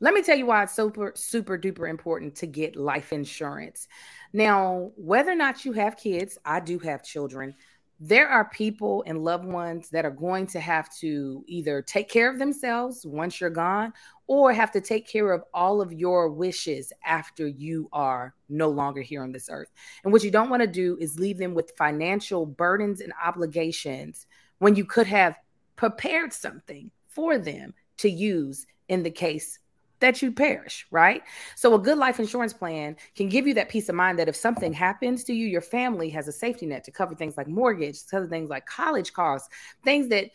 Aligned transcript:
Let 0.00 0.12
me 0.12 0.22
tell 0.22 0.36
you 0.36 0.44
why 0.44 0.62
it's 0.62 0.74
super, 0.74 1.12
super 1.14 1.56
duper 1.56 1.88
important 1.88 2.34
to 2.36 2.46
get 2.46 2.76
life 2.76 3.14
insurance. 3.14 3.88
Now, 4.34 4.90
whether 4.96 5.32
or 5.32 5.36
not 5.36 5.64
you 5.64 5.72
have 5.72 5.96
kids, 5.96 6.36
I 6.44 6.60
do 6.60 6.78
have 6.80 7.02
children. 7.02 7.54
There 7.98 8.28
are 8.28 8.50
people 8.50 9.02
and 9.06 9.24
loved 9.24 9.46
ones 9.46 9.88
that 9.88 10.04
are 10.04 10.10
going 10.10 10.48
to 10.48 10.60
have 10.60 10.94
to 10.96 11.42
either 11.46 11.80
take 11.80 12.10
care 12.10 12.30
of 12.30 12.38
themselves 12.38 13.06
once 13.06 13.40
you're 13.40 13.48
gone 13.48 13.94
or 14.26 14.52
have 14.52 14.70
to 14.72 14.82
take 14.82 15.08
care 15.08 15.32
of 15.32 15.42
all 15.54 15.80
of 15.80 15.94
your 15.94 16.28
wishes 16.28 16.92
after 17.02 17.46
you 17.46 17.88
are 17.94 18.34
no 18.50 18.68
longer 18.68 19.00
here 19.00 19.22
on 19.22 19.32
this 19.32 19.48
earth. 19.50 19.70
And 20.04 20.12
what 20.12 20.22
you 20.22 20.30
don't 20.30 20.50
want 20.50 20.60
to 20.60 20.66
do 20.66 20.98
is 21.00 21.18
leave 21.18 21.38
them 21.38 21.54
with 21.54 21.72
financial 21.78 22.44
burdens 22.44 23.00
and 23.00 23.14
obligations 23.24 24.26
when 24.58 24.74
you 24.74 24.84
could 24.84 25.06
have 25.06 25.36
prepared 25.76 26.34
something 26.34 26.90
for 27.08 27.38
them 27.38 27.72
to 27.96 28.10
use 28.10 28.66
in 28.88 29.02
the 29.02 29.10
case 29.10 29.58
that 30.00 30.20
you 30.22 30.32
perish, 30.32 30.86
right? 30.90 31.22
So 31.54 31.74
a 31.74 31.78
good 31.78 31.98
life 31.98 32.20
insurance 32.20 32.52
plan 32.52 32.96
can 33.14 33.28
give 33.28 33.46
you 33.46 33.54
that 33.54 33.68
peace 33.68 33.88
of 33.88 33.94
mind 33.94 34.18
that 34.18 34.28
if 34.28 34.36
something 34.36 34.72
happens 34.72 35.24
to 35.24 35.32
you, 35.32 35.46
your 35.46 35.60
family 35.60 36.10
has 36.10 36.28
a 36.28 36.32
safety 36.32 36.66
net 36.66 36.84
to 36.84 36.90
cover 36.90 37.14
things 37.14 37.36
like 37.36 37.48
mortgage, 37.48 37.98
cover 38.10 38.26
things 38.26 38.50
like 38.50 38.66
college 38.66 39.12
costs, 39.12 39.48
things 39.84 40.08
that 40.08 40.30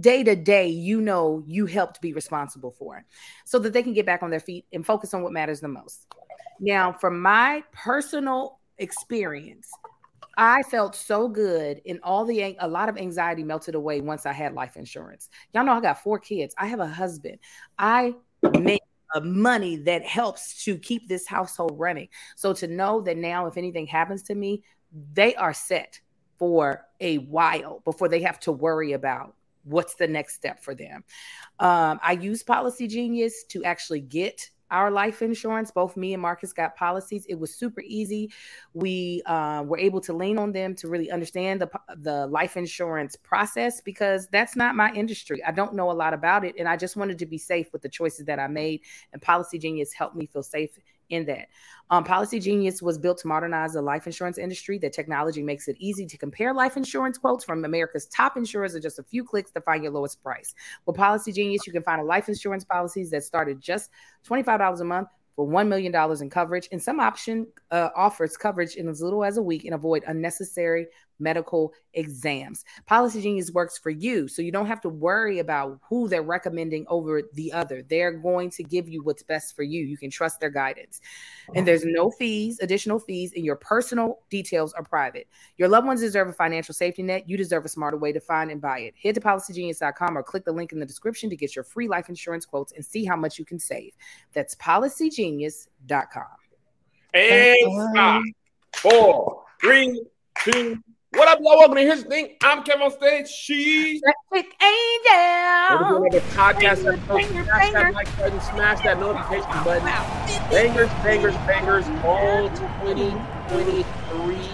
day 0.00 0.22
to 0.22 0.36
day 0.36 0.68
you 0.68 1.00
know 1.00 1.42
you 1.46 1.64
helped 1.64 2.00
be 2.00 2.12
responsible 2.12 2.72
for 2.72 3.04
so 3.44 3.58
that 3.58 3.72
they 3.72 3.82
can 3.82 3.92
get 3.92 4.04
back 4.04 4.22
on 4.22 4.30
their 4.30 4.40
feet 4.40 4.66
and 4.72 4.84
focus 4.84 5.14
on 5.14 5.22
what 5.22 5.32
matters 5.32 5.60
the 5.60 5.68
most. 5.68 6.06
Now, 6.60 6.92
from 6.92 7.20
my 7.20 7.62
personal 7.72 8.58
experience, 8.78 9.70
I 10.36 10.62
felt 10.64 10.94
so 10.94 11.28
good 11.28 11.80
and 11.86 11.98
all 12.02 12.24
the 12.24 12.56
a 12.58 12.68
lot 12.68 12.88
of 12.88 12.98
anxiety 12.98 13.42
melted 13.42 13.74
away 13.74 14.00
once 14.00 14.26
I 14.26 14.32
had 14.32 14.52
life 14.52 14.76
insurance. 14.76 15.30
Y'all 15.54 15.64
know 15.64 15.72
I 15.72 15.80
got 15.80 16.02
four 16.02 16.18
kids. 16.18 16.54
I 16.58 16.66
have 16.66 16.80
a 16.80 16.86
husband. 16.86 17.38
I 17.78 18.14
make 18.58 18.82
money 19.20 19.76
that 19.76 20.04
helps 20.04 20.64
to 20.64 20.78
keep 20.78 21.08
this 21.08 21.26
household 21.26 21.78
running. 21.78 22.08
So 22.36 22.52
to 22.54 22.66
know 22.66 23.00
that 23.02 23.16
now, 23.16 23.46
if 23.46 23.56
anything 23.56 23.86
happens 23.86 24.22
to 24.24 24.34
me, 24.34 24.62
they 25.12 25.34
are 25.34 25.54
set 25.54 26.00
for 26.38 26.86
a 27.00 27.18
while 27.18 27.80
before 27.84 28.08
they 28.08 28.20
have 28.22 28.38
to 28.40 28.52
worry 28.52 28.92
about 28.92 29.34
what's 29.64 29.94
the 29.96 30.06
next 30.06 30.34
step 30.34 30.62
for 30.62 30.74
them. 30.74 31.04
Um, 31.58 31.98
I 32.02 32.12
use 32.12 32.42
Policygenius 32.42 33.32
to 33.48 33.64
actually 33.64 34.00
get 34.00 34.50
our 34.70 34.90
life 34.90 35.22
insurance. 35.22 35.70
Both 35.70 35.96
me 35.96 36.12
and 36.12 36.22
Marcus 36.22 36.52
got 36.52 36.76
policies. 36.76 37.26
It 37.28 37.38
was 37.38 37.54
super 37.54 37.82
easy. 37.82 38.32
We 38.74 39.22
uh, 39.26 39.64
were 39.66 39.78
able 39.78 40.00
to 40.02 40.12
lean 40.12 40.38
on 40.38 40.52
them 40.52 40.74
to 40.76 40.88
really 40.88 41.10
understand 41.10 41.60
the 41.60 41.70
the 41.98 42.26
life 42.26 42.56
insurance 42.56 43.16
process 43.16 43.80
because 43.80 44.26
that's 44.28 44.56
not 44.56 44.74
my 44.74 44.92
industry. 44.92 45.42
I 45.44 45.52
don't 45.52 45.74
know 45.74 45.90
a 45.90 45.92
lot 45.92 46.14
about 46.14 46.44
it, 46.44 46.54
and 46.58 46.68
I 46.68 46.76
just 46.76 46.96
wanted 46.96 47.18
to 47.18 47.26
be 47.26 47.38
safe 47.38 47.72
with 47.72 47.82
the 47.82 47.88
choices 47.88 48.26
that 48.26 48.38
I 48.38 48.46
made. 48.46 48.80
And 49.12 49.22
Policygenius 49.22 49.92
helped 49.92 50.16
me 50.16 50.26
feel 50.26 50.42
safe 50.42 50.78
in 51.10 51.26
that. 51.26 51.48
Um, 51.90 52.04
Policygenius 52.04 52.82
was 52.82 52.98
built 52.98 53.18
to 53.18 53.28
modernize 53.28 53.74
the 53.74 53.82
life 53.82 54.06
insurance 54.06 54.38
industry. 54.38 54.78
The 54.78 54.90
technology 54.90 55.42
makes 55.42 55.68
it 55.68 55.76
easy 55.78 56.04
to 56.06 56.18
compare 56.18 56.52
life 56.52 56.76
insurance 56.76 57.16
quotes 57.16 57.44
from 57.44 57.64
America's 57.64 58.06
top 58.06 58.36
insurers 58.36 58.74
in 58.74 58.82
just 58.82 58.98
a 58.98 59.04
few 59.04 59.22
clicks 59.22 59.52
to 59.52 59.60
find 59.60 59.82
your 59.84 59.92
lowest 59.92 60.22
price. 60.22 60.54
With 60.84 60.96
Policygenius, 60.96 61.66
you 61.66 61.72
can 61.72 61.82
find 61.82 62.00
a 62.00 62.04
life 62.04 62.28
insurance 62.28 62.64
policies 62.64 63.10
that 63.10 63.22
start 63.22 63.48
at 63.48 63.60
just 63.60 63.90
$25 64.28 64.80
a 64.80 64.84
month 64.84 65.08
for 65.36 65.46
$1 65.46 65.68
million 65.68 65.94
in 66.20 66.30
coverage. 66.30 66.68
And 66.72 66.82
some 66.82 66.98
option 66.98 67.46
uh, 67.70 67.90
offers 67.94 68.36
coverage 68.36 68.74
in 68.74 68.88
as 68.88 69.02
little 69.02 69.22
as 69.22 69.36
a 69.36 69.42
week 69.42 69.64
and 69.64 69.74
avoid 69.74 70.02
unnecessary 70.06 70.86
medical 71.18 71.72
exams. 71.94 72.64
Policygenius 72.88 73.52
works 73.52 73.78
for 73.78 73.90
you, 73.90 74.28
so 74.28 74.42
you 74.42 74.52
don't 74.52 74.66
have 74.66 74.80
to 74.82 74.88
worry 74.88 75.38
about 75.38 75.78
who 75.88 76.08
they're 76.08 76.22
recommending 76.22 76.84
over 76.88 77.22
the 77.34 77.52
other. 77.52 77.82
They're 77.82 78.12
going 78.12 78.50
to 78.50 78.62
give 78.62 78.88
you 78.88 79.02
what's 79.02 79.22
best 79.22 79.56
for 79.56 79.62
you. 79.62 79.84
You 79.84 79.96
can 79.96 80.10
trust 80.10 80.40
their 80.40 80.50
guidance. 80.50 81.00
And 81.54 81.66
there's 81.66 81.84
no 81.84 82.10
fees, 82.10 82.58
additional 82.60 82.98
fees, 82.98 83.32
and 83.34 83.44
your 83.44 83.56
personal 83.56 84.20
details 84.30 84.72
are 84.72 84.82
private. 84.82 85.28
Your 85.56 85.68
loved 85.68 85.86
ones 85.86 86.00
deserve 86.00 86.28
a 86.28 86.32
financial 86.32 86.74
safety 86.74 87.02
net. 87.02 87.28
You 87.28 87.36
deserve 87.36 87.64
a 87.64 87.68
smarter 87.68 87.96
way 87.96 88.12
to 88.12 88.20
find 88.20 88.50
and 88.50 88.60
buy 88.60 88.80
it. 88.80 88.94
Head 89.02 89.14
to 89.14 89.20
policygenius.com 89.20 90.16
or 90.16 90.22
click 90.22 90.44
the 90.44 90.52
link 90.52 90.72
in 90.72 90.80
the 90.80 90.86
description 90.86 91.30
to 91.30 91.36
get 91.36 91.54
your 91.54 91.64
free 91.64 91.88
life 91.88 92.08
insurance 92.08 92.44
quotes 92.44 92.72
and 92.72 92.84
see 92.84 93.04
how 93.04 93.16
much 93.16 93.38
you 93.38 93.44
can 93.44 93.58
save. 93.58 93.92
That's 94.32 94.54
policygenius.com. 94.56 96.24
And 97.14 97.94
five, 97.96 98.22
four, 98.74 99.44
three, 99.60 100.02
two, 100.42 100.82
what 101.16 101.28
up, 101.28 101.38
y'all? 101.40 101.56
Welcome 101.56 101.76
to 101.76 101.80
Here's 101.80 102.02
the 102.04 102.10
Thing. 102.10 102.36
I'm 102.42 102.62
Kevin 102.62 102.82
on 102.82 102.90
stage. 102.90 103.26
She's 103.26 104.02
That 104.02 104.16
Chick 104.34 104.54
Angel. 104.62 105.78
We're 105.80 105.88
doing 105.98 106.12
another 106.12 106.26
podcast 106.36 106.84
episode. 106.84 107.22
Smash 107.24 107.72
that 107.72 107.94
like 107.94 108.18
button, 108.18 108.40
smash 108.42 108.80
that 108.82 109.00
notification 109.00 109.64
button. 109.64 109.86
Bangers, 110.50 110.90
bangers, 111.02 111.34
bangers, 111.46 111.86
all 112.04 112.50
2023. 112.50 114.48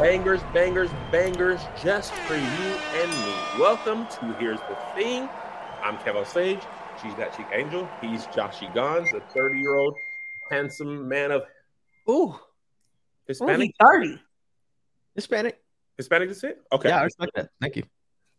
Bangers, 0.00 0.40
bangers, 0.52 0.90
bangers, 1.12 1.60
just 1.80 2.12
for 2.12 2.34
you 2.34 2.40
and 2.40 3.10
me. 3.24 3.34
Welcome 3.60 4.08
to 4.08 4.34
Here's 4.40 4.58
the 4.62 4.76
Thing. 4.96 5.28
I'm 5.84 5.98
Kevin 5.98 6.16
on 6.16 6.26
stage. 6.26 6.62
She's 7.00 7.14
that 7.14 7.36
chick 7.36 7.46
angel. 7.52 7.88
He's 8.00 8.26
Joshy 8.26 8.74
Gonz, 8.74 9.14
a 9.14 9.20
30 9.32 9.60
year 9.60 9.74
old 9.76 9.94
handsome 10.50 11.06
man 11.06 11.30
of 11.30 11.44
Ooh. 12.10 12.34
Hispanic. 13.28 13.70
Ooh, 13.70 13.86
30. 13.86 14.20
Hispanic. 15.14 15.60
Hispanic 15.96 16.28
descent? 16.28 16.56
Okay. 16.72 16.88
Yeah, 16.88 17.00
I 17.00 17.04
respect 17.04 17.32
that. 17.34 17.50
Thank 17.60 17.76
you. 17.76 17.84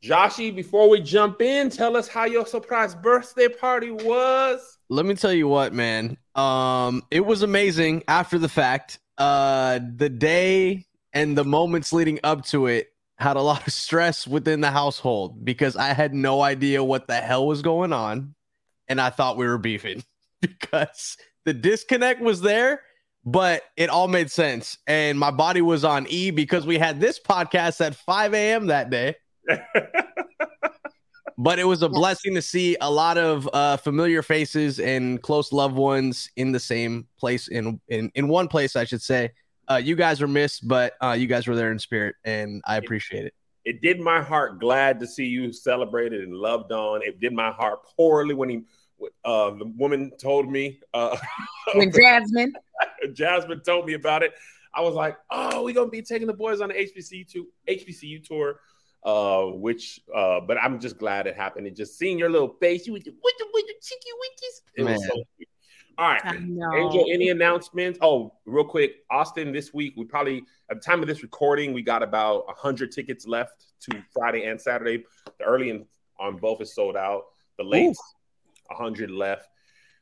Joshy, 0.04 0.56
before 0.56 0.90
we 0.90 1.02
jump 1.02 1.42
in, 1.42 1.70
tell 1.70 1.98
us 1.98 2.08
how 2.08 2.26
your 2.26 2.46
surprise 2.46 2.94
birthday 2.94 3.48
party 3.48 3.90
was. 3.90 4.78
Let 4.90 5.06
me 5.06 5.16
tell 5.16 5.34
you 5.34 5.48
what, 5.48 5.74
man. 5.74 6.18
Um, 6.36 7.04
it 7.10 7.26
was 7.26 7.42
amazing 7.42 8.04
after 8.08 8.38
the 8.38 8.50
fact. 8.50 9.00
Uh, 9.18 9.80
the 9.96 10.10
day 10.10 10.86
and 11.14 11.36
the 11.36 11.44
moments 11.44 11.92
leading 11.92 12.20
up 12.24 12.46
to 12.46 12.68
it 12.68 12.90
had 13.18 13.36
a 13.36 13.42
lot 13.42 13.66
of 13.66 13.74
stress 13.74 14.28
within 14.28 14.62
the 14.62 14.70
household 14.70 15.44
because 15.44 15.76
I 15.76 15.94
had 15.94 16.14
no 16.14 16.42
idea 16.42 16.84
what 16.84 17.08
the 17.08 17.16
hell 17.16 17.48
was 17.48 17.64
going 17.64 17.92
on, 17.92 18.36
and 18.88 19.02
I 19.02 19.10
thought 19.10 19.38
we 19.38 19.48
were 19.48 19.58
beefing 19.58 20.04
because 20.42 21.18
the 21.46 21.54
disconnect 21.54 22.22
was 22.22 22.42
there 22.42 22.82
but 23.28 23.64
it 23.76 23.90
all 23.90 24.08
made 24.08 24.32
sense. 24.32 24.78
And 24.88 25.20
my 25.20 25.32
body 25.32 25.62
was 25.62 25.84
on 25.84 26.08
E 26.08 26.32
because 26.32 26.66
we 26.66 26.78
had 26.78 27.02
this 27.02 27.20
podcast 27.20 27.86
at 27.86 27.94
5 27.94 28.34
a.m. 28.34 28.68
that 28.68 28.90
day. 28.90 29.16
but 31.38 31.60
it 31.60 31.66
was 31.66 31.82
a 31.82 31.90
blessing 31.90 32.36
to 32.36 32.42
see 32.42 32.78
a 32.80 32.90
lot 32.90 33.18
of 33.18 33.50
uh, 33.52 33.76
familiar 33.76 34.22
faces 34.22 34.80
and 34.80 35.22
close 35.22 35.52
loved 35.52 35.76
ones 35.76 36.30
in 36.38 36.54
the 36.54 36.60
same 36.60 37.06
place 37.20 37.50
in 37.50 37.82
in, 37.90 38.10
in 38.16 38.30
one 38.30 38.48
place, 38.48 38.78
I 38.78 38.86
should 38.86 39.02
say. 39.02 39.32
Uh, 39.70 39.76
you 39.76 39.98
guys 39.98 40.22
were 40.22 40.30
missed, 40.30 40.66
but 40.66 40.94
uh, 41.04 41.12
you 41.12 41.28
guys 41.28 41.48
were 41.48 41.56
there 41.56 41.74
in 41.74 41.80
spirit, 41.80 42.16
and 42.24 42.62
I 42.66 42.78
appreciate 42.78 43.26
it. 43.26 43.34
It 43.66 43.82
did 43.82 44.00
my 44.00 44.22
heart 44.22 44.62
glad 44.62 45.02
to 45.02 45.08
see 45.08 45.26
you 45.26 45.52
celebrated 45.52 46.24
and 46.24 46.34
loved 46.34 46.72
on. 46.72 47.02
It 47.04 47.20
did 47.20 47.34
my 47.34 47.52
heart 47.52 47.80
poorly 47.98 48.34
when 48.34 48.48
he 48.48 48.62
uh, 49.26 49.52
the 49.52 49.66
woman 49.78 50.12
told 50.20 50.50
me 50.50 50.80
uh, 50.94 51.18
when 51.74 51.92
Jasmine 51.92 52.54
Jasmine 53.14 53.62
told 53.62 53.86
me 53.86 53.94
about 53.94 54.24
it. 54.24 54.34
I 54.74 54.82
was 54.82 54.94
like, 54.94 55.18
"Oh, 55.32 55.64
we're 55.64 55.74
gonna 55.74 55.90
be 55.90 56.02
taking 56.02 56.28
the 56.28 56.34
boys 56.34 56.62
on 56.62 56.70
the 56.70 56.76
HBCU 56.76 57.32
to 57.32 57.48
HBCU 57.68 58.24
tour." 58.24 58.60
Uh, 59.04 59.46
which, 59.54 60.02
uh, 60.14 60.42
but 60.42 60.58
I'm 60.58 60.80
just 60.80 60.98
glad 60.98 61.28
it 61.28 61.36
happened. 61.36 61.66
And 61.66 61.76
just 61.76 61.98
seeing 61.98 62.20
your 62.20 62.30
little 62.30 62.56
face, 62.60 62.86
you 62.86 62.94
with 62.94 63.06
the 63.06 63.12
with 63.12 63.34
the, 63.40 63.48
with 63.54 63.66
the 63.66 63.74
cheeky 63.82 64.10
wickies. 64.22 64.62
It 64.76 64.84
Man. 64.84 64.94
was 64.94 65.08
so 65.08 65.24
cute. 65.38 65.50
All 65.98 66.10
right, 66.10 66.36
Angel. 66.36 67.06
Any 67.12 67.30
announcements? 67.30 67.98
Oh, 68.04 68.34
real 68.46 68.66
quick, 68.66 68.98
Austin. 69.10 69.52
This 69.52 69.74
week, 69.74 69.94
we 69.98 70.06
probably 70.06 70.44
at 70.70 70.78
the 70.78 70.82
time 70.82 71.02
of 71.02 71.08
this 71.08 71.24
recording, 71.24 71.74
we 71.74 71.82
got 71.82 72.04
about 72.04 72.44
hundred 72.56 72.92
tickets 72.92 73.26
left 73.26 73.66
to 73.82 74.04
Friday 74.14 74.44
and 74.44 74.62
Saturday. 74.62 75.06
The 75.40 75.46
early 75.46 75.72
and 75.72 75.86
on 76.20 76.38
both 76.38 76.62
is 76.62 76.76
sold 76.76 76.96
out. 76.96 77.24
The 77.58 77.64
late, 77.64 77.96
hundred 78.70 79.12
left. 79.12 79.50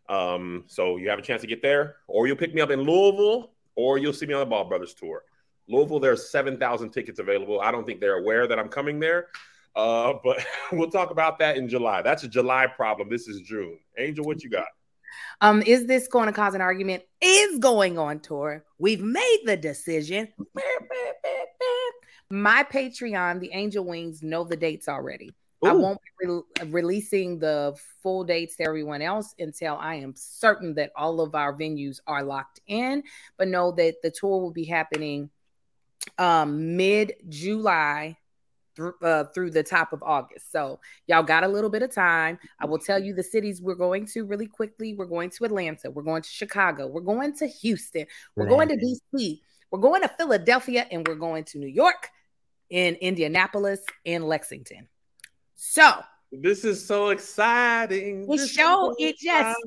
Um, 0.07 0.65
so 0.67 0.97
you 0.97 1.09
have 1.09 1.19
a 1.19 1.21
chance 1.21 1.41
to 1.41 1.47
get 1.47 1.62
there, 1.62 1.97
or 2.07 2.27
you'll 2.27 2.35
pick 2.35 2.53
me 2.53 2.62
up 2.62 2.69
in 2.69 2.81
Louisville, 2.81 3.51
or 3.75 3.97
you'll 3.97 4.13
see 4.13 4.25
me 4.25 4.33
on 4.33 4.39
the 4.41 4.45
Ball 4.45 4.65
Brothers 4.65 4.94
tour. 4.94 5.23
Louisville, 5.67 6.00
there's 6.00 6.29
7,000 6.29 6.91
tickets 6.91 7.19
available. 7.19 7.59
I 7.59 7.71
don't 7.71 7.85
think 7.85 8.00
they're 8.00 8.19
aware 8.19 8.47
that 8.47 8.59
I'm 8.59 8.69
coming 8.69 9.00
there, 9.00 9.29
uh, 9.75 10.13
but 10.23 10.45
we'll 10.71 10.91
talk 10.91 11.12
about 11.12 11.39
that 11.39 11.57
in 11.57 11.67
July. 11.67 12.01
That's 12.01 12.23
a 12.23 12.27
July 12.27 12.67
problem. 12.67 13.09
This 13.09 13.27
is 13.27 13.41
June. 13.41 13.79
Angel, 13.97 14.25
what 14.25 14.44
you 14.44 14.50
got? 14.50 14.68
Um, 15.41 15.61
is 15.63 15.85
this 15.85 16.07
going 16.07 16.27
to 16.27 16.33
cause 16.33 16.53
an 16.56 16.61
argument? 16.61 17.03
Is 17.21 17.59
going 17.59 17.97
on 17.97 18.19
tour. 18.19 18.63
We've 18.77 19.01
made 19.01 19.41
the 19.45 19.57
decision. 19.57 20.27
My 22.29 22.63
Patreon, 22.63 23.39
the 23.39 23.51
Angel 23.53 23.85
Wings, 23.85 24.23
know 24.23 24.44
the 24.44 24.57
dates 24.57 24.88
already. 24.88 25.33
Ooh. 25.63 25.69
I 25.69 25.74
won't 25.74 26.00
be 26.19 26.28
re- 26.28 26.69
releasing 26.69 27.40
the 27.40 27.75
full 28.04 28.24
dates 28.24 28.57
to 28.57 28.63
everyone 28.63 29.02
else 29.02 29.34
until 29.40 29.78
I 29.78 29.96
am 29.96 30.13
certain 30.16 30.74
that 30.75 30.92
all 30.96 31.22
of 31.22 31.36
our 31.36 31.54
venues 31.54 32.00
are 32.07 32.24
locked 32.24 32.60
in. 32.68 33.04
But 33.38 33.48
know 33.48 33.72
that 33.74 34.02
the 34.04 34.12
tour 34.12 34.42
will 34.42 34.52
be 34.52 34.66
happening 34.66 35.30
um, 36.18 36.75
mid 36.75 37.13
July 37.30 38.18
through 38.75 38.94
uh, 39.02 39.25
through 39.34 39.52
the 39.52 39.63
top 39.63 39.94
of 39.94 40.04
August. 40.04 40.52
So 40.52 40.80
y'all 41.07 41.24
got 41.24 41.44
a 41.44 41.48
little 41.48 41.69
bit 41.69 41.81
of 41.81 41.94
time. 41.94 42.38
I 42.60 42.66
will 42.66 42.80
tell 42.80 43.02
you 43.02 43.13
the 43.13 43.24
cities 43.24 43.62
we're 43.62 43.75
going 43.75 44.06
to 44.07 44.25
really 44.25 44.48
quickly. 44.48 44.94
We're 44.94 45.06
going 45.06 45.30
to 45.31 45.46
Atlanta. 45.46 45.90
We're 45.90 46.04
going 46.04 46.22
to 46.22 46.30
Chicago. 46.30 46.88
We're 46.88 47.02
going 47.02 47.36
to 47.38 47.48
Houston. 47.48 48.06
We're 48.36 48.48
going 48.48 48.69
to 48.69 48.78
DC. 48.78 49.40
We're 49.72 49.80
going 49.80 50.02
to 50.02 50.07
Philadelphia, 50.10 50.86
and 50.92 51.07
we're 51.07 51.16
going 51.16 51.44
to 51.46 51.57
New 51.57 51.68
York, 51.68 52.10
in 52.69 52.96
Indianapolis, 52.96 53.81
and 54.06 54.24
Lexington. 54.25 54.88
So 55.67 55.91
this 56.31 56.63
is 56.63 56.85
so 56.85 57.09
exciting. 57.09 58.27
The 58.27 58.38
show 58.47 58.94
so 58.94 58.95
it 59.00 59.17
just 59.17 59.59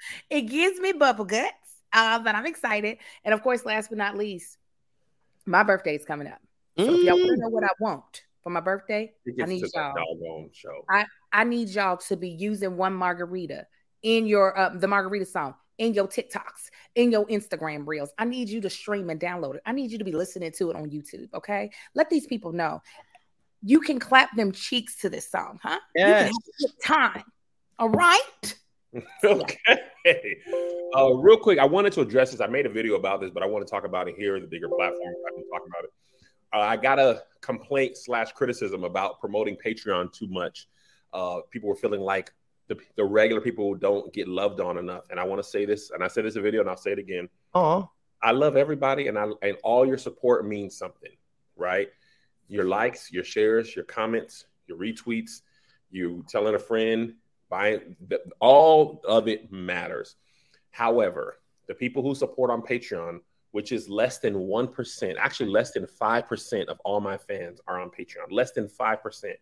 it 0.30 0.42
gives 0.42 0.78
me 0.78 0.92
bubble 0.92 1.24
guts, 1.24 1.54
uh, 1.92 2.18
but 2.20 2.34
I'm 2.34 2.46
excited. 2.46 2.98
And 3.24 3.34
of 3.34 3.42
course, 3.42 3.64
last 3.64 3.88
but 3.88 3.98
not 3.98 4.16
least, 4.16 4.58
my 5.46 5.62
birthday 5.62 5.96
is 5.96 6.04
coming 6.04 6.28
up. 6.28 6.40
So 6.78 6.86
mm. 6.86 6.98
if 6.98 7.04
y'all 7.04 7.18
want 7.18 7.30
to 7.30 7.36
know 7.38 7.48
what 7.48 7.64
I 7.64 7.70
want 7.80 8.22
for 8.42 8.50
my 8.50 8.60
birthday, 8.60 9.12
I 9.40 9.46
need 9.46 9.64
y'all. 9.74 9.94
Show. 10.52 10.84
I, 10.88 11.06
I 11.32 11.44
need 11.44 11.70
y'all 11.70 11.96
to 11.96 12.16
be 12.16 12.28
using 12.28 12.76
one 12.76 12.92
margarita 12.92 13.66
in 14.02 14.26
your 14.26 14.56
uh, 14.56 14.70
the 14.76 14.86
margarita 14.86 15.24
song 15.24 15.54
in 15.78 15.94
your 15.94 16.06
TikToks, 16.06 16.68
in 16.94 17.10
your 17.10 17.26
Instagram 17.26 17.86
reels. 17.86 18.12
I 18.18 18.26
need 18.26 18.50
you 18.50 18.60
to 18.60 18.68
stream 18.68 19.08
and 19.08 19.18
download 19.18 19.54
it. 19.54 19.62
I 19.64 19.72
need 19.72 19.90
you 19.90 19.96
to 19.96 20.04
be 20.04 20.12
listening 20.12 20.52
to 20.52 20.70
it 20.70 20.76
on 20.76 20.90
YouTube. 20.90 21.32
Okay, 21.32 21.70
let 21.94 22.10
these 22.10 22.26
people 22.26 22.52
know 22.52 22.82
you 23.62 23.80
can 23.80 23.98
clap 23.98 24.34
them 24.36 24.52
cheeks 24.52 24.96
to 24.96 25.10
this 25.10 25.30
song, 25.30 25.58
huh? 25.62 25.78
Yes. 25.94 26.32
time. 26.82 27.24
All 27.78 27.90
right. 27.90 28.56
okay. 29.24 30.38
Uh, 30.96 31.14
real 31.14 31.36
quick, 31.36 31.58
I 31.58 31.64
wanted 31.64 31.92
to 31.94 32.00
address 32.00 32.32
this. 32.32 32.40
I 32.40 32.46
made 32.46 32.66
a 32.66 32.70
video 32.70 32.96
about 32.96 33.20
this, 33.20 33.30
but 33.30 33.42
I 33.42 33.46
want 33.46 33.66
to 33.66 33.70
talk 33.70 33.84
about 33.84 34.08
it 34.08 34.16
here, 34.16 34.38
the 34.40 34.46
bigger 34.46 34.68
platform. 34.68 35.14
I've 35.28 35.36
been 35.36 35.48
talking 35.48 35.68
about 35.68 35.84
it. 35.84 35.92
Uh, 36.52 36.58
I 36.58 36.76
got 36.76 36.98
a 36.98 37.22
complaint 37.40 37.96
slash 37.96 38.32
criticism 38.32 38.84
about 38.84 39.20
promoting 39.20 39.56
Patreon 39.64 40.12
too 40.12 40.26
much. 40.28 40.68
Uh, 41.12 41.40
people 41.50 41.68
were 41.68 41.76
feeling 41.76 42.00
like 42.00 42.32
the, 42.68 42.76
the 42.96 43.04
regular 43.04 43.40
people 43.40 43.74
don't 43.74 44.12
get 44.12 44.26
loved 44.26 44.60
on 44.60 44.78
enough. 44.78 45.04
And 45.10 45.20
I 45.20 45.24
want 45.24 45.42
to 45.42 45.48
say 45.48 45.64
this, 45.64 45.90
and 45.90 46.02
I 46.02 46.08
said 46.08 46.24
this 46.24 46.34
in 46.34 46.40
a 46.40 46.42
video, 46.42 46.60
and 46.60 46.70
I'll 46.70 46.76
say 46.76 46.92
it 46.92 46.98
again. 46.98 47.28
Oh, 47.54 47.90
I 48.22 48.32
love 48.32 48.56
everybody, 48.56 49.08
and 49.08 49.18
I 49.18 49.28
and 49.42 49.56
all 49.62 49.86
your 49.86 49.96
support 49.98 50.46
means 50.46 50.76
something, 50.76 51.12
right? 51.56 51.88
Your 52.50 52.64
likes, 52.64 53.10
your 53.10 53.24
shares, 53.24 53.74
your 53.74 53.84
comments, 53.86 54.44
your 54.66 54.76
retweets, 54.76 55.42
you 55.90 56.24
telling 56.28 56.54
a 56.54 56.58
friend, 56.58 57.14
buying, 57.48 57.96
all 58.40 59.00
of 59.06 59.28
it 59.28 59.50
matters. 59.50 60.16
However, 60.70 61.38
the 61.66 61.74
people 61.74 62.02
who 62.02 62.14
support 62.14 62.50
on 62.50 62.62
Patreon 62.62 63.20
which 63.52 63.72
is 63.72 63.88
less 63.88 64.18
than 64.18 64.34
1%, 64.34 65.16
actually 65.18 65.50
less 65.50 65.72
than 65.72 65.86
5% 65.86 66.66
of 66.66 66.80
all 66.84 67.00
my 67.00 67.16
fans 67.16 67.60
are 67.66 67.80
on 67.80 67.90
Patreon, 67.90 68.30
less 68.30 68.52
than 68.52 68.68
5%. 68.68 69.32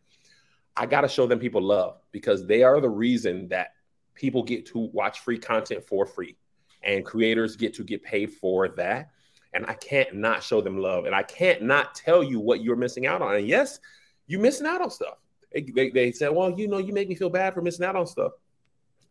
I 0.77 0.87
got 0.87 1.03
to 1.03 1.09
show 1.09 1.27
them 1.27 1.39
people 1.39 1.63
love 1.63 2.01
because 2.13 2.47
they 2.47 2.63
are 2.63 2.81
the 2.81 2.89
reason 2.89 3.49
that 3.49 3.73
people 4.15 4.43
get 4.43 4.67
to 4.67 4.79
watch 4.93 5.21
free 5.21 5.39
content 5.39 5.85
for 5.85 6.07
free 6.07 6.37
and 6.83 7.05
creators 7.05 7.57
get 7.57 7.75
to 7.75 7.85
get 7.85 8.03
paid 8.03 8.33
for 8.33 8.69
that. 8.69 9.11
And 9.55 9.65
I 9.67 9.75
can't 9.75 10.15
not 10.15 10.43
show 10.43 10.61
them 10.61 10.79
love 10.79 11.07
and 11.07 11.15
I 11.15 11.23
can't 11.23 11.63
not 11.63 11.95
tell 11.95 12.23
you 12.23 12.39
what 12.39 12.63
you're 12.63 12.77
missing 12.77 13.07
out 13.07 13.23
on. 13.23 13.37
And 13.37 13.47
yes, 13.47 13.81
you're 14.27 14.41
missing 14.41 14.67
out 14.67 14.83
on 14.83 14.91
stuff. 14.91 15.19
They, 15.53 15.63
they, 15.63 15.91
they 15.91 16.13
said, 16.13 16.29
well, 16.29 16.51
you 16.51 16.69
know, 16.69 16.79
you 16.79 16.93
make 16.93 17.09
me 17.09 17.15
feel 17.15 17.31
bad 17.31 17.55
for 17.55 17.63
missing 17.63 17.87
out 17.87 17.97
on 17.97 18.07
stuff. 18.07 18.33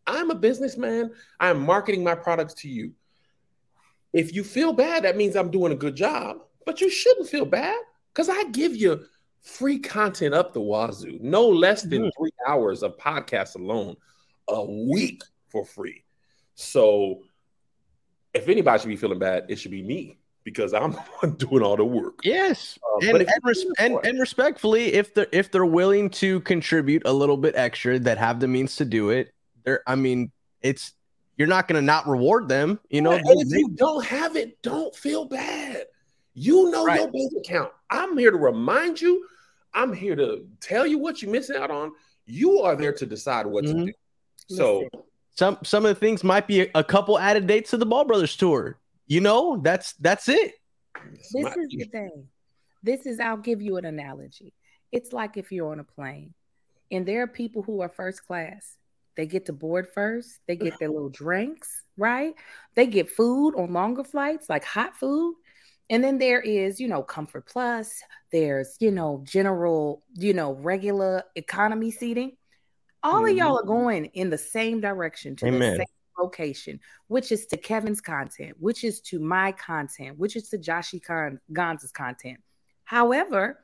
I'm 0.06 0.30
a 0.30 0.34
businessman. 0.34 1.12
I 1.38 1.50
am 1.50 1.66
marketing 1.66 2.04
my 2.04 2.14
products 2.14 2.54
to 2.54 2.68
you. 2.68 2.92
If 4.12 4.34
you 4.34 4.42
feel 4.42 4.72
bad, 4.72 5.04
that 5.04 5.16
means 5.16 5.36
I'm 5.36 5.50
doing 5.50 5.72
a 5.72 5.76
good 5.76 5.96
job, 5.96 6.38
but 6.64 6.80
you 6.80 6.88
shouldn't 6.88 7.28
feel 7.28 7.44
bad 7.44 7.76
because 8.14 8.28
I 8.28 8.44
give 8.44 8.74
you 8.74 9.04
free 9.42 9.78
content 9.78 10.34
up 10.34 10.52
the 10.52 10.60
wazoo, 10.60 11.18
no 11.20 11.46
less 11.46 11.82
than 11.82 12.02
mm-hmm. 12.02 12.22
three 12.22 12.32
hours 12.46 12.82
of 12.82 12.96
podcast 12.96 13.56
alone 13.56 13.96
a 14.48 14.64
week 14.64 15.22
for 15.48 15.64
free. 15.64 16.04
So 16.54 17.22
if 18.32 18.48
anybody 18.48 18.80
should 18.80 18.88
be 18.88 18.96
feeling 18.96 19.18
bad, 19.18 19.44
it 19.48 19.56
should 19.56 19.70
be 19.70 19.82
me 19.82 20.18
because 20.50 20.72
I'm 20.72 20.96
doing 21.36 21.62
all 21.62 21.76
the 21.76 21.84
work. 21.84 22.20
Yes, 22.24 22.78
uh, 22.82 23.06
and 23.08 23.18
and, 23.18 23.40
res- 23.42 23.66
and, 23.78 23.98
and, 24.04 24.20
respectfully, 24.20 24.94
if 24.94 25.14
they're 25.14 25.28
if 25.32 25.50
they're 25.50 25.66
willing 25.66 26.10
to 26.10 26.40
contribute 26.40 27.02
a 27.04 27.12
little 27.12 27.36
bit 27.36 27.54
extra, 27.56 27.98
that 28.00 28.18
have 28.18 28.40
the 28.40 28.48
means 28.48 28.76
to 28.76 28.84
do 28.84 29.10
it, 29.10 29.32
there. 29.64 29.82
I 29.86 29.94
mean, 29.94 30.30
it's 30.62 30.92
you're 31.36 31.48
not 31.48 31.68
going 31.68 31.80
to 31.80 31.84
not 31.84 32.08
reward 32.08 32.48
them. 32.48 32.80
You 32.90 33.02
know, 33.02 33.12
and 33.12 33.24
if 33.26 33.48
you 33.50 33.70
don't 33.70 34.04
have 34.04 34.36
it, 34.36 34.60
don't 34.62 34.94
feel 34.94 35.24
bad. 35.24 35.84
You 36.34 36.70
know 36.70 36.84
right. 36.84 37.00
your 37.00 37.10
bank 37.10 37.32
account. 37.38 37.72
I'm 37.90 38.16
here 38.16 38.30
to 38.30 38.36
remind 38.36 39.00
you. 39.00 39.26
I'm 39.74 39.92
here 39.92 40.16
to 40.16 40.46
tell 40.60 40.86
you 40.86 40.98
what 40.98 41.20
you're 41.20 41.30
missing 41.30 41.56
out 41.56 41.70
on. 41.70 41.92
You 42.26 42.60
are 42.60 42.76
there 42.76 42.92
to 42.92 43.06
decide 43.06 43.46
what 43.46 43.64
mm-hmm. 43.64 43.86
to 43.86 43.86
do. 43.86 43.92
So 44.48 44.88
some 45.38 45.58
some 45.62 45.84
of 45.84 45.94
the 45.94 46.00
things 46.00 46.24
might 46.24 46.46
be 46.46 46.62
a, 46.62 46.70
a, 46.74 46.84
couple 46.84 47.18
added 47.18 47.46
dates 47.46 47.70
to 47.70 47.76
the 47.76 47.86
Ball 47.86 48.04
Brothers 48.04 48.36
tour. 48.36 48.78
You 49.08 49.20
know, 49.20 49.58
that's 49.60 49.94
that's 49.94 50.28
it. 50.28 50.52
This 51.32 51.56
is 51.56 51.68
the 51.70 51.88
thing. 51.90 52.28
This 52.82 53.06
is 53.06 53.18
I'll 53.18 53.36
give 53.36 53.60
you 53.60 53.76
an 53.76 53.84
analogy. 53.84 54.54
It's 54.92 55.12
like 55.12 55.36
if 55.36 55.50
you're 55.50 55.72
on 55.72 55.80
a 55.80 55.84
plane 55.84 56.34
and 56.90 57.06
there 57.06 57.22
are 57.22 57.26
people 57.26 57.62
who 57.62 57.80
are 57.80 57.88
first 57.88 58.26
class 58.26 58.78
they 59.18 59.26
get 59.26 59.46
to 59.46 59.52
board 59.52 59.88
first. 59.92 60.38
They 60.46 60.54
get 60.54 60.78
their 60.78 60.90
little 60.90 61.08
drinks, 61.08 61.82
right? 61.96 62.34
They 62.76 62.86
get 62.86 63.10
food 63.10 63.56
on 63.56 63.72
longer 63.72 64.04
flights, 64.04 64.48
like 64.48 64.64
hot 64.64 64.96
food. 64.96 65.34
And 65.90 66.04
then 66.04 66.18
there 66.18 66.40
is, 66.40 66.78
you 66.78 66.86
know, 66.86 67.02
Comfort 67.02 67.48
Plus. 67.48 68.00
There's, 68.30 68.76
you 68.78 68.92
know, 68.92 69.24
general, 69.26 70.04
you 70.14 70.34
know, 70.34 70.52
regular 70.52 71.24
economy 71.34 71.90
seating. 71.90 72.36
All 73.02 73.22
mm-hmm. 73.22 73.30
of 73.30 73.36
y'all 73.36 73.58
are 73.58 73.66
going 73.66 74.04
in 74.04 74.30
the 74.30 74.38
same 74.38 74.80
direction 74.80 75.34
to 75.34 75.46
Amen. 75.46 75.58
the 75.58 75.76
same 75.78 75.86
location, 76.18 76.80
which 77.08 77.32
is 77.32 77.46
to 77.46 77.56
Kevin's 77.56 78.00
content, 78.00 78.56
which 78.58 78.84
is 78.84 79.00
to 79.02 79.18
my 79.18 79.52
content, 79.52 80.18
which 80.18 80.36
is 80.36 80.48
to 80.50 80.58
Joshy 80.58 81.02
Con- 81.02 81.40
Gonz's 81.52 81.92
content. 81.92 82.38
However, 82.84 83.60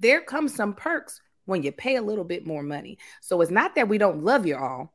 there 0.00 0.20
comes 0.20 0.54
some 0.54 0.74
perks 0.74 1.20
when 1.46 1.62
you 1.62 1.72
pay 1.72 1.96
a 1.96 2.02
little 2.02 2.24
bit 2.24 2.46
more 2.46 2.62
money. 2.62 2.98
So 3.20 3.40
it's 3.40 3.50
not 3.50 3.74
that 3.74 3.88
we 3.88 3.98
don't 3.98 4.24
love 4.24 4.46
you 4.46 4.56
all 4.56 4.94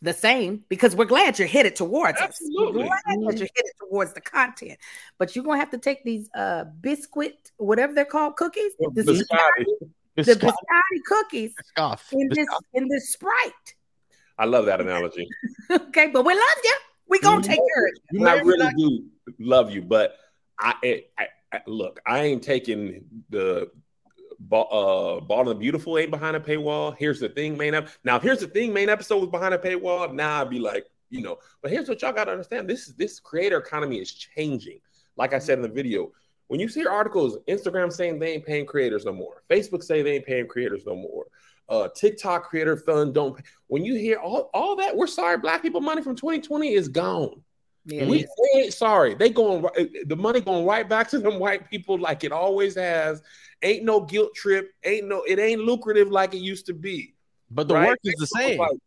the 0.00 0.12
same 0.12 0.64
because 0.68 0.94
we're 0.94 1.04
glad 1.04 1.38
you're 1.38 1.48
headed 1.48 1.74
towards 1.74 2.20
Absolutely. 2.20 2.82
us. 2.82 2.90
We're 3.06 3.14
glad 3.16 3.32
that 3.32 3.38
you're 3.38 3.48
headed 3.56 3.72
towards 3.80 4.12
the 4.12 4.20
content. 4.20 4.78
But 5.18 5.34
you're 5.34 5.44
gonna 5.44 5.58
have 5.58 5.70
to 5.70 5.78
take 5.78 6.04
these 6.04 6.28
uh 6.34 6.64
biscuit, 6.80 7.50
whatever 7.56 7.92
they're 7.92 8.04
called, 8.04 8.36
cookies, 8.36 8.72
the 8.78 9.02
biscotti, 9.02 9.64
the 10.16 10.34
biscotti 10.34 11.04
cookies 11.06 11.54
in 12.12 12.28
this 12.30 12.46
in 12.74 12.88
this 12.88 13.10
sprite. 13.10 13.74
I 14.38 14.44
love 14.44 14.66
that 14.66 14.80
analogy. 14.80 15.28
okay, 15.70 16.08
but 16.08 16.24
we 16.24 16.34
love 16.34 16.58
you. 16.64 16.74
We 17.08 17.20
gonna 17.20 17.42
take 17.42 17.58
care 17.58 17.86
of 17.86 17.92
you. 18.12 18.26
I 18.26 18.40
really 18.40 18.72
do 18.74 19.04
love 19.38 19.70
you, 19.70 19.82
but 19.82 20.16
I, 20.60 21.04
I, 21.18 21.28
I 21.52 21.60
look, 21.66 22.00
I 22.06 22.20
ain't 22.20 22.42
taking 22.42 23.04
the 23.30 23.70
uh, 24.52 25.18
and 25.18 25.48
the 25.48 25.54
Beautiful 25.54 25.98
ain't 25.98 26.10
behind 26.10 26.36
a 26.36 26.40
paywall. 26.40 26.96
Here's 26.96 27.20
the 27.20 27.28
thing, 27.28 27.56
main 27.56 27.74
up. 27.74 27.88
Now, 28.04 28.16
if 28.16 28.22
here's 28.22 28.40
the 28.40 28.46
thing, 28.46 28.72
main 28.72 28.88
episode 28.88 29.18
was 29.18 29.30
behind 29.30 29.54
a 29.54 29.58
paywall. 29.58 30.12
Now 30.14 30.40
I'd 30.40 30.50
be 30.50 30.58
like, 30.58 30.86
you 31.10 31.22
know, 31.22 31.38
but 31.62 31.70
here's 31.70 31.88
what 31.88 32.00
y'all 32.02 32.12
got 32.12 32.24
to 32.24 32.32
understand: 32.32 32.68
this 32.68 32.86
this 32.86 33.18
creator 33.20 33.58
economy 33.58 33.98
is 33.98 34.12
changing. 34.12 34.80
Like 35.16 35.32
I 35.32 35.38
said 35.38 35.58
in 35.58 35.62
the 35.62 35.68
video, 35.68 36.12
when 36.46 36.60
you 36.60 36.68
see 36.68 36.86
articles, 36.86 37.38
Instagram 37.48 37.92
saying 37.92 38.18
they 38.18 38.34
ain't 38.34 38.46
paying 38.46 38.66
creators 38.66 39.04
no 39.04 39.12
more, 39.12 39.42
Facebook 39.50 39.82
say 39.82 40.02
they 40.02 40.16
ain't 40.16 40.26
paying 40.26 40.46
creators 40.46 40.84
no 40.86 40.94
more, 40.94 41.26
uh, 41.68 41.88
TikTok 41.94 42.48
creator 42.48 42.76
fund 42.76 43.14
don't. 43.14 43.36
Pay. 43.36 43.42
When 43.66 43.84
you 43.84 43.94
hear 43.94 44.18
all 44.18 44.50
all 44.54 44.76
that, 44.76 44.96
we're 44.96 45.06
sorry, 45.06 45.38
black 45.38 45.62
people 45.62 45.80
money 45.80 46.02
from 46.02 46.16
2020 46.16 46.72
is 46.72 46.88
gone. 46.88 47.42
Yeah, 47.84 48.06
we 48.06 48.22
they 48.22 48.60
ain't 48.60 48.74
sorry. 48.74 49.14
They 49.14 49.30
going 49.30 49.64
the 50.06 50.16
money 50.16 50.40
going 50.40 50.66
right 50.66 50.88
back 50.88 51.08
to 51.10 51.18
them 51.18 51.38
white 51.38 51.70
people 51.70 51.98
like 51.98 52.24
it 52.24 52.32
always 52.32 52.74
has. 52.74 53.22
Ain't 53.62 53.84
no 53.84 54.00
guilt 54.00 54.34
trip. 54.34 54.72
Ain't 54.84 55.08
no. 55.08 55.22
It 55.22 55.38
ain't 55.38 55.62
lucrative 55.62 56.10
like 56.10 56.34
it 56.34 56.38
used 56.38 56.66
to 56.66 56.74
be. 56.74 57.14
But 57.50 57.66
the 57.66 57.74
right? 57.74 57.88
work 57.88 57.98
is 58.04 58.14
Facebook 58.14 58.18
the 58.20 58.26
same. 58.26 58.58
Like, 58.58 58.78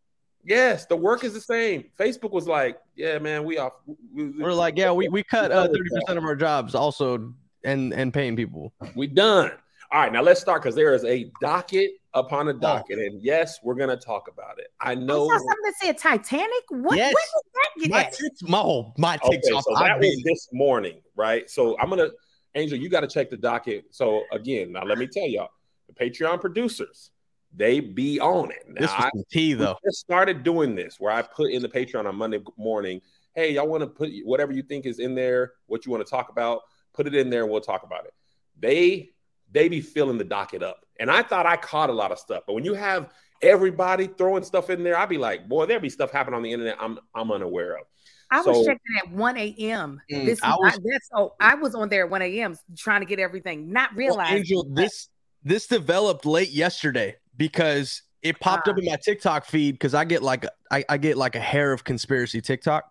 yes, 0.44 0.86
the 0.86 0.96
work 0.96 1.24
is 1.24 1.34
the 1.34 1.42
same. 1.42 1.86
Facebook 2.00 2.32
was 2.32 2.48
like, 2.48 2.80
yeah, 2.96 3.18
man, 3.18 3.44
we 3.44 3.58
off. 3.58 3.74
We're 4.14 4.54
like, 4.54 4.78
yeah, 4.78 4.92
we 4.92 5.10
we 5.10 5.24
cut 5.24 5.52
uh, 5.52 5.68
thirty 5.68 5.90
percent 5.90 6.20
of 6.20 6.24
our 6.24 6.36
jobs 6.36 6.76
also 6.76 7.34
and 7.64 7.94
and 7.94 8.14
paying 8.14 8.36
people. 8.36 8.72
We 8.96 9.08
done. 9.08 9.52
All 9.94 10.00
right, 10.00 10.14
now 10.14 10.22
let's 10.22 10.40
start 10.40 10.62
because 10.62 10.76
there 10.76 10.94
is 10.94 11.04
a 11.04 11.30
docket 11.42 11.92
upon 12.14 12.48
a 12.48 12.52
oh. 12.52 12.60
docket, 12.60 12.98
oh. 13.00 13.06
and 13.06 13.22
yes, 13.22 13.60
we're 13.64 13.76
gonna 13.76 13.98
talk 13.98 14.30
about 14.32 14.58
it. 14.60 14.68
I 14.80 14.94
oh, 14.94 15.00
know 15.00 15.26
I 15.26 15.38
saw 15.38 15.38
something 15.38 15.56
that 15.64 15.74
said 15.82 15.98
Titanic. 15.98 16.64
What? 16.70 16.98
Yes. 16.98 17.14
When 17.14 17.84
did 17.84 17.92
that 17.92 17.92
get 17.92 17.92
my, 17.92 18.04
tits, 18.04 18.44
my, 18.44 18.60
oh, 18.60 18.94
my 18.98 19.20
okay, 19.24 19.42
so 19.44 19.62
that 19.80 20.00
was 20.00 20.24
this 20.24 20.48
morning, 20.54 21.02
right? 21.16 21.50
So 21.50 21.78
I'm 21.80 21.90
gonna 21.90 22.10
Angel, 22.56 22.78
you 22.78 22.90
got 22.90 23.02
to 23.02 23.08
check 23.08 23.30
the 23.30 23.38
docket. 23.38 23.86
So 23.92 24.24
again, 24.32 24.72
now 24.72 24.84
let 24.84 24.98
me 24.98 25.08
tell 25.08 25.28
y'all, 25.28 25.50
the 25.88 25.94
Patreon 25.94 26.42
producers, 26.42 27.12
they 27.56 27.80
be 27.80 28.20
on 28.20 28.52
it. 28.52 28.66
Now, 28.68 28.82
this 28.82 28.92
was 28.92 29.12
the 29.14 29.24
tea, 29.32 29.54
though. 29.54 29.78
just 29.86 30.00
started 30.00 30.44
doing 30.44 30.76
this 30.76 31.00
where 31.00 31.12
I 31.12 31.22
put 31.22 31.52
in 31.52 31.62
the 31.62 31.70
Patreon 31.70 32.06
on 32.06 32.16
Monday 32.16 32.40
morning. 32.58 33.02
Hey, 33.36 33.54
y'all 33.54 33.68
want 33.68 33.82
to 33.82 33.88
put 33.88 34.10
whatever 34.24 34.52
you 34.52 34.64
think 34.64 34.86
is 34.86 35.00
in 35.00 35.16
there, 35.16 35.54
what 35.68 35.86
you 35.86 35.92
want 35.92 36.06
to 36.06 36.10
talk 36.10 36.30
about, 36.30 36.62
put 36.94 37.08
it 37.08 37.16
in 37.16 37.30
there, 37.30 37.44
and 37.44 37.52
we'll 37.52 37.62
talk 37.62 37.84
about 37.84 38.06
it. 38.06 38.14
They 38.60 39.12
they 39.52 39.70
be 39.70 39.82
filling 39.82 40.18
the 40.18 40.24
docket 40.24 40.64
up. 40.64 40.86
And 41.00 41.10
I 41.10 41.24
thought 41.24 41.46
I 41.46 41.58
caught 41.58 41.90
a 41.90 41.94
lot 41.94 42.12
of 42.12 42.20
stuff, 42.20 42.44
but 42.46 42.54
when 42.54 42.66
you 42.66 42.74
have 42.74 43.12
everybody 43.42 44.08
throwing 44.08 44.44
stuff 44.44 44.70
in 44.70 44.84
there, 44.84 44.98
I'd 44.98 45.10
be 45.10 45.18
like, 45.18 45.48
boy, 45.48 45.66
there'd 45.66 45.82
be 45.82 45.90
stuff 45.90 46.12
happening 46.12 46.36
on 46.36 46.44
the 46.44 46.52
internet 46.52 46.78
I'm 46.80 47.00
I'm 47.16 47.32
unaware 47.32 47.78
of. 47.78 47.86
I 48.30 48.44
so, 48.44 48.52
was 48.52 48.66
checking 48.66 48.80
at 48.98 49.12
1 49.12 49.38
a.m. 49.38 50.02
Mm, 50.10 50.26
this 50.26 50.40
I 50.42 50.56
was, 50.56 50.80
I, 51.14 51.20
oh, 51.20 51.34
I 51.40 51.56
was 51.56 51.76
on 51.76 51.90
there 51.90 52.06
at 52.06 52.10
1 52.10 52.22
a.m. 52.22 52.58
trying 52.78 53.02
to 53.02 53.06
get 53.06 53.20
everything, 53.20 53.74
not 53.74 53.94
realizing. 53.94 54.34
Well, 54.34 54.38
Angel, 54.38 54.68
this 54.70 55.10
this 55.44 55.68
developed 55.68 56.26
late 56.26 56.52
yesterday 56.52 57.18
because 57.36 58.04
it 58.22 58.40
popped 58.40 58.68
uh, 58.68 58.72
up 58.72 58.78
in 58.78 58.86
my 58.86 58.98
TikTok 59.04 59.46
feed 59.46 59.74
because 59.74 59.94
I 59.94 60.06
get 60.06 60.24
like 60.24 60.46
I, 60.72 60.86
I 60.88 60.98
get 60.98 61.18
like 61.18 61.36
a 61.36 61.40
hair 61.40 61.74
of 61.74 61.84
conspiracy 61.84 62.42
TikTok. 62.42 62.91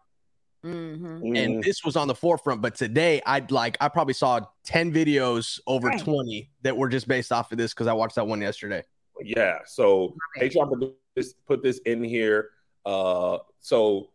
Mm-hmm. 0.64 1.36
And 1.36 1.56
mm. 1.56 1.64
this 1.64 1.84
was 1.84 1.96
on 1.96 2.06
the 2.06 2.14
forefront, 2.14 2.60
but 2.60 2.74
today 2.74 3.22
I'd 3.24 3.50
like 3.50 3.78
I 3.80 3.88
probably 3.88 4.14
saw 4.14 4.40
10 4.64 4.92
videos 4.92 5.58
over 5.66 5.88
right. 5.88 6.00
20 6.00 6.50
that 6.62 6.76
were 6.76 6.88
just 6.88 7.08
based 7.08 7.32
off 7.32 7.50
of 7.52 7.58
this 7.58 7.72
because 7.72 7.86
I 7.86 7.92
watched 7.92 8.16
that 8.16 8.26
one 8.26 8.42
yesterday. 8.42 8.82
Yeah. 9.22 9.58
So 9.64 10.14
Patreon 10.38 10.68
put 10.68 10.96
this, 11.16 11.34
put 11.46 11.62
this 11.62 11.78
in 11.86 12.04
here. 12.04 12.50
Uh 12.84 13.38
so 13.60 14.10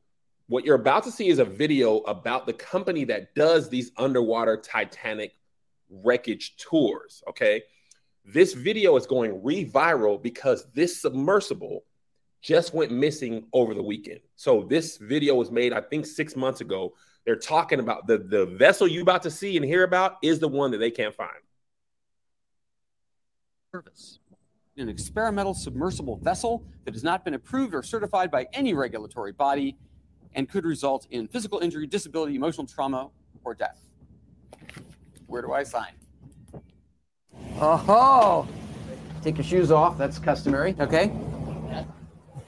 what 0.47 0.65
you're 0.65 0.75
about 0.75 1.03
to 1.03 1.11
see 1.11 1.29
is 1.29 1.39
a 1.39 1.45
video 1.45 1.97
about 2.01 2.45
the 2.45 2.53
company 2.53 3.03
that 3.05 3.33
does 3.33 3.67
these 3.69 3.91
underwater 3.97 4.57
Titanic 4.57 5.33
wreckage 5.89 6.57
tours. 6.57 7.23
Okay. 7.27 7.63
This 8.23 8.53
video 8.53 8.95
is 8.97 9.07
going 9.07 9.43
re 9.43 9.65
viral 9.65 10.21
because 10.21 10.67
this 10.73 11.01
submersible 11.01 11.85
just 12.45 12.75
went 12.75 12.91
missing 12.91 13.43
over 13.53 13.73
the 13.73 13.81
weekend. 13.81 14.19
So 14.35 14.67
this 14.69 14.97
video 14.97 15.33
was 15.33 15.49
made, 15.49 15.73
I 15.73 15.81
think, 15.81 16.05
six 16.05 16.35
months 16.35 16.61
ago. 16.61 16.93
They're 17.25 17.35
talking 17.35 17.79
about 17.79 18.05
the, 18.05 18.19
the 18.19 18.45
vessel 18.45 18.87
you 18.87 19.01
about 19.01 19.23
to 19.23 19.31
see 19.31 19.57
and 19.57 19.65
hear 19.65 19.83
about 19.83 20.17
is 20.21 20.37
the 20.37 20.47
one 20.47 20.69
that 20.69 20.77
they 20.77 20.91
can't 20.91 21.15
find. 21.15 21.31
Service. 23.71 24.19
An 24.77 24.89
experimental 24.89 25.55
submersible 25.55 26.17
vessel 26.17 26.63
that 26.83 26.93
has 26.93 27.03
not 27.03 27.25
been 27.25 27.33
approved 27.33 27.73
or 27.73 27.81
certified 27.81 28.29
by 28.29 28.45
any 28.53 28.75
regulatory 28.75 29.31
body 29.31 29.75
and 30.35 30.47
could 30.47 30.65
result 30.65 31.07
in 31.09 31.27
physical 31.27 31.59
injury, 31.59 31.87
disability, 31.87 32.35
emotional 32.35 32.67
trauma, 32.67 33.09
or 33.43 33.55
death. 33.55 33.81
Where 35.25 35.41
do 35.41 35.51
I 35.51 35.63
sign? 35.63 35.93
Oh, 37.59 38.47
take 39.23 39.37
your 39.37 39.45
shoes 39.45 39.71
off. 39.71 39.97
That's 39.97 40.19
customary. 40.19 40.75
Okay. 40.79 41.11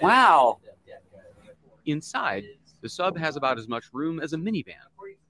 Wow. 0.02 0.60
Inside, 1.86 2.44
the 2.82 2.90
sub 2.90 3.18
has 3.18 3.36
about 3.36 3.58
as 3.58 3.68
much 3.68 3.86
room 3.94 4.20
as 4.20 4.34
a 4.34 4.38
minivan. 4.38 4.76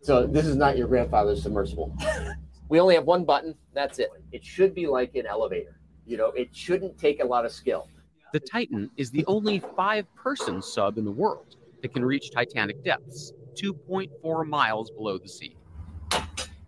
So 0.02 0.26
this 0.26 0.46
is 0.46 0.56
not 0.56 0.78
your 0.78 0.88
grandfather's 0.88 1.44
submersible. 1.44 1.96
we 2.70 2.80
only 2.80 2.96
have 2.96 3.06
one 3.06 3.26
button. 3.26 3.56
That's 3.74 4.00
it. 4.00 4.10
It 4.32 4.44
should 4.44 4.74
be 4.74 4.88
like 4.88 5.16
an 5.16 5.26
elevator. 5.26 5.80
You 6.06 6.18
know, 6.18 6.28
it 6.30 6.56
shouldn't 6.56 6.98
take 6.98 7.22
a 7.22 7.26
lot 7.26 7.46
of 7.46 7.52
skill. 7.52 7.88
The 8.34 8.40
Titan 8.40 8.90
is 8.98 9.12
the 9.12 9.26
only 9.26 9.60
five-person 9.76 10.62
sub 10.62 10.98
in 10.98 11.06
the 11.06 11.12
world 11.12 11.56
that 11.82 11.94
can 11.94 12.04
reach 12.04 12.32
Titanic 12.32 12.84
depths, 12.84 13.34
2.4 13.56 14.48
miles 14.48 14.92
below 14.92 15.18
the 15.18 15.28
sea. 15.28 15.56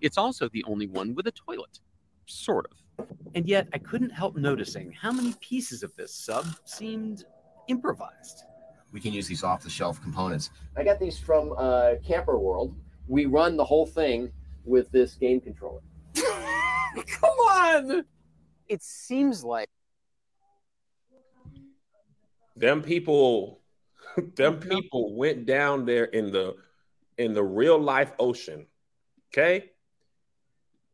It's 0.02 0.18
also 0.18 0.50
the 0.50 0.64
only 0.66 0.88
one 0.88 1.14
with 1.16 1.28
a 1.28 1.32
toilet, 1.32 1.80
sort 2.26 2.68
of. 2.72 3.06
And 3.36 3.48
yet, 3.48 3.68
I 3.74 3.78
couldn't 3.78 4.10
help 4.10 4.36
noticing 4.38 4.92
how 4.92 5.12
many 5.12 5.34
pieces 5.40 5.84
of 5.84 5.96
this 5.96 6.14
sub 6.14 6.46
seemed 6.66 7.26
improvised. 7.70 8.44
We 8.92 9.00
can 9.00 9.14
use 9.14 9.28
these 9.28 9.44
off 9.44 9.64
the 9.64 9.70
shelf 9.70 10.02
components. 10.02 10.50
I 10.76 10.84
got 10.84 11.00
these 11.00 11.18
from 11.18 11.54
uh, 11.58 11.94
Camping 12.06 12.40
World. 12.40 12.76
We 13.08 13.26
run 13.26 13.56
the 13.56 13.64
whole 13.64 13.86
thing 13.86 14.32
with 14.66 14.92
this 14.92 15.16
game 15.16 15.40
controller. 15.40 15.82
Come 16.16 17.30
on! 17.30 18.06
It 18.68 18.84
seems 18.84 19.44
like 19.44 19.70
them 22.56 22.82
people 22.82 23.62
them 24.36 24.60
people 24.60 25.16
went 25.16 25.46
down 25.46 25.86
there 25.86 26.06
in 26.06 26.32
the 26.32 26.56
in 27.18 27.34
the 27.34 27.44
real 27.44 27.78
life 27.78 28.12
ocean 28.20 28.66
okay 29.32 29.72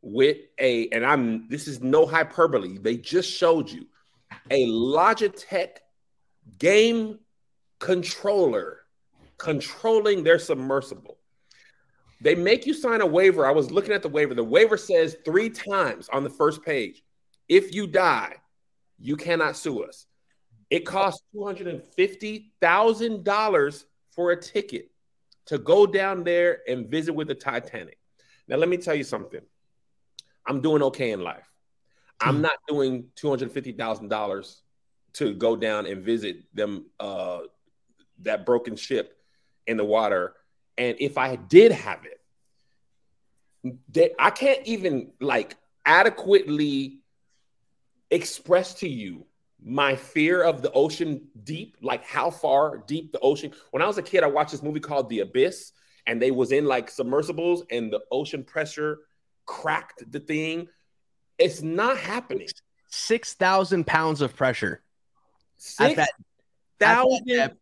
with 0.01 0.37
a 0.59 0.87
and 0.89 1.05
i'm 1.05 1.47
this 1.49 1.67
is 1.67 1.81
no 1.81 2.05
hyperbole 2.05 2.77
they 2.77 2.95
just 2.95 3.31
showed 3.31 3.69
you 3.69 3.85
a 4.51 4.67
logitech 4.67 5.77
game 6.57 7.19
controller 7.79 8.79
controlling 9.37 10.23
their 10.23 10.39
submersible. 10.39 11.17
They 12.21 12.35
make 12.35 12.65
you 12.65 12.73
sign 12.73 13.01
a 13.01 13.05
waiver. 13.05 13.45
I 13.45 13.51
was 13.51 13.71
looking 13.71 13.93
at 13.93 14.01
the 14.01 14.07
waiver. 14.09 14.33
The 14.33 14.43
waiver 14.43 14.77
says 14.77 15.17
three 15.25 15.49
times 15.49 16.07
on 16.09 16.23
the 16.23 16.29
first 16.29 16.63
page 16.63 17.03
if 17.47 17.75
you 17.75 17.85
die, 17.85 18.37
you 18.97 19.15
cannot 19.15 19.55
sue 19.55 19.83
us. 19.83 20.07
It 20.71 20.83
costs 20.85 21.21
$250,000 21.35 23.83
for 24.11 24.31
a 24.31 24.41
ticket 24.41 24.89
to 25.45 25.59
go 25.59 25.85
down 25.85 26.23
there 26.23 26.61
and 26.67 26.89
visit 26.89 27.13
with 27.13 27.27
the 27.27 27.35
Titanic. 27.35 27.99
Now, 28.47 28.57
let 28.57 28.69
me 28.69 28.77
tell 28.77 28.95
you 28.95 29.03
something. 29.03 29.41
I'm 30.47 30.61
doing 30.61 30.81
okay 30.83 31.11
in 31.11 31.21
life. 31.21 31.47
I'm 32.19 32.37
hmm. 32.37 32.41
not 32.41 32.57
doing 32.67 33.05
$250,000 33.21 34.55
to 35.15 35.33
go 35.33 35.55
down 35.55 35.85
and 35.85 36.03
visit 36.03 36.43
them 36.53 36.85
uh, 36.99 37.39
that 38.21 38.45
broken 38.45 38.75
ship 38.75 39.17
in 39.67 39.77
the 39.77 39.85
water. 39.85 40.33
And 40.77 40.97
if 40.99 41.17
I 41.17 41.35
did 41.35 41.71
have 41.71 42.05
it, 42.05 42.21
they, 43.89 44.11
I 44.19 44.29
can't 44.29 44.65
even 44.65 45.11
like 45.19 45.55
adequately 45.85 46.99
express 48.11 48.75
to 48.75 48.89
you 48.89 49.25
my 49.63 49.95
fear 49.95 50.43
of 50.43 50.61
the 50.61 50.71
ocean 50.73 51.27
deep, 51.43 51.77
like 51.81 52.05
how 52.05 52.29
far 52.29 52.77
deep 52.85 53.11
the 53.11 53.19
ocean. 53.19 53.51
When 53.71 53.81
I 53.81 53.87
was 53.87 53.97
a 53.97 54.03
kid, 54.03 54.23
I 54.23 54.27
watched 54.27 54.51
this 54.51 54.61
movie 54.61 54.79
called 54.79 55.09
The 55.09 55.21
Abyss, 55.21 55.71
and 56.05 56.21
they 56.21 56.29
was 56.29 56.51
in 56.51 56.65
like 56.65 56.91
submersibles, 56.91 57.63
and 57.71 57.91
the 57.91 58.01
ocean 58.11 58.43
pressure 58.43 58.99
cracked 59.45 60.11
the 60.11 60.19
thing. 60.19 60.67
It's 61.39 61.63
not 61.63 61.97
happening. 61.97 62.47
Six 62.89 63.33
thousand 63.33 63.87
pounds 63.87 64.21
of 64.21 64.35
pressure. 64.35 64.83
Six 65.65 65.97
at 65.97 66.09
that, 66.79 67.53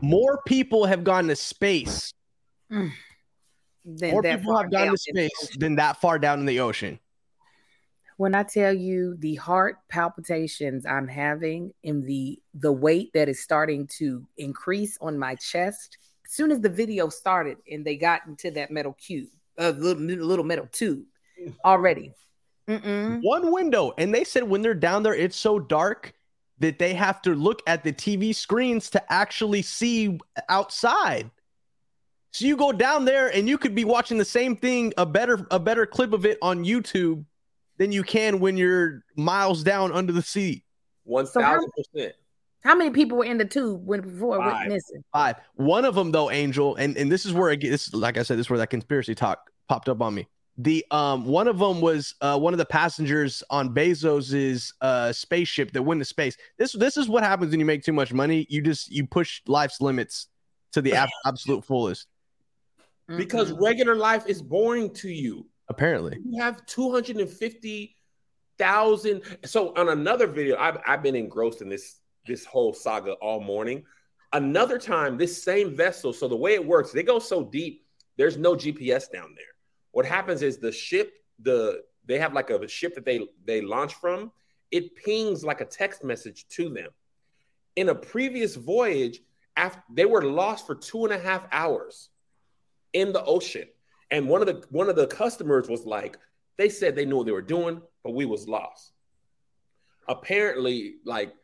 more 0.00 0.40
people 0.46 0.86
have 0.86 1.02
gone 1.02 1.26
to 1.28 1.36
space. 1.36 2.12
Mm. 2.70 2.92
more 3.84 4.22
people 4.22 4.56
have 4.56 4.70
gone 4.70 4.90
to 4.90 4.96
space 4.96 5.56
than 5.58 5.76
that 5.76 6.00
far 6.00 6.18
down 6.18 6.40
in 6.40 6.46
the 6.46 6.60
ocean. 6.60 6.98
When 8.16 8.34
I 8.34 8.42
tell 8.42 8.72
you 8.72 9.16
the 9.18 9.36
heart 9.36 9.78
palpitations 9.88 10.84
I'm 10.86 11.08
having 11.08 11.72
and 11.84 12.04
the 12.06 12.40
the 12.54 12.72
weight 12.72 13.12
that 13.14 13.28
is 13.28 13.40
starting 13.40 13.86
to 13.98 14.26
increase 14.36 14.98
on 15.00 15.18
my 15.18 15.34
chest, 15.36 15.98
as 16.26 16.32
soon 16.32 16.50
as 16.52 16.60
the 16.60 16.68
video 16.68 17.08
started 17.08 17.58
and 17.70 17.84
they 17.84 17.96
got 17.96 18.26
into 18.26 18.50
that 18.52 18.70
metal 18.70 18.92
cube, 18.92 19.28
a 19.56 19.68
uh, 19.68 19.70
little, 19.70 20.02
little 20.02 20.44
metal 20.44 20.68
tube 20.70 21.04
already. 21.64 22.12
Mm-mm. 22.68 23.20
One 23.22 23.50
window, 23.50 23.94
and 23.96 24.14
they 24.14 24.24
said 24.24 24.42
when 24.42 24.62
they're 24.62 24.74
down 24.74 25.02
there, 25.02 25.14
it's 25.14 25.36
so 25.36 25.58
dark 25.58 26.12
that 26.60 26.78
they 26.78 26.94
have 26.94 27.22
to 27.22 27.34
look 27.34 27.62
at 27.66 27.84
the 27.84 27.92
TV 27.92 28.34
screens 28.34 28.90
to 28.90 29.12
actually 29.12 29.62
see 29.62 30.18
outside. 30.48 31.30
So 32.32 32.46
you 32.46 32.56
go 32.56 32.72
down 32.72 33.04
there 33.04 33.28
and 33.28 33.48
you 33.48 33.58
could 33.58 33.74
be 33.74 33.84
watching 33.84 34.18
the 34.18 34.24
same 34.24 34.56
thing, 34.56 34.92
a 34.96 35.06
better 35.06 35.46
a 35.50 35.58
better 35.58 35.86
clip 35.86 36.12
of 36.12 36.26
it 36.26 36.38
on 36.42 36.64
YouTube 36.64 37.24
than 37.78 37.92
you 37.92 38.02
can 38.02 38.40
when 38.40 38.56
you're 38.56 39.02
miles 39.16 39.62
down 39.62 39.92
under 39.92 40.12
the 40.12 40.22
sea. 40.22 40.64
One 41.04 41.26
thousand 41.26 41.70
percent. 41.76 42.14
How 42.64 42.74
many 42.74 42.90
people 42.90 43.18
were 43.18 43.24
in 43.24 43.38
the 43.38 43.44
tube 43.44 43.86
when 43.86 44.00
before 44.02 44.38
Five. 44.38 44.52
went 44.52 44.72
missing? 44.72 45.04
Five. 45.12 45.36
One 45.54 45.84
of 45.84 45.94
them 45.94 46.10
though, 46.10 46.30
Angel, 46.30 46.76
and 46.76 46.96
and 46.96 47.10
this 47.10 47.24
is 47.24 47.32
where 47.32 47.50
I 47.50 47.54
get 47.54 47.70
this. 47.70 47.94
Like 47.94 48.18
I 48.18 48.22
said, 48.22 48.36
this 48.36 48.46
is 48.46 48.50
where 48.50 48.58
that 48.58 48.70
conspiracy 48.70 49.14
talk 49.14 49.50
popped 49.68 49.88
up 49.88 50.02
on 50.02 50.14
me 50.14 50.28
the 50.58 50.84
um 50.90 51.24
one 51.24 51.46
of 51.46 51.60
them 51.60 51.80
was 51.80 52.14
uh 52.20 52.36
one 52.36 52.52
of 52.52 52.58
the 52.58 52.66
passengers 52.66 53.42
on 53.48 53.72
Bezos's 53.72 54.74
uh 54.80 55.12
spaceship 55.12 55.72
that 55.72 55.82
went 55.82 56.00
to 56.00 56.04
space. 56.04 56.36
This 56.58 56.72
this 56.72 56.96
is 56.96 57.08
what 57.08 57.22
happens 57.22 57.52
when 57.52 57.60
you 57.60 57.66
make 57.66 57.84
too 57.84 57.92
much 57.92 58.12
money. 58.12 58.44
You 58.50 58.60
just 58.60 58.90
you 58.90 59.06
push 59.06 59.40
life's 59.46 59.80
limits 59.80 60.26
to 60.72 60.82
the 60.82 60.94
ab- 60.94 61.08
absolute 61.26 61.64
fullest. 61.64 62.08
Because 63.06 63.52
regular 63.52 63.94
life 63.94 64.26
is 64.26 64.42
boring 64.42 64.92
to 64.94 65.08
you. 65.08 65.46
Apparently, 65.68 66.18
you 66.22 66.42
have 66.42 66.66
two 66.66 66.92
hundred 66.92 67.16
and 67.18 67.30
fifty 67.30 67.94
thousand. 68.58 69.22
So 69.44 69.72
on 69.76 69.90
another 69.90 70.26
video, 70.26 70.56
I've 70.58 70.78
I've 70.86 71.02
been 71.02 71.16
engrossed 71.16 71.62
in 71.62 71.68
this 71.68 72.00
this 72.26 72.44
whole 72.44 72.74
saga 72.74 73.12
all 73.12 73.40
morning. 73.40 73.84
Another 74.32 74.76
time, 74.78 75.16
this 75.16 75.42
same 75.42 75.74
vessel. 75.74 76.12
So 76.12 76.28
the 76.28 76.36
way 76.36 76.52
it 76.52 76.66
works, 76.66 76.92
they 76.92 77.02
go 77.02 77.18
so 77.18 77.44
deep. 77.44 77.86
There's 78.18 78.36
no 78.36 78.56
GPS 78.56 79.10
down 79.10 79.32
there 79.36 79.54
what 79.92 80.06
happens 80.06 80.42
is 80.42 80.58
the 80.58 80.72
ship, 80.72 81.12
the 81.40 81.82
they 82.06 82.18
have 82.18 82.32
like 82.32 82.50
a 82.50 82.68
ship 82.68 82.94
that 82.94 83.04
they 83.04 83.26
they 83.44 83.60
launch 83.60 83.94
from, 83.94 84.32
it 84.70 84.96
pings 84.96 85.44
like 85.44 85.60
a 85.60 85.64
text 85.64 86.04
message 86.04 86.46
to 86.48 86.68
them. 86.68 86.88
In 87.76 87.90
a 87.90 87.94
previous 87.94 88.56
voyage, 88.56 89.20
after 89.56 89.82
they 89.92 90.04
were 90.04 90.22
lost 90.22 90.66
for 90.66 90.74
two 90.74 91.04
and 91.04 91.12
a 91.12 91.18
half 91.18 91.46
hours 91.52 92.10
in 92.92 93.12
the 93.12 93.22
ocean. 93.24 93.68
And 94.10 94.28
one 94.28 94.40
of 94.40 94.46
the 94.46 94.64
one 94.70 94.88
of 94.88 94.96
the 94.96 95.06
customers 95.06 95.68
was 95.68 95.84
like, 95.84 96.16
They 96.56 96.68
said 96.68 96.96
they 96.96 97.04
knew 97.04 97.18
what 97.18 97.26
they 97.26 97.32
were 97.32 97.42
doing, 97.42 97.82
but 98.02 98.14
we 98.14 98.24
was 98.24 98.48
lost. 98.48 98.92
Apparently, 100.08 100.96
like 101.04 101.34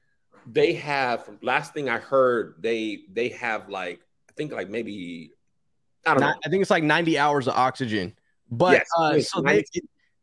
they 0.46 0.74
have 0.74 1.28
last 1.42 1.74
thing 1.74 1.88
I 1.88 1.98
heard, 1.98 2.56
they 2.60 3.00
they 3.12 3.28
have 3.30 3.68
like 3.68 4.00
I 4.28 4.32
think 4.32 4.52
like 4.52 4.70
maybe 4.70 5.32
I 6.06 6.12
don't 6.12 6.20
know. 6.20 6.34
I 6.44 6.48
think 6.48 6.60
it's 6.60 6.70
like 6.70 6.84
90 6.84 7.18
hours 7.18 7.48
of 7.48 7.54
oxygen. 7.54 8.14
But 8.50 8.72
Yes, 8.72 8.86
uh, 8.98 9.20
so 9.20 9.40
they, 9.40 9.64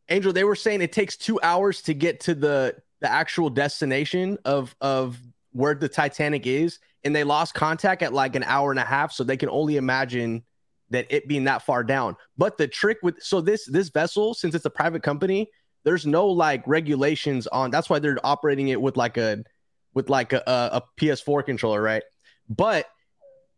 Angel, 0.09 0.33
they 0.33 0.43
were 0.43 0.55
saying 0.55 0.81
it 0.81 0.91
takes 0.91 1.17
two 1.17 1.39
hours 1.41 1.81
to 1.83 1.93
get 1.93 2.19
to 2.21 2.35
the 2.35 2.75
the 2.99 3.11
actual 3.11 3.49
destination 3.49 4.37
of 4.45 4.75
of 4.81 5.19
where 5.51 5.73
the 5.73 5.89
Titanic 5.89 6.45
is, 6.47 6.79
and 7.03 7.15
they 7.15 7.23
lost 7.23 7.53
contact 7.53 8.01
at 8.03 8.13
like 8.13 8.35
an 8.35 8.43
hour 8.43 8.71
and 8.71 8.79
a 8.79 8.85
half. 8.85 9.11
So 9.11 9.23
they 9.23 9.37
can 9.37 9.49
only 9.49 9.77
imagine 9.77 10.43
that 10.91 11.07
it 11.09 11.27
being 11.27 11.45
that 11.45 11.63
far 11.63 11.83
down. 11.83 12.15
But 12.37 12.57
the 12.57 12.67
trick 12.67 12.97
with 13.01 13.21
so 13.21 13.41
this 13.41 13.65
this 13.65 13.89
vessel, 13.89 14.33
since 14.33 14.53
it's 14.53 14.65
a 14.65 14.69
private 14.69 15.01
company, 15.01 15.49
there's 15.83 16.05
no 16.05 16.27
like 16.27 16.63
regulations 16.67 17.47
on. 17.47 17.71
That's 17.71 17.89
why 17.89 17.99
they're 17.99 18.17
operating 18.23 18.67
it 18.67 18.81
with 18.81 18.97
like 18.97 19.17
a 19.17 19.43
with 19.93 20.09
like 20.09 20.33
a, 20.33 20.43
a, 20.47 20.77
a 20.77 20.83
PS4 20.99 21.45
controller, 21.45 21.81
right? 21.81 22.03
But 22.49 22.85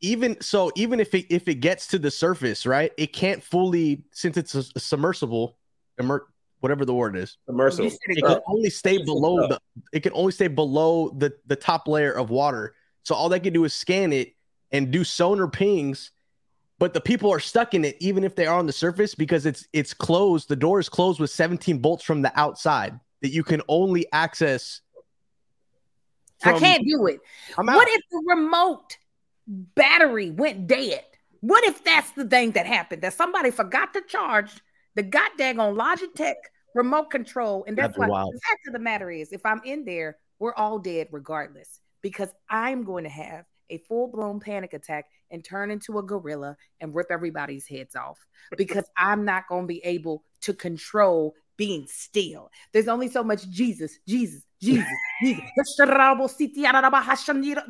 even 0.03 0.39
so, 0.41 0.69
even 0.75 0.99
if 0.99 1.15
it 1.15 1.25
if 1.29 1.47
it 1.47 1.55
gets 1.55 1.87
to 1.87 1.97
the 1.97 2.11
surface, 2.11 2.65
right, 2.65 2.91
it 2.97 3.13
can't 3.13 3.41
fully 3.41 4.03
since 4.11 4.35
it's 4.35 4.53
a, 4.53 4.63
a 4.75 4.79
submersible, 4.79 5.57
immer, 5.97 6.27
whatever 6.59 6.83
the 6.83 6.93
word 6.93 7.15
is. 7.15 7.37
Immersive. 7.49 7.85
You 7.85 7.89
said 7.89 7.99
it 8.09 8.17
It 8.17 8.25
can 8.25 8.39
only 8.45 8.69
stay 8.69 9.01
below 9.01 9.47
the. 9.47 9.59
It 9.93 10.01
can 10.03 10.11
only 10.13 10.33
stay 10.33 10.49
below 10.49 11.09
the 11.09 11.33
the 11.47 11.55
top 11.55 11.87
layer 11.87 12.11
of 12.11 12.29
water. 12.29 12.75
So 13.03 13.15
all 13.15 13.29
they 13.29 13.39
can 13.39 13.53
do 13.53 13.63
is 13.63 13.73
scan 13.73 14.11
it 14.11 14.35
and 14.73 14.91
do 14.91 15.05
sonar 15.05 15.47
pings. 15.47 16.11
But 16.79 16.93
the 16.93 17.01
people 17.01 17.31
are 17.31 17.39
stuck 17.39 17.73
in 17.73 17.85
it, 17.85 17.95
even 18.01 18.25
if 18.25 18.35
they 18.35 18.45
are 18.45 18.59
on 18.59 18.65
the 18.65 18.73
surface, 18.73 19.15
because 19.15 19.45
it's 19.45 19.65
it's 19.71 19.93
closed. 19.93 20.49
The 20.49 20.57
door 20.57 20.81
is 20.81 20.89
closed 20.89 21.21
with 21.21 21.29
17 21.29 21.77
bolts 21.77 22.03
from 22.03 22.21
the 22.21 22.37
outside 22.37 22.99
that 23.21 23.29
you 23.29 23.45
can 23.45 23.61
only 23.69 24.05
access. 24.11 24.81
I 26.43 26.59
can't 26.59 26.85
do 26.85 27.07
it. 27.07 27.21
I'm 27.57 27.69
out. 27.69 27.77
What 27.77 27.87
if 27.87 28.01
the 28.11 28.21
remote 28.25 28.97
battery 29.47 30.29
went 30.29 30.67
dead? 30.67 31.03
What 31.41 31.63
if 31.65 31.83
that's 31.83 32.11
the 32.11 32.25
thing 32.25 32.51
that 32.51 32.65
happened? 32.65 33.01
That 33.01 33.13
somebody 33.13 33.51
forgot 33.51 33.93
to 33.93 34.01
charge 34.01 34.51
the 34.95 35.03
goddamn 35.03 35.59
on 35.59 35.75
Logitech 35.75 36.35
remote 36.75 37.11
control. 37.11 37.63
And 37.67 37.77
that's 37.77 37.97
why 37.97 38.07
the 38.07 38.39
fact 38.47 38.67
of 38.67 38.73
the 38.73 38.79
matter 38.79 39.11
is, 39.11 39.31
if 39.31 39.45
I'm 39.45 39.61
in 39.65 39.85
there, 39.85 40.17
we're 40.39 40.55
all 40.55 40.79
dead 40.79 41.07
regardless, 41.11 41.79
because 42.01 42.29
I'm 42.49 42.83
going 42.83 43.03
to 43.03 43.09
have 43.09 43.45
a 43.69 43.77
full 43.77 44.07
blown 44.07 44.39
panic 44.39 44.73
attack 44.73 45.05
and 45.31 45.43
turn 45.43 45.71
into 45.71 45.97
a 45.97 46.03
gorilla 46.03 46.55
and 46.79 46.93
rip 46.93 47.07
everybody's 47.09 47.67
heads 47.67 47.95
off 47.95 48.19
because 48.57 48.85
I'm 48.97 49.25
not 49.25 49.47
going 49.47 49.63
to 49.63 49.67
be 49.67 49.83
able 49.83 50.23
to 50.41 50.53
control 50.53 51.33
being 51.57 51.87
still. 51.87 52.49
There's 52.71 52.87
only 52.87 53.09
so 53.09 53.23
much 53.23 53.49
Jesus, 53.49 53.97
Jesus, 54.07 54.43
Jesus, 54.63 54.85
Jesus. 55.21 55.43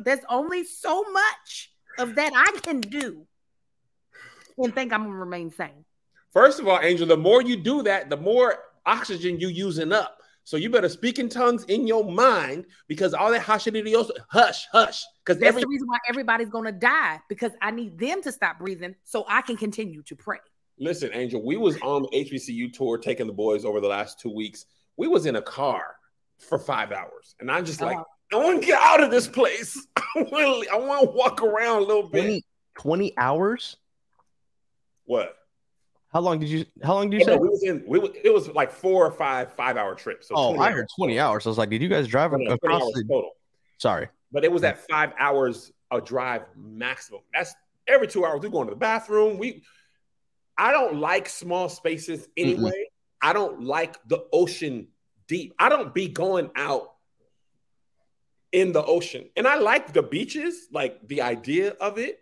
There's 0.04 0.20
only 0.28 0.64
so 0.64 1.04
much 1.12 1.72
of 1.98 2.14
that 2.14 2.32
I 2.34 2.58
can 2.60 2.80
do 2.80 3.26
and 4.58 4.74
think 4.74 4.92
I'm 4.92 5.04
to 5.04 5.10
remain 5.10 5.50
sane. 5.50 5.84
First 6.32 6.60
of 6.60 6.68
all, 6.68 6.80
Angel, 6.80 7.06
the 7.06 7.16
more 7.16 7.42
you 7.42 7.56
do 7.56 7.82
that, 7.82 8.10
the 8.10 8.16
more 8.16 8.56
oxygen 8.86 9.40
you 9.40 9.48
using 9.48 9.92
up. 9.92 10.20
So 10.46 10.56
you 10.58 10.68
better 10.68 10.90
speak 10.90 11.18
in 11.18 11.28
tongues 11.28 11.64
in 11.64 11.86
your 11.86 12.04
mind 12.04 12.66
because 12.86 13.14
all 13.14 13.30
that 13.30 13.40
hashinidios, 13.40 14.10
hush, 14.28 14.66
hush. 14.70 15.02
Because 15.24 15.40
That's 15.40 15.48
every 15.48 15.62
the 15.62 15.68
reason 15.68 15.88
why 15.88 15.98
everybody's 16.06 16.50
to 16.66 16.72
die 16.72 17.20
because 17.30 17.52
I 17.62 17.70
need 17.70 17.98
them 17.98 18.22
to 18.22 18.30
stop 18.30 18.58
breathing 18.58 18.94
so 19.04 19.24
I 19.26 19.40
can 19.40 19.56
continue 19.56 20.02
to 20.02 20.14
pray. 20.14 20.38
listen, 20.78 21.10
Angel, 21.14 21.42
we 21.42 21.56
was 21.56 21.80
on 21.80 22.02
the 22.02 22.08
HBCU 22.08 22.72
tour 22.74 22.98
taking 22.98 23.26
the 23.26 23.32
boys 23.32 23.64
over 23.64 23.80
the 23.80 23.88
last 23.88 24.20
two 24.20 24.30
weeks. 24.30 24.66
We 24.98 25.08
was 25.08 25.24
in 25.24 25.36
a 25.36 25.42
car 25.42 25.96
for 26.38 26.58
five 26.58 26.92
hours, 26.92 27.34
and 27.40 27.50
I'm 27.50 27.64
just 27.64 27.80
like, 27.80 27.96
Uh-huh. 27.96 28.04
I 28.38 28.42
want 28.44 28.60
to 28.62 28.66
get 28.66 28.80
out 28.82 29.02
of 29.02 29.10
this 29.10 29.28
place. 29.28 29.86
I 29.96 30.02
want 30.16 30.64
to, 30.66 30.72
I 30.72 30.76
want 30.78 31.02
to 31.04 31.10
walk 31.16 31.42
around 31.42 31.82
a 31.82 31.84
little 31.86 32.08
bit. 32.08 32.22
20, 32.22 32.42
20 32.78 33.18
hours. 33.18 33.76
What? 35.04 35.36
How 36.12 36.20
long 36.20 36.38
did 36.38 36.48
you? 36.48 36.64
How 36.82 36.94
long 36.94 37.10
did 37.10 37.20
you 37.20 37.26
Yeah, 37.26 37.34
say? 37.34 37.38
we 37.38 37.48
was 37.48 37.62
in. 37.64 37.84
We 37.86 37.98
was, 37.98 38.10
it 38.22 38.32
was 38.32 38.48
like 38.48 38.70
four 38.72 39.04
or 39.06 39.10
five 39.10 39.52
five 39.54 39.76
hour 39.76 39.94
trips. 39.94 40.28
So 40.28 40.34
Oh, 40.36 40.58
I 40.58 40.70
heard 40.70 40.86
20 40.96 41.18
hours. 41.18 41.46
I 41.46 41.48
was 41.50 41.58
like, 41.58 41.70
did 41.70 41.82
you 41.82 41.88
guys 41.88 42.06
drive 42.08 42.30
No, 42.32 42.38
no, 42.38 42.44
20 42.44 42.54
across 42.54 42.82
hours 42.82 42.92
the? 42.94 43.02
total. 43.04 43.30
Sorry. 43.78 44.08
but 44.32 44.44
it 44.44 44.52
was 44.52 44.62
at 44.64 44.78
five 44.88 45.12
hours 45.18 45.72
a 45.90 46.00
drive 46.00 46.42
maximum. 46.56 47.20
That's 47.34 47.54
every 47.88 48.06
two 48.06 48.24
hours. 48.24 48.40
We're 48.42 48.48
going 48.48 48.68
to 48.68 48.74
the 48.74 48.78
bathroom. 48.78 49.38
We, 49.38 49.62
I 50.56 50.70
don't 50.72 50.96
like 50.96 51.28
small 51.28 51.68
spaces 51.68 52.28
anyway. 52.36 52.86
I 53.20 53.32
don't 53.32 53.62
like 53.64 53.96
the 54.08 54.24
ocean 54.32 54.88
deep. 55.26 55.54
I 55.58 55.68
don't 55.68 55.94
be 55.94 56.08
going 56.08 56.50
out 56.56 56.92
in 58.52 58.72
the 58.72 58.84
ocean, 58.84 59.28
and 59.36 59.46
I 59.46 59.56
like 59.56 59.92
the 59.92 60.02
beaches, 60.02 60.68
like 60.72 61.06
the 61.08 61.22
idea 61.22 61.70
of 61.80 61.98
it. 61.98 62.20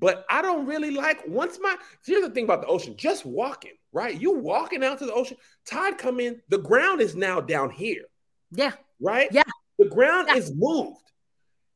But 0.00 0.24
I 0.30 0.42
don't 0.42 0.66
really 0.66 0.92
like 0.92 1.26
once 1.26 1.58
my. 1.60 1.76
Here's 2.06 2.22
the 2.22 2.30
thing 2.30 2.44
about 2.44 2.60
the 2.62 2.68
ocean: 2.68 2.94
just 2.96 3.26
walking, 3.26 3.72
right? 3.92 4.18
You 4.18 4.32
walking 4.32 4.84
out 4.84 4.98
to 5.00 5.06
the 5.06 5.12
ocean. 5.12 5.36
Tide 5.66 5.98
come 5.98 6.20
in. 6.20 6.40
The 6.48 6.58
ground 6.58 7.00
is 7.00 7.14
now 7.16 7.40
down 7.40 7.70
here 7.70 8.04
Yeah. 8.52 8.72
right? 9.00 9.28
Yeah. 9.32 9.42
The 9.78 9.88
ground 9.88 10.28
Yeah. 10.28 10.36
is 10.36 10.52
moved. 10.54 11.00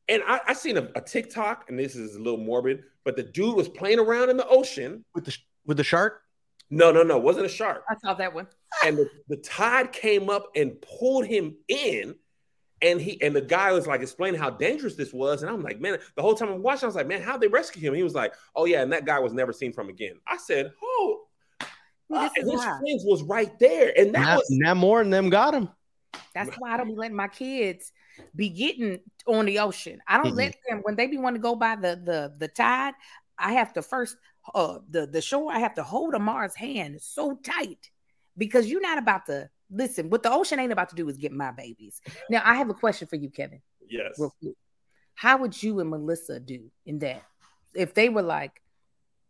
And 0.09 0.21
I, 0.25 0.39
I 0.47 0.53
seen 0.53 0.77
a, 0.77 0.89
a 0.95 1.01
TikTok, 1.01 1.69
and 1.69 1.77
this 1.79 1.95
is 1.95 2.15
a 2.15 2.19
little 2.19 2.39
morbid, 2.39 2.83
but 3.05 3.15
the 3.15 3.23
dude 3.23 3.55
was 3.55 3.69
playing 3.69 3.99
around 3.99 4.29
in 4.29 4.37
the 4.37 4.47
ocean. 4.47 5.03
With 5.13 5.25
the 5.25 5.37
with 5.65 5.77
the 5.77 5.83
shark. 5.83 6.22
No, 6.73 6.91
no, 6.91 7.03
no, 7.03 7.17
it 7.17 7.23
wasn't 7.23 7.45
a 7.45 7.49
shark. 7.49 7.83
I 7.89 7.95
saw 8.03 8.13
that 8.15 8.33
one. 8.33 8.47
And 8.83 8.97
the, 8.97 9.09
the 9.27 9.37
tide 9.37 9.91
came 9.91 10.29
up 10.29 10.47
and 10.55 10.81
pulled 10.81 11.25
him 11.25 11.55
in. 11.67 12.15
And 12.81 12.99
he 12.99 13.21
and 13.21 13.33
the 13.33 13.41
guy 13.41 13.71
was 13.71 13.87
like 13.87 14.01
explaining 14.01 14.39
how 14.39 14.49
dangerous 14.49 14.95
this 14.95 15.13
was. 15.13 15.41
And 15.41 15.49
I'm 15.49 15.61
like, 15.61 15.79
man, 15.79 15.99
the 16.17 16.21
whole 16.21 16.35
time 16.35 16.49
I'm 16.49 16.61
watching, 16.61 16.83
I 16.83 16.87
was 16.87 16.95
like, 16.95 17.07
man, 17.07 17.21
how'd 17.21 17.39
they 17.39 17.47
rescue 17.47 17.81
him? 17.81 17.93
He 17.93 18.03
was 18.03 18.13
like, 18.15 18.33
oh 18.57 18.65
yeah, 18.65 18.81
and 18.81 18.91
that 18.91 19.05
guy 19.05 19.19
was 19.19 19.31
never 19.31 19.53
seen 19.53 19.71
from 19.71 19.87
again. 19.87 20.15
I 20.27 20.35
said, 20.35 20.73
oh, 20.83 21.21
Well, 22.09 22.21
uh, 22.21 22.23
this 22.23 22.33
and 22.43 22.51
his 22.51 22.59
why. 22.59 22.77
friends 22.79 23.03
was 23.05 23.23
right 23.23 23.57
there. 23.59 23.93
And 23.97 24.13
that 24.15 24.21
Now, 24.21 24.35
was 24.35 24.47
now 24.49 24.73
more 24.73 24.99
than 25.01 25.11
them 25.11 25.29
got 25.29 25.53
him. 25.53 25.69
That's 26.33 26.53
why 26.57 26.73
I 26.73 26.77
don't 26.77 26.89
be 26.89 26.95
letting 26.95 27.15
my 27.15 27.29
kids 27.29 27.93
be 28.35 28.49
getting 28.49 28.99
on 29.27 29.45
the 29.45 29.59
ocean. 29.59 30.01
I 30.05 30.17
don't 30.17 30.33
Mhm. 30.33 30.37
let 30.37 30.55
them 30.67 30.79
when 30.81 30.95
they 30.95 31.07
be 31.07 31.17
want 31.17 31.35
to 31.35 31.41
go 31.41 31.55
by 31.55 31.75
the 31.77 31.95
the 32.03 32.33
the 32.37 32.47
tide. 32.49 32.95
I 33.37 33.53
have 33.53 33.71
to 33.73 33.81
first 33.81 34.17
uh 34.53 34.79
the 34.89 35.05
the 35.07 35.21
shore. 35.21 35.51
I 35.51 35.59
have 35.59 35.75
to 35.75 35.83
hold 35.83 36.13
Amar's 36.13 36.55
hand 36.55 37.01
so 37.01 37.35
tight 37.43 37.89
because 38.37 38.67
you're 38.67 38.81
not 38.81 38.97
about 38.97 39.25
to 39.27 39.49
listen. 39.69 40.09
What 40.09 40.23
the 40.23 40.31
ocean 40.31 40.59
ain't 40.59 40.71
about 40.71 40.89
to 40.89 40.95
do 40.95 41.07
is 41.09 41.17
get 41.17 41.31
my 41.31 41.51
babies. 41.51 42.01
Now 42.29 42.41
I 42.43 42.55
have 42.55 42.69
a 42.69 42.73
question 42.73 43.07
for 43.07 43.15
you, 43.15 43.29
Kevin. 43.29 43.61
yes. 43.89 44.13
real 44.17 44.33
quick. 44.41 44.55
How 45.15 45.37
would 45.37 45.61
you 45.61 45.79
and 45.79 45.89
Melissa 45.89 46.39
do 46.39 46.71
in 46.85 46.99
that? 46.99 47.23
If 47.75 47.93
they 47.93 48.09
were 48.09 48.21
like 48.21 48.61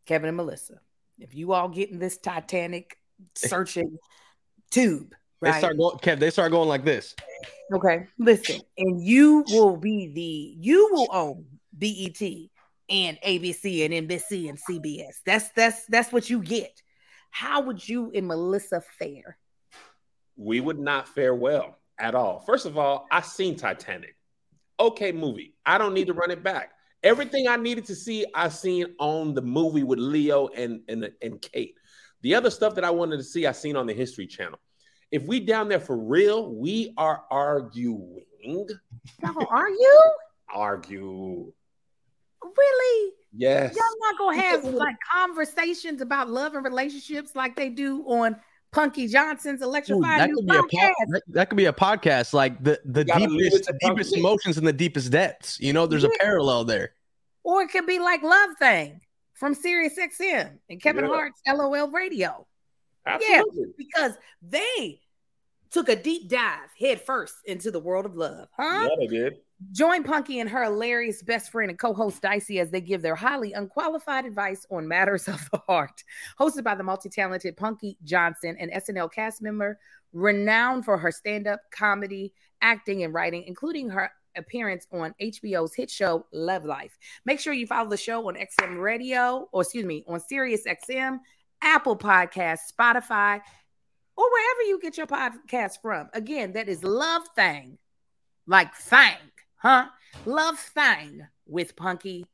Kevin 0.06 0.28
and 0.28 0.38
Melissa, 0.38 0.80
if 1.20 1.36
you 1.36 1.54
all 1.54 1.70
get 1.70 1.92
in 1.92 2.00
this 2.00 2.18
Titanic 2.18 2.98
searching 3.36 3.98
tube, 4.72 5.14
They 5.42 5.52
start 5.52 5.78
going. 5.78 5.98
Kev, 5.98 6.20
they 6.20 6.30
start 6.30 6.52
going 6.52 6.70
like 6.70 6.86
this. 6.86 7.16
Okay, 7.74 8.08
listen, 8.18 8.62
and 8.78 9.02
you 9.02 9.44
will 9.50 9.78
be 9.78 10.08
the 10.14 10.56
you 10.60 10.90
will 10.92 11.08
own 11.12 11.46
BET 11.78 12.22
and 12.90 13.18
ABC 13.22 13.86
and 13.86 14.08
NBC 14.08 14.50
and 14.50 14.60
CBS. 14.60 15.16
That's 15.26 15.50
that's 15.52 15.86
that's 15.88 16.12
what 16.12 16.30
you 16.30 16.42
get. 16.42 16.82
How 17.32 17.62
would 17.62 17.88
you 17.88 18.12
and 18.14 18.28
Melissa 18.28 18.82
fare? 19.00 19.38
we 20.36 20.60
would 20.60 20.80
not 20.80 21.08
fare 21.08 21.36
well 21.36 21.78
at 22.00 22.16
all. 22.16 22.40
First 22.40 22.66
of 22.66 22.78
all, 22.78 23.08
I 23.12 23.22
seen 23.22 23.56
Titanic. 23.56 24.16
Okay, 24.80 25.12
movie. 25.12 25.54
I 25.66 25.78
don't 25.78 25.94
need 25.94 26.08
to 26.08 26.14
run 26.14 26.32
it 26.32 26.44
back. 26.44 26.72
Everything 27.04 27.48
I 27.48 27.58
needed 27.58 27.86
to 27.86 27.96
see, 27.96 28.26
I 28.34 28.50
seen 28.50 28.88
on 29.00 29.34
the 29.34 29.42
movie 29.42 29.84
with 29.84 30.00
Leo 30.00 30.48
and 30.48 30.82
and 30.88 31.10
and 31.22 31.42
Kate. 31.42 31.76
The 32.22 32.36
other 32.36 32.50
stuff 32.50 32.76
that 32.76 32.86
I 32.86 32.90
wanted 32.90 33.18
to 33.18 33.24
see, 33.24 33.46
I 33.46 33.52
seen 33.52 33.76
on 33.76 33.86
the 33.86 33.94
History 33.94 34.26
Channel. 34.26 34.60
If 35.12 35.24
we 35.24 35.40
down 35.40 35.68
there 35.68 35.80
for 35.80 35.98
real, 35.98 36.54
we 36.54 36.94
are 36.98 37.24
arguing. 37.30 38.26
No, 39.22 39.36
are 39.50 39.70
you 39.70 40.02
Argue. 40.54 41.52
Really? 42.58 43.12
Yes. 43.36 43.76
Y'all 43.76 43.84
not 44.00 44.18
gonna 44.18 44.42
have 44.42 44.64
like 44.66 44.96
conversations 45.12 46.02
about 46.02 46.30
love 46.30 46.54
and 46.56 46.64
relationships 46.64 47.36
like 47.36 47.56
they 47.56 47.70
do 47.70 48.02
on 48.08 48.36
Punky 48.72 49.08
Johnson's 49.08 49.62
Ooh, 49.62 49.66
Electrified 49.66 50.20
that 50.22 50.30
New 50.30 50.36
could 50.36 50.48
be 50.48 50.56
a 50.56 50.60
Podcast. 50.62 50.68
pod, 50.82 50.94
that, 51.10 51.22
that 51.30 51.50
could 51.50 51.56
be 51.58 51.66
a 51.66 51.74
podcast. 51.74 52.34
Like 52.34 52.64
the 52.64 52.80
the 52.86 53.02
You 53.02 53.06
gotta 53.06 53.26
leave 53.28 53.52
deepest, 53.52 53.66
the 53.66 53.78
deepest 53.82 54.10
Punky. 54.12 54.20
emotions 54.20 54.58
and 54.58 54.68
the 54.68 54.74
deepest 54.74 55.12
depths. 55.12 55.60
You 55.60 55.74
know, 55.74 55.86
there's 55.88 56.04
a 56.04 56.12
parallel 56.20 56.66
there. 56.66 56.94
Or 57.44 57.62
it 57.64 57.70
could 57.70 57.86
be 57.86 58.00
like 58.00 58.24
Love 58.24 58.52
Thang 58.60 59.02
from 59.34 59.54
Sirius 59.54 59.98
XM 59.98 60.58
and 60.70 60.82
Kevin 60.82 61.06
Yeah. 61.06 61.12
Hart's 61.12 61.42
LOL 61.48 61.90
Radio. 61.92 62.48
Absolutely. 63.06 63.74
Because 63.78 64.14
they 64.42 65.02
took 65.72 65.90
a 65.90 65.96
deep 65.96 66.30
dive 66.30 66.70
head 66.80 67.02
first 67.02 67.34
into 67.46 67.70
the 67.72 67.80
world 67.80 68.06
of 68.06 68.16
love. 68.16 68.48
Huh? 68.56 68.88
Yeah, 68.90 68.96
they 69.00 69.08
did. 69.08 69.38
Join 69.72 70.04
Punky 70.04 70.40
and 70.40 70.50
her 70.50 70.64
hilarious 70.64 71.22
best 71.24 71.52
friend 71.52 71.70
and 71.70 71.80
co-host 71.80 72.22
Dicey 72.22 72.60
as 72.60 72.70
they 72.70 72.82
give 72.82 73.02
their 73.02 73.16
highly 73.16 73.54
unqualified 73.54 74.26
advice 74.26 74.66
on 74.70 74.88
matters 74.88 75.28
of 75.28 75.50
the 75.52 75.60
heart. 75.68 76.04
Hosted 76.40 76.64
by 76.64 76.76
the 76.76 76.84
multi-talented 76.84 77.56
Punky 77.58 77.98
Johnson, 78.04 78.58
an 78.60 78.70
SNL 78.70 79.12
cast 79.12 79.42
member 79.42 79.80
renowned 80.12 80.86
for 80.86 80.98
her 80.98 81.12
stand-up 81.12 81.60
comedy, 81.72 82.34
acting, 82.62 83.04
and 83.04 83.14
writing, 83.14 83.44
including 83.48 83.90
her 83.90 84.12
appearance 84.36 84.88
on 84.92 85.14
HBO's 85.22 85.76
hit 85.76 85.90
show 85.90 86.26
Love 86.32 86.66
Life. 86.66 86.98
Make 87.26 87.40
sure 87.40 87.54
you 87.54 87.68
follow 87.68 87.90
the 87.90 87.98
show 87.98 88.28
on 88.28 88.36
XM 88.36 88.82
Radio, 88.82 89.48
or 89.52 89.62
excuse 89.62 89.86
me, 89.86 90.04
on 90.08 90.20
Sirius 90.20 90.64
XM, 90.66 91.20
Apple 91.62 91.98
Podcasts, 91.98 92.72
Spotify, 92.78 93.40
or 94.16 94.26
wherever 94.32 94.62
you 94.68 94.80
get 94.82 94.98
your 94.98 95.08
podcast 95.08 95.82
from. 95.82 96.10
Again, 96.14 96.54
that 96.54 96.70
is 96.70 96.84
Love 96.84 97.24
Thang, 97.36 97.78
like 98.46 98.74
Thang, 98.76 99.18
huh? 99.64 99.86
Love 100.26 100.60
Thang 100.60 101.26
with 101.48 101.76
Punky 101.76 102.26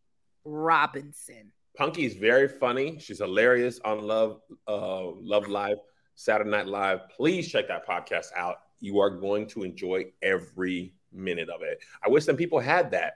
Robinson. 0.43 1.51
Punky 1.77 2.05
is 2.05 2.15
very 2.15 2.47
funny. 2.47 2.99
She's 2.99 3.19
hilarious 3.19 3.79
on 3.85 4.01
Love 4.01 4.41
uh, 4.67 5.11
Love 5.11 5.47
Live, 5.47 5.77
Saturday 6.15 6.49
Night 6.49 6.67
Live. 6.67 7.07
Please 7.15 7.47
check 7.47 7.67
that 7.67 7.87
podcast 7.87 8.27
out. 8.35 8.57
You 8.81 8.99
are 8.99 9.09
going 9.09 9.47
to 9.47 9.63
enjoy 9.63 10.05
every 10.21 10.95
minute 11.13 11.49
of 11.49 11.61
it. 11.61 11.79
I 12.03 12.09
wish 12.09 12.25
some 12.25 12.35
people 12.35 12.59
had 12.59 12.91
that 12.91 13.13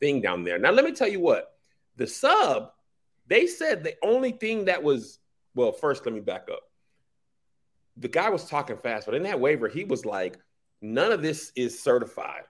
thing 0.00 0.20
down 0.20 0.44
there. 0.44 0.58
Now, 0.58 0.70
let 0.70 0.84
me 0.84 0.92
tell 0.92 1.08
you 1.08 1.20
what 1.20 1.52
the 1.96 2.06
sub, 2.06 2.70
they 3.26 3.46
said 3.46 3.82
the 3.82 3.96
only 4.02 4.32
thing 4.32 4.66
that 4.66 4.82
was, 4.82 5.18
well, 5.54 5.72
first, 5.72 6.06
let 6.06 6.14
me 6.14 6.20
back 6.20 6.48
up. 6.50 6.60
The 7.96 8.08
guy 8.08 8.28
was 8.30 8.48
talking 8.48 8.76
fast, 8.76 9.06
but 9.06 9.14
in 9.14 9.22
that 9.24 9.40
waiver, 9.40 9.68
he 9.68 9.84
was 9.84 10.04
like, 10.04 10.38
none 10.82 11.12
of 11.12 11.22
this 11.22 11.50
is 11.56 11.78
certified. 11.80 12.42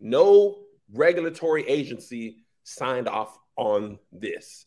No 0.00 0.61
regulatory 0.92 1.66
agency 1.68 2.38
signed 2.64 3.08
off 3.08 3.38
on 3.56 3.98
this. 4.12 4.66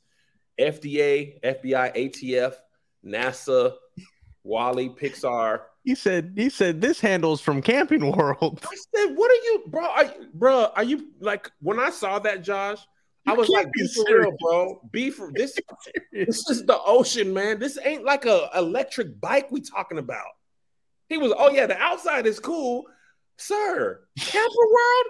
FDA, 0.59 1.39
FBI, 1.41 1.95
ATF, 1.95 2.53
NASA, 3.05 3.73
Wally, 4.43 4.89
Pixar, 4.89 5.61
He 5.83 5.95
said 5.95 6.33
he 6.35 6.49
said 6.49 6.79
this 6.79 6.99
handles 6.99 7.41
from 7.41 7.61
Camping 7.61 8.11
World. 8.15 8.59
I 8.63 8.75
said, 8.95 9.15
"What 9.17 9.31
are 9.31 9.43
you, 9.43 9.63
bro? 9.67 9.85
Are, 9.85 10.13
bro, 10.33 10.71
are 10.75 10.83
you 10.83 11.07
like 11.19 11.51
when 11.61 11.79
I 11.79 11.89
saw 11.89 12.19
that, 12.19 12.43
Josh? 12.43 12.79
I 13.27 13.33
was 13.33 13.49
like, 13.49 13.71
be 13.73 13.81
for 13.87 14.05
serious. 14.05 14.27
real, 14.27 14.37
bro. 14.39 14.81
Be 14.91 15.09
for 15.09 15.31
this. 15.33 15.57
this 16.13 16.47
is 16.47 16.63
the 16.65 16.79
ocean, 16.85 17.33
man. 17.33 17.57
This 17.57 17.79
ain't 17.83 18.03
like 18.03 18.25
a 18.25 18.49
electric 18.55 19.19
bike 19.19 19.51
we 19.51 19.61
talking 19.61 19.97
about." 19.97 20.27
He 21.09 21.17
was, 21.17 21.33
"Oh 21.37 21.49
yeah, 21.49 21.65
the 21.65 21.77
outside 21.77 22.27
is 22.27 22.39
cool, 22.39 22.85
sir. 23.37 24.01
Camper 24.19 24.67
World, 24.71 25.05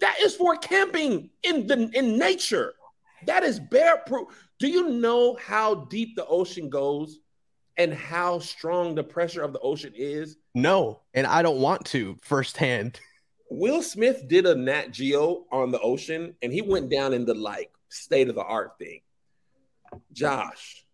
that 0.00 0.18
is 0.20 0.34
for 0.34 0.56
camping 0.56 1.30
in 1.42 1.66
the 1.66 1.90
in 1.94 2.18
nature. 2.18 2.74
That 3.26 3.42
is 3.42 3.58
bear 3.58 3.98
proof. 3.98 4.28
Do 4.58 4.68
you 4.68 4.90
know 4.90 5.36
how 5.36 5.74
deep 5.86 6.16
the 6.16 6.26
ocean 6.26 6.68
goes?" 6.68 7.18
And 7.78 7.92
how 7.92 8.38
strong 8.38 8.94
the 8.94 9.04
pressure 9.04 9.42
of 9.42 9.52
the 9.52 9.58
ocean 9.58 9.92
is, 9.94 10.38
No, 10.54 11.02
and 11.12 11.26
I 11.26 11.42
don't 11.42 11.60
want 11.60 11.84
to 11.86 12.16
firsthand. 12.22 12.98
Will 13.50 13.82
Smith 13.82 14.26
did 14.28 14.46
a 14.46 14.54
Nat 14.54 14.92
Geo 14.92 15.44
on 15.52 15.70
the 15.70 15.80
ocean 15.80 16.34
and 16.42 16.52
he 16.52 16.62
went 16.62 16.90
down 16.90 17.12
in 17.12 17.24
the 17.24 17.34
like 17.34 17.70
state 17.88 18.28
of 18.28 18.34
the 18.34 18.42
art 18.42 18.72
thing. 18.78 19.00
Josh, 20.12 20.84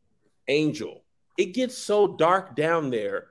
Angel, 0.49 1.05
it 1.39 1.55
gets 1.55 1.77
so 1.77 2.07
dark 2.07 2.55
down 2.55 2.91
there. 2.91 3.29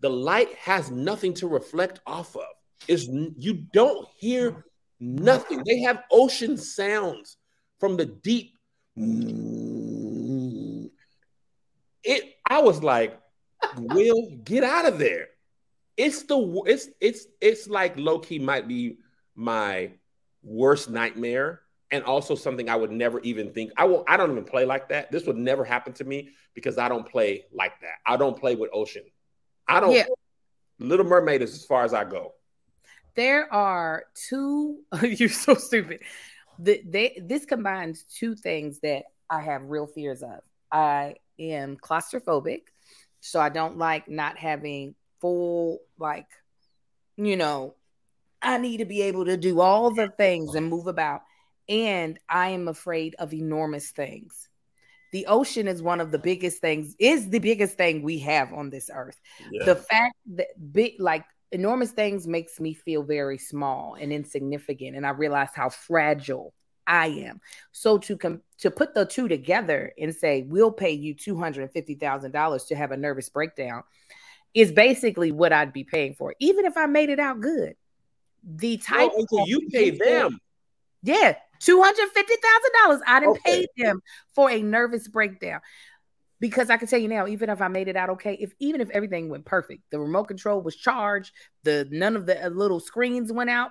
The 0.00 0.10
light 0.10 0.54
has 0.54 0.90
nothing 0.90 1.34
to 1.34 1.48
reflect 1.48 2.00
off 2.06 2.34
of. 2.36 2.42
Is 2.88 3.08
you 3.08 3.54
don't 3.72 4.08
hear 4.16 4.64
nothing. 5.02 5.62
They 5.66 5.80
have 5.80 6.02
ocean 6.10 6.56
sounds 6.56 7.36
from 7.80 7.96
the 7.96 8.06
deep. 8.06 8.56
It 12.04 12.34
I 12.48 12.60
was 12.60 12.82
like, 12.82 13.18
Will, 13.76 14.30
get 14.44 14.64
out 14.64 14.86
of 14.86 14.98
there 14.98 15.28
it's 15.96 16.22
the 16.24 16.62
it's 16.66 16.88
it's 17.00 17.26
it's 17.40 17.68
like 17.68 17.96
low 17.96 18.18
key 18.18 18.38
might 18.38 18.66
be 18.66 18.98
my 19.34 19.90
worst 20.42 20.90
nightmare 20.90 21.60
and 21.90 22.02
also 22.04 22.34
something 22.34 22.68
I 22.68 22.76
would 22.76 22.90
never 22.90 23.20
even 23.20 23.52
think 23.52 23.72
I 23.76 23.84
will 23.84 24.04
I 24.08 24.16
don't 24.16 24.30
even 24.30 24.44
play 24.44 24.64
like 24.64 24.88
that. 24.88 25.12
This 25.12 25.26
would 25.26 25.36
never 25.36 25.64
happen 25.64 25.92
to 25.94 26.04
me 26.04 26.30
because 26.54 26.78
I 26.78 26.88
don't 26.88 27.08
play 27.08 27.44
like 27.52 27.80
that. 27.82 27.96
I 28.06 28.16
don't 28.16 28.38
play 28.38 28.54
with 28.54 28.70
ocean. 28.72 29.04
I 29.68 29.80
don't 29.80 29.92
Yeah. 29.92 30.06
Little 30.78 31.06
Mermaid 31.06 31.42
is 31.42 31.54
as 31.54 31.64
far 31.64 31.84
as 31.84 31.94
I 31.94 32.04
go. 32.04 32.34
There 33.14 33.52
are 33.52 34.04
two. 34.14 34.80
you're 35.02 35.28
so 35.28 35.54
stupid. 35.54 36.00
The, 36.58 36.82
they, 36.86 37.20
this 37.22 37.44
combines 37.44 38.04
two 38.04 38.34
things 38.34 38.80
that 38.80 39.04
I 39.28 39.40
have 39.40 39.62
real 39.64 39.86
fears 39.86 40.22
of. 40.22 40.40
I 40.70 41.16
am 41.38 41.76
claustrophobic, 41.76 42.62
so 43.20 43.40
I 43.40 43.48
don't 43.48 43.78
like 43.78 44.08
not 44.08 44.38
having 44.38 44.94
full, 45.20 45.80
like, 45.98 46.26
you 47.16 47.36
know, 47.36 47.74
I 48.40 48.58
need 48.58 48.78
to 48.78 48.84
be 48.84 49.02
able 49.02 49.24
to 49.26 49.36
do 49.36 49.60
all 49.60 49.94
the 49.94 50.08
things 50.08 50.54
and 50.54 50.68
move 50.68 50.86
about. 50.86 51.22
And 51.68 52.18
I 52.28 52.48
am 52.48 52.68
afraid 52.68 53.14
of 53.18 53.32
enormous 53.32 53.90
things. 53.90 54.48
The 55.12 55.26
ocean 55.26 55.68
is 55.68 55.82
one 55.82 56.00
of 56.00 56.10
the 56.10 56.18
biggest 56.18 56.60
things, 56.60 56.96
is 56.98 57.28
the 57.28 57.38
biggest 57.38 57.76
thing 57.76 58.02
we 58.02 58.18
have 58.20 58.52
on 58.52 58.70
this 58.70 58.90
earth 58.92 59.20
Yeah. 59.50 59.66
the 59.66 59.76
fact 59.76 60.16
that 60.34 60.72
big 60.72 60.94
like 60.98 61.24
enormous 61.52 61.90
things 61.92 62.26
makes 62.26 62.58
me 62.58 62.74
feel 62.74 63.02
very 63.02 63.38
small 63.38 63.96
and 64.00 64.12
insignificant 64.12 64.96
and 64.96 65.06
i 65.06 65.10
realize 65.10 65.50
how 65.54 65.68
fragile 65.68 66.52
i 66.86 67.06
am 67.06 67.40
so 67.70 67.98
to 67.98 68.16
com- 68.16 68.42
to 68.58 68.70
put 68.70 68.94
the 68.94 69.04
two 69.04 69.28
together 69.28 69.92
and 70.00 70.14
say 70.14 70.42
we'll 70.48 70.72
pay 70.72 70.90
you 70.90 71.14
$250000 71.14 72.66
to 72.66 72.74
have 72.74 72.90
a 72.90 72.96
nervous 72.96 73.28
breakdown 73.28 73.82
is 74.54 74.72
basically 74.72 75.30
what 75.30 75.52
i'd 75.52 75.72
be 75.72 75.84
paying 75.84 76.14
for 76.14 76.34
even 76.40 76.64
if 76.64 76.76
i 76.76 76.86
made 76.86 77.10
it 77.10 77.20
out 77.20 77.40
good 77.40 77.74
the 78.44 78.76
type 78.78 79.10
oh, 79.14 79.44
you 79.46 79.68
pay 79.70 79.90
them. 79.90 80.40
yeah, 81.02 81.36
two 81.60 81.80
hundred 81.80 82.08
fifty 82.08 82.34
thousand 82.34 82.70
dollars. 82.82 83.00
I 83.06 83.20
didn't 83.20 83.36
Okay. 83.36 83.66
pay 83.76 83.84
them 83.84 84.00
for 84.34 84.50
a 84.50 84.60
nervous 84.62 85.06
breakdown 85.06 85.60
because 86.42 86.70
I 86.70 86.76
can 86.76 86.88
tell 86.88 86.98
you 86.98 87.06
now, 87.06 87.28
even 87.28 87.50
if 87.50 87.62
I 87.62 87.68
made 87.68 87.86
it 87.86 87.94
out 87.94 88.10
okay, 88.10 88.34
if 88.34 88.52
even 88.58 88.80
if 88.80 88.90
everything 88.90 89.28
went 89.28 89.44
perfect, 89.44 89.84
the 89.92 90.00
remote 90.00 90.24
control 90.24 90.60
was 90.60 90.74
charged, 90.74 91.32
the 91.62 91.86
none 91.92 92.16
of 92.16 92.26
the 92.26 92.46
uh, 92.46 92.48
little 92.48 92.80
screens 92.80 93.32
went 93.32 93.48
out, 93.48 93.70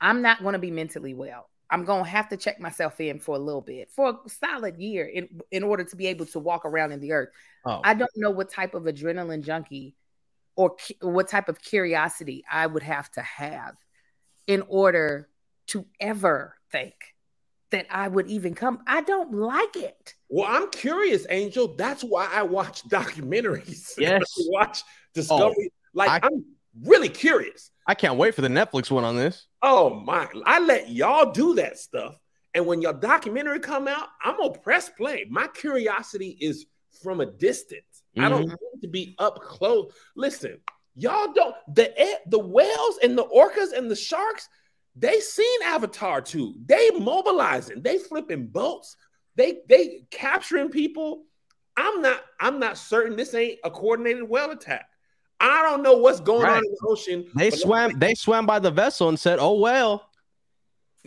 I'm 0.00 0.22
not 0.22 0.40
going 0.40 0.54
to 0.54 0.58
be 0.58 0.70
mentally 0.70 1.12
well. 1.12 1.50
I'm 1.70 1.84
going 1.84 2.02
to 2.02 2.08
have 2.08 2.30
to 2.30 2.38
check 2.38 2.60
myself 2.60 2.98
in 2.98 3.20
for 3.20 3.36
a 3.36 3.38
little 3.38 3.60
bit, 3.60 3.90
for 3.90 4.20
a 4.24 4.28
solid 4.28 4.78
year, 4.78 5.04
in 5.04 5.28
in 5.50 5.62
order 5.62 5.84
to 5.84 5.96
be 5.96 6.06
able 6.06 6.24
to 6.26 6.38
walk 6.38 6.64
around 6.64 6.92
in 6.92 7.00
the 7.00 7.12
earth. 7.12 7.28
Oh, 7.66 7.82
I 7.84 7.92
don't 7.92 8.10
know 8.16 8.30
what 8.30 8.50
type 8.50 8.72
of 8.72 8.84
adrenaline 8.84 9.44
junkie 9.44 9.94
or 10.56 10.76
cu- 10.76 11.06
what 11.06 11.28
type 11.28 11.50
of 11.50 11.60
curiosity 11.60 12.42
I 12.50 12.66
would 12.66 12.84
have 12.84 13.10
to 13.12 13.20
have 13.20 13.74
in 14.46 14.62
order 14.66 15.28
to 15.66 15.84
ever 16.00 16.56
think 16.72 16.94
that 17.74 17.86
I 17.90 18.06
would 18.06 18.28
even 18.28 18.54
come. 18.54 18.84
I 18.86 19.00
don't 19.00 19.34
like 19.34 19.74
it. 19.74 20.14
Well, 20.28 20.46
I'm 20.48 20.70
curious, 20.70 21.26
Angel. 21.28 21.74
That's 21.74 22.04
why 22.04 22.28
I 22.32 22.42
watch 22.42 22.84
documentaries. 22.88 23.90
Yes. 23.98 24.32
Watch 24.46 24.82
Discovery. 25.12 25.70
Oh, 25.72 25.90
like 25.92 26.24
I- 26.24 26.26
I'm 26.28 26.44
really 26.84 27.08
curious. 27.08 27.70
I 27.86 27.94
can't 27.94 28.16
wait 28.16 28.34
for 28.34 28.42
the 28.42 28.48
Netflix 28.48 28.90
one 28.92 29.04
on 29.04 29.16
this. 29.16 29.46
Oh 29.60 29.90
my! 29.90 30.26
I 30.46 30.60
let 30.60 30.88
y'all 30.88 31.32
do 31.32 31.54
that 31.56 31.78
stuff, 31.78 32.16
and 32.54 32.64
when 32.64 32.80
your 32.80 32.94
documentary 32.94 33.60
come 33.60 33.88
out, 33.88 34.08
I'm 34.24 34.38
gonna 34.38 34.58
press 34.58 34.88
play. 34.88 35.26
My 35.28 35.48
curiosity 35.48 36.38
is 36.40 36.64
from 37.02 37.20
a 37.20 37.26
distance. 37.26 38.02
I 38.16 38.28
don't 38.28 38.44
mm-hmm. 38.44 38.54
need 38.74 38.80
to 38.82 38.88
be 38.88 39.14
up 39.18 39.40
close. 39.42 39.92
Listen, 40.16 40.60
y'all 40.94 41.32
don't 41.34 41.54
the 41.74 41.92
the 42.26 42.38
whales 42.38 42.98
and 43.02 43.18
the 43.18 43.26
orcas 43.26 43.76
and 43.76 43.90
the 43.90 43.96
sharks. 43.96 44.48
They 44.96 45.20
seen 45.20 45.62
Avatar 45.64 46.20
too. 46.20 46.54
They 46.66 46.90
mobilizing. 46.90 47.82
They 47.82 47.98
flipping 47.98 48.46
boats. 48.46 48.96
They 49.36 49.58
they 49.68 50.06
capturing 50.10 50.70
people. 50.70 51.24
I'm 51.76 52.00
not. 52.00 52.22
I'm 52.40 52.60
not 52.60 52.78
certain 52.78 53.16
this 53.16 53.34
ain't 53.34 53.58
a 53.64 53.70
coordinated 53.70 54.28
whale 54.28 54.50
attack. 54.50 54.86
I 55.40 55.62
don't 55.62 55.82
know 55.82 55.96
what's 55.96 56.20
going 56.20 56.46
on 56.46 56.58
in 56.58 56.62
the 56.62 56.86
ocean. 56.88 57.26
They 57.34 57.50
swam. 57.50 57.98
They 57.98 58.14
swam 58.14 58.46
by 58.46 58.60
the 58.60 58.70
vessel 58.70 59.08
and 59.08 59.18
said, 59.18 59.38
"Oh 59.40 59.58
well." 59.58 60.08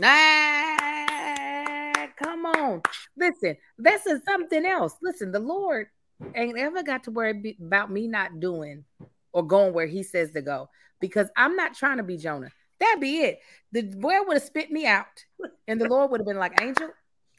Ah, 0.04 2.08
come 2.21 2.45
on. 2.45 2.82
Listen, 3.15 3.56
this 3.78 4.06
is 4.06 4.19
something 4.26 4.65
else. 4.65 4.95
Listen, 5.02 5.32
the 5.32 5.39
Lord 5.39 5.88
ain't 6.36 6.58
ever 6.58 6.84
got 6.84 7.06
to 7.06 7.12
worry 7.12 7.58
about 7.60 7.89
me 7.89 8.08
not 8.08 8.39
doing 8.39 8.84
or 9.32 9.43
going 9.43 9.73
where 9.73 9.88
he 9.88 10.04
says 10.04 10.32
to 10.32 10.41
go 10.41 10.69
because 11.00 11.30
I'm 11.36 11.56
not 11.56 11.73
trying 11.73 11.97
to 11.97 12.04
be 12.04 12.17
Jonah. 12.17 12.52
That'd 12.80 13.02
be 13.02 13.20
it. 13.20 13.40
The 13.72 13.84
boy 13.84 14.16
would 14.26 14.36
have 14.36 14.44
spit 14.44 14.72
me 14.72 14.86
out, 14.86 15.26
and 15.68 15.82
the 15.82 15.88
Lord 15.88 16.12
would 16.12 16.20
have 16.22 16.28
been 16.28 16.38
like, 16.38 16.62
Angel, 16.62 16.90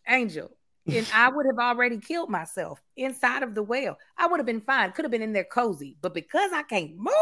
Angel. 0.09 0.51
And 0.87 1.07
I 1.15 1.29
would 1.29 1.45
have 1.45 1.59
already 1.59 1.99
killed 1.99 2.31
myself 2.31 2.81
inside 2.97 3.43
of 3.43 3.55
the 3.55 3.63
well. 3.63 3.99
I 4.17 4.27
would 4.27 4.41
have 4.41 4.47
been 4.47 4.63
fine. 4.63 4.93
Could 4.93 5.05
have 5.05 5.13
been 5.13 5.23
in 5.23 5.35
there 5.35 5.45
cozy. 5.45 5.99
But 6.01 6.15
because 6.15 6.51
I 6.53 6.63
can't 6.63 6.97
move, 6.97 7.13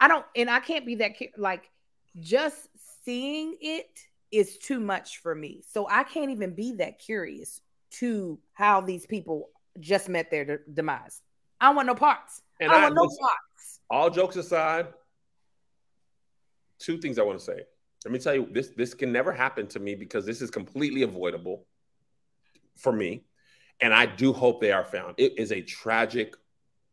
I 0.00 0.08
don't, 0.08 0.24
and 0.34 0.48
I 0.48 0.60
can't 0.60 0.86
be 0.86 0.94
that 0.96 1.16
like 1.36 1.70
just 2.18 2.68
seeing 3.04 3.56
it 3.60 3.88
is 4.32 4.56
too 4.56 4.80
much 4.80 5.18
for 5.18 5.34
me. 5.34 5.64
So 5.68 5.86
I 5.88 6.02
can't 6.02 6.30
even 6.30 6.54
be 6.54 6.72
that 6.76 6.98
curious 6.98 7.60
to 7.92 8.38
how 8.54 8.80
these 8.80 9.06
people 9.06 9.50
just 9.78 10.08
met 10.08 10.30
their 10.30 10.44
de- 10.44 10.58
demise. 10.72 11.22
I 11.60 11.72
want 11.74 11.86
no 11.86 11.94
parts. 11.94 12.42
And 12.60 12.72
I, 12.72 12.78
I 12.78 12.82
want 12.84 12.94
no 12.94 13.02
parts. 13.02 13.80
All 13.90 14.10
jokes 14.10 14.36
aside, 14.36 14.88
two 16.78 16.98
things 16.98 17.18
I 17.18 17.22
want 17.22 17.38
to 17.38 17.44
say. 17.44 17.60
Let 18.04 18.12
me 18.12 18.18
tell 18.18 18.34
you, 18.34 18.48
this 18.52 18.70
this 18.76 18.94
can 18.94 19.12
never 19.12 19.32
happen 19.32 19.66
to 19.68 19.80
me 19.80 19.94
because 19.94 20.24
this 20.24 20.40
is 20.40 20.50
completely 20.50 21.02
avoidable 21.02 21.66
for 22.76 22.92
me. 22.92 23.24
And 23.80 23.92
I 23.92 24.06
do 24.06 24.32
hope 24.32 24.60
they 24.60 24.72
are 24.72 24.84
found. 24.84 25.14
It 25.18 25.38
is 25.38 25.52
a 25.52 25.60
tragic 25.60 26.34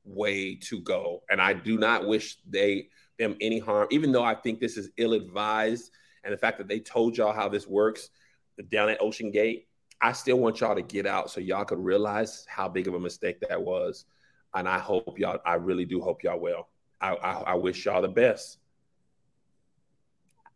way 0.04 0.56
to 0.56 0.82
go. 0.82 1.24
And 1.30 1.42
I 1.42 1.54
do 1.54 1.78
not 1.78 2.08
wish 2.08 2.38
they 2.48 2.90
them 3.20 3.38
any 3.40 3.60
harm, 3.60 3.88
even 3.92 4.12
though 4.12 4.24
I 4.24 4.36
think 4.36 4.60
this 4.60 4.76
is 4.76 4.90
ill-advised. 4.98 5.92
And 6.24 6.34
the 6.34 6.38
fact 6.38 6.58
that 6.58 6.68
they 6.68 6.80
told 6.80 7.16
y'all 7.16 7.32
how 7.34 7.48
this 7.48 7.68
works 7.68 8.10
down 8.70 8.90
at 8.90 9.00
OceanGate, 9.00 9.66
I 10.02 10.12
still 10.14 10.40
want 10.40 10.60
y'all 10.60 10.76
to 10.76 10.82
get 10.82 11.06
out 11.06 11.30
so 11.30 11.40
y'all 11.40 11.64
could 11.64 11.80
realize 11.80 12.46
how 12.50 12.68
big 12.68 12.88
of 12.88 12.96
a 12.96 13.00
mistake 13.00 13.40
that 13.48 13.62
was. 13.62 14.06
And 14.54 14.68
I 14.68 14.80
hope 14.80 15.18
y'all, 15.20 15.40
I 15.46 15.56
really 15.56 15.86
do 15.86 16.02
hope 16.02 16.24
y'all 16.24 16.40
well. 16.40 16.70
I, 17.00 17.16
I, 17.16 17.32
I 17.42 17.54
wish 17.56 17.86
y'all 17.86 18.02
the 18.02 18.08
best. 18.08 18.58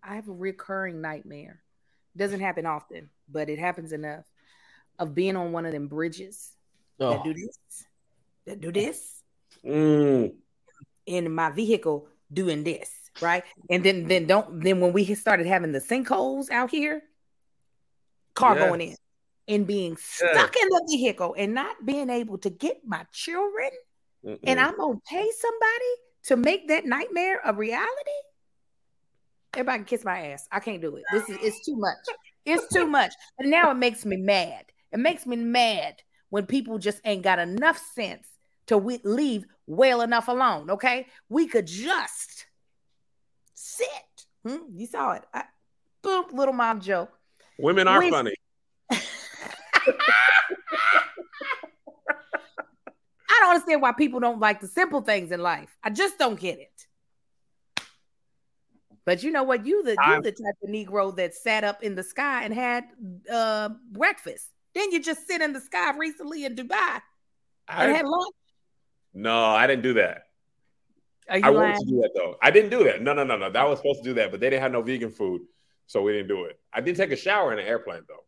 I 0.07 0.15
have 0.15 0.29
a 0.29 0.33
recurring 0.33 1.01
nightmare. 1.01 1.61
Doesn't 2.15 2.39
happen 2.39 2.65
often, 2.65 3.09
but 3.29 3.49
it 3.49 3.59
happens 3.59 3.91
enough 3.91 4.25
of 4.97 5.13
being 5.13 5.35
on 5.35 5.51
one 5.51 5.65
of 5.65 5.73
them 5.73 5.87
bridges 5.87 6.53
oh. 6.99 7.11
that 7.11 7.23
do 7.23 7.33
this, 7.33 7.85
that 8.45 8.61
do 8.61 8.71
this, 8.71 9.23
mm. 9.63 10.33
in 11.05 11.31
my 11.31 11.51
vehicle 11.51 12.07
doing 12.31 12.63
this, 12.63 12.89
right? 13.21 13.43
And 13.69 13.83
then 13.83 14.07
then 14.07 14.25
don't 14.25 14.61
then 14.61 14.79
when 14.79 14.93
we 14.93 15.13
started 15.13 15.45
having 15.45 15.73
the 15.73 15.79
sinkholes 15.79 16.49
out 16.49 16.71
here, 16.71 17.03
car 18.33 18.55
yes. 18.55 18.67
going 18.67 18.81
in 18.81 18.95
and 19.47 19.67
being 19.67 19.97
stuck 19.97 20.55
yes. 20.55 20.63
in 20.63 20.69
the 20.69 20.87
vehicle 20.89 21.35
and 21.37 21.53
not 21.53 21.85
being 21.85 22.09
able 22.09 22.37
to 22.39 22.49
get 22.49 22.81
my 22.85 23.05
children, 23.11 23.69
Mm-mm. 24.25 24.39
and 24.43 24.59
I'm 24.59 24.77
gonna 24.77 24.99
pay 25.07 25.29
somebody 25.37 25.93
to 26.23 26.37
make 26.37 26.69
that 26.69 26.85
nightmare 26.85 27.41
a 27.45 27.53
reality. 27.53 27.87
Everybody 29.53 29.79
can 29.79 29.85
kiss 29.85 30.05
my 30.05 30.27
ass. 30.27 30.47
I 30.51 30.59
can't 30.59 30.81
do 30.81 30.95
it. 30.97 31.03
This 31.11 31.29
is 31.29 31.37
it's 31.41 31.65
too 31.65 31.75
much. 31.75 31.97
It's 32.45 32.67
too 32.73 32.85
much. 32.89 33.13
And 33.39 33.49
now 33.49 33.71
it 33.71 33.75
makes 33.75 34.05
me 34.05 34.17
mad. 34.17 34.65
It 34.91 34.99
makes 34.99 35.25
me 35.25 35.35
mad 35.35 35.95
when 36.29 36.45
people 36.45 36.77
just 36.77 36.99
ain't 37.05 37.23
got 37.23 37.39
enough 37.39 37.77
sense 37.95 38.27
to 38.67 38.77
we- 38.77 39.01
leave 39.03 39.45
well 39.65 40.01
enough 40.01 40.27
alone. 40.27 40.69
Okay, 40.71 41.07
we 41.29 41.47
could 41.47 41.65
just 41.67 42.45
sit. 43.53 43.87
Hmm? 44.45 44.57
You 44.73 44.85
saw 44.87 45.13
it. 45.13 45.23
I, 45.33 45.43
boom, 46.03 46.25
little 46.33 46.53
mom 46.53 46.81
joke. 46.81 47.11
Women 47.59 47.87
are 47.87 47.99
we- 47.99 48.09
funny. 48.11 48.33
I 53.29 53.39
don't 53.41 53.49
understand 53.55 53.81
why 53.81 53.91
people 53.93 54.19
don't 54.19 54.39
like 54.39 54.61
the 54.61 54.67
simple 54.67 55.01
things 55.01 55.31
in 55.31 55.41
life. 55.41 55.75
I 55.83 55.89
just 55.89 56.17
don't 56.17 56.39
get 56.39 56.59
it. 56.59 56.86
But 59.07 59.23
you 59.23 59.31
know 59.31 59.43
what? 59.43 59.65
You 59.65 59.83
the 59.83 59.91
you 59.91 60.21
the 60.21 60.33
type 60.33 60.55
of 60.61 60.69
Negro 60.69 61.15
that 61.15 61.33
sat 61.33 61.63
up 61.63 61.81
in 61.81 61.95
the 61.95 62.03
sky 62.03 62.43
and 62.43 62.53
had 62.53 62.83
uh, 63.31 63.69
breakfast. 63.89 64.49
Then 64.75 64.91
you 64.91 65.01
just 65.01 65.25
sit 65.25 65.39
in 65.41 65.53
the 65.53 65.61
sky 65.61 65.97
recently 65.97 66.43
in 66.43 66.55
Dubai 66.55 66.99
I, 67.69 67.85
and 67.85 67.95
had 67.95 68.05
lunch. 68.05 68.35
No, 69.13 69.45
I 69.45 69.65
didn't 69.65 69.83
do 69.83 69.93
that. 69.93 70.23
I 71.29 71.37
lying? 71.37 71.55
wanted 71.55 71.79
to 71.79 71.85
do 71.85 72.01
that 72.01 72.11
though. 72.15 72.35
I 72.41 72.51
didn't 72.51 72.69
do 72.69 72.83
that. 72.83 73.01
No, 73.01 73.13
no, 73.13 73.23
no, 73.23 73.37
no. 73.37 73.49
That 73.49 73.65
was 73.65 73.79
supposed 73.79 74.03
to 74.03 74.09
do 74.09 74.13
that, 74.15 74.29
but 74.29 74.41
they 74.41 74.49
didn't 74.49 74.63
have 74.63 74.73
no 74.73 74.81
vegan 74.81 75.11
food, 75.11 75.43
so 75.85 76.01
we 76.01 76.11
didn't 76.11 76.27
do 76.27 76.43
it. 76.43 76.59
I 76.73 76.81
did 76.81 76.97
take 76.97 77.13
a 77.13 77.15
shower 77.15 77.53
in 77.53 77.59
an 77.59 77.65
airplane 77.65 78.01
though. 78.09 78.25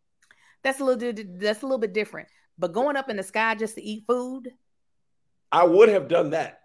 That's 0.63 0.79
a 0.79 0.85
little 0.85 1.13
that's 1.39 1.61
a 1.61 1.65
little 1.65 1.77
bit 1.77 1.91
different. 1.91 2.29
But 2.57 2.71
going 2.71 2.95
up 2.95 3.09
in 3.09 3.17
the 3.17 3.23
sky 3.23 3.53
just 3.55 3.75
to 3.75 3.83
eat 3.83 4.05
food, 4.07 4.53
I 5.51 5.65
would 5.65 5.89
have 5.89 6.07
done 6.07 6.29
that. 6.29 6.61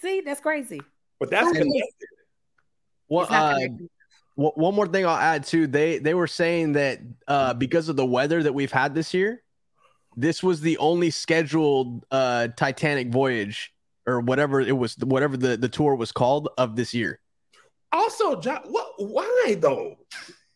See, 0.00 0.22
that's 0.22 0.40
crazy. 0.40 0.80
But 1.20 1.28
that's 1.30 1.52
connected. 1.52 2.08
Well, 3.12 3.26
uh, 3.28 3.68
one 4.36 4.74
more 4.74 4.86
thing 4.86 5.04
I'll 5.04 5.14
add 5.14 5.44
too. 5.44 5.66
They 5.66 5.98
they 5.98 6.14
were 6.14 6.26
saying 6.26 6.72
that 6.72 7.00
uh, 7.28 7.52
because 7.52 7.90
of 7.90 7.96
the 7.96 8.06
weather 8.06 8.42
that 8.42 8.54
we've 8.54 8.72
had 8.72 8.94
this 8.94 9.12
year, 9.12 9.42
this 10.16 10.42
was 10.42 10.62
the 10.62 10.78
only 10.78 11.10
scheduled 11.10 12.06
uh, 12.10 12.48
Titanic 12.56 13.12
voyage 13.12 13.74
or 14.06 14.20
whatever 14.20 14.62
it 14.62 14.72
was, 14.72 14.96
whatever 14.98 15.36
the, 15.36 15.58
the 15.58 15.68
tour 15.68 15.94
was 15.94 16.10
called 16.10 16.48
of 16.56 16.74
this 16.74 16.94
year. 16.94 17.20
Also, 17.92 18.40
John, 18.40 18.62
what? 18.68 18.94
Why 18.96 19.56
though? 19.60 19.98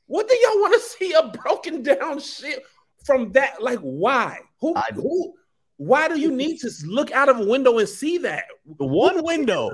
What 0.06 0.26
do 0.26 0.34
y'all 0.36 0.60
want 0.60 0.74
to 0.74 0.80
see 0.98 1.12
a 1.12 1.28
broken 1.28 1.82
down 1.82 2.20
ship 2.20 2.64
from 3.04 3.32
that? 3.32 3.62
Like, 3.62 3.80
why? 3.80 4.40
Who? 4.60 4.74
I, 4.74 4.88
who? 4.94 5.34
Why 5.76 6.08
do 6.08 6.18
you 6.18 6.30
need 6.30 6.60
to 6.60 6.70
look 6.86 7.12
out 7.12 7.28
of 7.28 7.38
a 7.38 7.44
window 7.44 7.76
and 7.76 7.88
see 7.88 8.16
that? 8.16 8.44
One 8.64 9.22
window. 9.22 9.72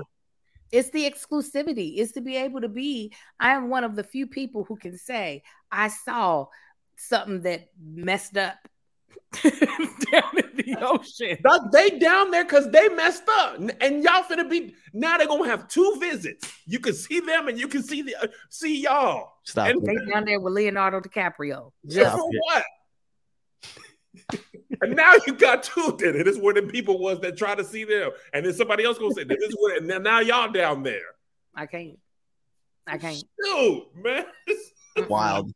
It's 0.73 0.89
the 0.89 1.07
exclusivity. 1.09 1.99
It's 1.99 2.13
to 2.13 2.21
be 2.21 2.35
able 2.35 2.59
to 2.61 2.67
be. 2.67 3.13
I 3.39 3.51
am 3.51 3.69
one 3.69 3.83
of 3.83 3.95
the 3.95 4.03
few 4.03 4.25
people 4.25 4.63
who 4.63 4.75
can 4.75 4.97
say 4.97 5.43
I 5.71 5.87
saw 5.87 6.47
something 6.97 7.41
that 7.43 7.69
messed 7.79 8.37
up 8.37 8.55
down 9.43 10.31
in 10.35 10.49
the 10.55 10.75
ocean. 10.81 11.37
They 11.71 11.99
down 11.99 12.31
there 12.31 12.43
because 12.43 12.71
they 12.71 12.89
messed 12.89 13.29
up, 13.29 13.59
and 13.81 14.03
y'all 14.03 14.23
finna 14.23 14.49
be 14.49 14.73
now. 14.93 15.19
They're 15.19 15.27
gonna 15.27 15.47
have 15.47 15.67
two 15.67 15.95
visits. 15.99 16.51
You 16.65 16.79
can 16.79 16.95
see 16.95 17.19
them, 17.19 17.49
and 17.49 17.59
you 17.59 17.67
can 17.67 17.83
see 17.83 18.01
the 18.01 18.15
uh, 18.15 18.27
see 18.49 18.81
y'all. 18.81 19.33
Stop. 19.43 19.67
And 19.67 19.85
they 19.85 19.95
down 20.11 20.25
there 20.25 20.39
with 20.39 20.53
Leonardo 20.53 21.01
DiCaprio. 21.01 21.71
Just 21.85 22.17
for 22.17 22.29
what? 22.29 22.63
And 24.83 24.95
now 24.95 25.13
you 25.25 25.33
got 25.33 25.63
two. 25.63 25.97
Then 25.99 26.15
it 26.15 26.27
is 26.27 26.37
where 26.37 26.53
the 26.53 26.63
people 26.63 26.99
was 26.99 27.19
that 27.21 27.37
try 27.37 27.55
to 27.55 27.63
see 27.63 27.83
them, 27.83 28.11
and 28.33 28.45
then 28.45 28.53
somebody 28.53 28.83
else 28.83 28.97
gonna 28.97 29.13
say 29.13 29.23
this 29.23 29.41
is 29.41 29.55
where. 29.59 29.77
And 29.77 29.89
then 29.89 30.03
now 30.03 30.19
y'all 30.19 30.51
down 30.51 30.83
there. 30.83 31.15
I 31.55 31.65
can't. 31.65 31.97
I 32.87 32.97
can't. 32.97 33.23
Dude, 33.43 33.83
man. 33.95 34.25
Wild. 35.07 35.51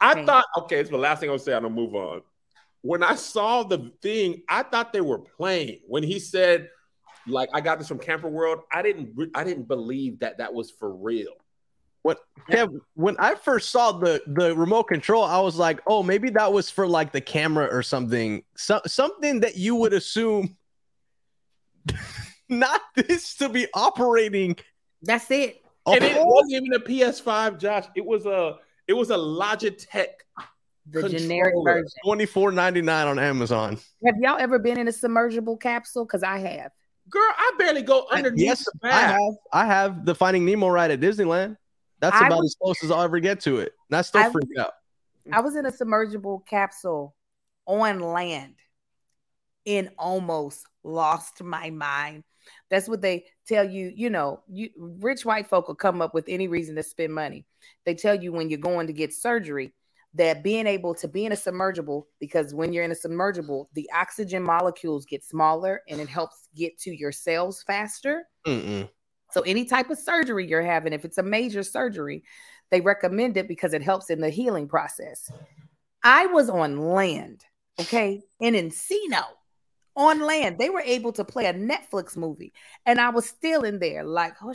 I 0.00 0.24
thought 0.24 0.44
okay. 0.58 0.80
It's 0.80 0.90
the 0.90 0.98
last 0.98 1.20
thing 1.20 1.30
I'm 1.30 1.34
gonna 1.34 1.42
say. 1.42 1.54
I'm 1.54 1.62
gonna 1.62 1.74
move 1.74 1.94
on. 1.94 2.22
When 2.82 3.02
I 3.02 3.14
saw 3.14 3.62
the 3.62 3.92
thing, 4.02 4.42
I 4.48 4.62
thought 4.62 4.92
they 4.92 5.00
were 5.00 5.18
playing. 5.18 5.80
When 5.86 6.02
he 6.02 6.18
said, 6.18 6.68
"Like 7.26 7.48
I 7.52 7.60
got 7.60 7.78
this 7.78 7.88
from 7.88 7.98
Camper 7.98 8.28
World," 8.28 8.60
I 8.72 8.82
didn't. 8.82 9.30
I 9.34 9.44
didn't 9.44 9.68
believe 9.68 10.20
that 10.20 10.38
that 10.38 10.52
was 10.52 10.70
for 10.70 10.94
real. 10.94 11.32
When 12.04 12.16
Kev, 12.50 12.78
when 12.92 13.16
I 13.18 13.34
first 13.34 13.70
saw 13.70 13.92
the 13.92 14.22
the 14.26 14.54
remote 14.54 14.84
control, 14.84 15.24
I 15.24 15.40
was 15.40 15.56
like, 15.56 15.80
oh, 15.86 16.02
maybe 16.02 16.28
that 16.30 16.52
was 16.52 16.68
for 16.68 16.86
like 16.86 17.12
the 17.12 17.20
camera 17.22 17.66
or 17.66 17.82
something. 17.82 18.42
So, 18.58 18.82
something 18.86 19.40
that 19.40 19.56
you 19.56 19.74
would 19.76 19.94
assume 19.94 20.54
not 22.50 22.82
this 22.94 23.36
to 23.36 23.48
be 23.48 23.66
operating. 23.72 24.56
That's 25.00 25.30
it. 25.30 25.64
And 25.86 26.04
it 26.04 26.14
oh. 26.18 26.26
wasn't 26.26 26.52
even 26.52 26.74
a 26.74 26.80
PS5, 26.80 27.58
Josh. 27.58 27.86
It 27.96 28.04
was 28.04 28.26
a 28.26 28.58
it 28.86 28.92
was 28.92 29.10
a 29.10 29.16
Logitech. 29.16 30.08
The 30.90 31.08
generic 31.08 31.54
version. 31.64 31.88
Twenty 32.04 32.26
four 32.26 32.52
ninety 32.52 32.82
nine 32.82 33.06
on 33.06 33.18
Amazon. 33.18 33.78
Have 34.04 34.16
y'all 34.20 34.36
ever 34.38 34.58
been 34.58 34.78
in 34.78 34.88
a 34.88 34.92
submergible 34.92 35.58
capsule? 35.58 36.04
Because 36.04 36.22
I 36.22 36.36
have. 36.36 36.72
Girl, 37.08 37.22
I 37.22 37.52
barely 37.58 37.80
go 37.80 38.06
underneath 38.10 38.44
yes, 38.44 38.64
the. 38.82 38.94
I 38.94 39.00
have. 39.00 39.34
I 39.50 39.64
have 39.64 40.04
the 40.04 40.14
Finding 40.14 40.44
Nemo 40.44 40.68
ride 40.68 40.90
at 40.90 41.00
Disneyland. 41.00 41.56
That's 42.10 42.20
about 42.20 42.40
was, 42.40 42.50
as 42.50 42.56
close 42.60 42.84
as 42.84 42.90
I'll 42.90 43.02
ever 43.02 43.20
get 43.20 43.40
to 43.40 43.58
it. 43.58 43.72
And 43.90 43.96
I 43.96 44.02
still 44.02 44.22
I 44.22 44.30
freak 44.30 44.50
out. 44.58 44.72
I 45.32 45.40
was 45.40 45.56
in 45.56 45.64
a 45.64 45.72
submergible 45.72 46.46
capsule 46.46 47.14
on 47.66 48.00
land 48.00 48.56
and 49.66 49.90
almost 49.98 50.66
lost 50.82 51.42
my 51.42 51.70
mind. 51.70 52.24
That's 52.68 52.88
what 52.88 53.00
they 53.00 53.24
tell 53.48 53.64
you. 53.64 53.90
You 53.94 54.10
know, 54.10 54.42
you 54.48 54.68
rich 54.76 55.24
white 55.24 55.46
folk 55.46 55.68
will 55.68 55.74
come 55.74 56.02
up 56.02 56.12
with 56.12 56.26
any 56.28 56.46
reason 56.46 56.76
to 56.76 56.82
spend 56.82 57.14
money. 57.14 57.46
They 57.86 57.94
tell 57.94 58.14
you 58.14 58.32
when 58.32 58.50
you're 58.50 58.58
going 58.58 58.86
to 58.88 58.92
get 58.92 59.14
surgery 59.14 59.72
that 60.12 60.44
being 60.44 60.66
able 60.66 60.94
to 60.94 61.08
be 61.08 61.24
in 61.24 61.32
a 61.32 61.36
submergible, 61.36 62.04
because 62.20 62.54
when 62.54 62.72
you're 62.72 62.84
in 62.84 62.92
a 62.92 62.94
submergible, 62.94 63.66
the 63.74 63.88
oxygen 63.96 64.42
molecules 64.42 65.06
get 65.06 65.24
smaller 65.24 65.82
and 65.88 66.00
it 66.00 66.08
helps 66.08 66.48
get 66.54 66.78
to 66.80 66.94
your 66.94 67.12
cells 67.12 67.64
faster. 67.66 68.24
Mm-mm. 68.46 68.88
So 69.34 69.40
any 69.40 69.64
type 69.64 69.90
of 69.90 69.98
surgery 69.98 70.46
you're 70.46 70.62
having, 70.62 70.92
if 70.92 71.04
it's 71.04 71.18
a 71.18 71.22
major 71.24 71.64
surgery, 71.64 72.22
they 72.70 72.80
recommend 72.80 73.36
it 73.36 73.48
because 73.48 73.74
it 73.74 73.82
helps 73.82 74.08
in 74.08 74.20
the 74.20 74.30
healing 74.30 74.68
process. 74.68 75.28
I 76.04 76.26
was 76.26 76.48
on 76.48 76.78
land, 76.78 77.44
okay, 77.80 78.22
in 78.38 78.54
Encino 78.54 79.24
on 79.96 80.20
land. 80.20 80.58
They 80.58 80.70
were 80.70 80.80
able 80.80 81.12
to 81.12 81.24
play 81.24 81.46
a 81.46 81.54
Netflix 81.54 82.16
movie, 82.16 82.52
and 82.86 83.00
I 83.00 83.10
was 83.10 83.26
still 83.26 83.62
in 83.62 83.78
there, 83.78 84.04
like, 84.04 84.34
oh, 84.42 84.54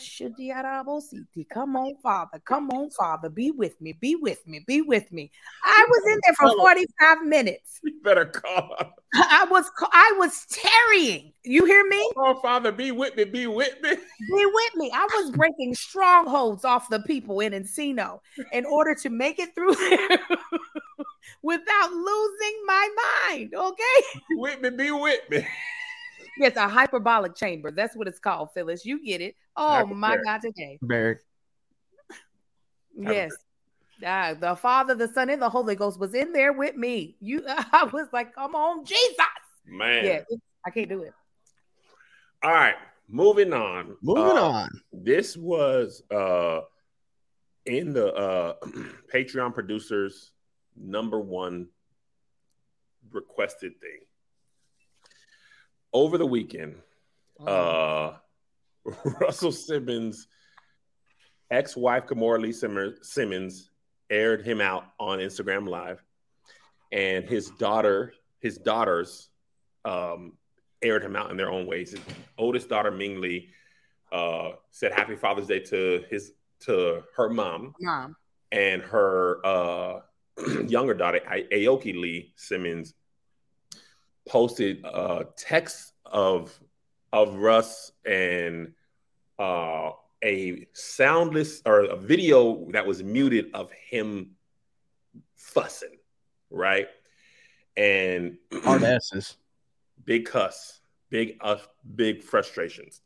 come 1.51 1.75
on, 1.75 1.95
Father, 2.01 2.39
come 2.45 2.69
on, 2.71 2.89
Father, 2.91 3.29
be 3.29 3.51
with 3.51 3.79
me, 3.81 3.93
be 3.93 4.15
with 4.15 4.45
me, 4.47 4.63
be 4.67 4.81
with 4.81 5.11
me. 5.11 5.31
I 5.63 5.85
was 5.89 6.13
in 6.13 6.19
there 6.25 6.35
for 6.35 6.57
45 6.57 7.23
minutes. 7.23 7.79
You 7.83 7.93
better 8.03 8.25
call. 8.25 8.75
I 9.15 9.47
was 9.49 9.69
I 9.91 10.13
was 10.19 10.45
tarrying. 10.51 11.33
You 11.43 11.65
hear 11.65 11.83
me? 11.87 12.11
Oh, 12.15 12.39
Father, 12.41 12.71
be 12.71 12.91
with 12.91 13.15
me, 13.15 13.23
be 13.23 13.47
with 13.47 13.73
me. 13.81 13.89
Be 14.35 14.45
with 14.45 14.75
me. 14.75 14.91
I 14.93 15.07
was 15.15 15.31
breaking 15.31 15.73
strongholds 15.73 16.63
off 16.63 16.89
the 16.89 16.99
people 16.99 17.39
in 17.39 17.53
Encino 17.53 18.19
in 18.51 18.65
order 18.65 18.93
to 18.95 19.09
make 19.09 19.39
it 19.39 19.55
through 19.55 19.73
there 19.73 20.19
without 21.41 21.91
losing 21.91 22.63
my 22.65 22.89
mind. 23.29 23.53
Okay. 23.55 23.83
Be 24.29 24.35
with 24.35 24.61
me, 24.61 24.69
be 24.71 24.91
with 24.91 25.21
me. 25.29 25.45
Yes, 26.37 26.55
a 26.55 26.69
hyperbolic 26.69 27.35
chamber. 27.35 27.69
That's 27.69 27.97
what 27.97 28.07
it's 28.07 28.19
called, 28.19 28.49
Phyllis. 28.53 28.85
You 28.85 29.03
get 29.03 29.19
it. 29.19 29.35
Oh 29.57 29.85
my 29.87 30.15
God, 30.23 30.39
today. 30.41 30.79
Barrick. 30.81 31.19
Yes. 32.97 33.33
Ah, 34.05 34.33
the 34.39 34.55
Father, 34.55 34.95
the 34.95 35.09
Son, 35.09 35.29
and 35.29 35.41
the 35.41 35.49
Holy 35.49 35.75
Ghost 35.75 35.99
was 35.99 36.13
in 36.13 36.31
there 36.31 36.53
with 36.53 36.77
me. 36.77 37.17
You, 37.19 37.43
I 37.47 37.89
was 37.91 38.07
like, 38.13 38.33
"Come 38.33 38.55
on, 38.55 38.85
Jesus!" 38.85 39.17
Man. 39.65 40.05
Yeah, 40.05 40.19
I 40.65 40.69
can't 40.69 40.87
do 40.87 41.03
it. 41.03 41.13
All 42.41 42.51
right. 42.53 42.75
Moving 43.09 43.51
on. 43.51 43.97
Moving 44.01 44.37
Uh, 44.37 44.49
on. 44.49 44.69
This 44.93 45.35
was 45.35 46.03
uh 46.11 46.61
in 47.65 47.91
the 47.91 48.13
uh 48.13 48.53
Patreon 49.13 49.53
producers 49.53 50.31
number 50.79 51.19
one 51.19 51.67
requested 53.11 53.79
thing. 53.79 53.99
Over 55.93 56.17
the 56.17 56.25
weekend, 56.25 56.75
uh 57.45 58.13
Russell 59.21 59.51
Simmons 59.51 60.27
ex-wife 61.51 62.05
Kimora 62.05 62.41
Lee 62.41 62.51
Simmer- 62.51 62.97
Simmons 63.01 63.69
aired 64.09 64.45
him 64.45 64.61
out 64.61 64.85
on 64.99 65.19
Instagram 65.19 65.67
live 65.67 66.03
and 66.91 67.25
his 67.25 67.49
daughter 67.51 68.13
his 68.39 68.57
daughters 68.57 69.29
um 69.85 70.33
aired 70.81 71.03
him 71.03 71.15
out 71.15 71.31
in 71.31 71.37
their 71.37 71.49
own 71.51 71.65
ways 71.65 71.91
his 71.91 72.01
oldest 72.37 72.67
daughter 72.69 72.91
Ming 72.91 73.21
Lee 73.21 73.49
uh 74.11 74.51
said 74.71 74.91
happy 74.91 75.15
father's 75.15 75.47
day 75.47 75.59
to 75.59 76.03
his 76.09 76.31
to 76.61 77.03
her 77.15 77.29
mom 77.29 77.73
Mom. 77.79 78.15
and 78.51 78.81
her 78.81 79.39
uh, 79.45 79.99
younger 80.67 80.93
daughter, 80.93 81.19
Aoki 81.51 81.99
Lee 81.99 82.33
Simmons, 82.35 82.93
posted 84.27 84.83
uh, 84.85 85.23
text 85.37 85.93
of 86.05 86.57
of 87.11 87.35
Russ 87.35 87.91
and 88.05 88.73
uh, 89.39 89.91
a 90.23 90.67
soundless 90.73 91.61
or 91.65 91.81
a 91.81 91.95
video 91.95 92.69
that 92.71 92.85
was 92.85 93.01
muted 93.01 93.51
of 93.53 93.71
him 93.71 94.31
fussing, 95.35 95.97
right? 96.49 96.87
And 97.75 98.37
Hard 98.63 98.83
S's. 98.83 99.37
big 100.03 100.25
cuss, 100.25 100.81
big 101.09 101.37
uh, 101.41 101.57
big 101.95 102.23
frustrations. 102.23 103.01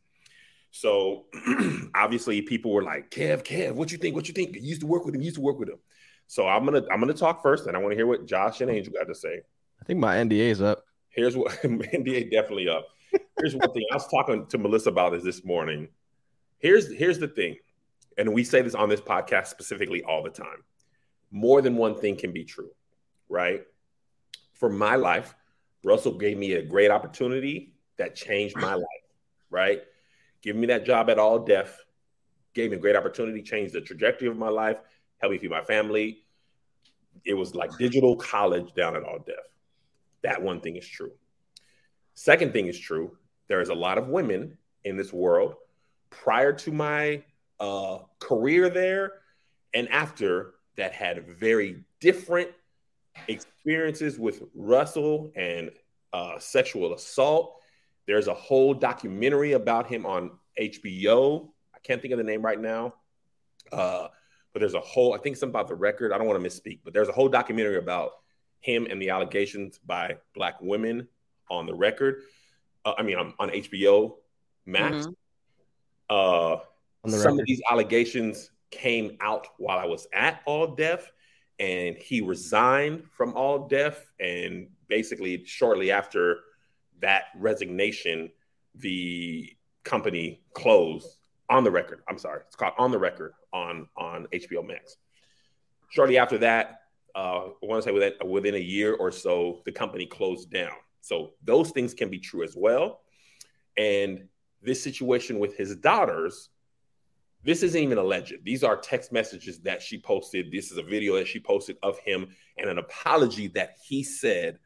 So 0.72 1.26
obviously 1.96 2.42
people 2.42 2.72
were 2.72 2.84
like, 2.84 3.12
Kev, 3.12 3.44
Kev, 3.44 3.74
what 3.74 3.92
you 3.92 4.00
think? 4.00 4.16
What 4.16 4.28
you 4.28 4.34
think? 4.34 4.56
You 4.56 4.62
used 4.62 4.82
to 4.82 4.88
work 4.88 5.06
with 5.06 5.14
him, 5.14 5.22
you 5.22 5.26
used 5.26 5.36
to 5.36 5.42
work 5.42 5.60
with 5.60 5.70
him. 5.70 5.78
So 6.34 6.48
I'm 6.48 6.66
gonna 6.66 6.82
I'm 6.92 7.00
gonna 7.00 7.14
talk 7.14 7.44
first 7.44 7.68
and 7.68 7.78
I 7.78 7.80
want 7.80 7.92
to 7.92 7.96
hear 7.96 8.08
what 8.08 8.26
Josh 8.26 8.60
and 8.62 8.72
Angel 8.72 8.92
got 8.92 9.04
to 9.04 9.14
say. 9.14 9.42
I 9.80 9.86
think 9.86 10.00
my 10.00 10.16
NDA 10.16 10.50
is 10.50 10.64
up. 10.64 10.84
Here's 11.10 11.38
what 11.38 11.52
NDA 11.62 12.32
definitely 12.32 12.68
up. 12.68 12.88
Here's 13.38 13.56
one 13.56 13.72
thing 13.72 13.86
I 13.92 13.96
was 13.98 14.08
talking 14.08 14.48
to 14.48 14.58
Melissa 14.58 14.90
about 14.90 15.12
this 15.12 15.24
this 15.24 15.46
morning. 15.46 15.90
Here's 16.58 16.92
here's 16.92 17.20
the 17.20 17.28
thing, 17.28 17.58
and 18.18 18.34
we 18.34 18.44
say 18.44 18.64
this 18.64 18.74
on 18.74 18.90
this 18.90 19.00
podcast 19.00 19.46
specifically 19.46 20.02
all 20.02 20.24
the 20.24 20.32
time. 20.32 20.64
More 21.30 21.62
than 21.62 21.78
one 21.78 22.00
thing 22.00 22.16
can 22.16 22.32
be 22.32 22.46
true, 22.46 22.72
right? 23.30 23.62
For 24.54 24.72
my 24.72 24.96
life, 24.96 25.36
Russell 25.84 26.18
gave 26.18 26.40
me 26.40 26.54
a 26.54 26.64
great 26.64 26.90
opportunity 26.90 27.76
that 27.98 28.16
changed 28.16 28.56
my 28.56 28.74
life, 28.74 29.06
right? 29.52 29.84
Giving 30.42 30.62
me 30.62 30.68
that 30.68 30.84
job 30.84 31.12
at 31.12 31.20
All 31.20 31.46
Def 31.46 31.78
gave 32.56 32.72
me 32.72 32.78
a 32.78 32.80
great 32.80 32.96
opportunity, 32.96 33.44
changed 33.44 33.76
the 33.76 33.82
trajectory 33.82 34.30
of 34.30 34.36
my 34.36 34.50
life, 34.50 34.78
helped 35.20 35.34
me 35.34 35.38
feed 35.38 35.52
my 35.52 35.62
family. 35.62 36.23
It 37.26 37.34
was 37.34 37.56
like 37.56 37.78
digital 37.78 38.16
college 38.16 38.74
down 38.74 38.96
at 38.96 39.04
All 39.04 39.20
Def. 39.20 39.36
That 40.24 40.42
one 40.42 40.60
thing 40.60 40.76
is 40.76 40.88
true. 40.88 41.12
Second 42.14 42.54
thing 42.54 42.68
is 42.68 42.80
true. 42.80 43.18
There 43.48 43.62
is 43.62 43.70
a 43.70 43.74
lot 43.74 43.98
of 43.98 44.08
women 44.08 44.58
in 44.84 44.98
this 44.98 45.12
world 45.12 45.56
prior 46.10 46.54
to 46.54 46.72
my 46.72 47.24
uh, 47.60 48.00
career 48.20 48.70
there 48.70 49.14
and 49.74 49.90
after 49.90 50.56
that 50.76 50.94
had 50.94 51.28
very 51.28 51.84
different 52.00 52.50
experiences 53.28 54.20
with 54.20 54.44
Russell 54.56 55.32
and 55.36 55.72
uh, 56.14 56.40
sexual 56.40 56.94
assault. 56.94 57.60
There's 58.06 58.28
a 58.28 58.34
whole 58.34 58.74
documentary 58.74 59.54
about 59.54 59.88
him 59.88 60.06
on 60.06 60.32
HBO. 60.60 61.50
I 61.74 61.80
can't 61.80 62.02
think 62.02 62.12
of 62.12 62.18
the 62.18 62.24
name 62.24 62.42
right 62.42 62.60
now. 62.60 62.96
Uh, 63.72 64.10
but 64.54 64.60
there's 64.60 64.76
a 64.76 64.80
whole, 64.80 65.14
I 65.14 65.18
think 65.18 65.36
something 65.36 65.52
about 65.52 65.68
the 65.68 65.76
record. 65.76 66.14
I 66.14 66.18
don't 66.18 66.28
want 66.28 66.42
to 66.42 66.48
misspeak, 66.48 66.80
but 66.84 66.94
there's 66.94 67.10
a 67.10 67.12
whole 67.12 67.28
documentary 67.28 67.78
about 67.78 68.12
him 68.60 68.88
and 68.90 69.02
the 69.02 69.10
allegations 69.10 69.80
by 69.80 70.18
black 70.36 70.62
women 70.62 71.08
on 71.50 71.66
the 71.66 71.74
record. 71.74 72.22
Uh, 72.86 72.94
I 72.98 73.04
mean, 73.04 73.18
on, 73.18 73.34
on 73.40 73.50
HBO 73.50 74.16
Max. 74.66 75.08
Uh, 76.10 76.54
On 76.54 76.62
the 77.06 77.18
some 77.18 77.34
record. 77.34 77.42
of 77.42 77.48
these 77.48 77.62
allegations 77.70 78.52
came 78.72 79.18
out 79.22 79.48
while 79.58 79.80
I 79.80 79.86
was 79.86 80.08
at 80.14 80.42
All 80.46 80.68
Def, 80.68 81.12
and 81.60 81.98
he 81.98 82.22
resigned 82.22 83.06
from 83.12 83.34
All 83.34 83.68
Def. 83.68 84.12
And 84.20 84.68
basically, 84.88 85.44
shortly 85.46 85.92
after 85.92 86.40
that 87.00 87.26
resignation, 87.36 88.32
the 88.76 89.56
company 89.84 90.42
closed 90.54 91.18
on 91.50 91.64
the 91.64 91.72
record. 91.72 92.04
I'm 92.08 92.18
sorry, 92.18 92.42
it's 92.48 92.56
called 92.56 92.74
On 92.78 92.92
the 92.92 93.00
Record 93.00 93.34
on 93.54 93.88
on 93.96 94.28
HBO 94.34 94.66
Max. 94.66 94.98
Shortly 95.90 96.18
after 96.18 96.40
that, 96.40 96.82
uh, 97.16 97.48
I 97.62 97.66
want 97.66 97.84
to 97.84 97.90
say 97.90 97.94
within 97.94 98.14
within 98.26 98.56
a 98.56 98.60
year 98.60 98.96
or 98.96 99.12
so, 99.12 99.62
the 99.66 99.72
company 99.72 100.06
closed 100.06 100.52
down. 100.52 100.74
So 101.02 101.34
those 101.44 101.72
things 101.72 101.94
can 101.94 102.10
be 102.10 102.20
true 102.20 102.44
as 102.44 102.56
well. 102.56 103.02
And 103.78 104.28
this 104.62 104.82
situation 104.82 105.40
with 105.40 105.56
his 105.58 105.76
daughters, 105.76 106.50
this 107.44 107.62
isn't 107.62 107.80
even 107.82 107.98
alleged. 107.98 108.34
These 108.44 108.64
are 108.64 108.78
text 108.78 109.12
messages 109.12 109.60
that 109.62 109.82
she 109.82 110.00
posted. 110.00 110.52
This 110.52 110.72
is 110.72 110.78
a 110.78 110.84
video 110.84 111.16
that 111.16 111.28
she 111.28 111.40
posted 111.40 111.78
of 111.84 112.00
him 112.00 112.30
and 112.58 112.70
an 112.70 112.78
apology 112.78 113.48
that 113.50 113.76
he 113.84 114.02
said, 114.02 114.60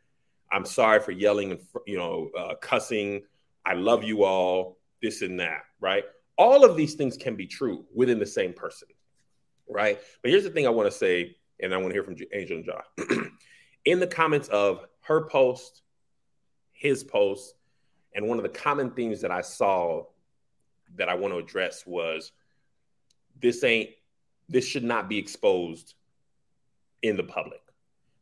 "I'm 0.51 0.65
sorry 0.65 0.99
for 0.99 1.11
yelling 1.11 1.51
and 1.51 1.59
you 1.85 1.97
know 1.97 2.29
uh, 2.37 2.55
cussing. 2.55 3.23
I 3.65 3.73
love 3.73 4.03
you 4.03 4.23
all. 4.23 4.77
This 5.01 5.21
and 5.21 5.39
that." 5.39 5.63
Right? 5.79 6.03
All 6.37 6.63
of 6.63 6.77
these 6.77 6.93
things 6.93 7.17
can 7.17 7.35
be 7.35 7.47
true 7.47 7.85
within 7.93 8.19
the 8.19 8.25
same 8.25 8.53
person. 8.53 8.87
Right? 9.69 9.99
But 10.21 10.31
here's 10.31 10.43
the 10.43 10.49
thing 10.49 10.65
I 10.65 10.69
want 10.69 10.91
to 10.91 10.97
say, 10.97 11.35
and 11.59 11.73
I 11.73 11.77
want 11.77 11.89
to 11.89 11.93
hear 11.93 12.03
from 12.03 12.15
Angel 12.33 12.57
and 12.57 12.65
Josh. 12.65 12.85
In 13.85 13.99
the 13.99 14.07
comments 14.07 14.47
of 14.49 14.85
her 15.01 15.27
post, 15.27 15.81
his 16.71 17.03
post, 17.03 17.55
and 18.13 18.27
one 18.27 18.37
of 18.37 18.43
the 18.43 18.49
common 18.49 18.91
themes 18.91 19.21
that 19.21 19.31
I 19.31 19.41
saw 19.41 20.03
that 20.95 21.09
I 21.09 21.15
want 21.15 21.33
to 21.33 21.37
address 21.37 21.85
was 21.85 22.31
this 23.41 23.63
ain't 23.63 23.89
this 24.49 24.65
should 24.65 24.83
not 24.83 25.09
be 25.09 25.17
exposed 25.17 25.95
in 27.03 27.17
the 27.17 27.23
public 27.23 27.61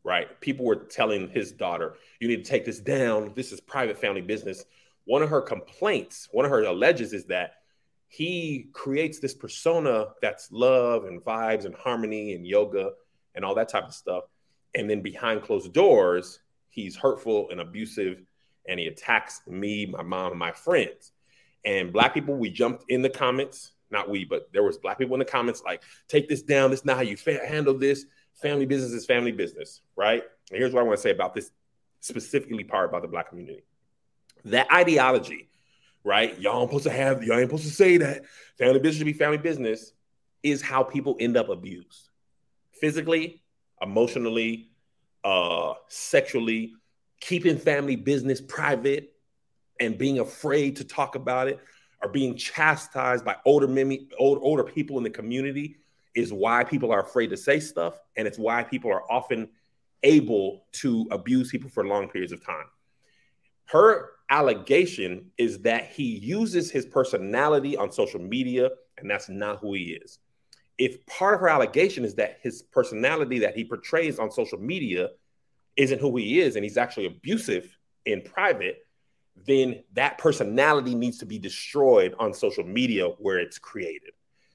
right 0.03 0.39
people 0.41 0.65
were 0.65 0.75
telling 0.75 1.29
his 1.29 1.51
daughter 1.51 1.95
you 2.19 2.27
need 2.27 2.43
to 2.43 2.49
take 2.49 2.65
this 2.65 2.79
down 2.79 3.31
this 3.35 3.51
is 3.51 3.59
private 3.61 3.97
family 3.97 4.21
business 4.21 4.65
one 5.05 5.21
of 5.21 5.29
her 5.29 5.41
complaints 5.41 6.27
one 6.31 6.45
of 6.45 6.51
her 6.51 6.63
alleges 6.63 7.13
is 7.13 7.25
that 7.25 7.57
he 8.15 8.69
creates 8.71 9.19
this 9.19 9.33
persona 9.33 10.07
that's 10.21 10.49
love 10.49 11.03
and 11.03 11.21
vibes 11.21 11.65
and 11.65 11.75
harmony 11.75 12.33
and 12.33 12.47
yoga 12.47 12.91
and 13.35 13.43
all 13.43 13.53
that 13.55 13.67
type 13.67 13.83
of 13.83 13.93
stuff. 13.93 14.23
And 14.73 14.89
then 14.89 15.01
behind 15.01 15.41
closed 15.41 15.73
doors 15.73 16.39
he's 16.69 16.95
hurtful 16.95 17.49
and 17.51 17.59
abusive 17.59 18.21
and 18.69 18.79
he 18.79 18.87
attacks 18.87 19.41
me 19.47 19.85
my 19.85 20.01
mom 20.01 20.31
and 20.31 20.39
my 20.39 20.53
friends. 20.53 21.11
And 21.65 21.91
black 21.91 22.13
people 22.13 22.35
we 22.35 22.49
jumped 22.49 22.85
in 22.87 23.01
the 23.01 23.09
comments 23.09 23.73
not 23.91 24.09
we 24.09 24.23
but 24.23 24.47
there 24.53 24.63
was 24.63 24.77
black 24.77 24.97
people 24.97 25.15
in 25.15 25.19
the 25.19 25.25
comments 25.25 25.61
like 25.65 25.83
take 26.07 26.29
this 26.29 26.41
down 26.41 26.71
this 26.71 26.79
is 26.79 26.85
not 26.85 26.95
how 26.95 27.03
you 27.03 27.17
fa- 27.17 27.45
handle 27.45 27.77
this. 27.77 28.05
Family 28.35 28.65
business 28.65 28.93
is 28.93 29.05
family 29.05 29.33
business 29.33 29.81
right? 29.97 30.23
And 30.51 30.57
here's 30.57 30.71
what 30.71 30.79
i 30.79 30.83
want 30.83 30.97
to 30.97 31.01
say 31.01 31.11
about 31.11 31.33
this 31.33 31.51
specifically 31.99 32.63
part 32.63 32.87
about 32.87 33.01
the 33.01 33.09
black 33.09 33.27
community. 33.27 33.65
That 34.45 34.71
ideology 34.71 35.49
right? 36.05 36.39
Y'all 36.39 36.61
ain't 36.61 36.69
supposed 36.69 36.85
to 36.85 36.91
have 36.91 37.23
y'all 37.23 37.37
ain't 37.37 37.49
supposed 37.49 37.63
to 37.65 37.73
say 37.73 37.97
that. 37.97 38.23
Family 38.57 38.79
business 38.79 38.97
should 38.99 39.05
be 39.05 39.13
family 39.13 39.39
business 39.39 39.91
is 40.43 40.61
how 40.61 40.83
people 40.83 41.17
end 41.19 41.35
up 41.35 41.49
abused. 41.49 42.09
Physically 42.79 43.41
emotionally 43.81 44.69
uh 45.25 45.73
sexually 45.89 46.73
keeping 47.19 47.57
family 47.57 47.97
business 47.97 48.39
private 48.39 49.13
and 49.81 49.97
being 49.97 50.19
afraid 50.19 50.77
to 50.77 50.85
talk 50.85 51.15
about 51.15 51.47
it 51.47 51.59
or 52.01 52.09
being 52.09 52.35
chastised 52.35 53.25
by 53.25 53.35
older 53.45 53.67
mimi, 53.67 54.07
old, 54.19 54.39
older 54.41 54.63
people 54.63 54.97
in 54.97 55.03
the 55.03 55.09
community 55.09 55.77
is 56.13 56.31
why 56.31 56.63
people 56.63 56.91
are 56.91 57.01
afraid 57.01 57.29
to 57.31 57.35
say 57.35 57.59
stuff 57.59 57.99
and 58.15 58.27
it's 58.27 58.37
why 58.37 58.63
people 58.63 58.91
are 58.91 59.11
often 59.11 59.49
able 60.03 60.65
to 60.71 61.07
abuse 61.11 61.49
people 61.49 61.69
for 61.69 61.85
long 61.85 62.07
periods 62.07 62.31
of 62.31 62.45
time. 62.45 62.65
Her 63.65 64.11
allegation 64.29 65.31
is 65.37 65.59
that 65.59 65.87
he 65.87 66.03
uses 66.03 66.71
his 66.71 66.85
personality 66.85 67.77
on 67.77 67.91
social 67.91 68.19
media, 68.19 68.69
and 68.97 69.09
that's 69.09 69.29
not 69.29 69.59
who 69.59 69.73
he 69.73 69.99
is. 70.03 70.19
If 70.77 71.05
part 71.05 71.35
of 71.35 71.41
her 71.41 71.49
allegation 71.49 72.03
is 72.03 72.15
that 72.15 72.39
his 72.41 72.61
personality 72.61 73.39
that 73.39 73.55
he 73.55 73.63
portrays 73.63 74.19
on 74.19 74.31
social 74.31 74.59
media 74.59 75.09
isn't 75.77 76.01
who 76.01 76.15
he 76.17 76.39
is, 76.39 76.55
and 76.55 76.63
he's 76.63 76.77
actually 76.77 77.05
abusive 77.05 77.77
in 78.05 78.21
private, 78.21 78.85
then 79.45 79.83
that 79.93 80.17
personality 80.17 80.95
needs 80.95 81.17
to 81.19 81.25
be 81.25 81.37
destroyed 81.37 82.15
on 82.19 82.33
social 82.33 82.63
media 82.63 83.07
where 83.19 83.39
it's 83.39 83.59
created. 83.59 84.11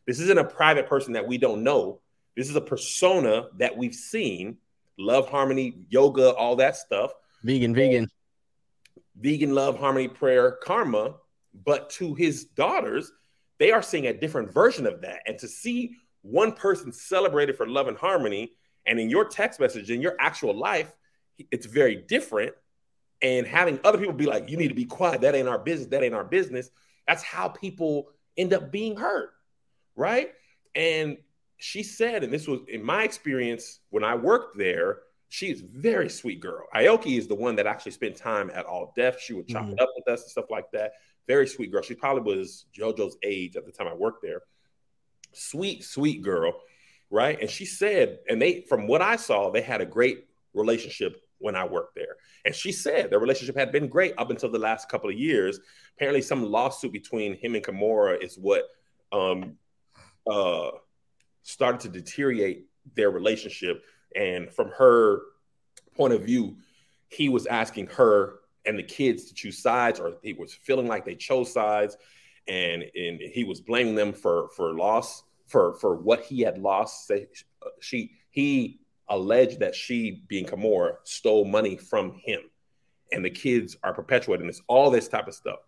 This 0.07 0.21
isn't 0.21 0.39
a 0.39 0.45
private 0.45 0.89
person 0.89 1.13
that 1.13 1.27
we 1.27 1.39
don't 1.39 1.63
know. 1.63 2.01
This 2.37 2.49
is 2.49 2.57
a 2.57 2.61
persona 2.61 3.49
that 3.59 3.77
we've 3.77 3.95
seen 3.95 4.57
love, 4.99 5.29
harmony, 5.29 5.85
yoga, 5.89 6.35
all 6.35 6.57
that 6.57 6.77
stuff. 6.77 7.13
Vegan, 7.43 7.75
vegan. 7.75 8.09
Vegan 9.21 9.55
love, 9.55 9.79
harmony, 9.79 10.09
prayer, 10.09 10.59
karma. 10.63 11.15
But 11.65 11.91
to 11.91 12.15
his 12.15 12.45
daughters, 12.45 13.13
they 13.59 13.73
are 13.73 13.83
seeing 13.83 14.07
a 14.07 14.15
different 14.15 14.53
version 14.53 14.87
of 14.87 15.01
that. 15.03 15.21
And 15.27 15.39
to 15.39 15.49
see 15.49 15.97
one 16.23 16.53
person 16.53 16.93
celebrated 16.93 17.57
for 17.57 17.67
love 17.67 17.89
and 17.89 17.97
harmony, 17.97 18.53
and 18.87 18.99
in 18.99 19.11
your 19.11 19.27
text 19.27 19.61
message, 19.61 19.91
in 19.91 20.01
your 20.01 20.17
actual 20.21 20.57
life, 20.57 20.95
it's 21.51 21.67
very 21.67 21.97
different 21.97 22.55
and 23.23 23.47
having 23.47 23.79
other 23.85 23.99
people 23.99 24.15
be 24.15 24.27
like, 24.27 24.49
you 24.49 24.57
need 24.57 24.69
to 24.69 24.75
be 24.75 24.85
quiet. 24.85 25.21
That 25.21 25.35
ain't 25.35 25.49
our 25.49 25.59
business. 25.59 25.89
That 25.89 26.03
ain't 26.03 26.15
our 26.15 26.25
business. 26.25 26.71
That's 27.07 27.23
how 27.23 27.49
people 27.49 28.11
end 28.37 28.53
up 28.53 28.71
being 28.71 28.97
hurt. 28.97 29.31
Right. 29.97 30.33
And 30.75 31.19
she 31.59 31.83
said, 31.83 32.25
and 32.25 32.33
this 32.33 32.49
was 32.49 32.61
in 32.69 32.83
my 32.83 33.03
experience 33.03 33.81
when 33.91 34.05
I 34.05 34.15
worked 34.15 34.57
there, 34.57 35.01
she's 35.31 35.61
very 35.61 36.11
sweet 36.11 36.41
girl. 36.41 36.67
Aoki 36.75 37.17
is 37.17 37.29
the 37.29 37.35
one 37.35 37.57
that 37.57 37.67
actually 37.67 37.93
spent 37.93 38.17
time 38.17 38.51
at 38.53 38.67
All 38.67 38.93
Def. 38.97 39.19
She 39.21 39.33
would 39.33 39.49
chop 39.49 39.63
mm-hmm. 39.63 39.73
it 39.73 39.81
up 39.81 39.89
with 39.97 40.13
us 40.13 40.23
and 40.23 40.31
stuff 40.31 40.51
like 40.51 40.71
that. 40.73 40.93
Very 41.27 41.47
sweet 41.47 41.71
girl. 41.73 41.83
She 41.83 41.95
probably 41.95 42.37
was 42.37 42.67
JoJo's 42.77 43.17
age 43.23 43.57
at 43.57 43.65
the 43.65 43.73
time 43.73 43.87
I 43.87 43.95
worked 43.95 44.23
there. 44.23 44.43
Sweet, 45.33 45.85
sweet 45.85 46.21
girl. 46.23 46.53
Right. 47.11 47.41
And 47.41 47.49
she 47.49 47.65
said, 47.65 48.19
and 48.29 48.43
they, 48.43 48.65
from 48.69 48.89
what 48.89 49.03
I 49.03 49.17
saw, 49.17 49.51
they 49.51 49.63
had 49.63 49.81
a 49.81 49.87
great 49.87 50.27
relationship 50.53 51.23
when 51.39 51.55
I 51.55 51.65
worked 51.65 51.95
there. 51.95 52.17
And 52.45 52.55
she 52.55 52.73
said 52.73 53.11
their 53.11 53.21
relationship 53.21 53.57
had 53.57 53.71
been 53.71 53.89
great 53.89 54.15
up 54.19 54.31
until 54.31 54.51
the 54.51 54.59
last 54.59 54.89
couple 54.89 55.11
of 55.11 55.17
years. 55.17 55.61
Apparently, 55.97 56.23
some 56.23 56.45
lawsuit 56.45 56.93
between 56.93 57.37
him 57.37 57.55
and 57.55 57.65
Kimora 57.65 58.23
is 58.23 58.37
what 58.37 58.65
um, 59.13 59.57
uh, 60.29 60.71
started 61.43 61.81
to 61.83 61.89
deteriorate 61.89 62.67
their 62.95 63.11
relationship. 63.11 63.85
And 64.15 64.51
from 64.53 64.71
her 64.71 65.23
point 65.97 66.13
of 66.13 66.23
view, 66.23 66.57
he 67.09 67.29
was 67.29 67.47
asking 67.47 67.89
her 67.89 68.41
and 68.67 68.79
the 68.79 68.83
kids 68.83 69.25
to 69.25 69.35
choose 69.35 69.59
sides, 69.59 69.99
or 69.99 70.15
he 70.23 70.33
was 70.33 70.53
feeling 70.53 70.87
like 70.87 71.05
they 71.05 71.15
chose 71.15 71.53
sides, 71.53 71.97
and 72.47 72.83
and 72.95 73.21
he 73.21 73.45
was 73.45 73.61
blaming 73.61 73.95
them 73.95 74.13
for 74.13 74.49
for 74.55 74.75
loss 74.75 75.23
for 75.47 75.75
for 75.75 75.97
what 75.97 76.23
he 76.23 76.41
had 76.41 76.59
lost. 76.59 77.11
She 77.81 78.13
he 78.31 78.81
alleged 79.11 79.59
that 79.59 79.75
she, 79.75 80.23
being 80.29 80.47
Kimora, 80.47 80.95
stole 81.05 81.45
money 81.45 81.77
from 81.77 82.13
him. 82.25 82.41
And 83.13 83.25
the 83.25 83.31
kids 83.31 83.77
are 83.83 83.93
perpetuating 83.93 84.47
this, 84.47 84.63
all 84.69 84.91
this 84.91 85.09
type 85.09 85.27
of 85.27 85.35
stuff. 85.35 85.59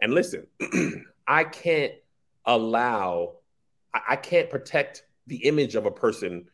And 0.00 0.14
listen, 0.14 0.46
I 1.26 1.44
can't 1.44 1.92
allow, 2.46 3.38
I 4.08 4.16
can't 4.16 4.48
protect 4.48 5.04
the 5.26 5.44
image 5.44 5.74
of 5.74 5.86
a 5.86 5.90
person 5.90 6.46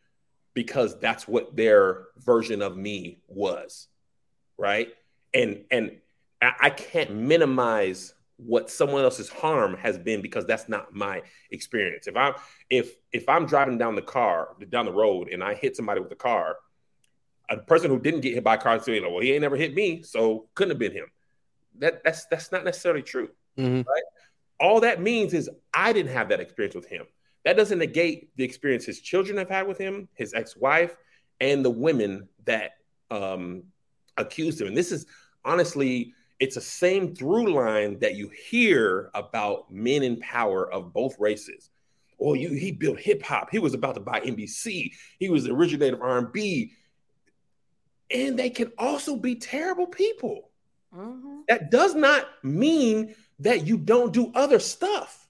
because 0.53 0.99
that's 0.99 1.27
what 1.27 1.55
their 1.55 2.07
version 2.17 2.61
of 2.61 2.77
me 2.77 3.19
was. 3.27 3.87
Right. 4.57 4.89
And 5.33 5.63
and 5.71 5.97
I 6.41 6.71
can't 6.71 7.13
minimize 7.13 8.13
what 8.37 8.71
someone 8.71 9.03
else's 9.03 9.29
harm 9.29 9.77
has 9.77 9.99
been 9.99 10.21
because 10.21 10.45
that's 10.45 10.67
not 10.67 10.93
my 10.93 11.21
experience. 11.51 12.07
If 12.07 12.17
I'm 12.17 12.33
if 12.69 12.95
if 13.11 13.29
I'm 13.29 13.45
driving 13.45 13.77
down 13.77 13.95
the 13.95 14.01
car 14.01 14.55
down 14.69 14.85
the 14.85 14.91
road 14.91 15.29
and 15.29 15.43
I 15.43 15.53
hit 15.53 15.75
somebody 15.75 16.01
with 16.01 16.11
a 16.11 16.15
car, 16.15 16.57
a 17.49 17.57
person 17.57 17.91
who 17.91 17.99
didn't 17.99 18.21
get 18.21 18.33
hit 18.33 18.43
by 18.43 18.55
a 18.55 18.57
car 18.57 18.77
is 18.77 18.83
saying, 18.83 19.03
"Well, 19.03 19.19
he 19.19 19.31
ain't 19.31 19.41
never 19.41 19.55
hit 19.55 19.75
me, 19.75 20.01
so 20.01 20.47
couldn't 20.55 20.71
have 20.71 20.79
been 20.79 20.91
him." 20.91 21.05
That 21.77 22.03
that's 22.03 22.25
that's 22.25 22.51
not 22.51 22.63
necessarily 22.63 23.03
true, 23.03 23.29
mm-hmm. 23.57 23.87
right? 23.87 24.03
All 24.59 24.81
that 24.81 25.01
means 25.01 25.33
is 25.33 25.49
I 25.73 25.93
didn't 25.93 26.13
have 26.13 26.29
that 26.29 26.39
experience 26.39 26.75
with 26.75 26.87
him. 26.87 27.05
That 27.45 27.57
doesn't 27.57 27.79
negate 27.79 28.35
the 28.35 28.43
experience 28.43 28.85
his 28.85 28.99
children 28.99 29.37
have 29.37 29.49
had 29.49 29.67
with 29.67 29.77
him, 29.77 30.07
his 30.13 30.33
ex-wife, 30.33 30.95
and 31.39 31.65
the 31.65 31.71
women 31.71 32.27
that 32.45 32.73
um, 33.09 33.63
accused 34.17 34.61
him. 34.61 34.67
And 34.67 34.77
this 34.77 34.91
is 34.91 35.05
honestly 35.43 36.13
it's 36.41 36.55
the 36.55 36.61
same 36.61 37.15
through 37.15 37.53
line 37.53 37.99
that 37.99 38.15
you 38.15 38.29
hear 38.29 39.11
about 39.13 39.71
men 39.71 40.01
in 40.01 40.19
power 40.19 40.69
of 40.73 40.91
both 40.91 41.19
races. 41.19 41.69
Oh, 42.19 42.33
you 42.33 42.49
he 42.49 42.71
built 42.71 42.99
hip 42.99 43.21
hop. 43.21 43.49
He 43.51 43.59
was 43.59 43.75
about 43.75 43.93
to 43.93 44.01
buy 44.01 44.21
NBC. 44.21 44.91
He 45.19 45.29
was 45.29 45.43
the 45.43 45.53
originator 45.53 45.97
of 45.97 46.01
R&B. 46.01 46.73
And 48.09 48.39
they 48.39 48.49
can 48.49 48.71
also 48.79 49.15
be 49.15 49.35
terrible 49.35 49.85
people. 49.85 50.49
Mm-hmm. 50.95 51.41
That 51.47 51.69
does 51.69 51.93
not 51.93 52.27
mean 52.43 53.13
that 53.39 53.67
you 53.67 53.77
don't 53.77 54.11
do 54.11 54.31
other 54.33 54.59
stuff, 54.59 55.27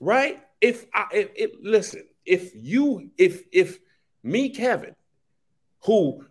right? 0.00 0.42
If 0.60 0.86
I 0.92 1.06
if, 1.12 1.30
if 1.34 1.50
listen, 1.60 2.04
if 2.24 2.52
you 2.54 3.10
if 3.16 3.44
if 3.52 3.78
me, 4.22 4.50
Kevin, 4.50 4.94
who 5.84 6.24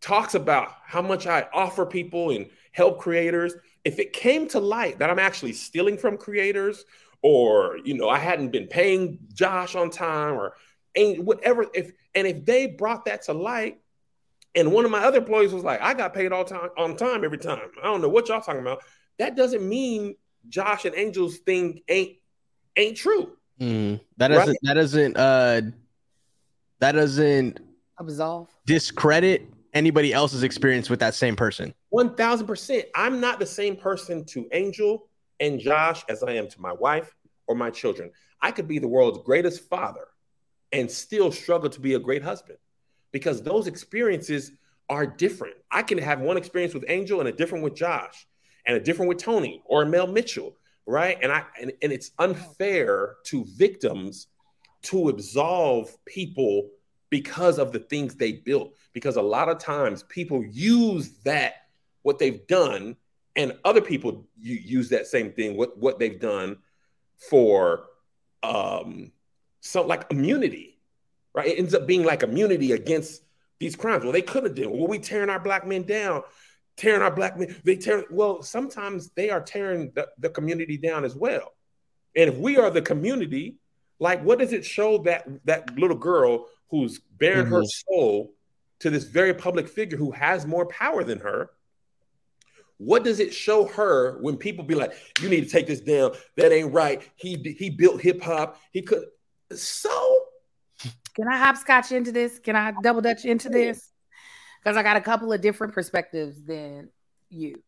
talks 0.00 0.34
about 0.34 0.72
how 0.84 1.02
much 1.02 1.26
I 1.26 1.46
offer 1.52 1.86
people 1.86 2.30
and 2.30 2.48
help 2.72 2.98
creators. 2.98 3.54
If 3.84 3.98
it 3.98 4.12
came 4.12 4.48
to 4.48 4.60
light 4.60 4.98
that 4.98 5.10
I'm 5.10 5.18
actually 5.18 5.52
stealing 5.52 5.98
from 5.98 6.16
creators, 6.16 6.84
or 7.22 7.78
you 7.84 7.94
know, 7.94 8.08
I 8.08 8.18
hadn't 8.18 8.50
been 8.50 8.66
paying 8.66 9.18
Josh 9.32 9.74
on 9.74 9.90
time, 9.90 10.34
or 10.34 10.54
ain't 10.94 11.24
whatever, 11.24 11.66
if 11.74 11.92
and 12.14 12.26
if 12.26 12.44
they 12.44 12.66
brought 12.66 13.04
that 13.06 13.22
to 13.22 13.32
light, 13.32 13.80
and 14.54 14.72
one 14.72 14.84
of 14.84 14.90
my 14.90 15.04
other 15.04 15.18
employees 15.18 15.52
was 15.52 15.64
like, 15.64 15.80
"I 15.80 15.94
got 15.94 16.14
paid 16.14 16.32
all 16.32 16.44
time 16.44 16.70
on 16.76 16.96
time 16.96 17.24
every 17.24 17.38
time," 17.38 17.70
I 17.82 17.86
don't 17.86 18.00
know 18.00 18.08
what 18.08 18.28
y'all 18.28 18.40
talking 18.40 18.60
about. 18.60 18.82
That 19.18 19.36
doesn't 19.36 19.66
mean 19.66 20.16
Josh 20.48 20.84
and 20.84 20.94
Angel's 20.94 21.38
thing 21.38 21.82
ain't 21.88 22.16
ain't 22.76 22.96
true. 22.96 23.36
Mm, 23.60 24.00
that 24.16 24.28
doesn't 24.28 24.48
right? 24.48 24.56
that 24.62 24.74
doesn't 24.74 25.16
uh 25.16 25.60
that 26.78 26.92
doesn't 26.92 27.60
absolve 27.98 28.48
discredit 28.64 29.46
anybody 29.74 30.12
else's 30.12 30.42
experience 30.42 30.90
with 30.90 31.00
that 31.00 31.14
same 31.14 31.36
person. 31.36 31.74
1000%. 31.92 32.84
I'm 32.94 33.20
not 33.20 33.38
the 33.38 33.46
same 33.46 33.76
person 33.76 34.24
to 34.26 34.48
Angel 34.52 35.08
and 35.38 35.60
Josh 35.60 36.02
as 36.08 36.22
I 36.22 36.32
am 36.32 36.48
to 36.48 36.60
my 36.60 36.72
wife 36.72 37.14
or 37.46 37.54
my 37.54 37.70
children. 37.70 38.10
I 38.42 38.50
could 38.50 38.68
be 38.68 38.78
the 38.78 38.88
world's 38.88 39.18
greatest 39.24 39.68
father 39.68 40.06
and 40.72 40.90
still 40.90 41.32
struggle 41.32 41.70
to 41.70 41.80
be 41.80 41.94
a 41.94 41.98
great 41.98 42.22
husband 42.22 42.58
because 43.12 43.42
those 43.42 43.66
experiences 43.66 44.52
are 44.88 45.06
different. 45.06 45.54
I 45.70 45.82
can 45.82 45.98
have 45.98 46.20
one 46.20 46.36
experience 46.36 46.74
with 46.74 46.84
Angel 46.88 47.20
and 47.20 47.28
a 47.28 47.32
different 47.32 47.64
with 47.64 47.74
Josh 47.74 48.26
and 48.66 48.76
a 48.76 48.80
different 48.80 49.08
with 49.08 49.18
Tony 49.18 49.62
or 49.64 49.84
Mel 49.84 50.06
Mitchell, 50.06 50.56
right? 50.86 51.18
And 51.22 51.32
I 51.32 51.44
and, 51.60 51.72
and 51.82 51.92
it's 51.92 52.12
unfair 52.18 53.16
to 53.26 53.44
victims 53.56 54.28
to 54.82 55.08
absolve 55.08 55.96
people 56.06 56.70
because 57.10 57.58
of 57.58 57.72
the 57.72 57.80
things 57.80 58.14
they 58.14 58.32
built. 58.32 58.74
Because 58.92 59.16
a 59.16 59.22
lot 59.22 59.48
of 59.48 59.58
times 59.58 60.04
people 60.04 60.44
use 60.44 61.10
that, 61.24 61.54
what 62.02 62.18
they've 62.18 62.46
done, 62.46 62.96
and 63.36 63.56
other 63.64 63.80
people 63.80 64.26
use 64.40 64.88
that 64.88 65.06
same 65.06 65.32
thing, 65.32 65.56
what, 65.56 65.76
what 65.78 65.98
they've 65.98 66.20
done 66.20 66.56
for 67.16 67.84
um, 68.42 69.12
so 69.60 69.86
like 69.86 70.06
immunity, 70.10 70.78
right? 71.34 71.48
It 71.48 71.58
ends 71.58 71.74
up 71.74 71.86
being 71.86 72.04
like 72.04 72.22
immunity 72.22 72.72
against 72.72 73.22
these 73.58 73.76
crimes. 73.76 74.04
Well, 74.04 74.12
they 74.12 74.22
could 74.22 74.44
have 74.44 74.54
done. 74.54 74.70
Well, 74.70 74.88
we 74.88 74.98
tearing 74.98 75.30
our 75.30 75.38
black 75.40 75.66
men 75.66 75.82
down, 75.82 76.22
tearing 76.80 77.02
our 77.02 77.10
black 77.10 77.38
men. 77.38 77.54
They 77.62 77.76
tear. 77.76 78.04
Well, 78.10 78.42
sometimes 78.42 79.10
they 79.10 79.28
are 79.30 79.40
tearing 79.40 79.92
the, 79.94 80.08
the 80.18 80.30
community 80.30 80.78
down 80.78 81.04
as 81.04 81.14
well. 81.14 81.52
And 82.16 82.30
if 82.30 82.36
we 82.38 82.56
are 82.56 82.70
the 82.70 82.82
community, 82.82 83.56
like, 83.98 84.24
what 84.24 84.38
does 84.38 84.52
it 84.52 84.64
show 84.64 84.98
that 84.98 85.28
that 85.44 85.78
little 85.78 85.96
girl 85.96 86.46
who's 86.70 86.98
bearing 87.18 87.44
mm-hmm. 87.44 87.54
her 87.54 87.64
soul 87.64 88.32
to 88.80 88.88
this 88.88 89.04
very 89.04 89.34
public 89.34 89.68
figure 89.68 89.98
who 89.98 90.10
has 90.10 90.46
more 90.46 90.66
power 90.66 91.04
than 91.04 91.18
her? 91.18 91.50
What 92.78 93.04
does 93.04 93.20
it 93.20 93.34
show 93.34 93.66
her 93.66 94.18
when 94.22 94.38
people 94.38 94.64
be 94.64 94.74
like, 94.74 94.94
"You 95.20 95.28
need 95.28 95.42
to 95.42 95.50
take 95.50 95.66
this 95.66 95.82
down. 95.82 96.12
That 96.36 96.50
ain't 96.50 96.72
right." 96.72 97.02
He 97.16 97.36
he 97.58 97.68
built 97.68 98.00
hip 98.00 98.22
hop. 98.22 98.58
He 98.72 98.80
could. 98.80 99.04
So, 99.52 100.22
can 101.14 101.28
I 101.28 101.36
hopscotch 101.36 101.92
into 101.92 102.10
this? 102.10 102.38
Can 102.38 102.56
I 102.56 102.72
double 102.82 103.02
dutch 103.02 103.26
into 103.26 103.50
this? 103.50 103.90
Because 104.62 104.76
I 104.76 104.82
got 104.82 104.96
a 104.96 105.00
couple 105.00 105.32
of 105.32 105.40
different 105.40 105.72
perspectives 105.72 106.42
than 106.42 106.90
you. 107.28 107.62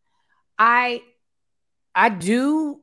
I 0.57 1.01
I 1.95 2.09
do 2.09 2.81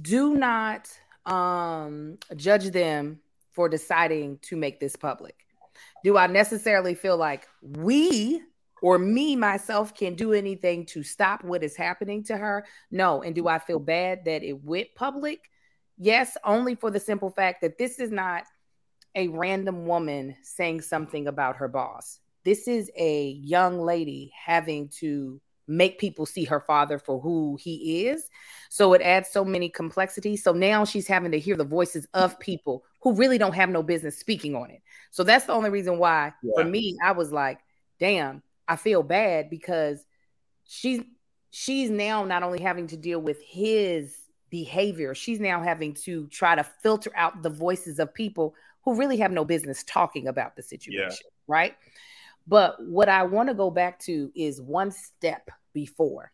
do 0.00 0.34
not 0.34 0.88
um, 1.26 2.18
judge 2.36 2.70
them 2.70 3.20
for 3.52 3.68
deciding 3.68 4.38
to 4.42 4.56
make 4.56 4.80
this 4.80 4.96
public. 4.96 5.36
Do 6.04 6.16
I 6.16 6.26
necessarily 6.26 6.94
feel 6.94 7.16
like 7.16 7.46
we 7.62 8.42
or 8.82 8.98
me 8.98 9.36
myself 9.36 9.94
can 9.94 10.14
do 10.14 10.32
anything 10.34 10.84
to 10.84 11.02
stop 11.02 11.44
what 11.44 11.62
is 11.62 11.76
happening 11.76 12.24
to 12.24 12.36
her. 12.36 12.66
No. 12.90 13.22
And 13.22 13.34
do 13.34 13.46
I 13.46 13.60
feel 13.60 13.78
bad 13.78 14.24
that 14.26 14.42
it 14.42 14.62
went 14.62 14.88
public? 14.96 15.48
Yes, 15.96 16.36
only 16.44 16.74
for 16.74 16.90
the 16.90 17.00
simple 17.00 17.30
fact 17.30 17.62
that 17.62 17.78
this 17.78 18.00
is 18.00 18.10
not 18.10 18.42
a 19.14 19.28
random 19.28 19.86
woman 19.86 20.34
saying 20.42 20.80
something 20.80 21.28
about 21.28 21.56
her 21.56 21.68
boss. 21.68 22.18
This 22.44 22.68
is 22.68 22.90
a 22.96 23.30
young 23.30 23.80
lady 23.80 24.32
having 24.36 24.88
to 25.00 25.40
make 25.68 25.98
people 25.98 26.26
see 26.26 26.44
her 26.44 26.60
father 26.60 26.98
for 26.98 27.20
who 27.20 27.56
he 27.60 28.06
is. 28.06 28.28
So 28.68 28.92
it 28.94 29.02
adds 29.02 29.28
so 29.30 29.44
many 29.44 29.68
complexities. 29.68 30.42
So 30.42 30.52
now 30.52 30.84
she's 30.84 31.06
having 31.06 31.32
to 31.32 31.38
hear 31.38 31.56
the 31.56 31.64
voices 31.64 32.06
of 32.14 32.38
people 32.38 32.84
who 33.00 33.14
really 33.14 33.38
don't 33.38 33.54
have 33.54 33.70
no 33.70 33.82
business 33.82 34.18
speaking 34.18 34.54
on 34.54 34.70
it. 34.70 34.82
So 35.10 35.24
that's 35.24 35.46
the 35.46 35.52
only 35.52 35.70
reason 35.70 35.98
why 35.98 36.32
yeah. 36.42 36.52
for 36.56 36.68
me 36.68 36.96
I 37.02 37.12
was 37.12 37.32
like, 37.32 37.60
damn, 37.98 38.42
I 38.66 38.76
feel 38.76 39.02
bad 39.02 39.50
because 39.50 40.04
she's 40.64 41.02
she's 41.50 41.90
now 41.90 42.24
not 42.24 42.42
only 42.42 42.60
having 42.60 42.86
to 42.88 42.96
deal 42.96 43.20
with 43.20 43.40
his 43.42 44.16
behavior, 44.50 45.14
she's 45.14 45.40
now 45.40 45.62
having 45.62 45.94
to 45.94 46.26
try 46.28 46.54
to 46.54 46.64
filter 46.82 47.12
out 47.14 47.42
the 47.42 47.50
voices 47.50 47.98
of 47.98 48.12
people 48.12 48.54
who 48.84 48.94
really 48.94 49.18
have 49.18 49.30
no 49.30 49.44
business 49.44 49.84
talking 49.84 50.26
about 50.26 50.56
the 50.56 50.62
situation, 50.62 51.08
yeah. 51.10 51.30
right? 51.46 51.76
But 52.46 52.82
what 52.84 53.08
I 53.08 53.22
want 53.24 53.48
to 53.48 53.54
go 53.54 53.70
back 53.70 53.98
to 54.00 54.32
is 54.34 54.60
one 54.60 54.90
step 54.90 55.50
before. 55.72 56.32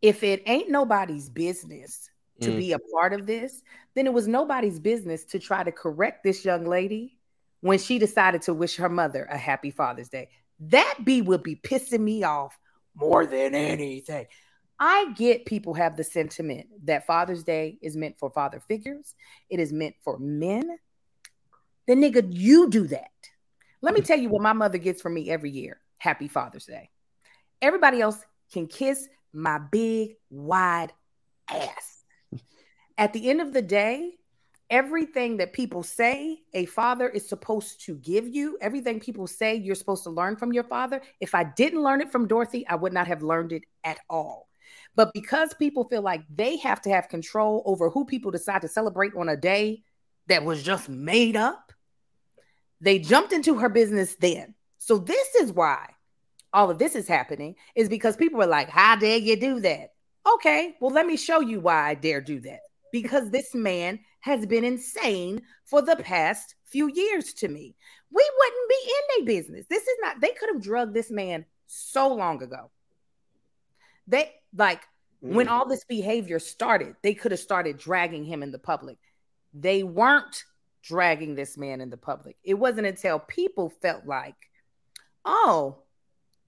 If 0.00 0.22
it 0.22 0.42
ain't 0.46 0.70
nobody's 0.70 1.28
business 1.28 2.10
to 2.40 2.50
mm. 2.50 2.58
be 2.58 2.72
a 2.72 2.78
part 2.78 3.12
of 3.12 3.26
this, 3.26 3.62
then 3.94 4.06
it 4.06 4.12
was 4.12 4.28
nobody's 4.28 4.78
business 4.78 5.24
to 5.26 5.38
try 5.38 5.62
to 5.62 5.72
correct 5.72 6.24
this 6.24 6.44
young 6.44 6.66
lady 6.66 7.18
when 7.60 7.78
she 7.78 7.98
decided 7.98 8.42
to 8.42 8.54
wish 8.54 8.76
her 8.76 8.88
mother 8.88 9.26
a 9.30 9.38
happy 9.38 9.70
Father's 9.70 10.08
Day. 10.08 10.28
That 10.60 10.98
be 11.04 11.22
would 11.22 11.42
be 11.42 11.56
pissing 11.56 12.00
me 12.00 12.22
off 12.22 12.58
more 12.94 13.26
than 13.26 13.54
anything. 13.54 14.26
I 14.78 15.12
get 15.16 15.46
people 15.46 15.74
have 15.74 15.96
the 15.96 16.04
sentiment 16.04 16.66
that 16.84 17.06
Father's 17.06 17.44
Day 17.44 17.78
is 17.80 17.96
meant 17.96 18.18
for 18.18 18.30
father 18.30 18.60
figures, 18.60 19.14
it 19.48 19.60
is 19.60 19.72
meant 19.72 19.94
for 20.02 20.18
men. 20.18 20.78
Then, 21.86 22.00
nigga, 22.00 22.26
you 22.28 22.70
do 22.70 22.86
that. 22.88 23.10
Let 23.84 23.92
me 23.92 24.00
tell 24.00 24.18
you 24.18 24.30
what 24.30 24.40
my 24.40 24.54
mother 24.54 24.78
gets 24.78 25.02
from 25.02 25.12
me 25.12 25.28
every 25.28 25.50
year 25.50 25.78
Happy 25.98 26.26
Father's 26.26 26.64
Day. 26.64 26.88
Everybody 27.60 28.00
else 28.00 28.18
can 28.50 28.66
kiss 28.66 29.06
my 29.34 29.58
big, 29.58 30.14
wide 30.30 30.90
ass. 31.50 32.02
At 32.96 33.12
the 33.12 33.28
end 33.28 33.42
of 33.42 33.52
the 33.52 33.60
day, 33.60 34.12
everything 34.70 35.36
that 35.36 35.52
people 35.52 35.82
say 35.82 36.38
a 36.54 36.64
father 36.64 37.10
is 37.10 37.28
supposed 37.28 37.82
to 37.82 37.96
give 37.96 38.26
you, 38.26 38.56
everything 38.62 39.00
people 39.00 39.26
say 39.26 39.54
you're 39.56 39.74
supposed 39.74 40.04
to 40.04 40.10
learn 40.10 40.36
from 40.36 40.54
your 40.54 40.64
father, 40.64 41.02
if 41.20 41.34
I 41.34 41.44
didn't 41.44 41.82
learn 41.82 42.00
it 42.00 42.10
from 42.10 42.26
Dorothy, 42.26 42.66
I 42.66 42.76
would 42.76 42.94
not 42.94 43.06
have 43.06 43.22
learned 43.22 43.52
it 43.52 43.64
at 43.84 43.98
all. 44.08 44.48
But 44.96 45.12
because 45.12 45.52
people 45.52 45.84
feel 45.90 46.00
like 46.00 46.22
they 46.34 46.56
have 46.56 46.80
to 46.82 46.90
have 46.90 47.10
control 47.10 47.62
over 47.66 47.90
who 47.90 48.06
people 48.06 48.30
decide 48.30 48.62
to 48.62 48.68
celebrate 48.68 49.12
on 49.14 49.28
a 49.28 49.36
day 49.36 49.82
that 50.28 50.42
was 50.42 50.62
just 50.62 50.88
made 50.88 51.36
up, 51.36 51.70
they 52.80 52.98
jumped 52.98 53.32
into 53.32 53.58
her 53.58 53.68
business 53.68 54.16
then. 54.16 54.54
So 54.78 54.98
this 54.98 55.34
is 55.36 55.52
why 55.52 55.88
all 56.52 56.70
of 56.70 56.78
this 56.78 56.94
is 56.94 57.08
happening 57.08 57.56
is 57.74 57.88
because 57.88 58.16
people 58.16 58.38
were 58.38 58.46
like, 58.46 58.68
"How 58.68 58.96
dare 58.96 59.18
you 59.18 59.36
do 59.36 59.60
that?" 59.60 59.92
Okay, 60.34 60.74
well 60.80 60.90
let 60.90 61.06
me 61.06 61.16
show 61.16 61.40
you 61.40 61.60
why 61.60 61.90
I 61.90 61.94
dare 61.94 62.20
do 62.20 62.40
that. 62.40 62.60
Because 62.92 63.30
this 63.30 63.54
man 63.54 64.00
has 64.20 64.46
been 64.46 64.64
insane 64.64 65.42
for 65.64 65.82
the 65.82 65.96
past 65.96 66.54
few 66.64 66.90
years 66.92 67.34
to 67.34 67.48
me. 67.48 67.74
We 68.10 68.30
wouldn't 68.38 68.68
be 68.68 68.76
in 68.86 69.26
their 69.26 69.36
business. 69.36 69.66
This 69.68 69.82
is 69.82 69.96
not, 70.00 70.20
they 70.20 70.30
could 70.30 70.48
have 70.48 70.62
drugged 70.62 70.94
this 70.94 71.10
man 71.10 71.44
so 71.66 72.14
long 72.14 72.42
ago. 72.42 72.70
They 74.06 74.32
like 74.56 74.80
mm. 75.22 75.34
when 75.34 75.48
all 75.48 75.66
this 75.66 75.84
behavior 75.84 76.38
started, 76.38 76.96
they 77.02 77.14
could 77.14 77.32
have 77.32 77.40
started 77.40 77.78
dragging 77.78 78.24
him 78.24 78.42
in 78.42 78.50
the 78.50 78.58
public. 78.58 78.98
They 79.52 79.82
weren't 79.82 80.44
dragging 80.84 81.34
this 81.34 81.56
man 81.56 81.80
in 81.80 81.90
the 81.90 81.96
public. 81.96 82.36
It 82.44 82.54
wasn't 82.54 82.86
until 82.86 83.18
people 83.18 83.70
felt 83.80 84.06
like, 84.06 84.36
oh, 85.24 85.78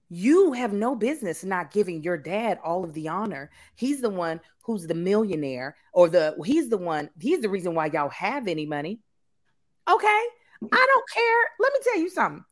you 0.09 0.53
have 0.53 0.71
no 0.71 0.95
business 0.95 1.43
not 1.43 1.71
giving 1.71 2.03
your 2.03 2.17
dad 2.17 2.59
all 2.63 2.83
of 2.83 2.93
the 2.93 3.09
honor. 3.09 3.49
He's 3.75 3.99
the 3.99 4.09
one 4.09 4.39
who's 4.61 4.85
the 4.85 4.93
millionaire, 4.93 5.75
or 5.91 6.09
the 6.09 6.35
he's 6.45 6.69
the 6.69 6.77
one, 6.77 7.09
he's 7.19 7.41
the 7.41 7.49
reason 7.49 7.73
why 7.73 7.87
y'all 7.87 8.09
have 8.09 8.47
any 8.47 8.65
money. 8.65 8.99
Okay. 9.89 10.21
I 10.71 10.85
don't 10.87 11.09
care. 11.13 11.49
Let 11.59 11.73
me 11.73 11.79
tell 11.83 11.99
you 11.99 12.09
something. 12.09 12.43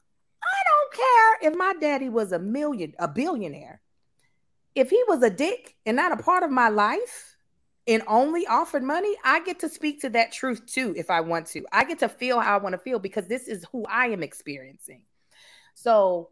I 0.43 0.59
don't 0.69 0.93
care 0.93 1.51
if 1.51 1.57
my 1.57 1.73
daddy 1.79 2.09
was 2.09 2.31
a 2.31 2.39
million, 2.39 2.93
a 2.99 3.07
billionaire. 3.07 3.81
If 4.75 4.89
he 4.89 5.01
was 5.07 5.23
a 5.23 5.29
dick 5.29 5.75
and 5.85 5.95
not 5.95 6.11
a 6.11 6.21
part 6.21 6.43
of 6.43 6.51
my 6.51 6.69
life, 6.69 7.34
and 7.87 8.01
only 8.07 8.47
offered 8.47 8.83
money, 8.83 9.15
I 9.23 9.41
get 9.43 9.59
to 9.59 9.69
speak 9.69 10.01
to 10.01 10.09
that 10.11 10.31
truth 10.31 10.65
too 10.65 10.93
if 10.97 11.09
I 11.09 11.21
want 11.21 11.47
to. 11.47 11.63
I 11.71 11.83
get 11.83 11.99
to 11.99 12.09
feel 12.09 12.39
how 12.39 12.57
I 12.57 12.61
want 12.61 12.73
to 12.73 12.79
feel 12.79 12.99
because 12.99 13.27
this 13.27 13.47
is 13.47 13.65
who 13.71 13.85
I 13.85 14.07
am 14.07 14.23
experiencing. 14.23 15.03
So 15.75 16.29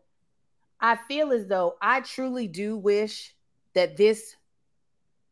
I 0.80 0.96
feel 0.96 1.32
as 1.32 1.48
though 1.48 1.76
I 1.82 2.02
truly 2.02 2.48
do 2.48 2.76
wish 2.76 3.34
that 3.76 3.98
this 3.98 4.36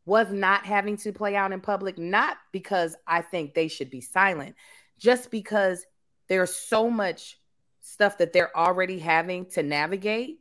was 0.04 0.30
not 0.32 0.66
having 0.66 0.96
to 0.98 1.12
play 1.12 1.36
out 1.36 1.52
in 1.52 1.60
public, 1.60 1.98
not 1.98 2.36
because 2.52 2.96
I 3.06 3.22
think 3.22 3.54
they 3.54 3.68
should 3.68 3.90
be 3.90 4.00
silent, 4.00 4.56
just 4.98 5.30
because 5.30 5.84
there's 6.28 6.54
so 6.54 6.90
much 6.90 7.38
stuff 7.80 8.18
that 8.18 8.32
they're 8.32 8.56
already 8.56 8.98
having 8.98 9.46
to 9.46 9.62
navigate 9.62 10.40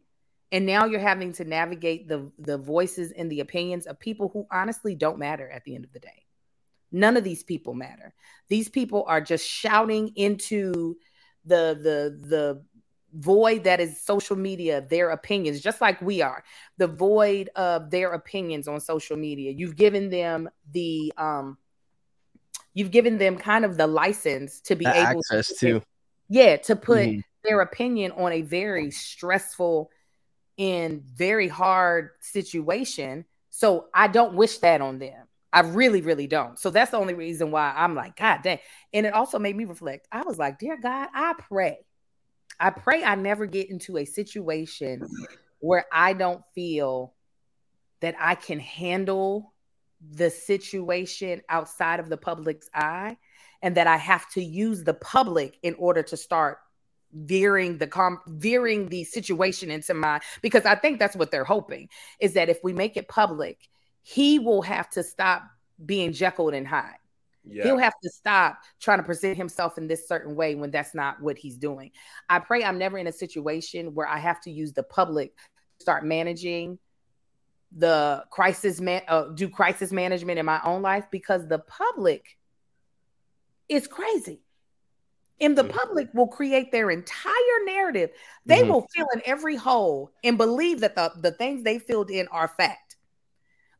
and 0.51 0.65
now 0.65 0.85
you're 0.85 0.99
having 0.99 1.31
to 1.33 1.45
navigate 1.45 2.07
the 2.07 2.29
the 2.39 2.57
voices 2.57 3.11
and 3.11 3.31
the 3.31 3.39
opinions 3.39 3.85
of 3.85 3.99
people 3.99 4.29
who 4.29 4.45
honestly 4.51 4.95
don't 4.95 5.19
matter 5.19 5.49
at 5.49 5.63
the 5.63 5.75
end 5.75 5.85
of 5.85 5.93
the 5.93 5.99
day. 5.99 6.25
None 6.91 7.15
of 7.15 7.23
these 7.23 7.43
people 7.43 7.73
matter. 7.73 8.13
These 8.49 8.69
people 8.69 9.05
are 9.07 9.21
just 9.21 9.47
shouting 9.47 10.11
into 10.15 10.97
the 11.45 11.79
the 11.81 12.27
the 12.27 12.63
void 13.13 13.65
that 13.65 13.81
is 13.81 14.01
social 14.01 14.37
media 14.37 14.85
their 14.89 15.09
opinions 15.09 15.61
just 15.61 15.81
like 15.81 16.01
we 16.01 16.21
are. 16.21 16.43
The 16.77 16.87
void 16.87 17.49
of 17.55 17.89
their 17.89 18.11
opinions 18.13 18.67
on 18.67 18.79
social 18.81 19.17
media. 19.17 19.51
You've 19.51 19.75
given 19.75 20.09
them 20.09 20.49
the 20.71 21.13
um 21.17 21.57
you've 22.73 22.91
given 22.91 23.17
them 23.17 23.37
kind 23.37 23.63
of 23.63 23.77
the 23.77 23.87
license 23.87 24.59
to 24.61 24.75
be 24.75 24.85
the 24.85 24.95
able 24.95 25.21
access 25.21 25.47
to, 25.59 25.79
to. 25.79 25.81
Yeah 26.27 26.57
to 26.57 26.75
put 26.75 27.07
mm-hmm. 27.07 27.19
their 27.43 27.61
opinion 27.61 28.11
on 28.11 28.33
a 28.33 28.41
very 28.41 28.91
stressful 28.91 29.91
in 30.61 31.01
very 31.15 31.47
hard 31.47 32.11
situation. 32.19 33.25
So 33.49 33.87
I 33.95 34.07
don't 34.07 34.35
wish 34.35 34.59
that 34.59 34.79
on 34.79 34.99
them. 34.99 35.25
I 35.51 35.61
really, 35.61 36.01
really 36.01 36.27
don't. 36.27 36.59
So 36.59 36.69
that's 36.69 36.91
the 36.91 36.97
only 36.97 37.15
reason 37.15 37.49
why 37.49 37.73
I'm 37.75 37.95
like, 37.95 38.15
God 38.15 38.41
dang. 38.43 38.59
And 38.93 39.07
it 39.07 39.13
also 39.13 39.39
made 39.39 39.55
me 39.55 39.65
reflect. 39.65 40.07
I 40.11 40.21
was 40.21 40.37
like, 40.37 40.59
Dear 40.59 40.77
God, 40.79 41.09
I 41.15 41.33
pray. 41.49 41.79
I 42.59 42.69
pray 42.69 43.03
I 43.03 43.15
never 43.15 43.47
get 43.47 43.71
into 43.71 43.97
a 43.97 44.05
situation 44.05 45.01
where 45.61 45.85
I 45.91 46.13
don't 46.13 46.43
feel 46.53 47.15
that 48.01 48.13
I 48.19 48.35
can 48.35 48.59
handle 48.59 49.55
the 50.11 50.29
situation 50.29 51.41
outside 51.49 51.99
of 51.99 52.07
the 52.07 52.17
public's 52.17 52.69
eye 52.71 53.17
and 53.63 53.73
that 53.77 53.87
I 53.87 53.97
have 53.97 54.29
to 54.33 54.43
use 54.43 54.83
the 54.83 54.93
public 54.93 55.57
in 55.63 55.73
order 55.79 56.03
to 56.03 56.17
start 56.17 56.59
veering 57.13 57.77
the 57.77 57.87
com 57.87 58.19
veering 58.27 58.87
the 58.89 59.03
situation 59.03 59.69
into 59.69 59.93
my 59.93 60.19
because 60.41 60.65
I 60.65 60.75
think 60.75 60.99
that's 60.99 61.15
what 61.15 61.31
they're 61.31 61.43
hoping 61.43 61.89
is 62.19 62.33
that 62.33 62.49
if 62.49 62.59
we 62.63 62.73
make 62.73 62.97
it 62.97 63.07
public, 63.07 63.69
he 64.01 64.39
will 64.39 64.61
have 64.61 64.89
to 64.91 65.03
stop 65.03 65.43
being 65.85 66.13
Jekyll 66.13 66.49
and 66.49 66.67
Hyde. 66.67 66.95
Yeah. 67.43 67.63
He'll 67.63 67.77
have 67.79 67.95
to 68.03 68.09
stop 68.09 68.59
trying 68.79 68.99
to 68.99 69.03
present 69.03 69.35
himself 69.35 69.77
in 69.77 69.87
this 69.87 70.07
certain 70.07 70.35
way 70.35 70.53
when 70.55 70.69
that's 70.69 70.93
not 70.93 71.21
what 71.21 71.37
he's 71.37 71.57
doing. 71.57 71.91
I 72.29 72.39
pray 72.39 72.63
I'm 72.63 72.77
never 72.77 72.97
in 72.97 73.07
a 73.07 73.11
situation 73.11 73.95
where 73.95 74.07
I 74.07 74.19
have 74.19 74.41
to 74.41 74.51
use 74.51 74.73
the 74.73 74.83
public 74.83 75.35
to 75.35 75.81
start 75.81 76.05
managing 76.05 76.77
the 77.75 78.23
crisis 78.29 78.81
man 78.81 79.01
uh, 79.07 79.29
do 79.29 79.47
crisis 79.47 79.91
management 79.91 80.37
in 80.37 80.45
my 80.45 80.59
own 80.65 80.81
life 80.81 81.05
because 81.09 81.47
the 81.47 81.59
public 81.59 82.37
is 83.69 83.87
crazy 83.87 84.41
and 85.41 85.57
the 85.57 85.63
public 85.63 86.07
will 86.13 86.27
create 86.27 86.71
their 86.71 86.91
entire 86.91 87.33
narrative. 87.65 88.11
They 88.45 88.61
mm-hmm. 88.61 88.69
will 88.69 88.87
fill 88.95 89.07
in 89.13 89.21
every 89.25 89.55
hole 89.55 90.11
and 90.23 90.37
believe 90.37 90.79
that 90.81 90.95
the, 90.95 91.11
the 91.19 91.31
things 91.31 91.63
they 91.63 91.79
filled 91.79 92.11
in 92.11 92.27
are 92.27 92.47
fact. 92.47 92.95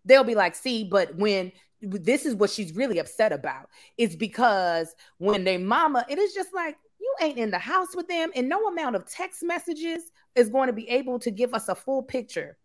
They'll 0.03 0.23
be 0.23 0.35
like, 0.35 0.55
see, 0.55 0.83
but 0.83 1.15
when 1.15 1.51
this 1.81 2.25
is 2.25 2.35
what 2.35 2.49
she's 2.49 2.75
really 2.75 2.97
upset 2.97 3.31
about, 3.31 3.69
it's 3.97 4.15
because 4.15 4.95
when 5.19 5.43
their 5.43 5.59
mama, 5.59 6.05
it 6.09 6.17
is 6.17 6.33
just 6.33 6.53
like, 6.53 6.75
you 6.99 7.15
ain't 7.21 7.37
in 7.37 7.51
the 7.51 7.59
house 7.59 7.95
with 7.95 8.07
them, 8.07 8.31
and 8.35 8.49
no 8.49 8.67
amount 8.67 8.95
of 8.95 9.09
text 9.09 9.43
messages 9.43 10.11
is 10.35 10.49
going 10.49 10.67
to 10.67 10.73
be 10.73 10.89
able 10.89 11.19
to 11.19 11.31
give 11.31 11.53
us 11.53 11.67
a 11.69 11.75
full 11.75 12.03
picture 12.03 12.57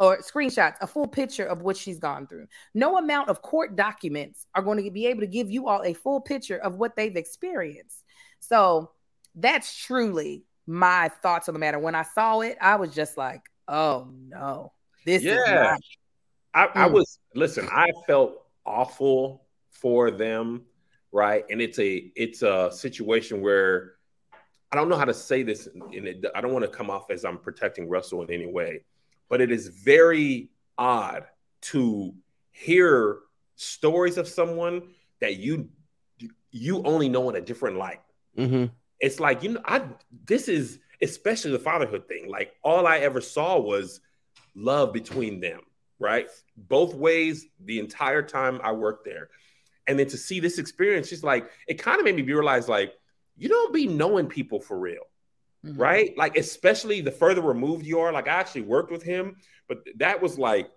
or 0.00 0.18
screenshots, 0.18 0.76
a 0.80 0.86
full 0.86 1.06
picture 1.06 1.44
of 1.44 1.62
what 1.62 1.76
she's 1.76 1.98
gone 1.98 2.26
through. 2.26 2.46
No 2.74 2.96
amount 2.96 3.28
of 3.28 3.42
court 3.42 3.76
documents 3.76 4.46
are 4.54 4.62
going 4.62 4.82
to 4.82 4.90
be 4.90 5.06
able 5.06 5.20
to 5.20 5.26
give 5.26 5.50
you 5.50 5.68
all 5.68 5.82
a 5.82 5.92
full 5.92 6.20
picture 6.20 6.56
of 6.58 6.76
what 6.76 6.96
they've 6.96 7.16
experienced. 7.16 8.04
So 8.40 8.90
that's 9.34 9.76
truly 9.76 10.44
my 10.66 11.08
thoughts 11.22 11.48
on 11.48 11.54
the 11.54 11.58
matter. 11.60 11.78
When 11.78 11.94
I 11.94 12.02
saw 12.02 12.40
it, 12.40 12.58
I 12.60 12.76
was 12.76 12.94
just 12.94 13.16
like, 13.16 13.42
oh 13.68 14.08
no, 14.28 14.72
this 15.04 15.22
Yeah. 15.22 15.36
is 15.36 15.48
not. 15.54 15.80
I, 16.52 16.64
I 16.84 16.88
Mm. 16.88 16.92
was 16.92 17.18
listen. 17.34 17.68
I 17.70 17.92
felt 18.06 18.42
awful 18.66 19.46
for 19.70 20.10
them, 20.10 20.62
right? 21.12 21.44
And 21.50 21.60
it's 21.62 21.78
a 21.78 22.10
it's 22.16 22.42
a 22.42 22.70
situation 22.72 23.40
where 23.40 23.94
I 24.72 24.76
don't 24.76 24.88
know 24.88 24.96
how 24.96 25.04
to 25.04 25.14
say 25.14 25.42
this, 25.42 25.66
and 25.66 26.06
it, 26.06 26.24
I 26.34 26.40
don't 26.40 26.52
want 26.52 26.64
to 26.64 26.70
come 26.70 26.90
off 26.90 27.10
as 27.10 27.24
I'm 27.24 27.38
protecting 27.38 27.88
Russell 27.88 28.22
in 28.22 28.30
any 28.30 28.46
way, 28.46 28.84
but 29.28 29.40
it 29.40 29.50
is 29.50 29.68
very 29.68 30.50
odd 30.78 31.24
to 31.62 32.14
hear 32.52 33.18
stories 33.56 34.16
of 34.16 34.26
someone 34.26 34.82
that 35.20 35.36
you 35.36 35.68
you 36.50 36.82
only 36.84 37.08
know 37.08 37.30
in 37.30 37.36
a 37.36 37.40
different 37.40 37.76
light 37.76 38.00
hmm 38.36 38.66
it's 39.00 39.18
like 39.18 39.42
you 39.42 39.50
know 39.52 39.60
i 39.64 39.82
this 40.26 40.48
is 40.48 40.78
especially 41.02 41.50
the 41.52 41.58
fatherhood 41.58 42.06
thing. 42.08 42.28
Like 42.28 42.52
all 42.62 42.86
i 42.86 42.98
ever 42.98 43.20
saw 43.20 43.58
was 43.58 44.00
love 44.54 44.92
between 44.92 45.40
them 45.40 45.60
right? 45.98 46.28
Both 46.56 46.94
ways 46.94 47.46
the 47.62 47.78
entire 47.78 48.22
time 48.22 48.58
i 48.64 48.72
worked 48.72 49.04
there. 49.04 49.28
And 49.86 49.98
then 49.98 50.06
to 50.08 50.16
see 50.16 50.40
this 50.40 50.58
experience 50.58 51.10
just 51.10 51.24
like 51.24 51.50
it 51.68 51.74
kind 51.74 51.98
of 51.98 52.04
made 52.04 52.16
me 52.16 52.22
realize 52.22 52.68
like 52.68 52.92
you 53.36 53.48
don't 53.48 53.72
be 53.72 53.86
knowing 53.86 54.26
people 54.26 54.60
for 54.60 54.78
real 54.78 55.04
Mhm. 55.64 55.78
right? 55.78 56.16
Like 56.16 56.36
especially 56.38 57.02
the 57.02 57.10
further 57.10 57.42
removed 57.42 57.84
you 57.84 58.00
are. 58.00 58.12
Like 58.12 58.28
i 58.28 58.32
actually 58.32 58.62
worked 58.62 58.90
with 58.90 59.02
him 59.02 59.36
but 59.68 59.78
that 59.96 60.20
was 60.22 60.38
like 60.38 60.70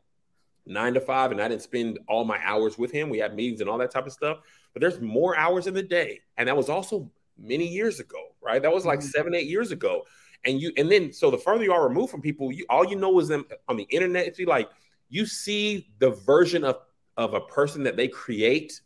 nine 0.66 0.93
to 0.93 1.01
five 1.01 1.32
and 1.32 1.41
i 1.41 1.47
didn't 1.47 1.62
spend 1.62 1.99
all 2.08 2.24
my 2.26 2.39
hours 2.43 2.78
with 2.78 2.91
him. 2.91 3.10
We 3.10 3.18
had 3.20 3.36
meetings 3.36 3.60
and 3.62 3.70
all 3.70 3.78
that 3.80 3.91
type 3.91 4.06
of 4.08 4.14
stuff. 4.14 4.38
But 4.74 4.82
there's 4.82 4.99
more 5.01 5.38
hours 5.38 5.68
in 5.68 5.74
the 5.74 5.84
day. 5.84 6.22
And 6.38 6.47
that 6.47 6.58
was 6.58 6.70
also 6.70 7.12
many 7.38 7.67
years 7.67 7.99
ago 7.99 8.19
right? 8.41 8.61
That 8.61 8.73
was 8.73 8.86
like 8.86 8.99
Mhm. 8.99 9.03
seven 9.03 9.34
eight 9.36 9.47
years 9.47 9.71
ago. 9.71 10.05
And 10.45 10.59
you 10.61 10.73
and 10.75 10.91
then 10.91 11.13
so 11.13 11.31
the 11.31 11.38
further 11.38 11.63
you 11.63 11.71
are 11.71 11.88
removed 11.88 12.11
from 12.11 12.21
people 12.21 12.51
you 12.51 12.65
all 12.69 12.86
you 12.86 12.97
know 12.97 13.17
is 13.19 13.29
them 13.29 13.45
on 13.69 13.77
the 13.77 13.88
internet. 13.89 14.27
It's 14.27 14.39
like 14.41 14.69
you 15.09 15.25
see 15.25 15.88
the 15.99 16.09
version 16.11 16.65
of 16.65 16.79
of 17.15 17.34
a 17.34 17.39
person 17.41 17.84
that 17.84 17.95
they 17.95 18.09
create 18.09 18.81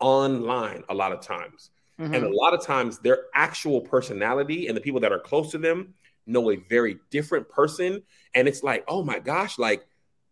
online 0.00 0.82
a 0.88 0.94
lot 0.94 1.12
of 1.12 1.20
times. 1.20 1.70
Mhm. 2.00 2.14
and 2.14 2.24
a 2.24 2.28
lot 2.28 2.52
of 2.52 2.60
times 2.62 2.98
their 2.98 3.26
actual 3.34 3.80
personality 3.80 4.66
and 4.66 4.76
the 4.76 4.80
people 4.82 5.00
that 5.00 5.12
are 5.12 5.18
close 5.18 5.50
to 5.52 5.56
them 5.58 5.94
know 6.26 6.50
a 6.50 6.56
very 6.56 6.98
different 7.10 7.48
person. 7.48 8.02
And 8.34 8.46
it's 8.48 8.62
like 8.62 8.84
oh 8.88 9.02
my 9.02 9.18
gosh 9.18 9.58
like 9.58 9.86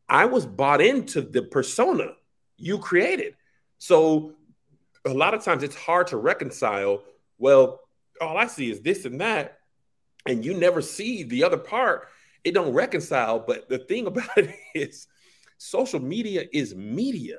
i 0.08 0.26
was 0.26 0.44
bought 0.44 0.82
into 0.82 1.22
the 1.22 1.42
persona 1.42 2.16
you 2.58 2.78
created. 2.78 3.36
So 3.78 4.34
a 5.06 5.14
lot 5.14 5.32
of 5.32 5.42
times 5.42 5.62
it's 5.62 5.74
hard 5.76 6.08
to 6.08 6.16
reconcile 6.18 7.02
well 7.38 7.80
all 8.20 8.36
i 8.36 8.46
see 8.46 8.70
is 8.70 8.80
this 8.80 9.04
and 9.04 9.20
that 9.20 9.58
and 10.26 10.44
you 10.44 10.54
never 10.54 10.80
see 10.80 11.22
the 11.22 11.44
other 11.44 11.56
part 11.56 12.08
it 12.44 12.54
don't 12.54 12.72
reconcile 12.72 13.38
but 13.38 13.68
the 13.68 13.78
thing 13.78 14.06
about 14.08 14.36
it 14.36 14.54
is 14.74 15.06
social 15.58 16.00
media 16.00 16.44
is 16.52 16.74
media 16.74 17.38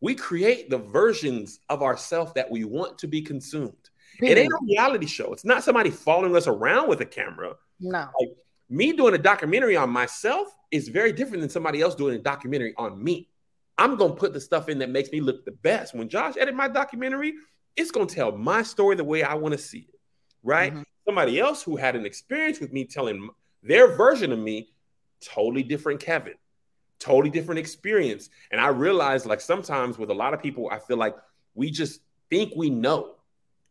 we 0.00 0.14
create 0.14 0.68
the 0.68 0.78
versions 0.78 1.60
of 1.68 1.82
ourselves 1.82 2.32
that 2.34 2.50
we 2.50 2.64
want 2.64 2.98
to 2.98 3.06
be 3.06 3.22
consumed 3.22 3.74
it 4.20 4.36
ain't 4.36 4.52
a 4.52 4.58
reality 4.68 5.06
show 5.06 5.32
it's 5.32 5.44
not 5.44 5.64
somebody 5.64 5.90
following 5.90 6.36
us 6.36 6.46
around 6.46 6.88
with 6.88 7.00
a 7.00 7.06
camera 7.06 7.54
no. 7.82 8.08
Like, 8.18 8.30
me 8.70 8.92
doing 8.92 9.14
a 9.14 9.18
documentary 9.18 9.76
on 9.76 9.90
myself 9.90 10.48
is 10.70 10.88
very 10.88 11.12
different 11.12 11.42
than 11.42 11.50
somebody 11.50 11.82
else 11.82 11.94
doing 11.94 12.16
a 12.16 12.22
documentary 12.22 12.72
on 12.78 13.02
me. 13.02 13.28
I'm 13.76 13.96
gonna 13.96 14.14
put 14.14 14.32
the 14.32 14.40
stuff 14.40 14.68
in 14.68 14.78
that 14.78 14.88
makes 14.88 15.10
me 15.10 15.20
look 15.20 15.44
the 15.44 15.52
best. 15.52 15.94
When 15.94 16.08
Josh 16.08 16.34
edit 16.38 16.54
my 16.54 16.68
documentary, 16.68 17.34
it's 17.76 17.90
gonna 17.90 18.06
tell 18.06 18.32
my 18.32 18.62
story 18.62 18.96
the 18.96 19.04
way 19.04 19.22
I 19.22 19.34
want 19.34 19.52
to 19.52 19.58
see 19.58 19.86
it, 19.88 20.00
right? 20.42 20.72
Mhm. 20.74 20.84
Somebody 21.04 21.38
else 21.40 21.62
who 21.62 21.76
had 21.76 21.96
an 21.96 22.06
experience 22.06 22.60
with 22.60 22.72
me 22.72 22.84
telling 22.84 23.30
their 23.62 23.88
version 23.96 24.32
of 24.32 24.38
me, 24.38 24.72
totally 25.20 25.62
different 25.62 26.00
Kevin, 26.00 26.34
totally 26.98 27.30
different 27.30 27.58
experience. 27.58 28.30
And 28.50 28.60
I 28.60 28.68
realized, 28.68 29.26
like 29.26 29.40
sometimes 29.40 29.98
with 29.98 30.10
a 30.10 30.14
lot 30.14 30.34
of 30.34 30.42
people, 30.42 30.68
I 30.70 30.78
feel 30.78 30.96
like 30.96 31.16
we 31.54 31.70
just 31.70 32.00
think 32.30 32.52
we 32.56 32.70
know, 32.70 33.16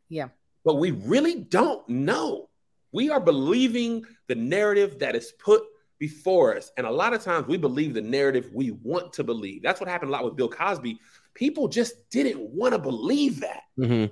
Yeah. 0.10 0.30
but 0.64 0.76
we 0.76 0.92
really 0.92 1.36
don't 1.36 1.88
know. 1.88 2.50
We 2.92 3.10
are 3.10 3.20
believing 3.22 4.06
the 4.28 4.36
narrative 4.36 5.00
that 5.00 5.16
is 5.16 5.32
put 5.40 5.64
before 5.98 6.58
us. 6.58 6.72
And 6.78 6.86
a 6.88 6.92
lot 6.92 7.14
of 7.14 7.22
times 7.24 7.48
we 7.48 7.58
believe 7.58 7.94
the 7.94 8.02
narrative 8.02 8.50
we 8.54 8.72
want 8.72 9.14
to 9.14 9.24
believe. 9.24 9.62
That's 9.62 9.80
what 9.80 9.88
happened 9.88 10.10
a 10.10 10.12
lot 10.12 10.26
with 10.26 10.36
Bill 10.36 10.50
Cosby. 10.50 11.00
People 11.34 11.68
just 11.68 12.10
didn't 12.10 12.40
want 12.42 12.74
to 12.74 12.80
believe 12.80 13.42
that. 13.42 13.64
hmm 13.78 14.06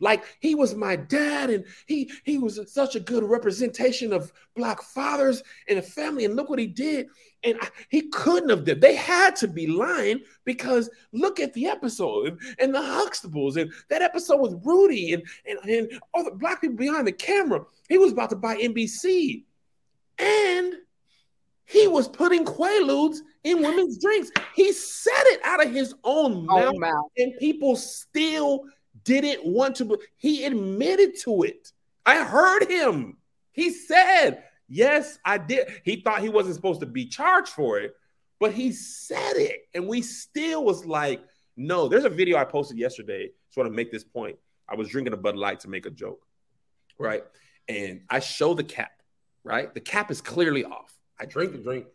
Like 0.00 0.24
he 0.40 0.54
was 0.54 0.74
my 0.74 0.96
dad, 0.96 1.50
and 1.50 1.64
he 1.86 2.10
he 2.24 2.38
was 2.38 2.60
such 2.72 2.94
a 2.96 3.00
good 3.00 3.24
representation 3.24 4.12
of 4.12 4.32
black 4.56 4.82
fathers 4.82 5.42
and 5.68 5.78
a 5.78 5.82
family. 5.82 6.24
And 6.24 6.36
look 6.36 6.50
what 6.50 6.58
he 6.58 6.66
did. 6.66 7.06
And 7.42 7.56
I- 7.60 7.68
he 7.90 8.08
couldn't 8.08 8.48
have 8.50 8.64
did. 8.64 8.80
They 8.80 8.96
had 8.96 9.36
to 9.36 9.48
be 9.48 9.66
lying 9.66 10.20
because 10.44 10.90
look 11.12 11.38
at 11.40 11.52
the 11.54 11.66
episode 11.66 12.26
and, 12.28 12.40
and 12.58 12.74
the 12.74 12.78
Huxtables 12.80 13.56
and 13.60 13.72
that 13.88 14.02
episode 14.02 14.40
with 14.40 14.60
Rudy 14.64 15.12
and, 15.14 15.22
and 15.46 15.58
and 15.68 16.00
all 16.12 16.24
the 16.24 16.32
black 16.32 16.60
people 16.60 16.76
behind 16.76 17.06
the 17.06 17.12
camera. 17.12 17.64
He 17.88 17.98
was 17.98 18.12
about 18.12 18.30
to 18.30 18.36
buy 18.36 18.56
NBC, 18.56 19.44
and 20.18 20.74
he 21.66 21.86
was 21.88 22.08
putting 22.08 22.44
Quaaludes 22.44 23.18
in 23.44 23.62
women's 23.62 23.98
drinks. 23.98 24.30
He 24.54 24.72
said 24.72 25.12
it 25.26 25.40
out 25.44 25.64
of 25.64 25.72
his 25.72 25.94
own 26.04 26.46
mouth 26.46 26.72
Oh, 26.74 26.78
mouth. 26.78 27.04
and 27.16 27.32
people 27.38 27.76
still 27.76 28.64
didn't 29.04 29.44
want 29.44 29.76
to. 29.76 29.98
He 30.16 30.44
admitted 30.44 31.18
to 31.22 31.42
it. 31.42 31.72
I 32.06 32.22
heard 32.24 32.68
him. 32.70 33.16
He 33.52 33.70
said, 33.70 34.44
"Yes, 34.68 35.18
I 35.24 35.38
did." 35.38 35.68
He 35.84 35.96
thought 35.96 36.20
he 36.22 36.28
wasn't 36.28 36.54
supposed 36.56 36.80
to 36.80 36.86
be 36.86 37.06
charged 37.06 37.48
for 37.50 37.78
it, 37.78 37.94
but 38.40 38.52
he 38.52 38.72
said 38.72 39.36
it, 39.36 39.68
and 39.74 39.86
we 39.88 40.02
still 40.02 40.64
was 40.64 40.84
like, 40.84 41.22
"No." 41.56 41.88
There's 41.88 42.04
a 42.04 42.10
video 42.10 42.36
I 42.38 42.44
posted 42.44 42.78
yesterday. 42.78 43.30
Just 43.46 43.56
want 43.56 43.68
to 43.70 43.74
make 43.74 43.90
this 43.92 44.04
point. 44.04 44.38
I 44.68 44.74
was 44.74 44.88
drinking 44.88 45.12
a 45.12 45.16
Bud 45.18 45.36
Light 45.36 45.60
to 45.60 45.68
make 45.68 45.86
a 45.86 45.90
joke, 45.90 46.26
right? 46.98 47.24
And 47.68 48.02
I 48.10 48.20
show 48.20 48.54
the 48.54 48.64
cap. 48.64 48.90
Right, 49.44 49.72
the 49.74 49.80
cap 49.80 50.10
is 50.10 50.22
clearly 50.22 50.64
off. 50.64 50.98
I 51.18 51.26
drink 51.26 51.52
the 51.52 51.58
drink. 51.58 51.86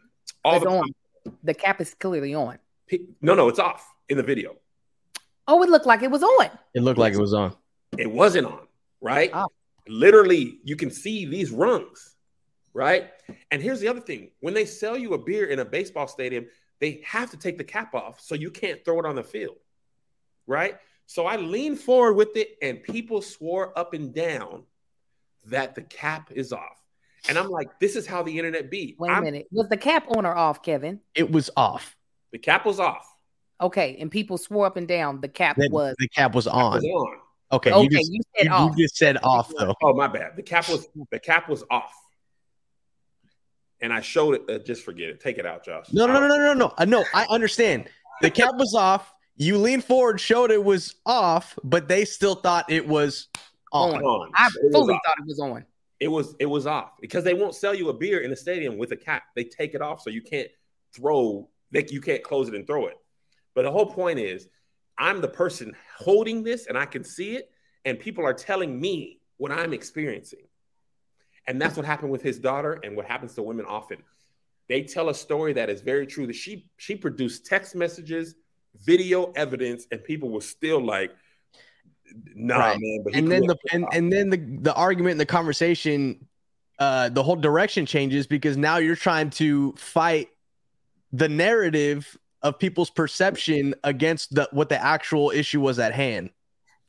All 0.43 0.55
It's 0.55 0.63
the 0.63 0.69
on. 0.71 0.89
The 1.43 1.53
cap 1.53 1.81
is 1.81 1.93
clearly 1.93 2.33
on. 2.33 2.57
no, 3.21 3.35
no, 3.35 3.49
it's 3.49 3.59
off 3.59 3.91
in 4.07 4.17
the 4.17 4.23
video. 4.23 4.55
Oh, 5.47 5.63
it 5.63 5.69
looked 5.69 5.85
like 5.85 6.01
it 6.01 6.11
was 6.11 6.23
on. 6.23 6.49
It 6.73 6.81
looked 6.81 6.99
like 6.99 7.13
it 7.13 7.19
was 7.19 7.33
on. 7.33 7.55
It 7.97 8.11
wasn't 8.11 8.47
on, 8.47 8.67
right? 9.01 9.31
Oh. 9.33 9.47
Literally, 9.87 10.59
you 10.63 10.75
can 10.75 10.91
see 10.91 11.25
these 11.25 11.51
rungs, 11.51 12.15
right? 12.73 13.09
And 13.51 13.61
here's 13.61 13.79
the 13.79 13.87
other 13.87 13.99
thing 13.99 14.31
when 14.39 14.53
they 14.53 14.65
sell 14.65 14.97
you 14.97 15.13
a 15.13 15.17
beer 15.17 15.47
in 15.47 15.59
a 15.59 15.65
baseball 15.65 16.07
stadium, 16.07 16.45
they 16.79 17.01
have 17.05 17.31
to 17.31 17.37
take 17.37 17.57
the 17.57 17.63
cap 17.63 17.93
off 17.95 18.19
so 18.21 18.35
you 18.35 18.51
can't 18.51 18.83
throw 18.85 18.99
it 18.99 19.05
on 19.05 19.15
the 19.15 19.23
field, 19.23 19.57
right? 20.47 20.77
So 21.07 21.25
I 21.25 21.37
leaned 21.37 21.79
forward 21.79 22.13
with 22.13 22.37
it, 22.37 22.57
and 22.61 22.83
people 22.83 23.21
swore 23.23 23.77
up 23.77 23.93
and 23.95 24.13
down 24.13 24.63
that 25.45 25.73
the 25.73 25.81
cap 25.81 26.31
is 26.31 26.53
off. 26.53 26.78
And 27.27 27.37
I'm 27.37 27.49
like, 27.49 27.79
this 27.79 27.95
is 27.95 28.07
how 28.07 28.23
the 28.23 28.37
internet 28.37 28.69
be. 28.71 28.95
Wait 28.99 29.09
a 29.09 29.13
I'm- 29.13 29.23
minute. 29.23 29.47
Was 29.51 29.67
the 29.69 29.77
cap 29.77 30.05
on 30.15 30.25
or 30.25 30.35
off, 30.35 30.63
Kevin? 30.63 30.99
It 31.15 31.31
was 31.31 31.49
off. 31.57 31.95
The 32.31 32.39
cap 32.39 32.65
was 32.65 32.79
off. 32.79 33.05
Okay, 33.61 33.97
and 33.99 34.09
people 34.09 34.37
swore 34.37 34.65
up 34.65 34.77
and 34.77 34.87
down 34.87 35.19
the 35.19 35.27
cap 35.27 35.57
The, 35.57 35.67
was. 35.69 35.95
the 35.99 36.07
cap 36.07 36.33
was 36.33 36.47
It 36.47 36.53
on. 36.53 36.75
was 36.75 36.83
on. 36.85 37.17
Okay, 37.51 37.71
okay, 37.71 37.83
you 37.83 37.89
just, 37.89 38.11
you 38.11 38.21
said 38.37 38.45
you, 38.45 38.51
off. 38.51 38.77
you 38.77 38.83
just 38.85 38.95
said 38.95 39.17
off 39.23 39.51
though. 39.57 39.73
Oh 39.83 39.93
my 39.93 40.07
bad. 40.07 40.35
The 40.37 40.43
cap 40.43 40.69
was 40.69 40.87
the 41.11 41.19
cap 41.19 41.49
was 41.49 41.63
off. 41.71 41.91
And 43.81 43.91
I 43.91 44.01
showed 44.01 44.35
it. 44.35 44.41
Uh, 44.49 44.59
just 44.63 44.83
forget 44.83 45.09
it. 45.09 45.19
Take 45.19 45.37
it 45.39 45.45
out, 45.45 45.65
Josh. 45.65 45.87
No, 45.91 46.05
no, 46.05 46.19
no, 46.19 46.27
no, 46.27 46.37
no, 46.37 46.53
no. 46.53 46.73
Uh, 46.77 46.85
No, 46.85 47.03
I 47.13 47.25
understand. 47.29 47.89
The 48.21 48.29
cap 48.29 48.55
was 48.55 48.75
off. 48.75 49.11
You 49.37 49.57
leaned 49.57 49.85
forward, 49.85 50.19
showed 50.19 50.51
it 50.51 50.61
was 50.63 50.95
off, 51.05 51.57
but 51.63 51.87
they 51.87 52.03
still 52.05 52.35
thought 52.35 52.69
it 52.69 52.85
was 52.87 53.29
on. 53.71 53.95
On. 53.95 54.03
On. 54.03 54.31
I 54.35 54.49
fully 54.71 54.93
thought 55.05 55.17
it 55.19 55.25
was 55.25 55.39
on. 55.39 55.65
It 55.99 56.07
was 56.07 56.35
it 56.39 56.45
was 56.45 56.65
off 56.65 56.91
because 57.01 57.23
they 57.23 57.33
won't 57.33 57.55
sell 57.55 57.75
you 57.75 57.89
a 57.89 57.93
beer 57.93 58.19
in 58.19 58.31
a 58.31 58.35
stadium 58.35 58.77
with 58.77 58.91
a 58.91 58.97
cap. 58.97 59.23
They 59.35 59.43
take 59.43 59.73
it 59.73 59.81
off 59.81 60.01
so 60.01 60.09
you 60.09 60.21
can't 60.21 60.49
throw. 60.95 61.49
They, 61.71 61.85
you 61.89 62.01
can't 62.01 62.23
close 62.23 62.47
it 62.47 62.55
and 62.55 62.65
throw 62.65 62.87
it. 62.87 62.97
But 63.53 63.63
the 63.63 63.71
whole 63.71 63.85
point 63.85 64.19
is, 64.19 64.47
I'm 64.97 65.21
the 65.21 65.27
person 65.27 65.75
holding 65.97 66.43
this, 66.43 66.67
and 66.67 66.77
I 66.77 66.85
can 66.85 67.03
see 67.03 67.35
it, 67.35 67.51
and 67.85 67.99
people 67.99 68.25
are 68.25 68.33
telling 68.33 68.79
me 68.79 69.19
what 69.37 69.51
I'm 69.51 69.73
experiencing. 69.73 70.47
And 71.47 71.61
that's 71.61 71.77
what 71.77 71.85
happened 71.85 72.11
with 72.11 72.21
his 72.21 72.39
daughter, 72.39 72.79
and 72.83 72.95
what 72.95 73.05
happens 73.05 73.33
to 73.35 73.43
women 73.43 73.65
often. 73.65 73.97
They 74.67 74.83
tell 74.83 75.09
a 75.09 75.13
story 75.13 75.53
that 75.53 75.69
is 75.69 75.81
very 75.81 76.05
true. 76.05 76.27
That 76.27 76.35
she 76.35 76.69
she 76.77 76.95
produced 76.95 77.45
text 77.45 77.75
messages, 77.75 78.35
video 78.75 79.31
evidence, 79.35 79.87
and 79.91 80.03
people 80.03 80.29
were 80.29 80.41
still 80.41 80.83
like, 80.83 81.11
"Nah, 82.35 82.57
Right. 82.57 82.77
man." 82.79 83.03
But 83.03 83.13
he 83.13 83.19
and 83.19 83.31
then 83.31 83.41
the 83.41 83.57
and, 83.71 83.85
and 83.93 84.11
then 84.11 84.29
the 84.29 84.37
the 84.37 84.73
argument 84.73 85.11
and 85.11 85.19
the 85.19 85.25
conversation 85.25 86.27
uh 86.79 87.09
the 87.09 87.23
whole 87.23 87.35
direction 87.35 87.85
changes 87.85 88.27
because 88.27 88.57
now 88.57 88.77
you're 88.77 88.95
trying 88.95 89.29
to 89.31 89.73
fight 89.73 90.29
the 91.11 91.27
narrative 91.29 92.17
of 92.41 92.57
people's 92.59 92.89
perception 92.89 93.75
against 93.83 94.33
the 94.33 94.47
what 94.51 94.69
the 94.69 94.81
actual 94.81 95.31
issue 95.31 95.59
was 95.59 95.79
at 95.79 95.93
hand 95.93 96.29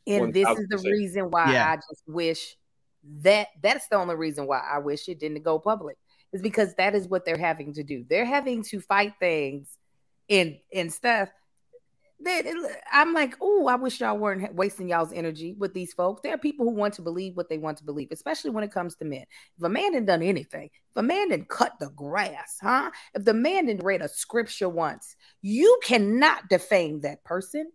And 0.07 0.33
this 0.33 0.49
is 0.49 0.67
the 0.69 0.79
reason 0.79 1.31
why 1.31 1.53
Yeah. 1.53 1.73
I 1.73 1.77
just 1.77 2.03
wish 2.07 2.57
that 3.23 3.49
that's 3.63 3.89
the 3.89 3.97
only 3.97 4.15
reason 4.15 4.47
why 4.47 4.61
I 4.61 4.79
wish 4.79 5.09
it 5.09 5.19
didn't 5.19 5.43
go 5.43 5.59
public 5.59 5.97
is 6.33 6.43
because 6.43 6.75
that 6.75 6.95
is 6.95 7.09
what 7.09 7.25
they're 7.25 7.37
having 7.37 7.73
to 7.75 7.83
do. 7.83 8.05
They're 8.09 8.25
having 8.25 8.63
to 8.65 8.81
fight 8.81 9.15
things 9.19 9.77
and 10.29 10.59
and 10.73 10.93
stuff 10.93 11.29
that 12.23 12.45
I'm 12.93 13.13
like, 13.13 13.37
oh, 13.41 13.67
I 13.67 13.77
wish 13.77 14.01
y'all 14.01 14.19
weren't 14.19 14.55
wasting 14.55 14.89
y'all's 14.89 15.13
energy 15.13 15.55
with 15.59 15.75
these 15.75 15.93
folks. 15.93 16.21
There 16.23 16.35
are 16.35 16.39
people 16.39 16.67
who 16.67 16.75
want 16.75 16.95
to 16.95 17.03
believe 17.03 17.37
what 17.37 17.49
they 17.49 17.59
want 17.59 17.79
to 17.79 17.85
believe, 17.85 18.09
especially 18.11 18.51
when 18.51 18.65
it 18.65 18.73
comes 18.73 18.95
to 18.97 19.05
men. 19.05 19.25
If 19.57 19.65
a 19.65 19.69
man 19.69 19.93
didn't 19.93 20.07
done 20.07 20.23
anything, 20.23 20.65
if 20.91 20.97
a 20.97 21.03
man 21.03 21.29
didn't 21.31 21.49
cut 21.49 21.73
the 21.81 21.91
grass, 21.91 22.59
huh? 22.61 22.91
If 23.15 23.25
the 23.25 23.35
man 23.35 23.67
didn't 23.67 23.85
read 23.85 24.03
a 24.03 24.09
scripture 24.09 24.69
once, 24.69 25.17
you 25.43 25.79
cannot 25.83 26.49
defame 26.49 27.01
that 27.01 27.25
person 27.25 27.71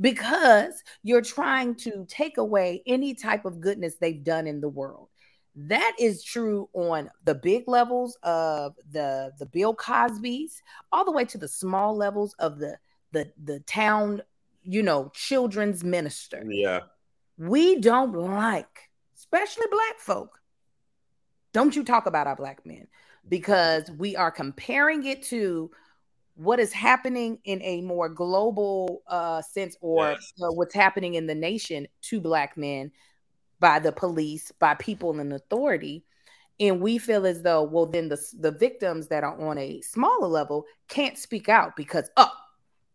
because 0.00 0.82
you're 1.02 1.22
trying 1.22 1.74
to 1.76 2.04
take 2.08 2.36
away 2.38 2.82
any 2.86 3.14
type 3.14 3.44
of 3.44 3.60
goodness 3.60 3.96
they've 3.96 4.24
done 4.24 4.46
in 4.46 4.60
the 4.60 4.68
world. 4.68 5.08
That 5.54 5.94
is 5.98 6.22
true 6.22 6.68
on 6.74 7.10
the 7.24 7.34
big 7.34 7.66
levels 7.66 8.18
of 8.22 8.74
the 8.90 9.32
the 9.38 9.46
Bill 9.46 9.74
Cosby's, 9.74 10.62
all 10.92 11.06
the 11.06 11.12
way 11.12 11.24
to 11.24 11.38
the 11.38 11.48
small 11.48 11.96
levels 11.96 12.34
of 12.38 12.58
the 12.58 12.76
the 13.16 13.32
the 13.42 13.60
town, 13.60 14.22
you 14.62 14.82
know, 14.82 15.10
children's 15.14 15.82
minister. 15.82 16.44
Yeah. 16.46 16.80
We 17.38 17.80
don't 17.80 18.12
like, 18.12 18.90
especially 19.16 19.66
black 19.70 19.98
folk. 19.98 20.40
Don't 21.52 21.74
you 21.74 21.84
talk 21.84 22.06
about 22.06 22.26
our 22.26 22.36
black 22.36 22.66
men 22.66 22.86
because 23.28 23.90
we 23.90 24.16
are 24.16 24.30
comparing 24.30 25.04
it 25.06 25.22
to 25.24 25.70
what 26.34 26.60
is 26.60 26.72
happening 26.72 27.38
in 27.44 27.62
a 27.62 27.80
more 27.80 28.10
global 28.10 29.02
uh, 29.06 29.40
sense 29.40 29.76
or 29.80 30.10
yes. 30.10 30.32
uh, 30.42 30.52
what's 30.52 30.74
happening 30.74 31.14
in 31.14 31.26
the 31.26 31.34
nation 31.34 31.88
to 32.02 32.20
black 32.20 32.56
men 32.58 32.92
by 33.58 33.78
the 33.78 33.92
police, 33.92 34.52
by 34.58 34.74
people 34.74 35.18
in 35.18 35.32
authority. 35.32 36.04
And 36.60 36.80
we 36.80 36.98
feel 36.98 37.26
as 37.26 37.42
though, 37.42 37.62
well, 37.62 37.86
then 37.86 38.08
the, 38.08 38.18
the 38.38 38.50
victims 38.52 39.08
that 39.08 39.24
are 39.24 39.38
on 39.40 39.56
a 39.58 39.80
smaller 39.80 40.28
level 40.28 40.66
can't 40.88 41.18
speak 41.18 41.48
out 41.48 41.74
because, 41.76 42.10
oh, 42.16 42.32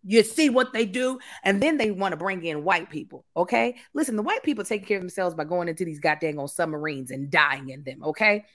you 0.04 0.24
see 0.24 0.50
what 0.50 0.74
they 0.74 0.86
do, 0.86 1.20
and 1.44 1.62
then 1.62 1.78
they 1.78 1.92
want 1.92 2.14
to 2.14 2.18
bring 2.18 2.44
in 2.44 2.64
white 2.64 2.90
people. 2.90 3.26
Okay, 3.38 3.76
listen, 3.94 4.16
the 4.16 4.24
white 4.24 4.44
people 4.44 4.64
take 4.64 4.86
care 4.86 4.98
of 4.98 5.04
themselves 5.04 5.36
by 5.36 5.44
going 5.44 5.68
into 5.68 5.86
these 5.86 6.00
goddamn 6.00 6.40
on 6.40 6.48
submarines 6.48 7.12
and 7.12 7.30
dying 7.30 7.70
in 7.70 7.84
them. 7.84 8.04
Okay, 8.04 8.46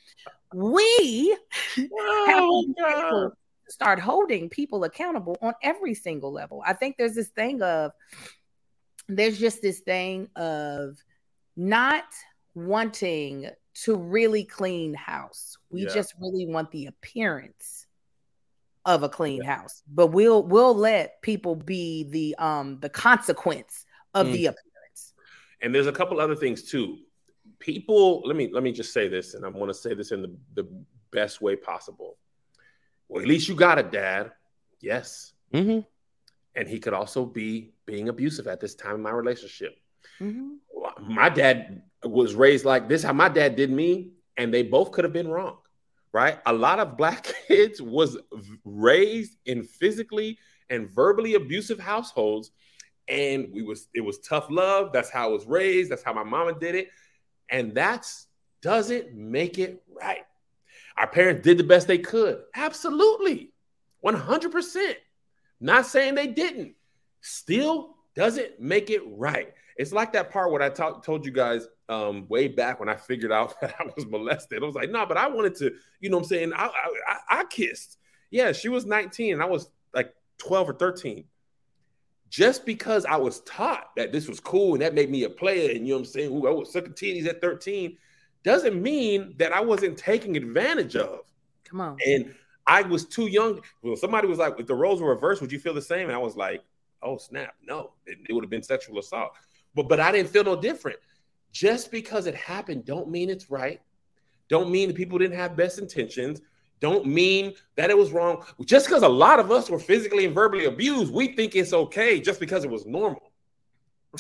we 0.55 1.37
oh, 1.93 3.33
start 3.69 3.99
holding 3.99 4.49
people 4.49 4.85
accountable 4.85 5.37
on 5.41 5.55
every 5.63 5.95
single 5.95 6.33
level. 6.33 6.63
I 6.67 6.73
think 6.73 6.97
there's 6.97 7.15
this 7.15 7.29
thing 7.29 7.63
of 7.63 7.93
there's 9.09 9.39
just 9.39 9.63
this 9.63 9.81
thing 9.81 10.29
of 10.35 10.97
not 11.57 12.05
wanting 12.55 13.51
to 13.85 13.97
really 13.97 14.45
clean 14.45 14.95
house. 14.95 15.57
We 15.71 15.83
yeah. 15.83 15.95
just 15.95 16.15
really 16.21 16.47
want 16.47 16.71
the 16.71 16.87
appearance 16.87 17.86
of 18.87 19.03
a 19.03 19.09
clean 19.09 19.43
yeah. 19.43 19.57
house 19.57 19.83
but 19.93 20.09
we'll 20.09 20.45
we'll 20.45 20.75
let 20.75 21.21
people 21.21 21.57
be 21.57 22.05
the 22.11 22.35
um 22.39 22.79
the 22.81 22.89
consequence 22.89 23.85
of 24.15 24.29
mm. 24.29 24.33
the 24.33 24.47
appearance 24.47 25.13
and 25.61 25.75
there's 25.75 25.89
a 25.89 25.93
couple 25.93 26.21
other 26.21 26.37
things 26.37 26.63
too 26.63 26.97
people 27.59 28.23
let 28.25 28.37
me 28.37 28.49
let 28.53 28.63
me 28.63 28.73
just 28.73 28.93
say 28.93 29.09
this 29.09 29.35
and 29.35 29.45
i 29.45 29.49
want 29.49 29.69
to 29.69 29.75
say 29.75 29.93
this 29.93 30.13
in 30.13 30.23
the, 30.23 30.35
the 30.55 30.67
best 31.11 31.41
way 31.41 31.57
possible 31.57 32.17
well 33.09 33.21
at 33.21 33.29
least 33.29 33.49
you 33.49 33.55
got 33.55 33.79
a 33.79 33.83
dad 33.83 34.31
yes 34.81 35.33
mm-hmm. 35.53 35.81
and 36.55 36.69
he 36.69 36.79
could 36.79 36.95
also 36.95 37.25
be 37.25 37.75
being 37.87 38.09
abusive 38.09 38.47
at 38.47 38.61
this 38.61 38.75
time 38.75 38.95
in 38.95 39.03
my 39.03 39.11
relationship 39.11 39.77
mm-hmm. 40.21 40.55
my 41.13 41.29
dad 41.29 41.83
was 42.05 42.37
raised 42.37 42.65
like 42.65 42.89
this 42.89 43.03
how 43.03 43.13
my 43.13 43.29
dad 43.29 43.57
did 43.57 43.71
me 43.71 44.13
and 44.37 44.55
they 44.55 44.63
both 44.63 44.93
could 44.93 45.05
have 45.05 45.13
been 45.13 45.29
wrong 45.29 45.59
right? 46.17 46.39
A 46.47 46.53
lot 46.53 46.81
of 46.81 46.97
black 46.97 47.31
kids 47.47 47.83
was 47.83 48.17
raised 48.65 49.37
in 49.45 49.65
physically 49.65 50.39
and 50.71 50.89
verbally 50.91 51.35
abusive 51.35 51.79
households 51.79 52.53
and 53.07 53.49
we 53.53 53.63
was 53.63 53.89
it 53.95 54.01
was 54.01 54.19
tough 54.21 54.47
love. 54.49 54.93
That's 54.95 55.11
how 55.11 55.29
I 55.29 55.31
was 55.31 55.45
raised. 55.45 55.91
That's 55.91 56.03
how 56.03 56.15
my 56.15 56.23
mama 56.25 56.59
did 56.59 56.75
it. 56.75 56.89
And 57.51 57.75
that's 57.75 58.29
doesn't 58.63 59.15
make 59.15 59.59
it 59.59 59.83
right. 59.95 60.25
Our 60.97 61.07
parents 61.07 61.43
did 61.43 61.59
the 61.59 61.65
best 61.65 61.87
they 61.87 61.99
could. 61.99 62.43
Absolutely. 62.55 63.53
100% 64.03 64.95
not 65.61 65.85
saying 65.85 66.15
they 66.15 66.29
didn't. 66.29 66.77
Still 67.21 67.95
doesn't 68.15 68.59
make 68.59 68.89
it 68.89 69.03
right 69.07 69.53
it's 69.77 69.93
like 69.93 70.13
that 70.13 70.31
part 70.31 70.51
where 70.51 70.63
I 70.63 70.71
told 70.71 71.27
you 71.27 71.33
guys 71.33 71.69
um, 71.89 72.27
way 72.29 72.49
back 72.49 72.81
when 72.81 72.89
I 72.89 72.97
figured 72.97 73.33
out 73.33 73.59
that 73.61 73.75
I 73.79 73.85
was 73.95 74.07
molested. 74.07 74.63
I 74.63 74.67
was 74.67 74.75
like, 74.75 74.91
no, 74.91 75.01
nah, 75.01 75.07
but 75.07 75.17
I 75.17 75.29
wanted 75.29 75.55
to, 75.57 75.73
you 76.01 76.11
know 76.11 76.19
what 76.19 76.25
I'm 76.25 76.29
saying? 76.29 76.53
I, 76.55 76.71
I, 77.09 77.41
I 77.41 77.45
kissed. 77.45 77.99
Yeah, 78.31 78.53
she 78.53 78.69
was 78.69 78.87
19 78.87 79.35
and 79.35 79.43
I 79.43 79.47
was 79.47 79.71
like 79.95 80.15
12 80.39 80.71
or 80.71 80.75
13. 80.75 81.25
Just 82.29 82.67
because 82.67 83.05
I 83.05 83.17
was 83.17 83.41
taught 83.43 83.95
that 83.97 84.13
this 84.13 84.29
was 84.29 84.41
cool 84.41 84.73
and 84.73 84.83
that 84.83 84.95
made 84.95 85.11
me 85.11 85.23
a 85.23 85.31
player, 85.31 85.71
and 85.71 85.87
you 85.87 85.95
know 85.95 86.01
what 86.01 86.07
I'm 86.09 86.13
saying? 86.13 86.33
Ooh, 86.33 86.49
I 86.49 86.51
was 86.51 86.73
sucking 86.73 86.95
titties 86.95 87.29
at 87.29 87.41
13, 87.41 87.97
doesn't 88.43 88.83
mean 88.83 89.35
that 89.39 89.53
I 89.53 89.61
wasn't 89.61 89.97
taking 89.97 90.37
advantage 90.37 90.97
of. 90.97 91.21
Come 91.65 91.81
on. 91.81 91.97
And 92.05 92.35
I 92.67 92.83
was 92.83 93.05
too 93.05 93.29
young. 93.29 93.61
Well, 93.81 93.95
somebody 93.95 94.27
was 94.27 94.39
like, 94.39 94.59
if 94.59 94.67
the 94.67 94.75
roles 94.75 95.01
were 95.01 95.11
reversed, 95.11 95.41
would 95.41 95.53
you 95.53 95.61
feel 95.61 95.73
the 95.73 95.81
same? 95.81 96.09
And 96.09 96.17
I 96.17 96.19
was 96.19 96.37
like, 96.37 96.65
oh 97.03 97.17
snap, 97.17 97.55
no, 97.63 97.93
it, 98.07 98.19
it 98.29 98.33
would 98.33 98.43
have 98.43 98.51
been 98.51 98.63
sexual 98.63 98.99
assault. 98.99 99.33
But 99.77 99.89
but 99.89 100.01
I 100.01 100.11
didn't 100.11 100.31
feel 100.31 100.43
no 100.43 100.61
different. 100.61 100.99
Just 101.53 101.93
because 101.93 102.27
it 102.27 102.35
happened 102.35 102.85
don't 102.85 103.09
mean 103.09 103.31
it's 103.31 103.51
right. 103.51 103.81
Don't 104.49 104.71
mean 104.71 104.89
the 104.89 104.95
people 104.95 105.19
didn't 105.19 105.37
have 105.37 105.57
best 105.57 105.79
intentions. 105.79 106.41
Don't 106.81 107.07
mean 107.07 107.55
that 107.77 107.91
it 107.91 107.97
was 107.97 108.11
wrong. 108.11 108.45
Just 108.65 108.87
because 108.87 109.03
a 109.03 109.09
lot 109.09 109.39
of 109.39 109.51
us 109.51 109.71
were 109.71 109.79
physically 109.79 110.27
and 110.27 110.35
verbally 110.35 110.67
abused, 110.67 111.13
we 111.13 111.29
think 111.35 111.55
it's 111.55 111.73
okay 111.73 112.21
just 112.21 112.41
because 112.41 112.65
it 112.65 112.71
was 112.71 112.85
normal. 112.87 113.23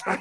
Right? 0.06 0.20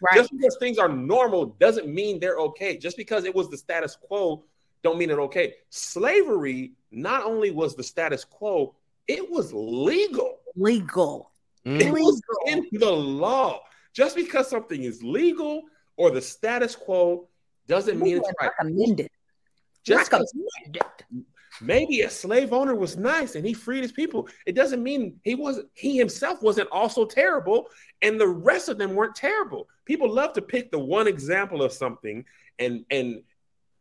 right. 0.00 0.14
Just 0.14 0.30
because 0.32 0.56
things 0.58 0.78
are 0.78 0.88
normal 0.88 1.46
doesn't 1.60 1.86
mean 1.86 2.18
they're 2.18 2.38
okay. 2.38 2.78
Just 2.78 2.96
because 2.96 3.26
it 3.26 3.34
was 3.34 3.50
the 3.50 3.58
status 3.58 3.94
quo 3.94 4.42
don't 4.82 4.98
mean 4.98 5.10
it 5.10 5.18
okay. 5.18 5.54
Slavery 5.70 6.72
not 6.90 7.24
only 7.24 7.50
was 7.50 7.76
the 7.76 7.82
status 7.82 8.24
quo, 8.24 8.74
it 9.06 9.30
was 9.30 9.52
legal. 9.52 10.38
Legal. 10.56 11.30
It 11.64 11.86
mm. 11.86 11.92
was 11.92 12.20
in 12.46 12.66
the 12.72 12.90
law. 12.90 13.60
Just 13.92 14.16
because 14.16 14.48
something 14.48 14.82
is 14.82 15.02
legal 15.02 15.62
or 15.96 16.10
the 16.10 16.22
status 16.22 16.74
quo 16.74 17.28
doesn't 17.66 18.00
mean 18.00 18.18
it's 18.18 18.32
right. 18.40 18.50
Recommended. 18.58 19.08
Just 19.84 20.12
recommended. 20.12 20.82
Maybe 21.60 22.00
a 22.00 22.10
slave 22.10 22.52
owner 22.52 22.74
was 22.74 22.96
nice 22.96 23.34
and 23.34 23.46
he 23.46 23.52
freed 23.52 23.82
his 23.82 23.92
people. 23.92 24.28
It 24.46 24.54
doesn't 24.54 24.82
mean 24.82 25.20
he 25.22 25.34
wasn't 25.34 25.68
he 25.74 25.96
himself 25.96 26.42
wasn't 26.42 26.68
also 26.72 27.04
terrible 27.04 27.68
and 28.00 28.18
the 28.18 28.26
rest 28.26 28.68
of 28.68 28.78
them 28.78 28.94
weren't 28.94 29.14
terrible. 29.14 29.68
People 29.84 30.10
love 30.10 30.32
to 30.34 30.42
pick 30.42 30.70
the 30.70 30.78
one 30.78 31.06
example 31.06 31.62
of 31.62 31.72
something 31.72 32.24
and 32.58 32.84
and 32.90 33.22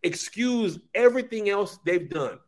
excuse 0.03 0.80
everything 0.93 1.49
else 1.49 1.80
they've 1.86 2.09
done. 2.09 2.39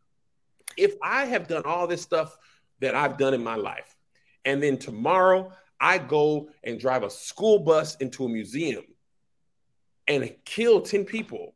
If 0.76 0.96
I 1.02 1.26
have 1.26 1.48
done 1.48 1.64
all 1.66 1.88
this 1.88 2.02
stuff 2.02 2.38
that 2.80 2.96
I've 2.96 3.18
done 3.18 3.34
in 3.34 3.44
my 3.44 3.56
life, 3.56 3.96
and 4.44 4.62
then 4.62 4.78
tomorrow 4.78 5.52
I 5.84 5.98
go 5.98 6.48
and 6.64 6.80
drive 6.80 7.04
a 7.04 7.10
school 7.10 7.60
bus 7.60 7.96
into 7.98 8.24
a 8.24 8.30
museum 8.30 8.86
and 10.08 10.34
kill 10.46 10.80
10 10.80 11.04
people, 11.04 11.56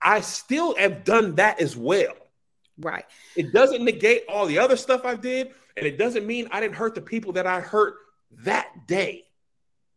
I 0.00 0.22
still 0.22 0.74
have 0.76 1.04
done 1.04 1.34
that 1.34 1.60
as 1.60 1.76
well. 1.76 2.14
Right. 2.78 3.04
It 3.36 3.52
doesn't 3.52 3.84
negate 3.84 4.22
all 4.26 4.46
the 4.46 4.58
other 4.58 4.76
stuff 4.76 5.04
I 5.04 5.16
did, 5.16 5.50
and 5.76 5.86
it 5.86 5.98
doesn't 5.98 6.26
mean 6.26 6.48
I 6.50 6.60
didn't 6.60 6.76
hurt 6.76 6.94
the 6.94 7.02
people 7.02 7.34
that 7.34 7.46
I 7.46 7.60
hurt 7.60 7.96
that 8.44 8.86
day. 8.86 9.24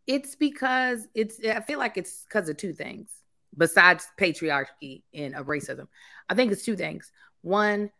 It's 0.06 0.34
because 0.34 1.08
it's, 1.14 1.40
I 1.42 1.60
feel 1.60 1.78
like 1.78 1.96
it's 1.96 2.24
because 2.24 2.46
of 2.50 2.58
two 2.58 2.74
things 2.74 3.10
besides 3.56 4.06
patriarchy 4.18 5.02
and 5.14 5.34
of 5.34 5.46
racism. 5.46 5.88
I 6.28 6.34
think 6.34 6.52
it's 6.52 6.64
two 6.64 6.76
things. 6.76 7.10
One, 7.40 7.90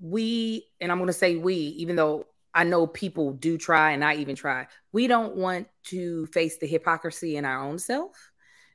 we, 0.00 0.66
and 0.80 0.90
I'm 0.90 0.98
going 0.98 1.06
to 1.06 1.12
say 1.12 1.36
we, 1.36 1.54
even 1.54 1.94
though 1.94 2.26
I 2.54 2.64
know 2.64 2.86
people 2.86 3.32
do 3.32 3.58
try, 3.58 3.92
and 3.92 4.04
I 4.04 4.16
even 4.16 4.34
try. 4.36 4.66
We 4.92 5.06
don't 5.06 5.36
want 5.36 5.68
to 5.84 6.26
face 6.26 6.58
the 6.58 6.66
hypocrisy 6.66 7.36
in 7.36 7.44
our 7.44 7.62
own 7.62 7.78
self. 7.78 8.30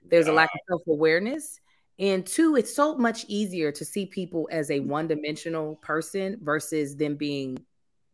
There's 0.06 0.28
a 0.28 0.34
lack 0.34 0.50
of 0.54 0.60
self 0.70 0.82
awareness. 0.88 1.60
And 2.00 2.26
two, 2.26 2.56
it's 2.56 2.74
so 2.74 2.98
much 2.98 3.26
easier 3.28 3.72
to 3.72 3.86
see 3.86 4.06
people 4.06 4.50
as 4.52 4.72
a 4.72 4.80
one 4.80 5.08
dimensional 5.08 5.76
person 5.78 6.40
versus 6.42 6.96
them 6.96 7.16
being 7.16 7.58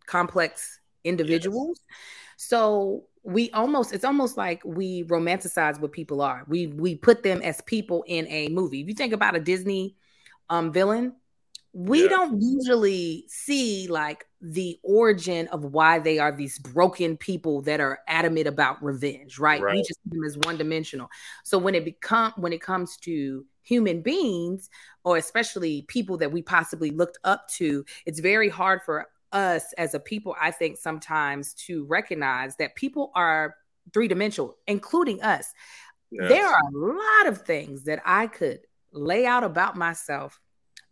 complex 0.06 0.80
individuals. 1.04 1.80
Yes. 1.90 1.98
So 2.38 3.06
we 3.24 3.52
almost 3.52 3.94
it's 3.94 4.06
almost 4.06 4.38
like 4.38 4.62
we 4.66 5.04
romanticize 5.06 5.80
what 5.80 5.92
people 5.92 6.22
are. 6.22 6.46
We 6.48 6.68
we 6.68 6.96
put 6.96 7.24
them 7.24 7.42
as 7.42 7.62
people 7.62 8.04
in 8.08 8.28
a 8.28 8.50
movie. 8.50 8.82
If 8.82 8.88
you 8.88 8.94
think 8.94 9.14
about 9.14 9.36
a 9.36 9.40
Disney 9.40 9.96
um 10.50 10.72
villain, 10.72 11.14
we 11.72 12.04
yeah. 12.04 12.10
don't 12.10 12.42
usually 12.42 13.26
see 13.28 13.88
like 13.88 14.26
the 14.42 14.80
origin 14.84 15.48
of 15.50 15.64
why 15.66 16.00
they 16.00 16.18
are 16.18 16.32
these 16.32 16.58
broken 16.60 17.16
people 17.16 17.62
that 17.62 17.80
are 17.80 18.00
adamant 18.08 18.48
about 18.48 18.82
revenge 18.82 19.38
right, 19.38 19.62
right. 19.62 19.76
we 19.76 19.82
just 19.82 20.00
see 20.04 20.10
them 20.10 20.24
as 20.24 20.38
one 20.40 20.58
dimensional 20.58 21.08
so 21.44 21.58
when 21.58 21.76
it 21.76 21.86
become 21.86 22.34
when 22.38 22.54
it 22.54 22.62
comes 22.62 22.98
to 22.98 23.46
human 23.70 24.02
beings, 24.02 24.70
or 25.04 25.18
especially 25.18 25.84
people 25.84 26.18
that 26.18 26.32
we 26.32 26.42
possibly 26.42 26.90
looked 26.90 27.20
up 27.24 27.48
to, 27.48 27.86
it's 28.06 28.20
very 28.20 28.50
hard 28.50 28.82
for 28.82 29.08
us 29.32 29.72
as 29.78 29.94
a 29.94 30.00
people, 30.00 30.36
I 30.42 30.52
think, 30.52 30.78
sometimes 30.78 31.54
to 31.66 31.86
recognize 31.86 32.56
that 32.56 32.76
people 32.76 33.12
are 33.16 33.56
three 33.94 34.08
dimensional, 34.08 34.58
including 34.68 35.22
us. 35.22 35.54
Yes. 36.12 36.30
There 36.30 36.48
are 36.48 36.60
a 36.60 36.78
lot 36.78 37.28
of 37.28 37.44
things 37.44 37.84
that 37.84 38.02
I 38.04 38.26
could 38.26 38.62
lay 38.92 39.28
out 39.28 39.44
about 39.44 39.76
myself 39.76 40.40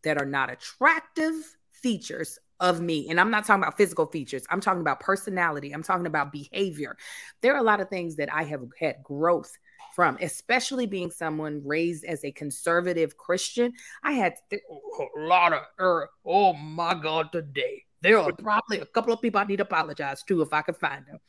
that 0.03 0.21
are 0.21 0.25
not 0.25 0.51
attractive 0.51 1.33
features 1.71 2.39
of 2.59 2.81
me. 2.81 3.07
And 3.09 3.19
I'm 3.19 3.29
not 3.29 3.45
talking 3.45 3.63
about 3.63 3.77
physical 3.77 4.07
features, 4.07 4.43
I'm 4.49 4.61
talking 4.61 4.81
about 4.81 4.99
personality, 4.99 5.71
I'm 5.71 5.83
talking 5.83 6.07
about 6.07 6.31
behavior. 6.31 6.97
There 7.41 7.53
are 7.53 7.59
a 7.59 7.63
lot 7.63 7.81
of 7.81 7.89
things 7.89 8.15
that 8.15 8.33
I 8.33 8.43
have 8.43 8.63
had 8.79 9.03
growth 9.03 9.51
from, 9.95 10.17
especially 10.21 10.85
being 10.85 11.11
someone 11.11 11.61
raised 11.65 12.05
as 12.05 12.23
a 12.23 12.31
conservative 12.31 13.17
Christian. 13.17 13.73
I 14.03 14.13
had 14.13 14.35
a 14.51 14.57
lot 15.17 15.53
of, 15.53 15.61
er, 15.79 16.09
oh 16.25 16.53
my 16.53 16.93
God, 16.93 17.31
today. 17.31 17.83
There 18.01 18.19
are 18.19 18.31
probably 18.37 18.79
a 18.79 18.85
couple 18.85 19.13
of 19.13 19.21
people 19.21 19.39
I 19.41 19.45
need 19.45 19.57
to 19.57 19.63
apologize 19.63 20.23
to 20.23 20.41
if 20.41 20.53
I 20.53 20.61
could 20.61 20.77
find 20.77 21.03
them. 21.05 21.19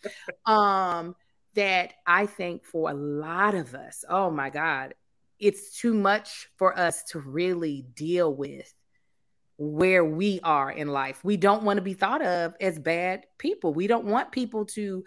Um, 0.45 1.17
that 1.55 1.95
I 2.07 2.27
think 2.27 2.65
for 2.65 2.91
a 2.91 2.95
lot 2.95 3.55
of 3.55 3.75
us, 3.75 4.05
oh 4.09 4.31
my 4.31 4.51
God, 4.51 4.95
it's 5.39 5.79
too 5.79 5.95
much 5.95 6.49
for 6.57 6.79
us 6.79 7.03
to 7.05 7.21
really 7.21 7.87
deal 7.95 8.35
with 8.35 8.73
where 9.57 10.05
we 10.05 10.41
are 10.45 10.71
in 10.71 10.89
life. 10.89 11.25
We 11.25 11.37
don't 11.37 11.65
want 11.65 11.79
to 11.79 11.83
be 11.83 11.95
thought 11.95 12.23
of 12.23 12.55
as 12.61 12.79
bad 12.79 13.27
people. 13.39 13.75
We 13.75 13.87
don't 13.87 14.05
want 14.05 14.31
people 14.31 14.65
to 14.67 15.05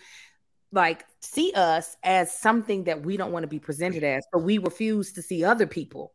like 0.74 1.06
see 1.22 1.52
us 1.56 1.96
as 2.04 2.34
something 2.34 2.86
that 2.86 3.04
we 3.04 3.18
don't 3.18 3.32
want 3.32 3.44
to 3.44 3.48
be 3.48 3.60
presented 3.60 4.04
as, 4.04 4.26
but 4.32 4.40
we 4.40 4.58
refuse 4.58 5.14
to 5.14 5.22
see 5.22 5.44
other 5.44 5.68
people 5.68 6.14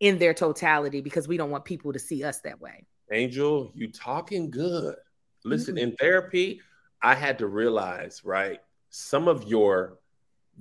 in 0.00 0.18
their 0.18 0.34
totality 0.34 1.00
because 1.00 1.28
we 1.28 1.36
don't 1.36 1.50
want 1.50 1.64
people 1.64 1.92
to 1.92 1.98
see 1.98 2.24
us 2.24 2.40
that 2.40 2.60
way. 2.60 2.86
Angel, 3.12 3.70
you 3.74 3.90
talking 3.90 4.50
good. 4.50 4.96
Listen, 5.44 5.76
mm-hmm. 5.76 5.90
in 5.90 5.96
therapy, 5.96 6.60
I 7.02 7.14
had 7.14 7.38
to 7.38 7.46
realize, 7.46 8.22
right? 8.24 8.60
Some 8.90 9.28
of 9.28 9.44
your 9.44 9.98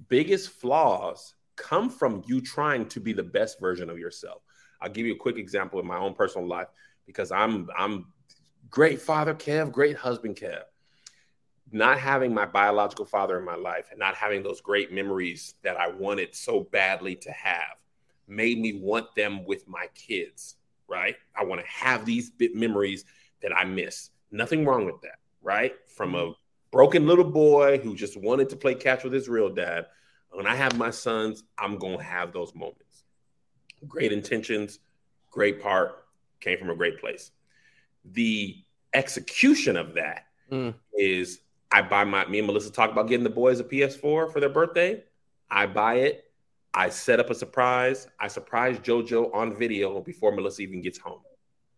biggest 0.10 0.50
flaws 0.50 1.36
come 1.56 1.90
from 1.90 2.24
you 2.26 2.42
trying 2.42 2.88
to 2.90 3.00
be 3.00 3.14
the 3.14 3.24
best 3.24 3.60
version 3.60 3.90
of 3.90 4.00
yourself. 4.00 4.42
I'll 4.82 4.90
give 4.90 5.06
you 5.06 5.14
a 5.14 5.18
quick 5.18 5.38
example 5.38 5.80
in 5.80 5.88
my 5.88 5.98
own 5.98 6.14
personal 6.14 6.48
life 6.48 6.68
because 7.06 7.32
I'm 7.32 7.70
I'm 7.78 8.08
great 8.70 9.02
father 9.02 9.34
Kev, 9.34 9.72
great 9.72 9.96
husband 9.96 10.36
Kev. 10.36 10.64
Not 11.72 12.00
having 12.00 12.34
my 12.34 12.46
biological 12.46 13.06
father 13.06 13.38
in 13.40 13.46
my 13.46 13.56
life 13.56 13.88
and 13.90 14.00
not 14.00 14.16
having 14.16 14.44
those 14.44 14.62
great 14.62 14.92
memories 14.92 15.56
that 15.64 15.78
I 15.78 15.88
wanted 15.88 16.36
so 16.36 16.62
badly 16.72 17.16
to 17.16 17.32
have 17.32 17.78
made 18.28 18.60
me 18.60 18.74
want 18.74 19.14
them 19.16 19.44
with 19.46 19.68
my 19.68 19.88
kids, 19.96 20.56
right? 20.88 21.16
I 21.36 21.44
want 21.44 21.62
to 21.62 21.68
have 21.68 22.06
these 22.06 22.30
bit 22.30 22.56
memories 22.56 23.06
that 23.42 23.56
I 23.56 23.64
miss. 23.64 24.12
Nothing 24.32 24.66
wrong 24.66 24.86
with 24.86 25.02
that, 25.02 25.20
right? 25.42 25.74
From 25.88 26.16
a 26.16 26.20
mm-hmm. 26.20 26.32
broken 26.72 27.08
little 27.08 27.30
boy 27.30 27.80
who 27.80 27.96
just 27.96 28.18
wanted 28.18 28.50
to 28.50 28.56
play 28.56 28.76
catch 28.76 29.04
with 29.04 29.14
his 29.14 29.30
real 29.30 29.50
dad 29.50 29.88
when 30.34 30.48
I 30.48 30.56
have 30.56 30.78
my 30.78 30.90
sons, 30.90 31.44
I'm 31.58 31.78
going 31.78 31.98
to 31.98 32.04
have 32.04 32.34
those 32.34 32.54
moments. 32.56 33.04
Great 33.88 34.12
intentions, 34.12 34.80
great 35.30 35.62
part, 35.62 36.06
came 36.40 36.58
from 36.58 36.70
a 36.70 36.76
great 36.76 37.00
place. 37.00 37.32
The 38.06 38.58
execution 38.94 39.78
of 39.78 39.94
that 39.94 40.26
mm. 40.52 40.74
is 40.94 41.40
I 41.72 41.82
buy 41.82 42.04
my, 42.04 42.26
me 42.26 42.40
and 42.40 42.48
Melissa 42.48 42.72
talk 42.72 42.92
about 42.92 43.08
getting 43.08 43.24
the 43.24 43.30
boys 43.30 43.60
a 43.60 43.64
PS4 43.64 44.32
for 44.32 44.40
their 44.40 44.50
birthday. 44.50 45.04
I 45.50 45.66
buy 45.66 45.96
it. 45.96 46.26
I 46.74 46.90
set 46.90 47.20
up 47.20 47.30
a 47.30 47.36
surprise. 47.36 48.08
I 48.20 48.28
surprise 48.28 48.80
JoJo 48.80 49.34
on 49.34 49.56
video 49.56 50.02
before 50.02 50.32
Melissa 50.32 50.64
even 50.64 50.82
gets 50.82 50.98
home, 50.98 51.22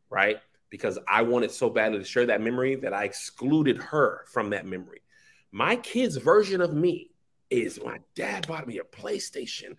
right? 0.10 0.38
Because 0.70 0.98
I 1.08 1.22
wanted 1.22 1.52
so 1.52 1.70
badly 1.70 2.00
to 2.00 2.06
share 2.06 2.26
that 2.28 2.42
memory 2.42 2.76
that 2.76 2.94
I 2.94 3.04
excluded 3.04 3.78
her 3.78 4.26
from 4.28 4.52
that 4.52 4.66
memory. 4.66 5.02
My 5.52 5.76
kid's 5.76 6.18
version 6.18 6.62
of 6.62 6.74
me 6.74 7.12
is 7.50 7.80
my 7.84 8.00
dad 8.16 8.48
bought 8.48 8.68
me 8.68 8.80
a 8.80 8.84
PlayStation. 8.84 9.76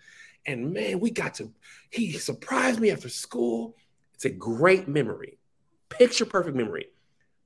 And 0.47 0.73
man, 0.73 1.01
we 1.01 1.11
got 1.11 1.35
to, 1.35 1.51
he 1.91 2.13
surprised 2.13 2.81
me 2.81 2.91
after 2.91 3.09
school. 3.09 3.77
It's 4.15 4.25
a 4.25 4.31
great 4.31 4.89
memory, 4.89 5.39
picture 5.89 6.25
perfect 6.25 6.57
memory. 6.57 6.87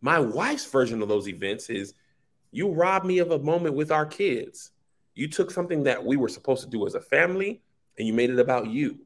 My 0.00 0.18
wife's 0.18 0.66
version 0.66 1.02
of 1.02 1.08
those 1.08 1.28
events 1.28 1.70
is 1.70 1.94
you 2.52 2.70
robbed 2.70 3.06
me 3.06 3.18
of 3.18 3.30
a 3.30 3.38
moment 3.38 3.74
with 3.74 3.90
our 3.90 4.06
kids. 4.06 4.70
You 5.14 5.28
took 5.28 5.50
something 5.50 5.82
that 5.84 6.04
we 6.04 6.16
were 6.16 6.28
supposed 6.28 6.62
to 6.64 6.70
do 6.70 6.86
as 6.86 6.94
a 6.94 7.00
family 7.00 7.62
and 7.98 8.06
you 8.06 8.12
made 8.12 8.30
it 8.30 8.38
about 8.38 8.68
you. 8.68 9.00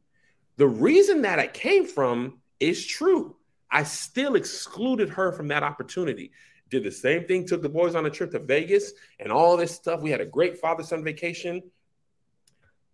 The 0.56 0.68
reason 0.68 1.22
that 1.22 1.38
I 1.38 1.46
came 1.46 1.86
from 1.86 2.40
is 2.60 2.86
true. 2.86 3.36
I 3.70 3.82
still 3.82 4.36
excluded 4.36 5.08
her 5.10 5.32
from 5.32 5.48
that 5.48 5.64
opportunity 5.64 6.30
did 6.74 6.84
the 6.84 6.92
same 6.92 7.24
thing, 7.24 7.46
took 7.46 7.62
the 7.62 7.68
boys 7.68 7.94
on 7.94 8.06
a 8.06 8.10
trip 8.10 8.32
to 8.32 8.38
Vegas 8.38 8.92
and 9.20 9.30
all 9.32 9.56
this 9.56 9.72
stuff. 9.72 10.02
We 10.02 10.10
had 10.10 10.20
a 10.20 10.26
great 10.26 10.58
father 10.58 10.82
son 10.82 11.04
vacation. 11.04 11.62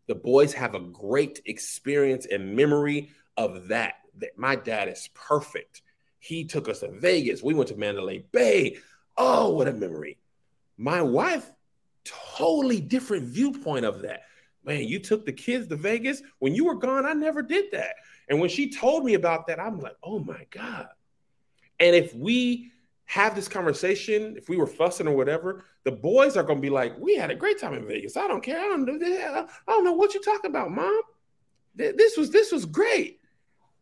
The 0.06 0.14
boys 0.14 0.52
have 0.52 0.74
a 0.74 0.80
great 0.80 1.40
experience 1.46 2.26
and 2.26 2.54
memory 2.54 3.10
of 3.36 3.68
that. 3.68 3.94
That 4.18 4.36
my 4.36 4.56
dad 4.56 4.88
is 4.88 5.08
perfect. 5.14 5.82
He 6.18 6.44
took 6.44 6.68
us 6.68 6.80
to 6.80 6.90
Vegas. 6.90 7.42
We 7.42 7.54
went 7.54 7.68
to 7.68 7.76
Mandalay 7.76 8.24
Bay. 8.32 8.76
Oh, 9.16 9.50
what 9.50 9.68
a 9.68 9.72
memory. 9.72 10.18
My 10.76 11.00
wife, 11.00 11.50
totally 12.04 12.80
different 12.80 13.24
viewpoint 13.24 13.86
of 13.86 14.02
that. 14.02 14.22
Man, 14.64 14.86
you 14.86 14.98
took 14.98 15.24
the 15.24 15.32
kids 15.32 15.68
to 15.68 15.76
Vegas. 15.76 16.22
When 16.38 16.54
you 16.54 16.66
were 16.66 16.74
gone, 16.74 17.06
I 17.06 17.14
never 17.14 17.40
did 17.40 17.70
that. 17.72 17.94
And 18.28 18.40
when 18.40 18.50
she 18.50 18.70
told 18.70 19.04
me 19.04 19.14
about 19.14 19.46
that, 19.46 19.58
I'm 19.58 19.80
like, 19.80 19.96
oh 20.02 20.18
my 20.18 20.46
God. 20.50 20.88
And 21.78 21.96
if 21.96 22.14
we 22.14 22.72
have 23.10 23.34
this 23.34 23.48
conversation, 23.48 24.36
if 24.36 24.48
we 24.48 24.56
were 24.56 24.68
fussing 24.68 25.08
or 25.08 25.16
whatever, 25.16 25.64
the 25.82 25.90
boys 25.90 26.36
are 26.36 26.44
gonna 26.44 26.60
be 26.60 26.70
like, 26.70 26.96
"We 26.96 27.16
had 27.16 27.32
a 27.32 27.34
great 27.34 27.58
time 27.58 27.74
in 27.74 27.84
Vegas. 27.84 28.16
I 28.16 28.28
don't 28.28 28.40
care. 28.40 28.60
I 28.60 28.68
don't 28.68 28.86
do. 28.86 29.02
I 29.02 29.46
don't 29.66 29.82
know 29.82 29.94
what 29.94 30.14
you're 30.14 30.22
talking 30.22 30.48
about, 30.48 30.70
mom. 30.70 31.02
This 31.74 32.16
was 32.16 32.30
this 32.30 32.52
was 32.52 32.64
great." 32.64 33.18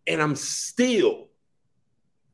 And 0.06 0.22
I'm 0.22 0.34
still 0.34 1.28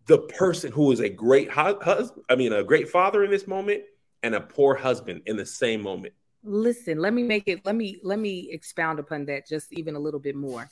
the 0.07 0.19
person 0.19 0.71
who 0.71 0.93
is 0.93 1.01
a 1.01 1.09
great 1.09 1.51
husband. 1.51 2.25
I 2.29 2.37
mean, 2.37 2.53
a 2.53 2.63
great 2.63 2.89
father 2.89 3.25
in 3.25 3.31
this 3.33 3.49
moment, 3.49 3.83
and 4.23 4.37
a 4.37 4.41
poor 4.41 4.77
husband 4.77 5.23
in 5.27 5.37
the 5.37 5.47
same 5.47 5.83
moment. 5.83 6.15
Listen, 6.45 6.99
let 6.99 7.13
me 7.13 7.25
make 7.25 7.49
it. 7.49 7.67
Let 7.67 7.75
me 7.75 7.99
let 8.05 8.21
me 8.21 8.51
expound 8.53 9.01
upon 9.01 9.25
that 9.25 9.49
just 9.49 9.73
even 9.73 9.97
a 9.97 9.99
little 9.99 10.21
bit 10.21 10.37
more. 10.37 10.69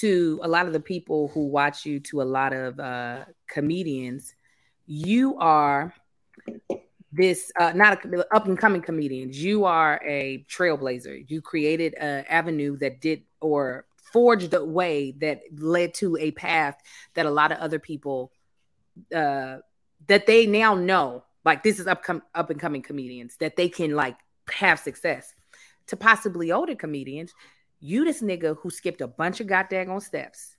To 0.00 0.40
a 0.42 0.48
lot 0.48 0.66
of 0.66 0.72
the 0.72 0.80
people 0.80 1.28
who 1.28 1.46
watch 1.48 1.84
you, 1.84 2.00
to 2.00 2.22
a 2.22 2.24
lot 2.24 2.54
of 2.54 2.80
uh, 2.80 3.26
comedians 3.48 4.34
you 4.92 5.38
are 5.38 5.94
this 7.12 7.50
uh, 7.58 7.72
not 7.74 8.04
a 8.04 8.34
up 8.34 8.46
and 8.46 8.58
coming 8.58 8.82
comedians. 8.82 9.42
You 9.42 9.64
are 9.64 10.00
a 10.04 10.44
trailblazer. 10.50 11.24
You 11.28 11.40
created 11.40 11.94
an 11.94 12.26
avenue 12.28 12.76
that 12.78 13.00
did 13.00 13.22
or 13.40 13.86
forged 14.12 14.52
a 14.52 14.62
way 14.62 15.12
that 15.20 15.40
led 15.56 15.94
to 15.94 16.18
a 16.18 16.30
path 16.32 16.76
that 17.14 17.24
a 17.24 17.30
lot 17.30 17.52
of 17.52 17.58
other 17.58 17.78
people 17.78 18.32
uh, 19.14 19.58
that 20.08 20.26
they 20.26 20.44
now 20.44 20.74
know 20.74 21.24
like 21.44 21.62
this 21.62 21.80
is 21.80 21.86
up 21.86 22.04
up 22.34 22.50
and 22.50 22.60
coming 22.60 22.82
comedians 22.82 23.36
that 23.36 23.56
they 23.56 23.70
can 23.70 23.92
like 23.92 24.16
have 24.50 24.78
success. 24.78 25.34
To 25.86 25.96
possibly 25.96 26.52
older 26.52 26.74
comedians, 26.74 27.32
you 27.80 28.04
this 28.04 28.20
nigga 28.20 28.56
who 28.58 28.68
skipped 28.68 29.00
a 29.00 29.08
bunch 29.08 29.40
of 29.40 29.46
goddamn 29.46 29.98
steps 30.00 30.51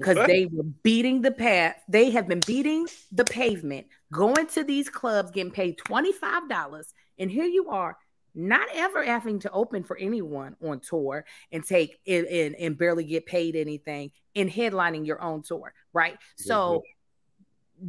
because 0.00 0.26
they 0.26 0.46
were 0.46 0.64
beating 0.82 1.22
the 1.22 1.30
path. 1.30 1.76
They 1.88 2.10
have 2.10 2.26
been 2.26 2.40
beating 2.46 2.88
the 3.12 3.24
pavement, 3.24 3.86
going 4.12 4.46
to 4.48 4.64
these 4.64 4.88
clubs, 4.88 5.30
getting 5.30 5.52
paid 5.52 5.78
$25. 5.78 6.84
And 7.18 7.30
here 7.30 7.44
you 7.44 7.68
are, 7.68 7.96
not 8.34 8.68
ever 8.74 9.04
having 9.04 9.40
to 9.40 9.50
open 9.50 9.82
for 9.82 9.96
anyone 9.98 10.56
on 10.64 10.80
tour 10.80 11.24
and 11.52 11.64
take 11.64 11.98
and, 12.06 12.26
and, 12.26 12.54
and 12.54 12.78
barely 12.78 13.04
get 13.04 13.26
paid 13.26 13.56
anything 13.56 14.10
in 14.34 14.48
headlining 14.48 15.06
your 15.06 15.20
own 15.20 15.42
tour, 15.42 15.74
right? 15.92 16.16
So 16.36 16.54
mm-hmm. 16.54 16.99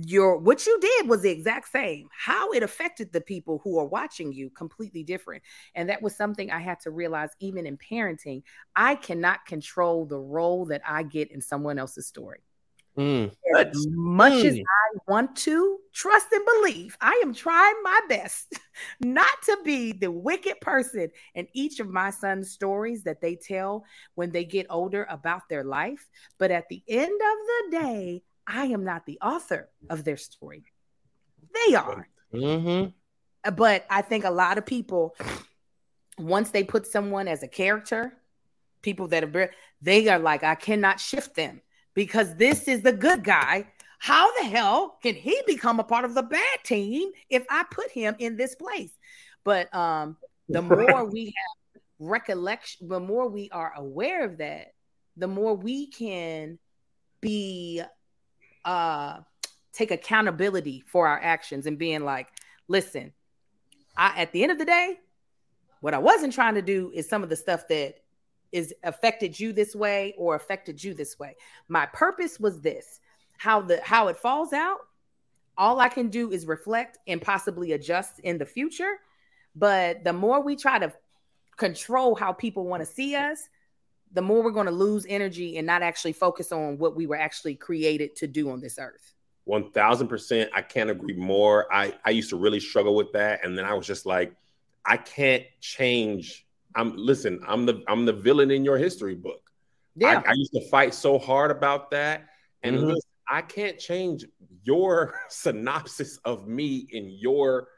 Your 0.06 0.38
what 0.38 0.66
you 0.66 0.80
did 0.80 1.10
was 1.10 1.22
the 1.22 1.30
exact 1.30 1.70
same 1.70 2.08
how 2.18 2.52
it 2.52 2.64
affected 2.64 3.12
the 3.12 3.22
people 3.22 3.60
who 3.64 3.78
are 3.78 3.86
watching 3.86 4.32
you 4.32 4.50
completely 4.52 5.04
different 5.04 5.44
and 5.76 5.89
that 5.89 6.02
was 6.02 6.16
something 6.16 6.50
i 6.52 6.60
had 6.60 6.80
to 6.80 6.92
realize 6.92 7.30
even 7.39 7.66
in 7.66 7.78
parenting 7.78 8.42
i 8.76 8.96
cannot 8.96 9.46
control 9.46 10.06
the 10.06 10.18
role 10.18 10.66
that 10.66 10.82
i 10.88 11.04
get 11.04 11.32
in 11.32 11.42
someone 11.42 11.78
else's 11.78 12.08
story 12.08 12.39
mm. 12.98 13.30
as 13.58 13.88
much 13.89 14.34
mm. 14.34 14.46
as 14.46 14.58
i 14.58 14.98
want 15.08 15.36
to 15.36 15.78
trust 15.94 16.28
and 16.32 16.46
believe 16.46 16.98
i 17.02 17.20
am 17.24 17.34
trying 17.34 17.76
my 17.84 18.00
best 18.08 18.54
not 19.02 19.42
to 19.44 19.58
be 19.66 19.92
the 19.92 20.12
wicked 20.12 20.60
person 20.62 21.10
in 21.36 21.48
each 21.54 21.82
of 21.82 21.89
my 21.89 22.10
son's 22.10 22.50
stories 22.50 23.04
that 23.04 23.20
they 23.20 23.36
tell 23.36 23.84
when 24.16 24.32
they 24.32 24.46
get 24.46 24.66
older 24.70 25.06
about 25.10 25.42
their 25.50 25.66
life 25.66 26.08
but 26.38 26.50
at 26.50 26.70
the 26.70 26.82
end 26.88 27.12
of 27.22 27.72
the 27.72 27.78
day 27.78 28.24
I 28.48 28.66
am 28.66 28.84
not 28.84 29.06
the 29.06 29.20
author 29.22 29.70
of 29.89 30.04
their 30.04 30.18
story. 30.18 30.64
They 31.54 31.76
are. 31.76 32.08
Mm-hmm. 32.34 33.52
But 33.56 33.86
I 33.89 34.02
think 34.02 34.24
a 34.24 34.32
lot 34.32 34.58
of 34.58 34.66
people, 34.66 35.16
once 36.18 36.52
they 36.52 36.64
put 36.64 36.86
someone 36.86 37.28
as 37.28 37.44
a 37.44 37.48
character, 37.48 38.14
people 38.82 39.08
that 39.10 39.24
are 39.24 39.52
they 39.82 40.08
are 40.08 40.20
like, 40.20 40.44
I 40.44 40.56
cannot 40.56 41.00
shift 41.00 41.36
them 41.36 41.62
because 41.94 42.36
this 42.36 42.68
is 42.68 42.82
the 42.82 42.94
good 42.94 43.24
guy. 43.24 43.68
How 44.00 44.32
the 44.42 44.48
hell 44.48 44.98
can 45.02 45.16
he 45.16 45.39
become 45.46 45.80
a 45.80 45.84
part 45.84 46.06
of 46.06 46.16
the 46.16 46.24
bad 46.24 46.60
team 46.64 47.12
if 47.30 47.46
I 47.50 47.64
put 47.70 47.92
him 47.92 48.16
in 48.20 48.36
this 48.36 48.56
place? 48.56 48.92
But 49.44 49.74
um, 49.76 50.18
the 50.50 50.62
more 50.62 51.06
we 51.06 51.26
have 51.26 51.82
recollection, 52.00 52.88
the 52.88 53.00
more 53.00 53.28
we 53.30 53.50
are 53.52 53.74
aware 53.76 54.26
of 54.26 54.38
that, 54.39 54.74
the 55.18 55.28
more 55.28 55.56
we 55.56 55.88
can 55.88 56.58
be 57.22 57.82
uh 58.66 59.20
take 59.74 59.91
accountability 59.91 60.84
for 60.86 61.07
our 61.07 61.20
actions 61.20 61.66
and 61.66 61.78
being 61.78 62.03
like, 62.03 62.28
listen, 62.68 63.14
I 63.97 64.22
at 64.22 64.32
the 64.32 64.43
end 64.43 64.51
of 64.51 64.57
the 64.57 64.66
day, 64.66 64.99
what 65.82 65.93
I 65.93 65.99
wasn't 65.99 66.34
trying 66.34 66.55
to 66.55 66.62
do 66.62 66.91
is 66.93 67.07
some 67.07 67.24
of 67.24 67.30
the 67.30 67.36
stuff 67.36 67.68
that 67.70 67.95
is 68.51 68.74
affected 68.84 69.39
you 69.39 69.53
this 69.53 69.76
way 69.76 70.14
or 70.18 70.36
affected 70.36 70.84
you 70.84 70.93
this 70.93 71.18
way. 71.18 71.36
My 71.68 71.86
purpose 71.88 72.39
was 72.39 72.62
this. 72.62 72.99
How 73.38 73.62
the 73.62 73.82
how 73.84 74.07
it 74.07 74.18
falls 74.18 74.53
out, 74.53 74.80
all 75.57 75.80
I 75.80 75.89
can 75.89 76.09
do 76.09 76.32
is 76.32 76.45
reflect 76.45 76.97
and 77.07 77.22
possibly 77.22 77.74
adjust 77.74 78.20
in 78.20 78.38
the 78.38 78.45
future. 78.45 78.97
But 79.55 80.03
the 80.03 80.14
more 80.14 80.41
we 80.41 80.55
try 80.55 80.80
to 80.80 80.93
control 81.57 82.16
how 82.16 82.34
people 82.34 82.66
want 82.66 82.82
to 82.82 82.86
see 82.86 83.16
us, 83.16 83.47
the 84.14 84.22
more 84.22 84.43
we're 84.43 84.51
going 84.51 84.66
to 84.66 84.72
lose 84.72 85.05
energy 85.07 85.57
and 85.57 85.66
not 85.66 85.82
actually 85.82 86.14
focus 86.14 86.51
on 86.51 86.78
what 86.78 86.95
we 86.95 87.07
were 87.07 87.16
actually 87.16 87.55
created 87.55 88.16
to 88.18 88.28
do 88.28 88.49
on 88.49 88.62
this 88.62 88.78
earth. 88.80 89.14
1000% 89.47 90.49
i 90.53 90.62
can't 90.62 90.91
agree 90.91 91.16
more. 91.16 91.68
I 91.74 91.95
i 92.05 92.12
used 92.12 92.30
to 92.30 92.36
really 92.36 92.59
struggle 92.59 92.95
with 92.95 93.12
that 93.14 93.43
and 93.43 93.57
then 93.57 93.66
i 93.66 93.74
was 93.74 93.88
just 93.88 94.05
like 94.05 94.34
i 94.86 94.97
can't 94.97 95.43
change. 95.59 96.45
I'm 96.76 96.95
listen 96.95 97.41
i'm 97.47 97.66
the 97.66 97.84
i'm 97.88 98.05
the 98.05 98.14
villain 98.14 98.51
in 98.51 98.64
your 98.64 98.78
history 98.78 99.16
book. 99.16 99.49
Yeah. 99.95 100.22
I, 100.26 100.32
I 100.32 100.34
used 100.34 100.53
to 100.53 100.70
fight 100.70 100.93
so 100.93 101.18
hard 101.18 101.49
about 101.49 101.89
that 101.91 102.28
and 102.62 102.78
mm-hmm. 102.78 102.86
listen, 102.86 103.09
i 103.28 103.41
can't 103.41 103.80
change 103.80 104.26
your 104.64 105.20
synopsis 105.30 106.18
of 106.24 106.47
me 106.47 106.88
in 106.91 107.09
your 107.09 107.70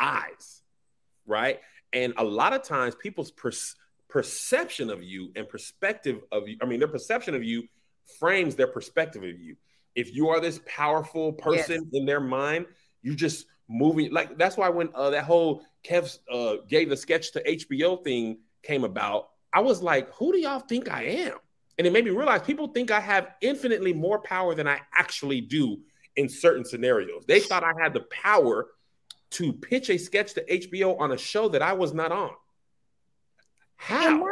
eyes 0.00 0.62
right? 1.26 1.60
And 1.92 2.14
a 2.16 2.24
lot 2.24 2.52
of 2.52 2.62
times 2.62 2.94
people's 2.94 3.30
per- 3.30 3.52
perception 4.12 4.90
of 4.90 5.02
you 5.02 5.32
and 5.36 5.48
perspective 5.48 6.20
of 6.30 6.46
you 6.46 6.56
i 6.62 6.66
mean 6.66 6.78
their 6.78 6.88
perception 6.88 7.34
of 7.34 7.42
you 7.42 7.62
frames 8.18 8.54
their 8.54 8.66
perspective 8.66 9.22
of 9.22 9.40
you 9.40 9.56
if 9.94 10.14
you 10.14 10.28
are 10.28 10.40
this 10.40 10.60
powerful 10.66 11.32
person 11.32 11.82
yes. 11.82 12.00
in 12.00 12.06
their 12.06 12.20
mind, 12.20 12.66
you're 13.02 13.14
just 13.14 13.46
moving 13.68 14.12
like 14.12 14.36
that's 14.38 14.56
why 14.56 14.68
when 14.68 14.88
uh, 14.94 15.10
that 15.10 15.24
whole 15.24 15.64
Kev 15.84 16.18
uh, 16.30 16.56
gave 16.68 16.88
the 16.88 16.96
sketch 16.96 17.32
to 17.32 17.42
HBO 17.42 18.02
thing 18.02 18.38
came 18.62 18.84
about, 18.84 19.30
I 19.52 19.60
was 19.60 19.82
like, 19.82 20.12
who 20.14 20.32
do 20.32 20.38
y'all 20.38 20.60
think 20.60 20.90
I 20.90 21.04
am? 21.04 21.36
And 21.78 21.86
it 21.86 21.92
made 21.92 22.04
me 22.04 22.10
realize 22.10 22.42
people 22.42 22.68
think 22.68 22.90
I 22.90 23.00
have 23.00 23.28
infinitely 23.40 23.92
more 23.92 24.20
power 24.20 24.54
than 24.54 24.68
I 24.68 24.80
actually 24.94 25.40
do 25.40 25.78
in 26.16 26.28
certain 26.28 26.64
scenarios. 26.64 27.24
They 27.26 27.40
thought 27.40 27.64
I 27.64 27.72
had 27.80 27.94
the 27.94 28.04
power 28.10 28.68
to 29.30 29.52
pitch 29.52 29.88
a 29.88 29.96
sketch 29.96 30.34
to 30.34 30.44
HBO 30.44 31.00
on 31.00 31.12
a 31.12 31.18
show 31.18 31.48
that 31.48 31.62
I 31.62 31.72
was 31.72 31.94
not 31.94 32.12
on. 32.12 32.30
How? 33.82 34.06
And, 34.06 34.22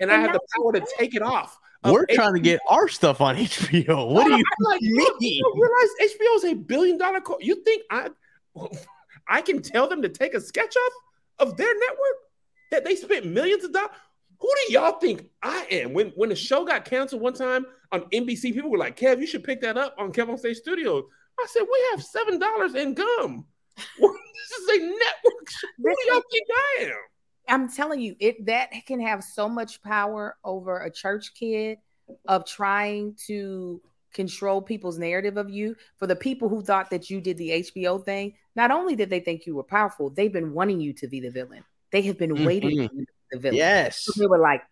and, 0.00 0.10
and 0.10 0.12
I 0.12 0.20
have 0.20 0.32
the 0.32 0.40
power 0.56 0.72
to 0.72 0.86
take 0.98 1.14
it 1.14 1.22
off. 1.22 1.58
We're 1.84 2.06
trying 2.06 2.34
to 2.34 2.40
get 2.40 2.60
our 2.68 2.88
stuff 2.88 3.20
on 3.20 3.36
HBO. 3.36 4.10
What 4.10 4.26
do 4.26 4.36
you 4.36 4.44
like, 4.60 4.80
mean? 4.82 5.14
You 5.20 5.52
realize 5.54 6.12
HBO 6.12 6.36
is 6.36 6.44
a 6.44 6.54
billion 6.54 6.98
dollar. 6.98 7.20
Co- 7.20 7.38
you 7.40 7.62
think 7.64 7.84
I, 7.90 8.10
I 9.28 9.40
can 9.42 9.62
tell 9.62 9.88
them 9.88 10.02
to 10.02 10.08
take 10.08 10.34
a 10.34 10.40
sketch 10.40 10.76
off 10.76 10.92
of 11.48 11.56
their 11.56 11.72
network 11.78 12.16
that 12.70 12.84
they 12.84 12.96
spent 12.96 13.26
millions 13.26 13.64
of 13.64 13.72
dollars? 13.72 13.90
Who 14.40 14.48
do 14.48 14.72
y'all 14.72 14.98
think 15.00 15.26
I 15.42 15.66
am? 15.70 15.92
When 15.94 16.08
when 16.10 16.28
the 16.28 16.36
show 16.36 16.64
got 16.64 16.84
canceled 16.84 17.22
one 17.22 17.32
time 17.32 17.66
on 17.90 18.02
NBC, 18.12 18.54
people 18.54 18.70
were 18.70 18.78
like, 18.78 18.96
"Kev, 18.96 19.20
you 19.20 19.26
should 19.26 19.42
pick 19.42 19.60
that 19.62 19.76
up 19.76 19.96
on 19.98 20.12
Kev 20.12 20.28
on 20.28 20.38
Stage 20.38 20.58
Studios." 20.58 21.04
I 21.40 21.46
said, 21.48 21.62
"We 21.62 21.86
have 21.90 22.04
seven 22.04 22.38
dollars 22.38 22.74
in 22.74 22.94
gum. 22.94 23.46
this 23.76 24.58
is 24.60 24.68
a 24.68 24.78
network. 24.78 25.48
Who 25.78 25.90
do 25.90 25.96
y'all 26.06 26.22
think 26.30 26.46
I 26.50 26.82
am?" 26.84 27.07
I'm 27.48 27.68
telling 27.68 28.00
you, 28.00 28.16
it 28.18 28.46
that 28.46 28.70
can 28.86 29.00
have 29.00 29.24
so 29.24 29.48
much 29.48 29.82
power 29.82 30.36
over 30.44 30.80
a 30.80 30.90
church 30.90 31.32
kid 31.34 31.78
of 32.26 32.46
trying 32.46 33.16
to 33.26 33.80
control 34.12 34.62
people's 34.62 34.98
narrative 34.98 35.36
of 35.36 35.50
you. 35.50 35.76
For 35.96 36.06
the 36.06 36.16
people 36.16 36.48
who 36.48 36.62
thought 36.62 36.90
that 36.90 37.10
you 37.10 37.20
did 37.20 37.38
the 37.38 37.50
HBO 37.50 38.04
thing, 38.04 38.34
not 38.54 38.70
only 38.70 38.96
did 38.96 39.10
they 39.10 39.20
think 39.20 39.46
you 39.46 39.54
were 39.54 39.62
powerful, 39.62 40.10
they've 40.10 40.32
been 40.32 40.52
wanting 40.52 40.80
you 40.80 40.92
to 40.94 41.08
be 41.08 41.20
the 41.20 41.30
villain. 41.30 41.64
They 41.90 42.02
have 42.02 42.18
been 42.18 42.44
waiting 42.44 42.78
mm-hmm. 42.78 42.98
for 42.98 43.04
the 43.32 43.38
villain. 43.38 43.56
Yes. 43.56 44.04
So 44.04 44.20
they 44.20 44.26
were 44.26 44.38
like, 44.38 44.62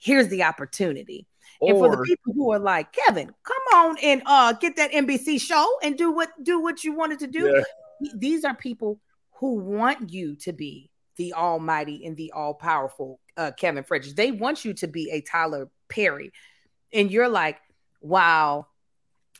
here's 0.00 0.28
the 0.28 0.42
opportunity. 0.42 1.26
Or, 1.60 1.70
and 1.70 1.78
for 1.78 1.96
the 1.96 2.02
people 2.02 2.34
who 2.34 2.52
are 2.52 2.58
like, 2.58 2.92
Kevin, 2.92 3.32
come 3.42 3.62
on 3.74 3.96
and 4.02 4.22
uh 4.26 4.52
get 4.52 4.76
that 4.76 4.92
NBC 4.92 5.40
show 5.40 5.66
and 5.82 5.96
do 5.96 6.12
what 6.12 6.28
do 6.42 6.60
what 6.60 6.84
you 6.84 6.94
wanted 6.94 7.18
to 7.20 7.26
do. 7.26 7.62
Yeah. 8.00 8.10
These 8.14 8.44
are 8.44 8.54
people 8.54 9.00
who 9.38 9.54
want 9.54 10.10
you 10.10 10.36
to 10.36 10.52
be 10.52 10.90
the 11.16 11.34
almighty 11.34 12.04
and 12.04 12.16
the 12.16 12.32
all 12.32 12.54
powerful 12.54 13.20
uh, 13.36 13.50
Kevin 13.58 13.84
Fredericks. 13.84 14.14
They 14.14 14.32
want 14.32 14.64
you 14.64 14.74
to 14.74 14.86
be 14.86 15.10
a 15.10 15.20
Tyler 15.20 15.68
Perry. 15.88 16.32
And 16.92 17.10
you're 17.10 17.28
like, 17.28 17.58
wow, 18.00 18.66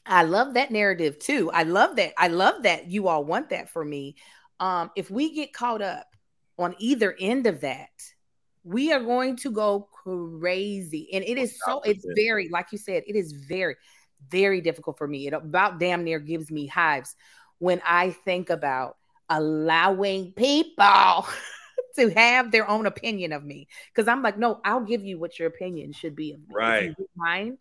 I 0.04 0.22
love 0.24 0.54
that 0.54 0.70
narrative 0.70 1.18
too. 1.18 1.50
I 1.52 1.64
love 1.64 1.96
that. 1.96 2.12
I 2.16 2.28
love 2.28 2.62
that 2.62 2.90
you 2.90 3.08
all 3.08 3.24
want 3.24 3.50
that 3.50 3.70
for 3.70 3.84
me. 3.84 4.16
Um, 4.60 4.90
if 4.96 5.10
we 5.10 5.34
get 5.34 5.52
caught 5.52 5.82
up 5.82 6.06
on 6.58 6.74
either 6.78 7.14
end 7.18 7.46
of 7.46 7.60
that, 7.60 7.90
we 8.64 8.92
are 8.92 9.00
going 9.00 9.36
to 9.36 9.50
go 9.50 9.88
crazy. 9.92 11.08
And 11.12 11.24
it 11.24 11.38
is 11.38 11.58
so, 11.64 11.80
it's 11.82 12.06
very, 12.16 12.48
like 12.48 12.66
you 12.72 12.78
said, 12.78 13.04
it 13.06 13.14
is 13.14 13.32
very, 13.32 13.76
very 14.30 14.60
difficult 14.60 14.98
for 14.98 15.06
me. 15.06 15.26
It 15.26 15.34
about 15.34 15.78
damn 15.78 16.04
near 16.04 16.18
gives 16.18 16.50
me 16.50 16.66
hives 16.66 17.14
when 17.58 17.80
I 17.86 18.10
think 18.10 18.50
about 18.50 18.96
allowing 19.28 20.32
people 20.32 21.26
to 21.96 22.10
have 22.10 22.50
their 22.50 22.68
own 22.68 22.86
opinion 22.86 23.32
of 23.32 23.44
me 23.44 23.68
because 23.94 24.08
I'm 24.08 24.22
like, 24.22 24.38
no, 24.38 24.60
I'll 24.64 24.84
give 24.84 25.04
you 25.04 25.18
what 25.18 25.38
your 25.38 25.48
opinion 25.48 25.92
should 25.92 26.14
be 26.14 26.32
of 26.32 26.40
me. 26.40 26.54
Right. 26.54 26.94
Mind, 27.16 27.58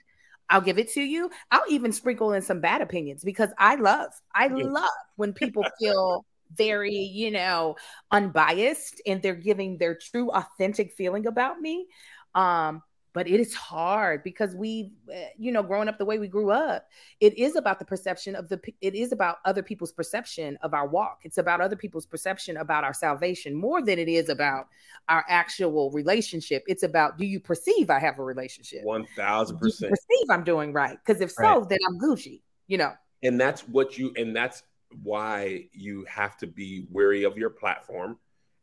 I'll 0.49 0.61
give 0.61 0.77
it 0.77 0.91
to 0.93 1.01
you. 1.01 1.29
I'll 1.51 1.69
even 1.69 1.91
sprinkle 1.91 2.33
in 2.33 2.41
some 2.41 2.61
bad 2.61 2.81
opinions 2.81 3.23
because 3.23 3.49
I 3.57 3.75
love, 3.75 4.11
I 4.33 4.47
yeah. 4.47 4.65
love 4.65 4.89
when 5.15 5.33
people 5.33 5.65
feel 5.79 6.25
very, 6.55 6.95
you 6.95 7.31
know, 7.31 7.75
unbiased 8.11 9.01
and 9.05 9.21
they're 9.21 9.35
giving 9.35 9.77
their 9.77 9.95
true, 9.95 10.29
authentic 10.31 10.93
feeling 10.93 11.25
about 11.25 11.59
me. 11.59 11.87
Um, 12.35 12.83
but 13.15 13.29
it 13.29 13.39
is 13.39 13.55
hard 13.55 14.21
because 14.23 14.53
we 14.53 14.91
eh, 15.11 15.29
you 15.37 15.51
know 15.51 15.63
growing 15.63 15.87
up 15.87 15.97
the 15.97 16.05
way 16.05 16.19
we 16.19 16.27
grew 16.27 16.51
up 16.51 16.85
it 17.21 17.35
is 17.37 17.55
about 17.55 17.79
the 17.79 17.85
perception 17.85 18.35
of 18.35 18.49
the 18.49 18.59
it 18.81 18.93
is 18.93 19.13
about 19.13 19.37
other 19.45 19.63
people's 19.63 19.93
perception 19.93 20.57
of 20.61 20.73
our 20.73 20.87
walk. 20.87 21.21
It's 21.23 21.37
about 21.37 21.61
other 21.61 21.77
people's 21.77 22.05
perception 22.05 22.57
about 22.57 22.83
our 22.83 22.93
salvation 22.93 23.55
more 23.55 23.81
than 23.81 23.97
it 23.97 24.09
is 24.09 24.29
about 24.29 24.67
our 25.07 25.23
actual 25.29 25.89
relationship. 25.91 26.63
It's 26.67 26.83
about 26.83 27.17
do 27.17 27.25
you 27.25 27.39
perceive 27.39 27.89
i 27.89 27.99
have 27.99 28.19
a 28.19 28.23
relationship? 28.23 28.83
1000% 28.83 29.59
perceive 29.59 30.29
i'm 30.29 30.43
doing 30.43 30.73
right? 30.73 30.97
Because 31.03 31.21
if 31.21 31.31
so 31.31 31.59
right. 31.59 31.69
then 31.69 31.79
i'm 31.87 31.97
gucci 31.97 32.41
you 32.67 32.77
know? 32.77 32.93
And 33.23 33.39
that's 33.39 33.61
what 33.61 33.97
you 33.97 34.13
and 34.17 34.35
that's 34.35 34.63
why 35.01 35.65
you 35.71 36.05
have 36.05 36.37
to 36.37 36.47
be 36.47 36.85
wary 36.91 37.23
of 37.23 37.37
your 37.37 37.49
platform 37.49 38.17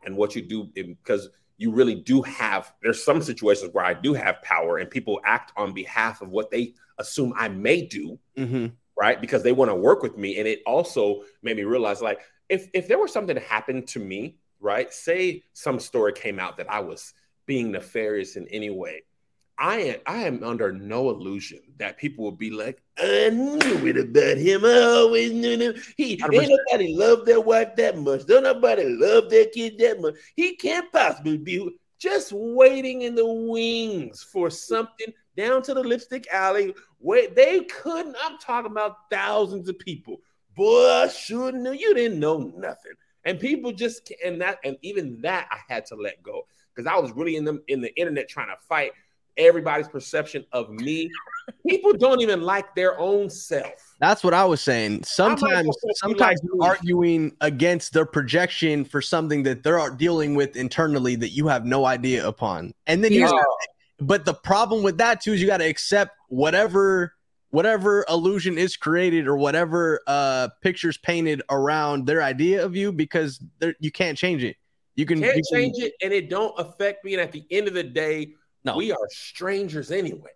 and 0.04 0.16
what 0.16 0.36
you 0.36 0.42
do 0.42 0.64
because 0.74 1.30
you 1.62 1.70
really 1.70 1.94
do 1.94 2.20
have 2.22 2.74
there's 2.82 3.04
some 3.04 3.22
situations 3.22 3.72
where 3.72 3.84
I 3.84 3.94
do 3.94 4.14
have 4.14 4.42
power 4.42 4.78
and 4.78 4.90
people 4.90 5.20
act 5.24 5.52
on 5.56 5.72
behalf 5.72 6.20
of 6.20 6.30
what 6.30 6.50
they 6.50 6.74
assume 6.98 7.32
I 7.36 7.48
may 7.48 7.82
do, 7.86 8.18
mm-hmm. 8.36 8.66
right? 8.98 9.20
Because 9.20 9.44
they 9.44 9.52
want 9.52 9.70
to 9.70 9.76
work 9.76 10.02
with 10.02 10.18
me. 10.18 10.38
And 10.38 10.48
it 10.48 10.60
also 10.66 11.22
made 11.40 11.56
me 11.56 11.62
realize 11.62 12.02
like 12.02 12.20
if 12.48 12.68
if 12.74 12.88
there 12.88 12.98
was 12.98 13.12
something 13.12 13.36
that 13.36 13.44
happened 13.44 13.86
to 13.88 14.00
me, 14.00 14.38
right? 14.58 14.92
Say 14.92 15.44
some 15.52 15.78
story 15.78 16.12
came 16.12 16.40
out 16.40 16.56
that 16.56 16.68
I 16.68 16.80
was 16.80 17.14
being 17.46 17.70
nefarious 17.70 18.34
in 18.34 18.48
any 18.48 18.70
way. 18.70 19.04
I 19.58 19.78
am 19.80 20.00
I 20.06 20.22
am 20.22 20.42
under 20.42 20.72
no 20.72 21.10
illusion 21.10 21.60
that 21.78 21.98
people 21.98 22.24
will 22.24 22.32
be 22.32 22.50
like, 22.50 22.82
I 22.98 23.30
knew 23.30 23.86
it 23.86 23.96
about 23.96 24.38
him. 24.38 24.64
I 24.64 24.80
always 24.80 25.32
knew 25.32 25.58
him. 25.58 25.74
He 25.96 26.12
ain't 26.12 26.50
nobody 26.70 26.94
love 26.94 27.24
their 27.24 27.40
wife 27.40 27.76
that 27.76 27.98
much. 27.98 28.26
Don't 28.26 28.44
nobody 28.44 28.84
love 28.84 29.30
their 29.30 29.46
kid 29.46 29.78
that 29.78 30.00
much. 30.00 30.14
He 30.36 30.56
can't 30.56 30.90
possibly 30.90 31.36
be 31.36 31.78
just 31.98 32.32
waiting 32.32 33.02
in 33.02 33.14
the 33.14 33.26
wings 33.26 34.22
for 34.22 34.50
something 34.50 35.12
down 35.36 35.62
to 35.62 35.74
the 35.74 35.82
lipstick 35.82 36.26
alley. 36.32 36.74
Wait, 37.00 37.36
they 37.36 37.60
couldn't. 37.60 38.16
I'm 38.22 38.38
talking 38.38 38.72
about 38.72 39.10
thousands 39.10 39.68
of 39.68 39.78
people. 39.78 40.16
Boy, 40.56 40.88
I 40.88 41.08
sure 41.08 41.52
knew 41.52 41.72
you 41.72 41.94
didn't 41.94 42.20
know 42.20 42.38
nothing. 42.56 42.92
And 43.24 43.38
people 43.38 43.72
just 43.72 44.12
and 44.24 44.40
that 44.40 44.58
and 44.64 44.76
even 44.82 45.20
that 45.22 45.46
I 45.50 45.58
had 45.72 45.86
to 45.86 45.94
let 45.94 46.22
go 46.22 46.42
because 46.74 46.86
I 46.86 46.98
was 46.98 47.12
really 47.12 47.36
in 47.36 47.44
them 47.44 47.62
in 47.68 47.80
the 47.80 47.94
internet 47.96 48.28
trying 48.28 48.48
to 48.48 48.56
fight 48.68 48.92
everybody's 49.36 49.88
perception 49.88 50.44
of 50.52 50.70
me. 50.70 51.10
People 51.66 51.92
don't 51.94 52.20
even 52.20 52.42
like 52.42 52.74
their 52.74 52.98
own 52.98 53.28
self. 53.28 53.94
That's 53.98 54.22
what 54.22 54.34
I 54.34 54.44
was 54.44 54.60
saying. 54.60 55.04
Sometimes, 55.04 55.74
sometimes 55.96 56.40
like 56.54 56.68
arguing 56.68 57.36
against 57.40 57.92
their 57.92 58.06
projection 58.06 58.84
for 58.84 59.00
something 59.00 59.42
that 59.44 59.62
they're 59.62 59.90
dealing 59.90 60.34
with 60.34 60.56
internally 60.56 61.16
that 61.16 61.30
you 61.30 61.48
have 61.48 61.64
no 61.64 61.84
idea 61.84 62.26
upon, 62.26 62.72
and 62.86 63.02
then 63.02 63.12
you. 63.12 63.28
but 64.00 64.24
the 64.24 64.34
problem 64.34 64.82
with 64.82 64.98
that 64.98 65.20
too 65.20 65.32
is 65.32 65.40
you 65.40 65.46
got 65.46 65.58
to 65.58 65.68
accept 65.68 66.12
whatever 66.28 67.14
whatever 67.50 68.04
illusion 68.08 68.56
is 68.56 68.76
created 68.78 69.26
or 69.28 69.36
whatever 69.36 70.00
uh 70.06 70.48
pictures 70.62 70.96
painted 70.96 71.42
around 71.50 72.06
their 72.06 72.22
idea 72.22 72.64
of 72.64 72.74
you 72.74 72.90
because 72.92 73.40
you 73.78 73.90
can't 73.92 74.16
change 74.16 74.42
it. 74.42 74.56
You 74.96 75.06
can 75.06 75.20
Can't 75.20 75.36
you 75.36 75.42
can- 75.50 75.58
change 75.60 75.78
it, 75.78 75.92
and 76.02 76.12
it 76.12 76.28
don't 76.30 76.54
affect 76.58 77.04
me. 77.04 77.14
And 77.14 77.20
at 77.22 77.32
the 77.32 77.44
end 77.50 77.66
of 77.68 77.74
the 77.74 77.82
day, 77.82 78.34
No. 78.64 78.76
we 78.76 78.92
are 78.92 79.08
strangers 79.10 79.90
anyway. 79.90 80.30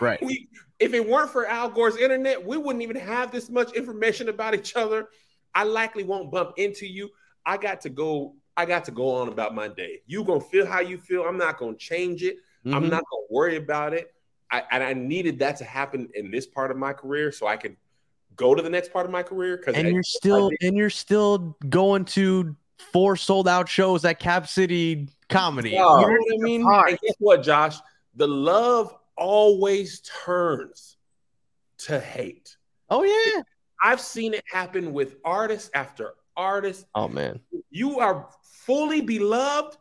Right. 0.00 0.20
We, 0.26 0.48
if 0.78 0.92
it 0.92 1.08
weren't 1.08 1.30
for 1.30 1.46
Al 1.46 1.70
Gore's 1.70 1.96
internet, 1.96 2.44
we 2.44 2.58
wouldn't 2.58 2.82
even 2.82 2.96
have 2.96 3.30
this 3.32 3.48
much 3.48 3.72
information 3.72 4.28
about 4.28 4.54
each 4.54 4.76
other. 4.76 5.08
I 5.54 5.64
likely 5.64 6.04
won't 6.04 6.30
bump 6.30 6.52
into 6.58 6.86
you. 6.86 7.08
I 7.46 7.56
got 7.56 7.80
to 7.82 7.88
go. 7.88 8.34
I 8.58 8.66
got 8.66 8.84
to 8.86 8.90
go 8.90 9.08
on 9.10 9.28
about 9.28 9.54
my 9.54 9.68
day. 9.68 10.00
You 10.06 10.22
gonna 10.24 10.40
feel 10.40 10.66
how 10.66 10.80
you 10.80 10.98
feel. 10.98 11.22
I'm 11.22 11.38
not 11.38 11.58
gonna 11.58 11.76
change 11.76 12.22
it. 12.22 12.36
I'm 12.66 12.72
Mhm. 12.84 12.90
not 12.90 13.04
gonna 13.10 13.26
worry 13.30 13.56
about 13.56 13.94
it. 13.94 14.12
I, 14.50 14.62
and 14.70 14.82
I 14.82 14.92
needed 14.92 15.38
that 15.38 15.56
to 15.58 15.64
happen 15.64 16.08
in 16.14 16.30
this 16.30 16.46
part 16.46 16.70
of 16.70 16.76
my 16.76 16.92
career 16.92 17.32
so 17.32 17.46
I 17.46 17.56
can 17.56 17.76
go 18.36 18.54
to 18.54 18.62
the 18.62 18.68
next 18.70 18.92
part 18.92 19.06
of 19.06 19.12
my 19.12 19.22
career. 19.22 19.56
Because 19.56 19.76
and 19.76 19.88
you're 19.88 20.02
still 20.02 20.50
and 20.60 20.76
you're 20.76 20.90
still 20.90 21.56
going 21.68 22.04
to 22.06 22.54
four 22.92 23.16
sold 23.16 23.48
out 23.48 23.68
shows 23.68 24.04
at 24.04 24.18
Cap 24.20 24.46
City 24.46 25.08
Comedy. 25.28 25.70
You 25.70 25.76
know 25.78 25.88
Oh, 25.88 26.02
what 26.02 26.10
I 26.10 26.36
mean? 26.42 26.62
And 26.66 26.98
guess 27.02 27.14
what, 27.18 27.42
Josh? 27.42 27.76
The 28.14 28.28
love 28.28 28.94
always 29.16 30.00
turns 30.24 30.96
to 31.78 31.98
hate. 32.00 32.56
Oh 32.90 33.02
yeah. 33.02 33.42
I've 33.82 34.00
seen 34.00 34.34
it 34.34 34.44
happen 34.50 34.92
with 34.92 35.16
artist 35.24 35.70
after 35.74 36.14
artist. 36.36 36.86
Oh 36.94 37.08
man. 37.08 37.40
You 37.70 37.98
are 37.98 38.28
fully 38.42 39.00
beloved. 39.00 39.76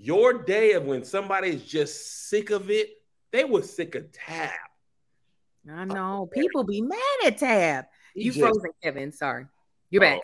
Your 0.00 0.32
day 0.44 0.72
of 0.72 0.84
when 0.84 1.04
somebody 1.04 1.48
is 1.50 1.64
just 1.64 2.28
sick 2.28 2.50
of 2.50 2.70
it, 2.70 2.90
they 3.32 3.44
were 3.44 3.62
sick 3.62 3.94
of 3.94 4.10
Tab. 4.12 4.50
I 5.70 5.84
know 5.84 6.28
people 6.32 6.62
be 6.64 6.80
mad 6.80 6.98
at 7.26 7.38
Tab. 7.38 7.86
You 8.14 8.30
just- 8.32 8.40
frozen, 8.40 8.70
Kevin. 8.82 9.12
Sorry, 9.12 9.46
you're 9.90 10.04
Oh. 10.04 10.06
back. 10.06 10.20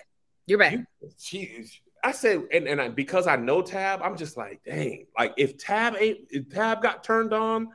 You're 0.47 0.59
back. 0.59 0.73
You- 0.75 0.87
she, 1.19 1.67
I 2.05 2.13
said, 2.13 2.43
and, 2.53 2.69
and 2.69 2.83
I, 2.83 2.89
because 2.91 3.27
I 3.27 3.37
know 3.37 3.63
Tab, 3.63 4.01
I'm 4.03 4.17
just 4.17 4.37
like, 4.37 4.61
dang, 4.65 5.07
like 5.19 5.33
if 5.39 5.57
Tab 5.57 5.97
ain't, 5.99 6.19
if 6.31 6.51
Tab 6.51 6.83
got 6.83 7.03
turned 7.03 7.33
on, 7.33 7.69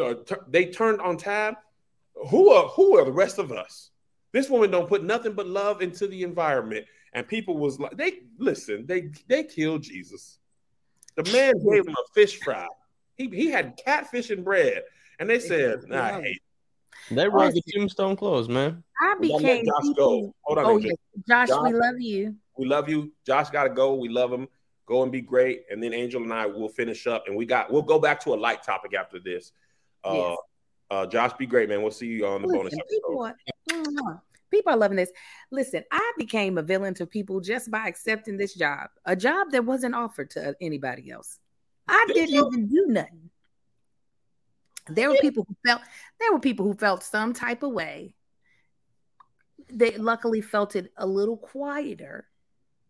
uh, 0.00 0.14
t- 0.26 0.34
they 0.48 0.66
turned 0.66 1.00
on 1.02 1.18
Tab. 1.18 1.54
Who 2.30 2.50
are 2.50 2.66
who 2.68 2.98
are 2.98 3.04
the 3.04 3.12
rest 3.12 3.38
of 3.38 3.52
us? 3.52 3.90
This 4.32 4.48
woman 4.48 4.70
don't 4.70 4.88
put 4.88 5.04
nothing 5.04 5.34
but 5.34 5.46
love 5.46 5.82
into 5.82 6.06
the 6.06 6.22
environment, 6.22 6.86
and 7.12 7.28
people 7.28 7.58
was 7.58 7.78
like, 7.78 7.96
they 7.96 8.20
listen, 8.38 8.86
they 8.86 9.10
they 9.28 9.44
killed 9.44 9.82
Jesus. 9.82 10.38
The 11.16 11.30
man 11.30 11.52
gave 11.70 11.86
him 11.86 11.94
a 11.94 12.12
fish 12.14 12.40
fry. 12.40 12.66
He 13.16 13.28
he 13.28 13.50
had 13.50 13.78
catfish 13.84 14.30
and 14.30 14.44
bread, 14.44 14.82
and 15.20 15.28
they 15.28 15.40
said, 15.40 15.84
nah, 15.86 16.20
hey, 16.20 16.38
They 17.10 17.28
rolled 17.28 17.52
the 17.52 17.62
tombstone 17.74 18.16
clothes, 18.16 18.48
man. 18.48 18.82
I 19.00 19.14
became 19.20 19.66
Josh 19.66 19.82
people- 19.82 19.94
go. 19.94 20.34
Hold 20.42 20.58
on, 20.58 20.64
Oh 20.64 20.76
yeah, 20.78 20.92
Josh, 21.28 21.48
we 21.62 21.72
love 21.74 22.00
you. 22.00 22.34
We 22.58 22.66
love 22.66 22.88
you. 22.88 23.12
Josh 23.24 23.50
got 23.50 23.64
to 23.64 23.70
go. 23.70 23.94
We 23.94 24.08
love 24.08 24.32
him. 24.32 24.48
Go 24.86 25.02
and 25.02 25.12
be 25.12 25.20
great. 25.20 25.64
And 25.70 25.82
then 25.82 25.94
Angel 25.94 26.22
and 26.22 26.32
I 26.32 26.46
will 26.46 26.68
finish 26.68 27.06
up, 27.06 27.24
and 27.26 27.36
we 27.36 27.46
got 27.46 27.72
we'll 27.72 27.82
go 27.82 27.98
back 27.98 28.20
to 28.24 28.34
a 28.34 28.36
light 28.36 28.62
topic 28.62 28.94
after 28.94 29.18
this. 29.18 29.52
Uh, 30.04 30.14
Yes. 30.14 30.38
uh, 30.90 31.06
Josh, 31.06 31.32
be 31.34 31.46
great, 31.46 31.68
man. 31.68 31.82
We'll 31.82 31.90
see 31.90 32.06
you 32.06 32.26
on 32.26 32.42
the 32.42 32.48
bonus 32.48 32.72
Listen, 32.72 32.80
episode. 32.80 33.34
people, 33.70 34.04
are, 34.04 34.22
people 34.50 34.72
are 34.72 34.76
loving 34.76 34.96
this. 34.96 35.12
Listen, 35.50 35.84
I 35.92 36.12
became 36.16 36.56
a 36.58 36.62
villain 36.62 36.94
to 36.94 37.06
people 37.06 37.40
just 37.40 37.70
by 37.70 37.86
accepting 37.86 38.36
this 38.36 38.54
job, 38.54 38.88
a 39.04 39.14
job 39.14 39.50
that 39.52 39.64
wasn't 39.64 39.94
offered 39.94 40.30
to 40.30 40.54
anybody 40.60 41.10
else. 41.10 41.38
I 41.86 42.04
Did 42.08 42.14
didn't 42.14 42.46
even 42.46 42.68
do 42.68 42.86
nothing. 42.88 43.30
There 44.88 45.10
were 45.10 45.16
people 45.20 45.44
who 45.46 45.54
felt 45.66 45.82
there 46.18 46.32
were 46.32 46.40
people 46.40 46.64
who 46.64 46.74
felt 46.74 47.02
some 47.02 47.34
type 47.34 47.62
of 47.62 47.72
way. 47.72 48.14
They 49.70 49.98
luckily 49.98 50.40
felt 50.40 50.76
it 50.76 50.92
a 50.96 51.06
little 51.06 51.36
quieter. 51.36 52.26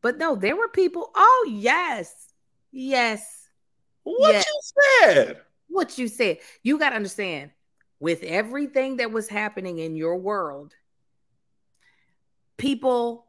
But 0.03 0.19
no, 0.19 0.37
there 0.37 0.57
were 0.57 0.69
people. 0.69 1.11
Oh, 1.15 1.47
yes. 1.51 2.29
Yes. 2.71 3.49
What 4.05 4.33
Yeah. 4.35 4.43
you 4.47 4.61
said? 5.15 5.41
what 5.71 5.99
you 5.99 6.09
said. 6.09 6.39
You 6.63 6.79
got 6.79 6.91
to 6.91 6.97
understand 6.97 7.51
with 8.01 8.23
everything 8.23 8.97
that 8.97 9.13
was 9.13 9.29
happening 9.29 9.79
in 9.79 9.97
your 9.97 10.17
world, 10.17 10.75
people 12.57 13.27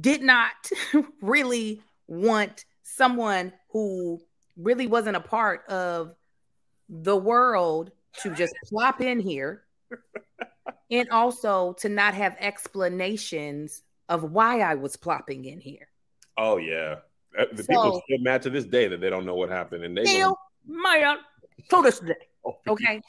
did 0.00 0.22
not 0.22 0.70
really 1.22 1.82
want 2.06 2.64
someone 2.82 3.52
who 3.70 4.20
really 4.56 4.86
wasn't 4.86 5.16
a 5.16 5.20
part 5.20 5.66
of 5.68 6.14
the 6.88 7.16
world 7.16 7.90
to 8.22 8.34
just 8.34 8.54
plop 8.70 9.00
in 9.00 9.20
here 9.20 9.62
and 10.90 11.08
also 11.10 11.74
to 11.74 11.88
not 11.88 12.14
have 12.14 12.36
explanations 12.40 13.82
of 14.08 14.24
why 14.24 14.60
I 14.60 14.74
was 14.74 14.96
plopping 14.96 15.44
in 15.44 15.60
here. 15.60 15.87
Oh 16.38 16.56
yeah, 16.56 17.00
Uh, 17.38 17.44
the 17.52 17.62
people 17.64 17.92
So- 17.92 18.02
still 18.06 18.18
mad 18.20 18.40
to 18.42 18.50
this 18.50 18.64
day 18.64 18.88
that 18.88 19.00
they 19.00 19.10
don't 19.10 19.26
know 19.26 19.34
what 19.34 19.50
happened, 19.50 19.84
and 19.84 19.96
they 19.96 20.04
Still, 20.06 20.38
man, 20.66 21.18
to 21.68 21.82
this 21.82 22.00
day. 22.00 22.14
okay. 22.66 23.02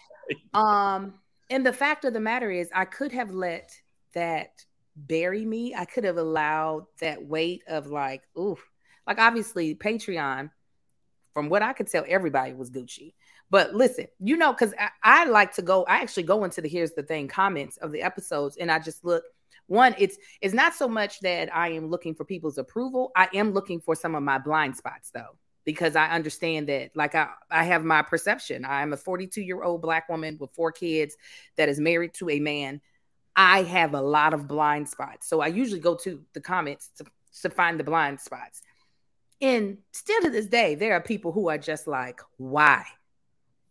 Um 0.54 1.14
and 1.50 1.66
the 1.66 1.74
fact 1.74 2.06
of 2.06 2.14
the 2.14 2.20
matter 2.20 2.52
is 2.52 2.70
i 2.76 2.86
could 2.86 3.12
have 3.12 3.32
let 3.32 3.72
that 4.14 4.64
bury 4.96 5.46
me. 5.46 5.74
I 5.74 5.86
could 5.86 6.04
have 6.04 6.18
allowed 6.18 6.86
that 7.00 7.24
weight 7.26 7.64
of 7.68 7.88
like 7.88 8.24
ooh 8.38 8.58
like 9.08 9.18
obviously 9.20 9.74
patreon 9.76 10.52
from 11.34 11.48
what 11.50 11.62
i 11.64 11.74
could 11.74 11.88
tell 11.88 12.04
everybody 12.08 12.54
was 12.54 12.70
gucci. 12.70 13.14
But 13.50 13.74
listen 13.74 14.08
you 14.20 14.36
know 14.38 14.52
because 14.54 14.74
I, 14.78 14.90
I 15.04 15.26
like 15.26 15.54
to 15.56 15.62
go 15.64 15.84
i 15.86 15.98
actually 16.02 16.24
go 16.24 16.44
into 16.44 16.62
the 16.62 16.68
here's 16.70 16.92
the 16.92 17.04
thing 17.04 17.28
comments 17.28 17.78
of 17.78 17.92
the 17.92 18.02
episodes 18.04 18.58
and 18.58 18.70
i 18.72 18.78
just 18.78 19.04
look 19.06 19.24
one 19.70 19.96
it's 19.98 20.18
it's 20.42 20.54
not 20.54 20.74
so 20.74 20.88
much 20.88 21.20
that 21.22 21.54
i 21.56 21.70
am 21.70 21.90
looking 21.90 22.14
for 22.14 22.26
people's 22.26 22.58
approval 22.58 23.12
i 23.16 23.28
am 23.34 23.54
looking 23.54 23.80
for 23.80 23.96
some 23.96 24.16
of 24.16 24.24
my 24.24 24.38
blind 24.38 24.76
spots 24.76 25.12
though 25.12 25.38
because 25.66 25.96
I 25.96 26.08
understand 26.08 26.68
that, 26.70 26.90
like, 26.96 27.14
I, 27.14 27.28
I 27.52 27.64
have 27.66 27.84
my 27.84 28.02
perception. 28.02 28.66
I'm 28.66 28.92
a 28.92 28.98
42 28.98 29.42
year 29.42 29.62
old 29.62 29.84
black 29.84 30.10
woman 30.10 30.36
with 30.40 30.50
four 30.56 30.72
kids 30.72 31.16
that 31.58 31.70
is 31.70 31.80
married 31.80 32.16
to 32.16 32.30
a 32.32 32.40
man. 32.40 32.82
I 33.36 33.62
have 33.64 33.94
a 33.94 34.02
lot 34.02 34.34
of 34.34 34.48
blind 34.48 34.90
spots. 34.90 35.30
So 35.30 35.42
I 35.42 35.48
usually 35.48 35.80
go 35.80 35.94
to 35.98 36.24
the 36.34 36.42
comments 36.42 36.90
to, 36.98 37.06
to 37.44 37.52
find 37.52 37.80
the 37.80 37.84
blind 37.84 38.20
spots. 38.20 38.64
And 39.42 39.78
still 39.92 40.20
to 40.22 40.32
this 40.32 40.48
day, 40.48 40.74
there 40.74 40.94
are 40.94 41.02
people 41.02 41.32
who 41.32 41.50
are 41.50 41.60
just 41.60 41.86
like, 41.88 42.20
why 42.38 42.86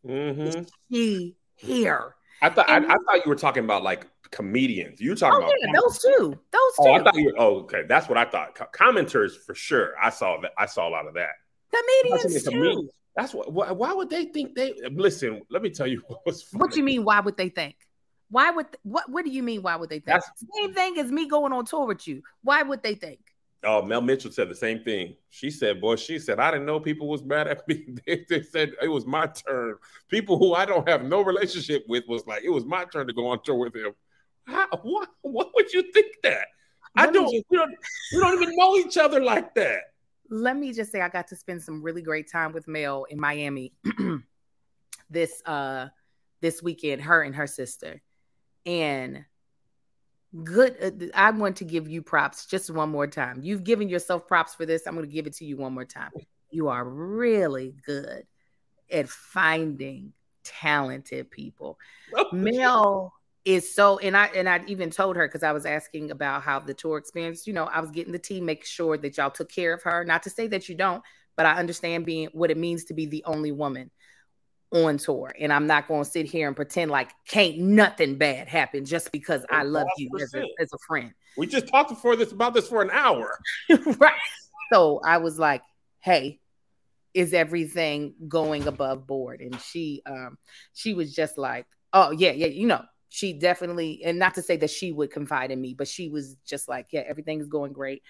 Mhm. 0.07 0.47
is 0.47 0.67
she 0.93 1.35
here? 1.57 2.15
I 2.41 2.51
thought 2.51 2.71
I, 2.71 2.77
I 2.77 2.81
thought 2.81 3.25
you 3.25 3.29
were 3.29 3.35
talking 3.35 3.65
about 3.65 3.83
like 3.83 4.07
comedians. 4.31 5.01
You 5.01 5.11
were 5.11 5.17
talking 5.17 5.43
Oh, 5.43 5.47
about 5.47 5.55
yeah, 5.61 5.81
those 5.81 5.99
two. 5.99 6.39
Those 6.51 6.61
two. 6.77 6.81
Oh, 6.81 6.93
I 6.95 7.03
thought 7.03 7.15
you 7.17 7.27
were. 7.27 7.35
Oh, 7.39 7.57
okay. 7.61 7.83
That's 7.89 8.09
what 8.09 8.19
I 8.19 8.25
thought. 8.25 8.55
Co- 8.55 8.67
commenters 8.73 9.37
for 9.37 9.55
sure. 9.55 9.95
I 10.03 10.11
saw 10.11 10.41
that. 10.41 10.53
I 10.59 10.67
saw 10.67 10.89
a 10.89 10.91
lot 10.91 11.07
of 11.07 11.15
that. 11.15 11.31
Comedians 11.75 12.33
That's 12.33 12.45
too. 12.45 12.51
comedians. 12.51 12.91
That's 13.17 13.35
what. 13.35 13.53
Why, 13.53 13.73
why 13.73 13.93
would 13.93 14.11
they 14.11 14.27
think 14.27 14.55
they 14.55 14.75
listen? 14.93 15.43
Let 15.51 15.63
me 15.63 15.71
tell 15.71 15.87
you 15.87 16.03
what's 16.25 16.43
funny. 16.43 16.61
What 16.61 16.77
you 16.77 16.83
mean? 16.85 17.05
Why 17.05 17.21
would 17.21 17.37
they 17.37 17.49
think? 17.49 17.77
Why 18.31 18.51
would 18.51 18.67
what? 18.83 19.09
What 19.11 19.25
do 19.25 19.31
you 19.31 19.43
mean? 19.43 19.63
Why 19.63 19.77
would 19.77 19.89
they 19.91 19.97
think? 20.01 20.07
That's- 20.07 20.31
Same 20.61 20.73
thing 20.75 20.99
as 20.99 21.11
me 21.11 21.27
going 21.29 21.53
on 21.53 21.65
tour 21.65 21.87
with 21.87 22.07
you. 22.07 22.23
Why 22.43 22.63
would 22.63 22.83
they 22.83 22.95
think? 22.95 23.21
Oh, 23.65 23.83
Mel 23.83 24.01
Mitchell 24.01 24.31
said 24.31 24.49
the 24.49 24.55
same 24.55 24.85
thing. 24.85 25.17
She 25.31 25.51
said, 25.51 25.81
"Boy, 25.81 25.97
she 25.97 26.21
said 26.21 26.39
I 26.39 26.53
didn't 26.53 26.67
know 26.67 26.79
people 26.79 27.09
was 27.09 27.25
mad 27.25 27.49
at 27.49 27.67
me. 27.67 27.87
They, 28.07 28.25
they 28.29 28.43
said 28.43 28.71
it 28.81 28.87
was 28.89 29.05
my 29.05 29.27
turn. 29.27 29.75
People 30.09 30.39
who 30.39 30.55
I 30.55 30.65
don't 30.65 30.89
have 30.89 31.03
no 31.03 31.23
relationship 31.23 31.85
with 31.89 32.05
was 32.07 32.25
like 32.27 32.45
it 32.45 32.51
was 32.51 32.65
my 32.65 32.85
turn 32.85 33.09
to 33.09 33.13
go 33.13 33.27
on 33.27 33.43
tour 33.43 33.57
with 33.57 33.75
him. 33.75 33.93
How, 34.49 34.67
what? 34.83 35.09
What 35.23 35.51
would 35.55 35.73
you 35.73 35.83
think 35.93 36.17
that? 36.23 36.47
I 36.97 37.05
Let 37.05 37.13
me 37.13 37.21
don't. 37.21 37.33
just- 37.33 37.45
We 37.51 37.57
don't. 37.59 37.75
We 38.15 38.21
don't 38.21 38.43
even 38.43 38.57
know 38.57 38.77
each 38.77 38.97
other 38.97 39.23
like 39.23 39.55
that. 39.55 39.81
Let 40.31 40.57
me 40.57 40.73
just 40.73 40.93
say, 40.93 41.01
I 41.01 41.09
got 41.09 41.29
to 41.29 41.37
spend 41.37 41.63
some 41.63 41.83
really 41.83 42.03
great 42.03 42.31
time 42.31 42.53
with 42.53 42.69
Mel 42.69 43.05
in 43.05 43.19
Miami 43.19 43.73
this 45.11 45.43
uh 45.47 45.89
this 46.41 46.63
weekend. 46.63 47.03
Her 47.03 47.23
and 47.23 47.35
her 47.35 47.47
sister, 47.47 48.03
and 48.67 49.25
good. 50.45 50.77
Uh, 50.83 51.07
I 51.15 51.31
want 51.31 51.57
to 51.57 51.65
give 51.65 51.89
you 51.89 52.03
props 52.03 52.47
just 52.47 52.71
one 52.71 52.91
more 52.91 53.07
time. 53.07 53.41
You've 53.43 53.65
given 53.65 53.89
yourself 53.89 54.27
props 54.27 54.55
for 54.55 54.67
this. 54.67 54.87
I'm 54.87 54.95
going 54.95 55.07
to 55.07 55.13
give 55.13 55.27
it 55.27 55.35
to 55.37 55.45
you 55.45 55.57
one 55.57 55.73
more 55.75 55.85
time. 55.87 56.11
You 56.51 56.69
are 56.69 56.85
really 56.85 57.75
good 57.87 58.27
at 58.91 59.09
finding 59.09 60.13
talented 60.45 61.31
people. 61.31 61.79
Mel 62.33 63.13
is 63.45 63.75
so 63.75 63.99
and 63.99 64.17
I 64.17 64.27
and 64.27 64.49
I 64.49 64.63
even 64.67 64.91
told 64.91 65.17
her 65.17 65.27
because 65.27 65.43
I 65.43 65.53
was 65.53 65.65
asking 65.65 66.11
about 66.11 66.43
how 66.43 66.61
the 66.61 66.75
tour 66.75 66.99
experience, 66.99 67.47
you 67.47 67.53
know, 67.53 67.65
I 67.65 67.81
was 67.81 67.91
getting 67.91 68.13
the 68.13 68.19
team 68.19 68.45
make 68.45 68.65
sure 68.65 68.99
that 68.99 69.17
y'all 69.17 69.31
took 69.31 69.51
care 69.51 69.75
of 69.75 69.83
her. 69.83 70.05
Not 70.05 70.25
to 70.25 70.31
say 70.31 70.49
that 70.49 70.69
you 70.69 70.75
don't, 70.75 71.03
but 71.37 71.47
I 71.47 71.55
understand 71.55 72.05
being 72.05 72.29
what 72.33 72.51
it 72.51 72.57
means 72.57 72.85
to 72.87 72.95
be 72.95 73.07
the 73.07 73.25
only 73.25 73.53
woman 73.53 73.91
on 74.71 74.99
tour. 74.99 75.35
And 75.39 75.53
I'm 75.53 75.67
not 75.67 75.89
going 75.89 76.05
to 76.05 76.11
sit 76.11 76.27
here 76.27 76.47
and 76.47 76.57
pretend 76.57 76.91
like 76.91 77.11
can't 77.27 77.59
nothing 77.59 78.17
bad 78.17 78.49
happen 78.49 78.85
just 78.85 79.13
because 79.13 79.45
I 79.51 79.63
love 79.63 79.87
you 79.97 80.11
as 80.21 80.35
a, 80.35 80.45
as 80.61 80.73
a 80.73 80.79
friend. 80.87 81.13
We 81.37 81.47
just 81.47 81.69
talked 81.69 81.91
before 81.91 82.17
this 82.17 82.33
about 82.33 82.55
this 82.55 82.69
for 82.69 82.83
an 82.83 82.91
hour. 82.91 83.39
right. 83.99 84.13
So 84.73 85.01
I 85.05 85.19
was 85.19 85.39
like, 85.39 85.63
hey, 86.01 86.41
is 87.15 87.33
everything 87.33 88.15
going 88.29 88.67
above 88.67 89.07
board 89.07 89.41
and 89.41 89.59
she 89.61 90.03
um 90.07 90.37
she 90.75 90.95
was 90.95 91.15
just 91.15 91.39
like 91.39 91.67
oh 91.93 92.11
yeah 92.13 92.33
yeah 92.33 92.47
you 92.47 92.67
know 92.67 92.83
she 93.09 93.33
definitely 93.33 94.03
and 94.05 94.19
not 94.19 94.35
to 94.35 94.43
say 94.43 94.57
that 94.57 94.71
she 94.71 94.93
would 94.93 95.11
confide 95.11 95.51
in 95.51 95.61
me 95.61 95.75
but 95.75 95.89
she 95.89 96.09
was 96.09 96.37
just 96.45 96.69
like 96.69 96.87
yeah 96.91 97.03
everything's 97.09 97.49
going 97.49 97.73
great. 97.73 98.03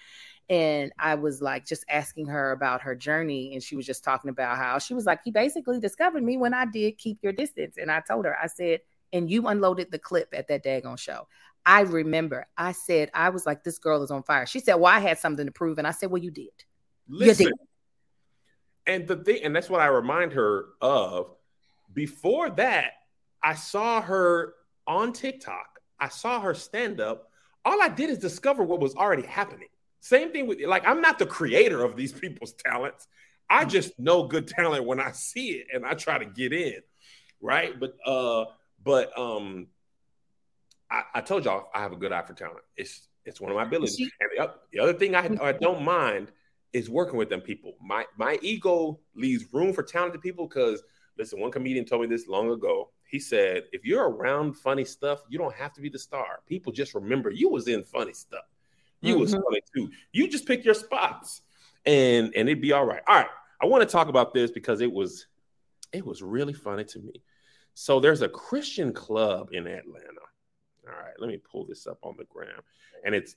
And 0.49 0.91
i 0.99 1.15
was 1.15 1.41
like 1.41 1.65
just 1.65 1.85
asking 1.89 2.27
her 2.27 2.51
about 2.51 2.81
her 2.81 2.95
journey 2.95 3.53
and 3.53 3.63
she 3.63 3.75
was 3.75 3.85
just 3.85 4.03
talking 4.03 4.29
about 4.29 4.57
how 4.57 4.79
she 4.79 4.93
was 4.93 5.05
like 5.05 5.19
he 5.23 5.31
basically 5.31 5.79
discovered 5.79 6.23
me 6.23 6.37
when 6.37 6.53
i 6.53 6.65
did 6.65 6.97
keep 6.97 7.19
your 7.21 7.33
distance. 7.33 7.77
And 7.77 7.91
i 7.91 8.01
told 8.01 8.25
her 8.25 8.35
i 8.41 8.47
said 8.47 8.81
and 9.13 9.29
you 9.29 9.47
unloaded 9.47 9.91
the 9.91 9.99
clip 9.99 10.29
at 10.33 10.47
that 10.49 10.63
daggone 10.63 10.99
show. 10.99 11.27
I 11.65 11.81
remember 11.81 12.47
i 12.57 12.71
said 12.73 13.09
i 13.13 13.29
was 13.29 13.45
like 13.45 13.63
this 13.63 13.79
girl 13.79 14.03
is 14.03 14.11
on 14.11 14.23
fire. 14.23 14.45
She 14.45 14.59
said 14.59 14.75
well 14.75 14.93
i 14.93 14.99
had 14.99 15.17
something 15.19 15.45
to 15.45 15.51
prove 15.51 15.77
and 15.77 15.87
i 15.87 15.91
said 15.91 16.11
well 16.11 16.21
you 16.21 16.31
did. 16.31 16.49
Listen, 17.07 17.47
you 17.47 17.51
did. 17.51 18.93
and 18.93 19.07
the 19.07 19.15
thing 19.17 19.43
and 19.43 19.55
that's 19.55 19.69
what 19.69 19.81
i 19.81 19.87
remind 19.87 20.33
her 20.33 20.65
of. 20.81 21.35
Before 21.93 22.49
that 22.51 22.91
i 23.43 23.53
saw 23.53 24.01
her 24.01 24.53
on 24.89 25.13
TikTok. 25.13 25.79
I 25.99 26.09
saw 26.09 26.41
her 26.41 26.53
stand 26.53 26.99
up. 26.99 27.29
All 27.63 27.81
I 27.81 27.87
did 27.87 28.09
is 28.09 28.17
discover 28.17 28.63
what 28.63 28.81
was 28.81 28.95
already 28.95 29.25
happening. 29.25 29.69
Same 30.01 30.31
thing 30.31 30.47
with 30.47 30.59
like 30.61 30.85
I'm 30.87 30.99
not 30.99 31.19
the 31.19 31.25
creator 31.25 31.83
of 31.83 31.95
these 31.95 32.11
people's 32.19 32.53
talents. 32.53 33.07
I 33.49 33.61
mm-hmm. 33.61 33.69
just 33.69 33.97
know 33.99 34.27
good 34.27 34.47
talent 34.47 34.85
when 34.85 34.99
I 34.99 35.11
see 35.11 35.51
it 35.51 35.67
and 35.73 35.85
I 35.85 35.93
try 35.93 36.17
to 36.17 36.25
get 36.25 36.51
in. 36.51 36.81
Right. 37.39 37.79
But 37.79 37.95
uh, 38.05 38.45
but 38.83 39.17
um 39.17 39.67
I, 40.89 41.03
I 41.15 41.21
told 41.21 41.45
y'all 41.45 41.69
I 41.73 41.81
have 41.81 41.93
a 41.93 41.97
good 41.97 42.11
eye 42.11 42.23
for 42.23 42.33
talent. 42.33 42.63
It's 42.75 43.07
it's 43.25 43.39
one 43.39 43.51
of 43.51 43.57
my 43.57 43.63
abilities. 43.63 43.99
And 43.99 44.29
the, 44.37 44.53
the 44.71 44.79
other 44.79 44.93
thing 44.93 45.13
I, 45.13 45.29
I 45.41 45.51
don't 45.51 45.83
mind 45.83 46.31
is 46.73 46.89
working 46.89 47.17
with 47.17 47.29
them 47.29 47.41
people. 47.41 47.73
My 47.81 48.05
my 48.17 48.39
ego 48.41 48.99
leaves 49.15 49.45
room 49.53 49.73
for 49.73 49.83
talented 49.83 50.21
people 50.21 50.47
because 50.47 50.81
listen, 51.17 51.39
one 51.39 51.51
comedian 51.51 51.85
told 51.85 52.01
me 52.01 52.07
this 52.07 52.27
long 52.27 52.49
ago. 52.49 52.89
He 53.09 53.19
said, 53.19 53.63
if 53.71 53.85
you're 53.85 54.09
around 54.09 54.53
funny 54.53 54.85
stuff, 54.85 55.21
you 55.29 55.37
don't 55.37 55.55
have 55.55 55.73
to 55.73 55.81
be 55.81 55.89
the 55.89 55.99
star. 55.99 56.39
People 56.47 56.71
just 56.71 56.93
remember 56.93 57.31
you 57.31 57.49
was 57.49 57.67
in 57.67 57.83
funny 57.83 58.13
stuff. 58.13 58.45
You 59.01 59.13
mm-hmm. 59.13 59.21
was 59.21 59.33
funny 59.33 59.61
too. 59.75 59.89
You 60.11 60.27
just 60.27 60.45
pick 60.45 60.63
your 60.63 60.73
spots 60.73 61.41
and 61.85 62.33
and 62.35 62.47
it'd 62.49 62.61
be 62.61 62.71
all 62.71 62.85
right. 62.85 63.01
All 63.07 63.15
right. 63.15 63.27
I 63.61 63.65
want 63.65 63.81
to 63.81 63.91
talk 63.91 64.07
about 64.07 64.33
this 64.33 64.51
because 64.51 64.81
it 64.81 64.91
was 64.91 65.27
it 65.91 66.05
was 66.05 66.21
really 66.21 66.53
funny 66.53 66.83
to 66.85 66.99
me. 66.99 67.23
So 67.73 67.99
there's 67.99 68.21
a 68.21 68.29
Christian 68.29 68.93
club 68.93 69.49
in 69.53 69.65
Atlanta. 69.67 70.21
All 70.87 70.93
right, 70.93 71.13
let 71.19 71.29
me 71.29 71.37
pull 71.37 71.65
this 71.65 71.87
up 71.87 71.99
on 72.03 72.15
the 72.17 72.25
gram. 72.25 72.61
And 73.05 73.15
it's 73.15 73.35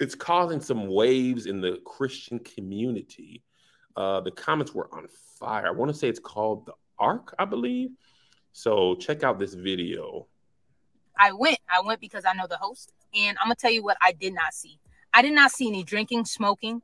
it's 0.00 0.14
causing 0.14 0.60
some 0.60 0.88
waves 0.88 1.46
in 1.46 1.60
the 1.60 1.80
Christian 1.84 2.38
community. 2.40 3.42
Uh, 3.96 4.20
the 4.20 4.30
comments 4.30 4.74
were 4.74 4.88
on 4.92 5.08
fire. 5.38 5.66
I 5.66 5.70
want 5.70 5.90
to 5.90 5.96
say 5.96 6.08
it's 6.08 6.20
called 6.20 6.66
the 6.66 6.74
Ark, 6.98 7.34
I 7.38 7.44
believe. 7.44 7.90
So 8.58 8.96
check 8.96 9.22
out 9.22 9.38
this 9.38 9.54
video. 9.54 10.26
I 11.16 11.30
went. 11.30 11.60
I 11.70 11.80
went 11.80 12.00
because 12.00 12.24
I 12.24 12.32
know 12.32 12.48
the 12.48 12.56
host. 12.56 12.92
And 13.14 13.38
I'm 13.38 13.44
gonna 13.44 13.54
tell 13.54 13.70
you 13.70 13.84
what 13.84 13.96
I 14.02 14.10
did 14.10 14.34
not 14.34 14.52
see. 14.52 14.80
I 15.14 15.22
did 15.22 15.32
not 15.32 15.52
see 15.52 15.68
any 15.68 15.84
drinking, 15.84 16.24
smoking. 16.24 16.82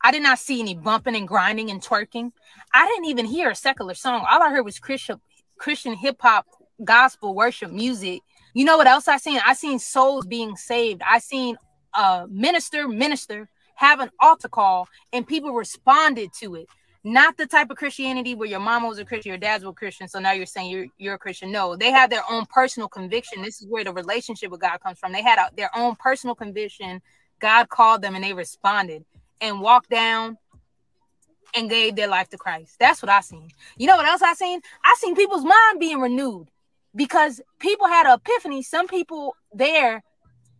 I 0.00 0.12
did 0.12 0.22
not 0.22 0.38
see 0.38 0.60
any 0.60 0.76
bumping 0.76 1.16
and 1.16 1.26
grinding 1.26 1.72
and 1.72 1.82
twerking. 1.82 2.30
I 2.72 2.86
didn't 2.86 3.06
even 3.06 3.26
hear 3.26 3.50
a 3.50 3.54
secular 3.56 3.94
song. 3.94 4.24
All 4.30 4.40
I 4.40 4.50
heard 4.50 4.64
was 4.64 4.78
Christian 4.78 5.20
Christian 5.58 5.94
hip 5.94 6.18
hop, 6.20 6.46
gospel 6.84 7.34
worship 7.34 7.72
music. 7.72 8.20
You 8.54 8.64
know 8.64 8.76
what 8.76 8.86
else 8.86 9.08
I 9.08 9.16
seen? 9.16 9.40
I 9.44 9.54
seen 9.54 9.80
souls 9.80 10.24
being 10.24 10.54
saved. 10.54 11.02
I 11.04 11.18
seen 11.18 11.56
a 11.94 12.28
minister 12.30 12.86
minister 12.86 13.48
have 13.74 13.98
an 13.98 14.10
altar 14.20 14.48
call 14.48 14.86
and 15.12 15.26
people 15.26 15.52
responded 15.52 16.30
to 16.34 16.54
it 16.54 16.68
not 17.04 17.36
the 17.36 17.46
type 17.46 17.70
of 17.70 17.76
Christianity 17.76 18.34
where 18.34 18.48
your 18.48 18.60
mama 18.60 18.88
was 18.88 18.98
a 18.98 19.04
Christian, 19.04 19.30
your 19.30 19.38
dad's 19.38 19.64
a 19.64 19.72
Christian, 19.72 20.08
so 20.08 20.20
now 20.20 20.32
you're 20.32 20.46
saying 20.46 20.70
you're 20.70 20.86
you're 20.98 21.14
a 21.14 21.18
Christian. 21.18 21.50
No, 21.50 21.76
they 21.76 21.90
have 21.90 22.10
their 22.10 22.22
own 22.30 22.46
personal 22.46 22.88
conviction. 22.88 23.42
This 23.42 23.60
is 23.60 23.66
where 23.66 23.84
the 23.84 23.92
relationship 23.92 24.50
with 24.50 24.60
God 24.60 24.78
comes 24.80 24.98
from. 24.98 25.12
They 25.12 25.22
had 25.22 25.38
a, 25.38 25.50
their 25.56 25.70
own 25.76 25.96
personal 25.96 26.34
conviction. 26.34 27.02
God 27.40 27.68
called 27.68 28.02
them 28.02 28.14
and 28.14 28.22
they 28.22 28.32
responded 28.32 29.04
and 29.40 29.60
walked 29.60 29.90
down 29.90 30.38
and 31.54 31.68
gave 31.68 31.96
their 31.96 32.08
life 32.08 32.28
to 32.30 32.38
Christ. 32.38 32.76
That's 32.78 33.02
what 33.02 33.10
I 33.10 33.20
seen. 33.20 33.50
You 33.76 33.86
know 33.86 33.96
what 33.96 34.06
else 34.06 34.22
I 34.22 34.34
seen? 34.34 34.60
I 34.84 34.94
seen 34.98 35.16
people's 35.16 35.44
mind 35.44 35.80
being 35.80 36.00
renewed 36.00 36.46
because 36.94 37.40
people 37.58 37.88
had 37.88 38.06
an 38.06 38.14
epiphany. 38.14 38.62
Some 38.62 38.86
people 38.86 39.34
there, 39.52 40.02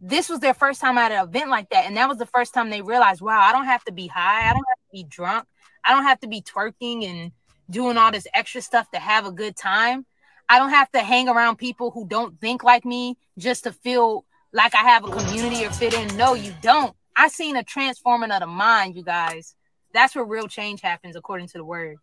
this 0.00 0.28
was 0.28 0.40
their 0.40 0.54
first 0.54 0.80
time 0.80 0.98
at 0.98 1.12
an 1.12 1.24
event 1.24 1.50
like 1.50 1.70
that, 1.70 1.86
and 1.86 1.96
that 1.96 2.08
was 2.08 2.18
the 2.18 2.26
first 2.26 2.52
time 2.52 2.68
they 2.70 2.82
realized, 2.82 3.20
wow, 3.20 3.40
I 3.40 3.52
don't 3.52 3.66
have 3.66 3.84
to 3.84 3.92
be 3.92 4.08
high, 4.08 4.50
I 4.50 4.52
don't 4.52 4.66
have 4.68 4.78
to 4.78 4.92
be 4.92 5.04
drunk. 5.04 5.46
I 5.84 5.94
don't 5.94 6.04
have 6.04 6.20
to 6.20 6.28
be 6.28 6.42
twerking 6.42 7.04
and 7.08 7.32
doing 7.70 7.96
all 7.96 8.12
this 8.12 8.26
extra 8.34 8.60
stuff 8.60 8.90
to 8.92 8.98
have 8.98 9.26
a 9.26 9.32
good 9.32 9.56
time. 9.56 10.06
I 10.48 10.58
don't 10.58 10.70
have 10.70 10.90
to 10.92 11.00
hang 11.00 11.28
around 11.28 11.56
people 11.56 11.90
who 11.90 12.06
don't 12.06 12.38
think 12.40 12.62
like 12.62 12.84
me 12.84 13.16
just 13.38 13.64
to 13.64 13.72
feel 13.72 14.24
like 14.52 14.74
I 14.74 14.82
have 14.82 15.04
a 15.04 15.10
community 15.10 15.64
or 15.64 15.70
fit 15.70 15.94
in. 15.94 16.16
No, 16.16 16.34
you 16.34 16.54
don't. 16.60 16.94
I 17.16 17.28
seen 17.28 17.56
a 17.56 17.62
transforming 17.62 18.30
of 18.30 18.40
the 18.40 18.46
mind, 18.46 18.96
you 18.96 19.02
guys. 19.02 19.54
That's 19.94 20.14
where 20.14 20.24
real 20.24 20.48
change 20.48 20.80
happens, 20.80 21.16
according 21.16 21.48
to 21.48 21.58
the 21.58 21.64
word. 21.64 21.96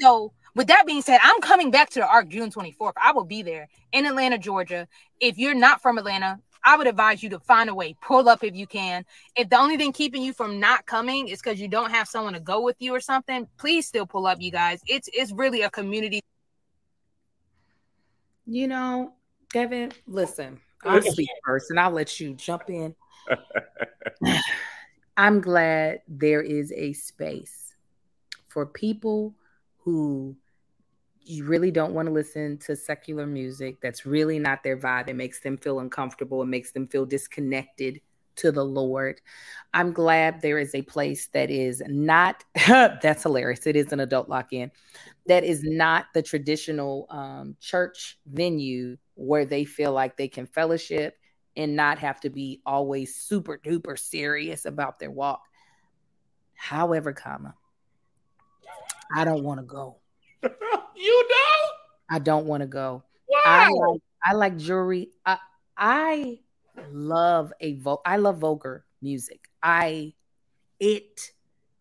So, 0.00 0.32
with 0.54 0.66
that 0.68 0.86
being 0.86 1.02
said, 1.02 1.18
I'm 1.22 1.40
coming 1.40 1.70
back 1.70 1.90
to 1.90 2.00
the 2.00 2.06
ARC 2.06 2.28
June 2.28 2.50
24th. 2.50 2.92
I 3.02 3.12
will 3.12 3.24
be 3.24 3.42
there 3.42 3.68
in 3.92 4.06
Atlanta, 4.06 4.38
Georgia. 4.38 4.86
If 5.20 5.38
you're 5.38 5.54
not 5.54 5.80
from 5.80 5.98
Atlanta, 5.98 6.40
I 6.64 6.76
would 6.76 6.86
advise 6.86 7.22
you 7.22 7.30
to 7.30 7.40
find 7.40 7.68
a 7.68 7.74
way, 7.74 7.96
pull 8.00 8.28
up 8.28 8.44
if 8.44 8.54
you 8.54 8.66
can. 8.66 9.04
If 9.36 9.48
the 9.48 9.58
only 9.58 9.76
thing 9.76 9.92
keeping 9.92 10.22
you 10.22 10.32
from 10.32 10.60
not 10.60 10.86
coming 10.86 11.28
is 11.28 11.40
because 11.42 11.60
you 11.60 11.68
don't 11.68 11.90
have 11.90 12.08
someone 12.08 12.34
to 12.34 12.40
go 12.40 12.60
with 12.60 12.76
you 12.78 12.94
or 12.94 13.00
something, 13.00 13.48
please 13.58 13.86
still 13.86 14.06
pull 14.06 14.26
up, 14.26 14.40
you 14.40 14.50
guys. 14.50 14.80
It's 14.86 15.08
it's 15.12 15.32
really 15.32 15.62
a 15.62 15.70
community. 15.70 16.20
You 18.46 18.68
know, 18.68 19.14
Kevin, 19.52 19.92
listen, 20.06 20.60
I'll 20.84 21.02
speak 21.02 21.28
first 21.44 21.70
and 21.70 21.78
I'll 21.78 21.90
let 21.90 22.20
you 22.20 22.34
jump 22.34 22.68
in. 22.68 22.94
I'm 25.16 25.40
glad 25.40 26.00
there 26.08 26.42
is 26.42 26.72
a 26.72 26.92
space 26.94 27.74
for 28.48 28.66
people 28.66 29.34
who 29.78 30.36
you 31.24 31.44
really 31.44 31.70
don't 31.70 31.92
want 31.92 32.06
to 32.06 32.12
listen 32.12 32.58
to 32.58 32.76
secular 32.76 33.26
music 33.26 33.80
that's 33.80 34.04
really 34.06 34.38
not 34.38 34.62
their 34.62 34.76
vibe. 34.76 35.08
It 35.08 35.14
makes 35.14 35.40
them 35.40 35.56
feel 35.56 35.80
uncomfortable. 35.80 36.42
It 36.42 36.46
makes 36.46 36.72
them 36.72 36.86
feel 36.88 37.06
disconnected 37.06 38.00
to 38.36 38.52
the 38.52 38.64
Lord. 38.64 39.20
I'm 39.74 39.92
glad 39.92 40.40
there 40.40 40.58
is 40.58 40.74
a 40.74 40.82
place 40.82 41.28
that 41.28 41.50
is 41.50 41.82
not, 41.86 42.44
that's 42.66 43.22
hilarious. 43.22 43.66
It 43.66 43.76
is 43.76 43.92
an 43.92 44.00
adult 44.00 44.28
lock 44.28 44.52
in, 44.52 44.70
that 45.26 45.44
is 45.44 45.62
not 45.62 46.06
the 46.14 46.22
traditional 46.22 47.06
um, 47.10 47.56
church 47.60 48.18
venue 48.26 48.96
where 49.14 49.44
they 49.44 49.64
feel 49.64 49.92
like 49.92 50.16
they 50.16 50.28
can 50.28 50.46
fellowship 50.46 51.16
and 51.56 51.76
not 51.76 51.98
have 51.98 52.20
to 52.20 52.30
be 52.30 52.60
always 52.64 53.14
super 53.14 53.58
duper 53.58 53.98
serious 53.98 54.64
about 54.64 54.98
their 54.98 55.10
walk. 55.10 55.42
However, 56.54 57.12
comma, 57.12 57.54
I 59.14 59.24
don't 59.24 59.42
want 59.42 59.60
to 59.60 59.66
go. 59.66 60.01
you 60.96 61.28
don't? 61.28 61.72
I 62.10 62.18
don't 62.18 62.46
want 62.46 62.62
to 62.62 62.66
go. 62.66 63.04
Why? 63.26 63.42
I 63.44 63.68
like, 63.68 64.00
I 64.24 64.32
like 64.34 64.56
jewelry. 64.58 65.10
I, 65.24 65.38
I 65.76 66.38
love 66.90 67.52
a 67.60 67.74
vo- 67.74 68.02
I 68.04 68.16
love 68.16 68.38
vulgar 68.38 68.84
music. 69.00 69.48
I 69.62 70.14
it 70.80 71.32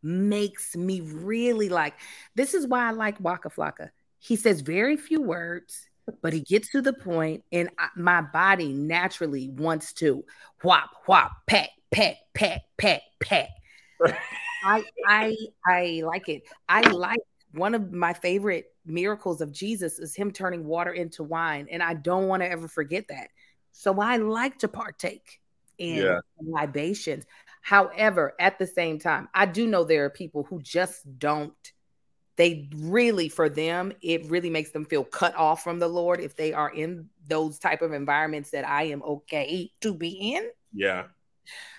makes 0.04 0.76
me 0.76 1.02
really 1.02 1.70
like 1.70 1.94
this 2.36 2.54
is 2.54 2.68
why 2.68 2.88
I 2.88 2.92
like 2.92 3.20
Waka 3.20 3.50
Flocka. 3.50 3.90
He 4.20 4.36
says 4.36 4.62
very 4.62 4.98
few 4.98 5.22
words, 5.22 5.88
but 6.22 6.34
he 6.34 6.42
gets 6.42 6.70
to 6.72 6.82
the 6.82 6.94
point, 6.94 7.44
and 7.52 7.70
I, 7.78 7.88
my 7.96 8.22
body 8.22 8.72
naturally 8.72 9.50
wants 9.50 9.94
to 9.94 10.24
whop, 10.64 10.92
whop, 11.06 11.32
peck, 11.48 11.70
peck, 11.92 12.18
peck, 12.34 12.62
peck, 12.78 13.02
peck. 13.20 13.50
I 14.64 14.84
I 15.08 15.36
I 15.66 16.02
like 16.06 16.30
it. 16.30 16.44
I 16.70 16.82
like 16.82 17.22
one 17.54 17.76
of 17.76 17.92
my 17.92 18.14
favorite 18.14 18.74
miracles 18.86 19.42
of 19.42 19.52
Jesus 19.52 20.00
is 20.00 20.16
him 20.16 20.32
turning 20.32 20.66
water 20.66 20.92
into 20.92 21.24
wine. 21.24 21.68
And 21.72 21.84
I 21.84 21.94
don't 21.94 22.28
want 22.28 22.42
to 22.44 22.50
ever 22.50 22.68
forget 22.68 23.08
that. 23.10 23.30
So 23.72 24.00
I 24.02 24.18
like 24.18 24.60
to 24.60 24.68
partake 24.68 25.40
in 25.78 25.98
yeah. 25.98 26.20
libations. 26.40 27.26
However, 27.62 28.34
at 28.40 28.58
the 28.58 28.68
same 28.68 29.00
time, 29.00 29.30
I 29.34 29.46
do 29.46 29.68
know 29.68 29.84
there 29.84 30.06
are 30.06 30.10
people 30.10 30.44
who 30.44 30.62
just 30.62 31.20
don't. 31.20 31.54
They 32.38 32.70
really, 32.76 33.30
for 33.30 33.50
them, 33.50 33.94
it 34.02 34.26
really 34.26 34.50
makes 34.50 34.72
them 34.72 34.86
feel 34.86 35.04
cut 35.04 35.36
off 35.36 35.64
from 35.64 35.80
the 35.80 35.88
Lord 35.88 36.20
if 36.20 36.36
they 36.36 36.54
are 36.54 36.70
in 36.70 37.10
those 37.28 37.60
type 37.60 37.82
of 37.82 37.94
environments 37.94 38.52
that 38.52 38.68
I 38.68 38.84
am 38.84 39.04
okay 39.04 39.72
to 39.82 39.94
be 39.94 40.36
in. 40.36 40.50
Yeah. 40.74 41.04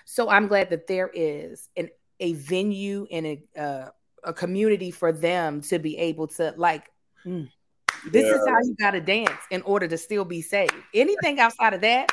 So 0.05 0.29
I'm 0.29 0.47
glad 0.47 0.69
that 0.69 0.87
there 0.87 1.09
is 1.13 1.69
an 1.75 1.89
a 2.19 2.33
venue 2.33 3.07
and 3.11 3.25
a 3.25 3.59
uh, 3.59 3.89
a 4.25 4.33
community 4.33 4.91
for 4.91 5.11
them 5.11 5.61
to 5.61 5.79
be 5.79 5.97
able 5.97 6.27
to 6.27 6.53
like 6.57 6.89
mm, 7.25 7.49
this 8.11 8.25
yeah. 8.25 8.33
is 8.33 8.47
how 8.47 8.57
you 8.63 8.75
got 8.79 8.91
to 8.91 9.01
dance 9.01 9.31
in 9.51 9.61
order 9.63 9.87
to 9.87 9.97
still 9.97 10.25
be 10.25 10.41
saved 10.41 10.73
anything 10.93 11.39
outside 11.39 11.73
of 11.73 11.81
that 11.81 12.09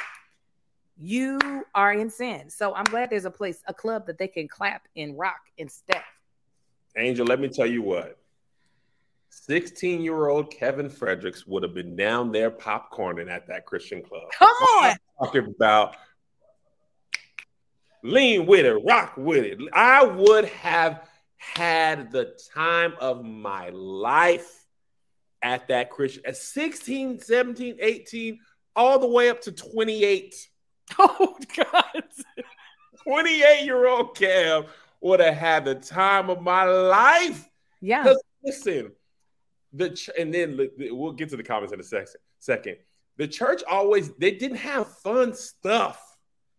you 0.98 1.38
are 1.74 1.92
in 1.92 2.10
sin 2.10 2.50
so 2.50 2.74
i'm 2.74 2.84
glad 2.84 3.08
there's 3.10 3.24
a 3.24 3.30
place 3.30 3.62
a 3.66 3.74
club 3.74 4.06
that 4.06 4.18
they 4.18 4.28
can 4.28 4.46
clap 4.46 4.86
and 4.96 5.18
rock 5.18 5.40
and 5.58 5.70
step 5.70 6.04
Angel, 6.96 7.24
let 7.24 7.40
me 7.40 7.48
tell 7.48 7.66
you 7.66 7.82
what. 7.82 8.16
16 9.30 10.02
year 10.02 10.28
old 10.28 10.50
Kevin 10.50 10.88
Fredericks 10.88 11.46
would 11.46 11.62
have 11.62 11.74
been 11.74 11.94
down 11.94 12.32
there 12.32 12.50
popcorning 12.50 13.30
at 13.30 13.46
that 13.46 13.64
Christian 13.64 14.02
club. 14.02 14.24
Come 14.36 14.48
on. 14.48 14.96
Talking 15.20 15.54
about 15.56 15.96
lean 18.02 18.46
with 18.46 18.66
it, 18.66 18.82
rock 18.84 19.14
with 19.16 19.44
it. 19.44 19.58
I 19.72 20.04
would 20.04 20.46
have 20.46 21.08
had 21.40 22.10
the 22.10 22.36
time 22.54 22.92
of 23.00 23.24
my 23.24 23.70
life 23.70 24.66
at 25.42 25.68
that 25.68 25.88
Christian 25.90 26.22
at 26.26 26.36
16, 26.36 27.18
17, 27.20 27.78
18, 27.80 28.38
all 28.76 28.98
the 28.98 29.06
way 29.08 29.30
up 29.30 29.40
to 29.42 29.52
28. 29.52 30.34
Oh 30.98 31.38
God. 31.56 32.02
28 33.04 33.64
year 33.64 33.86
old 33.86 34.16
Kev 34.16 34.66
would 35.00 35.20
have 35.20 35.34
had 35.34 35.64
the 35.64 35.76
time 35.76 36.28
of 36.28 36.42
my 36.42 36.64
life. 36.64 37.48
Yeah. 37.80 38.02
'Cause 38.02 38.20
listen, 38.44 38.92
the 39.72 39.90
ch- 39.90 40.10
and 40.18 40.34
then 40.34 40.56
the- 40.56 40.72
the- 40.76 40.90
we'll 40.90 41.12
get 41.12 41.28
to 41.30 41.36
the 41.36 41.42
comments 41.42 41.72
in 41.72 41.80
a 41.80 41.82
sec- 41.84 42.08
second. 42.40 42.76
The 43.16 43.28
church 43.28 43.62
always 43.70 44.12
they 44.14 44.32
didn't 44.32 44.58
have 44.58 44.92
fun 44.98 45.32
stuff. 45.34 46.04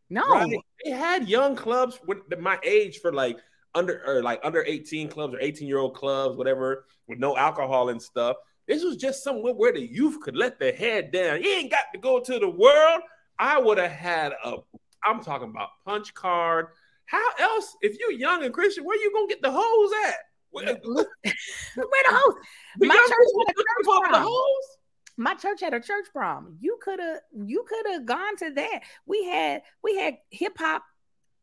No. 0.09 0.27
Right? 0.29 0.57
They 0.85 0.91
had 0.91 1.27
young 1.29 1.55
clubs 1.55 1.99
with 2.07 2.19
my 2.39 2.57
age 2.63 2.99
for 2.99 3.11
like 3.13 3.37
under 3.75 4.01
or 4.05 4.21
like 4.21 4.39
under 4.43 4.63
18 4.65 5.07
clubs 5.09 5.33
or 5.33 5.39
18 5.39 5.67
year 5.67 5.77
old 5.77 5.95
clubs, 5.95 6.37
whatever, 6.37 6.85
with 7.07 7.19
no 7.19 7.37
alcohol 7.37 7.89
and 7.89 8.01
stuff. 8.01 8.37
This 8.67 8.83
was 8.83 8.97
just 8.97 9.23
somewhere 9.23 9.53
where 9.53 9.73
the 9.73 9.81
youth 9.81 10.19
could 10.21 10.35
let 10.35 10.59
their 10.59 10.73
head 10.73 11.11
down. 11.11 11.41
You 11.41 11.49
ain't 11.49 11.71
got 11.71 11.85
to 11.93 11.99
go 11.99 12.19
to 12.19 12.39
the 12.39 12.49
world. 12.49 13.01
I 13.39 13.59
would 13.59 13.77
have 13.77 13.91
had 13.91 14.33
a, 14.45 14.57
I'm 15.03 15.21
talking 15.23 15.49
about 15.49 15.69
punch 15.85 16.13
card. 16.13 16.67
How 17.05 17.27
else, 17.39 17.75
if 17.81 17.97
you're 17.99 18.11
young 18.11 18.43
and 18.43 18.53
Christian, 18.53 18.85
where 18.85 18.97
you 19.01 19.11
gonna 19.13 19.27
get 19.27 19.41
the 19.41 19.51
hose 19.51 19.91
at? 20.07 20.15
Where, 20.51 20.65
Where 20.65 20.75
the 20.85 21.05
the 22.77 22.87
My 22.87 22.95
church 22.95 23.07
had 23.09 23.51
a 23.51 23.53
church 23.53 23.65
the 23.83 24.01
prom. 24.09 24.23
hose? 24.23 24.77
my 25.17 25.33
church 25.35 25.61
had 25.61 25.73
a 25.73 25.79
church 25.81 26.05
prom. 26.13 26.57
You 26.61 26.77
could 26.81 26.99
have 26.99 27.19
you 27.45 27.65
could 27.67 27.91
have 27.93 28.05
gone 28.05 28.35
to 28.37 28.51
that. 28.51 28.81
We 29.05 29.25
had 29.25 29.63
we 29.83 29.95
had 29.97 30.17
hip 30.29 30.53
hop 30.57 30.83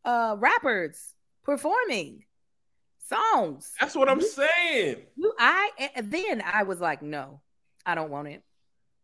uh 0.04 0.36
rappers 0.38 1.14
performing 1.48 2.22
songs. 3.08 3.72
That's 3.80 3.94
what 3.94 4.10
I'm 4.10 4.20
saying. 4.20 4.96
You 5.16 5.32
I 5.38 5.70
then 6.02 6.42
I 6.44 6.64
was 6.64 6.78
like, 6.78 7.00
no, 7.00 7.40
I 7.86 7.94
don't 7.94 8.10
want 8.10 8.28
it. 8.28 8.42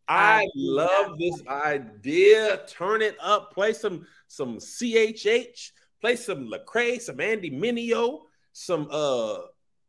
I 0.07 0.43
I- 0.43 0.49
love 0.55 1.19
this 1.19 1.41
idea. 1.49 2.61
Turn 2.69 3.01
it 3.01 3.17
up. 3.19 3.55
Play 3.55 3.73
some 3.73 4.07
some 4.29 4.59
CHH. 4.59 5.71
Play 6.03 6.17
some 6.17 6.51
Lecrae, 6.51 7.01
some 7.01 7.19
Andy 7.19 7.51
Mineo, 7.51 8.21
some 8.53 8.89
uh. 8.91 9.39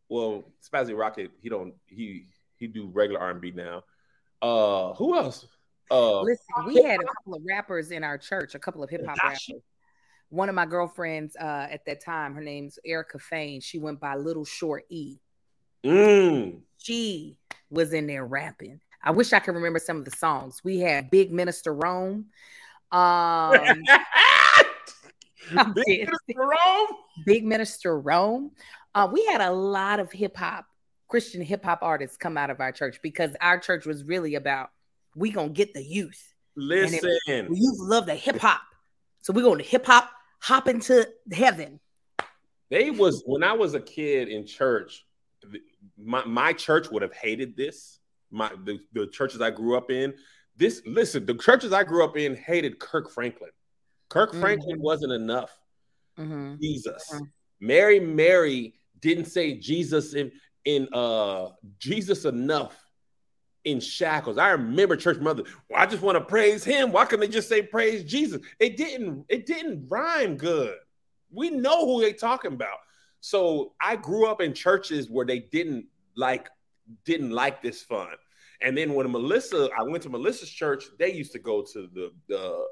Well, 0.07 0.53
Spazzy 0.63 0.97
Rocket. 0.97 1.31
He 1.41 1.49
don't. 1.49 1.73
He 1.87 2.27
he 2.55 2.67
do 2.67 2.87
regular 2.87 3.19
R 3.19 3.31
and 3.31 3.41
B 3.41 3.51
now. 3.51 3.83
Uh, 4.41 4.93
who 4.93 5.17
else? 5.17 5.45
Uh, 5.91 6.21
Listen, 6.21 6.45
we 6.67 6.81
had 6.83 7.01
a 7.01 7.05
couple 7.05 7.35
of 7.35 7.41
rappers 7.45 7.91
in 7.91 8.03
our 8.03 8.17
church, 8.17 8.55
a 8.55 8.59
couple 8.59 8.81
of 8.83 8.89
hip 8.89 9.05
hop 9.05 9.17
rappers. 9.21 9.51
One 10.35 10.49
of 10.49 10.55
my 10.55 10.65
girlfriends 10.65 11.37
uh, 11.37 11.67
at 11.71 11.85
that 11.85 12.03
time, 12.03 12.35
her 12.35 12.41
name's 12.41 12.77
Erica 12.85 13.19
Fain. 13.19 13.61
She 13.61 13.79
went 13.79 14.01
by 14.01 14.15
Little 14.15 14.43
Short 14.43 14.83
E. 14.89 15.15
mm, 15.85 16.59
She 16.77 17.37
was 17.69 17.93
in 17.93 18.05
there 18.05 18.25
rapping. 18.25 18.81
I 19.01 19.11
wish 19.11 19.31
I 19.31 19.39
could 19.39 19.55
remember 19.55 19.79
some 19.79 19.95
of 19.95 20.03
the 20.03 20.11
songs. 20.11 20.59
We 20.61 20.79
had 20.79 21.09
Big 21.09 21.31
Minister 21.31 21.73
Rome. 21.73 22.25
Um, 22.91 23.53
Big. 25.85 26.09
Mr. 26.09 26.35
Rome. 26.35 26.87
Big 27.25 27.45
Minister 27.45 27.97
Rome. 27.97 28.51
Uh, 28.93 29.07
we 29.09 29.25
had 29.27 29.39
a 29.39 29.51
lot 29.51 30.01
of 30.01 30.11
hip 30.11 30.35
hop, 30.35 30.65
Christian 31.07 31.41
hip 31.41 31.63
hop 31.63 31.79
artists 31.81 32.17
come 32.17 32.37
out 32.37 32.49
of 32.49 32.59
our 32.59 32.73
church 32.73 32.99
because 33.01 33.31
our 33.39 33.57
church 33.57 33.85
was 33.85 34.03
really 34.03 34.35
about 34.35 34.71
we 35.15 35.29
gonna 35.31 35.47
get 35.49 35.73
the 35.73 35.83
youth. 35.83 36.33
Listen, 36.57 36.99
The 37.25 37.47
youth 37.49 37.77
love 37.79 38.05
the 38.05 38.15
hip 38.15 38.37
hop, 38.39 38.61
so 39.21 39.31
we're 39.31 39.43
going 39.43 39.59
to 39.59 39.63
hip 39.63 39.85
hop 39.85 40.09
hop 40.41 40.67
into 40.67 41.07
heaven. 41.31 41.79
they 42.69 42.91
was 42.91 43.23
when 43.25 43.43
I 43.43 43.53
was 43.53 43.73
a 43.73 43.79
kid 43.79 44.27
in 44.29 44.45
church. 44.45 45.05
My 45.97 46.25
my 46.25 46.53
church 46.53 46.89
would 46.91 47.01
have 47.01 47.13
hated 47.13 47.55
this. 47.55 47.99
My 48.31 48.51
the, 48.63 48.79
the 48.93 49.07
churches 49.07 49.41
I 49.41 49.51
grew 49.51 49.77
up 49.77 49.91
in. 49.91 50.13
This 50.57 50.81
listen, 50.85 51.25
the 51.25 51.35
churches 51.35 51.73
I 51.73 51.83
grew 51.83 52.03
up 52.03 52.17
in 52.17 52.35
hated 52.35 52.79
Kirk 52.79 53.11
Franklin. 53.11 53.51
Kirk 54.09 54.31
Mhm. 54.31 54.39
Franklin 54.39 54.81
wasn't 54.81 55.13
enough. 55.13 55.57
Mhm. 56.17 56.59
Jesus. 56.59 57.09
Mhm. 57.11 57.31
Mary 57.59 57.99
Mary 57.99 58.79
didn't 58.99 59.25
say 59.25 59.57
Jesus 59.57 60.13
in 60.13 60.31
in 60.65 60.87
uh 60.93 61.49
Jesus 61.77 62.25
enough 62.25 62.84
in 63.65 63.79
shackles. 63.79 64.37
I 64.37 64.49
remember 64.49 64.95
church 64.95 65.19
mother. 65.19 65.43
Well, 65.69 65.81
I 65.81 65.85
just 65.85 66.01
want 66.01 66.17
to 66.17 66.23
praise 66.23 66.63
him. 66.63 66.91
Why 66.91 67.05
can 67.05 67.19
not 67.19 67.27
they 67.27 67.31
just 67.33 67.49
say 67.49 67.61
praise 67.61 68.03
Jesus? 68.03 68.41
It 68.59 68.77
didn't. 68.77 69.25
It 69.27 69.45
didn't 69.45 69.87
rhyme 69.89 70.37
good. 70.37 70.77
We 71.31 71.49
know 71.49 71.85
who 71.85 72.01
they're 72.01 72.13
talking 72.13 72.53
about. 72.53 72.77
So 73.19 73.73
I 73.81 73.95
grew 73.95 74.27
up 74.27 74.39
in 74.39 74.53
churches 74.53 75.09
where 75.09 75.25
they 75.25 75.39
didn't 75.39 75.87
like 76.15 76.47
didn't 77.03 77.31
like 77.31 77.61
this 77.61 77.81
fun. 77.81 78.11
And 78.61 78.77
then 78.77 78.93
when 78.93 79.11
Melissa, 79.11 79.69
I 79.77 79.83
went 79.83 80.03
to 80.03 80.09
Melissa's 80.09 80.49
church. 80.49 80.85
They 80.97 81.11
used 81.11 81.33
to 81.33 81.39
go 81.39 81.63
to 81.63 81.89
the 81.93 82.11
the, 82.27 82.65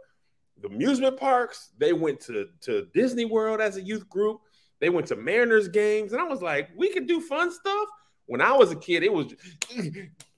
the 0.61 0.68
amusement 0.68 1.18
parks. 1.18 1.72
They 1.80 1.91
went 1.91 2.20
to 2.22 2.49
to 2.61 2.88
Disney 2.94 3.26
World 3.26 3.61
as 3.61 3.78
a 3.78 3.82
youth 3.82 4.07
group. 4.07 4.41
They 4.80 4.90
went 4.90 5.07
to 5.07 5.15
Mariners 5.15 5.70
games, 5.70 6.11
and 6.11 6.22
I 6.22 6.26
was 6.26 6.41
like, 6.41 6.70
we 6.76 6.91
could 6.91 7.07
do 7.07 7.20
fun 7.22 7.52
stuff. 7.52 7.88
When 8.26 8.41
I 8.41 8.53
was 8.53 8.72
a 8.72 8.76
kid, 8.76 9.03
it 9.03 9.11
was 9.11 9.34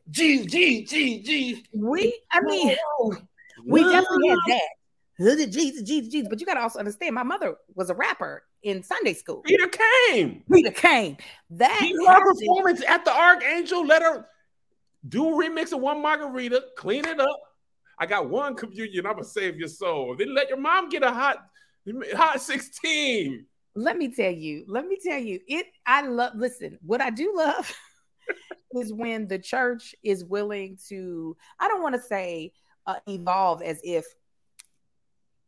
G 0.10 0.45
G 0.45 0.84
G 0.86 1.22
G. 1.22 1.65
We, 1.73 2.19
I 2.32 2.41
mean, 2.41 2.76
we 3.65 3.84
definitely 3.84 4.30
had 4.30 4.38
that. 4.48 4.69
Hooded 5.18 5.52
Jesus, 5.52 5.84
Jesus, 5.84 6.11
Jesus. 6.11 6.27
But 6.30 6.40
you 6.41 6.45
got 6.45 6.56
to 6.56 6.61
also 6.61 6.80
understand, 6.80 7.15
my 7.15 7.23
mother 7.23 7.56
was 7.73 7.90
a 7.90 7.95
rapper 7.95 8.44
in 8.64 8.84
Sunday 8.84 9.14
school. 9.14 9.41
Peter 9.45 9.68
came. 9.68 10.44
Rita 10.49 10.72
Kane. 10.72 11.18
That 11.52 11.77
He 11.80 11.95
her 12.06 12.34
performance 12.34 12.84
at 12.86 13.06
the 13.06 13.11
Archangel. 13.11 13.86
Let 13.86 14.02
her 14.02 14.27
do 15.07 15.30
a 15.30 15.44
remix 15.44 15.72
of 15.72 15.80
one 15.80 16.02
margarita, 16.02 16.64
clean 16.76 17.06
it 17.06 17.19
up. 17.19 17.40
I 17.98 18.06
got 18.06 18.30
one 18.30 18.56
communion. 18.56 19.06
I'm 19.06 19.14
gonna 19.14 19.23
save 19.23 19.57
your 19.57 19.69
soul. 19.69 20.15
Then 20.18 20.34
let 20.34 20.49
your 20.49 20.57
mom 20.57 20.90
get 20.90 21.03
a 21.03 21.11
hot, 21.11 21.38
hot 22.14 22.41
16. 22.41 23.45
let 23.76 23.98
me 23.98 24.14
tell 24.14 24.32
you, 24.32 24.65
let 24.68 24.86
me 24.86 24.98
tell 25.02 25.19
you, 25.19 25.40
it 25.48 25.68
I 25.86 26.02
love 26.02 26.34
listen, 26.36 26.77
what 26.82 27.02
I 27.02 27.10
do 27.10 27.34
love 27.36 27.73
is 28.76 28.93
when 28.93 29.27
the 29.27 29.39
church 29.39 29.95
is 30.03 30.23
willing 30.23 30.77
to, 30.89 31.35
I 31.60 31.68
don't 31.68 31.81
want 31.81 31.95
to 31.95 32.02
say 32.02 32.52
uh, 32.85 32.95
evolve 33.07 33.61
as 33.61 33.80
if 33.84 34.06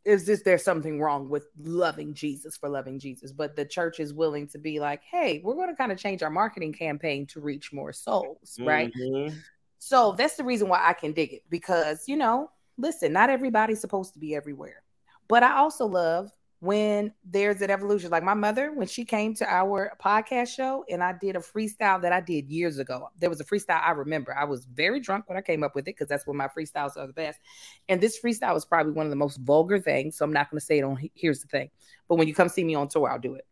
is 0.05 0.25
this 0.25 0.41
there's 0.41 0.63
something 0.63 1.01
wrong 1.01 1.27
with 1.27 1.47
loving 1.59 2.13
Jesus 2.13 2.55
for 2.55 2.69
loving 2.69 2.97
Jesus, 2.97 3.33
but 3.33 3.57
the 3.57 3.65
church 3.65 3.99
is 3.99 4.13
willing 4.13 4.47
to 4.47 4.57
be 4.57 4.79
like, 4.79 5.01
hey, 5.03 5.41
we're 5.43 5.53
going 5.53 5.67
to 5.67 5.75
kind 5.75 5.91
of 5.91 5.97
change 5.97 6.23
our 6.23 6.29
marketing 6.29 6.71
campaign 6.71 7.27
to 7.27 7.41
reach 7.41 7.73
more 7.73 7.91
souls, 7.91 8.57
right? 8.59 8.89
Mhm. 8.97 9.37
So 9.79 10.13
that's 10.17 10.37
the 10.37 10.45
reason 10.45 10.69
why 10.69 10.81
I 10.81 10.93
can 10.93 11.11
dig 11.11 11.33
it 11.33 11.43
because, 11.49 12.07
you 12.07 12.15
know, 12.15 12.49
listen, 12.77 13.11
not 13.11 13.29
everybody's 13.29 13.81
supposed 13.81 14.13
to 14.13 14.19
be 14.19 14.33
everywhere. 14.33 14.81
But 15.27 15.43
I 15.43 15.57
also 15.57 15.85
love 15.85 16.31
when 16.59 17.13
there's 17.23 17.61
an 17.61 17.69
evolution. 17.69 18.09
Like 18.09 18.23
my 18.23 18.33
mother, 18.33 18.71
when 18.73 18.87
she 18.87 19.05
came 19.05 19.35
to 19.35 19.47
our 19.47 19.91
podcast 20.03 20.49
show 20.49 20.83
and 20.89 21.03
I 21.03 21.13
did 21.13 21.35
a 21.35 21.39
freestyle 21.39 22.01
that 22.01 22.11
I 22.11 22.21
did 22.21 22.49
years 22.49 22.79
ago. 22.79 23.09
There 23.19 23.29
was 23.29 23.39
a 23.39 23.43
freestyle 23.43 23.81
I 23.81 23.91
remember. 23.91 24.35
I 24.35 24.45
was 24.45 24.65
very 24.65 24.99
drunk 24.99 25.27
when 25.27 25.37
I 25.37 25.41
came 25.41 25.63
up 25.63 25.75
with 25.75 25.83
it 25.83 25.95
because 25.95 26.07
that's 26.07 26.25
when 26.25 26.37
my 26.37 26.47
freestyles 26.47 26.97
are 26.97 27.07
the 27.07 27.13
best. 27.13 27.39
And 27.87 28.01
this 28.01 28.19
freestyle 28.19 28.53
was 28.53 28.65
probably 28.65 28.93
one 28.93 29.05
of 29.05 29.11
the 29.11 29.17
most 29.17 29.37
vulgar 29.37 29.79
things. 29.79 30.17
So 30.17 30.25
I'm 30.25 30.33
not 30.33 30.49
going 30.49 30.59
to 30.59 30.65
say 30.65 30.79
it 30.79 30.83
on 30.83 30.97
Here's 31.13 31.41
the 31.41 31.47
Thing. 31.47 31.69
But 32.07 32.15
when 32.15 32.27
you 32.27 32.33
come 32.33 32.49
see 32.49 32.63
me 32.63 32.75
on 32.75 32.87
tour, 32.87 33.09
I'll 33.09 33.19
do 33.19 33.35
it. 33.35 33.45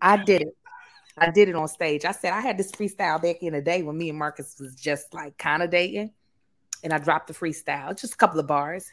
I 0.00 0.16
did 0.16 0.42
it. 0.42 0.56
I 1.20 1.30
did 1.30 1.48
it 1.48 1.56
on 1.56 1.66
stage. 1.68 2.04
I 2.04 2.12
said 2.12 2.32
I 2.32 2.40
had 2.40 2.56
this 2.56 2.70
freestyle 2.70 3.20
back 3.20 3.42
in 3.42 3.52
the 3.52 3.60
day 3.60 3.82
when 3.82 3.98
me 3.98 4.08
and 4.08 4.18
Marcus 4.18 4.56
was 4.60 4.74
just 4.74 5.12
like 5.12 5.36
kind 5.36 5.62
of 5.62 5.70
dating. 5.70 6.12
And 6.84 6.92
I 6.92 6.98
dropped 6.98 7.26
the 7.26 7.34
freestyle, 7.34 7.98
just 7.98 8.14
a 8.14 8.16
couple 8.16 8.38
of 8.38 8.46
bars. 8.46 8.88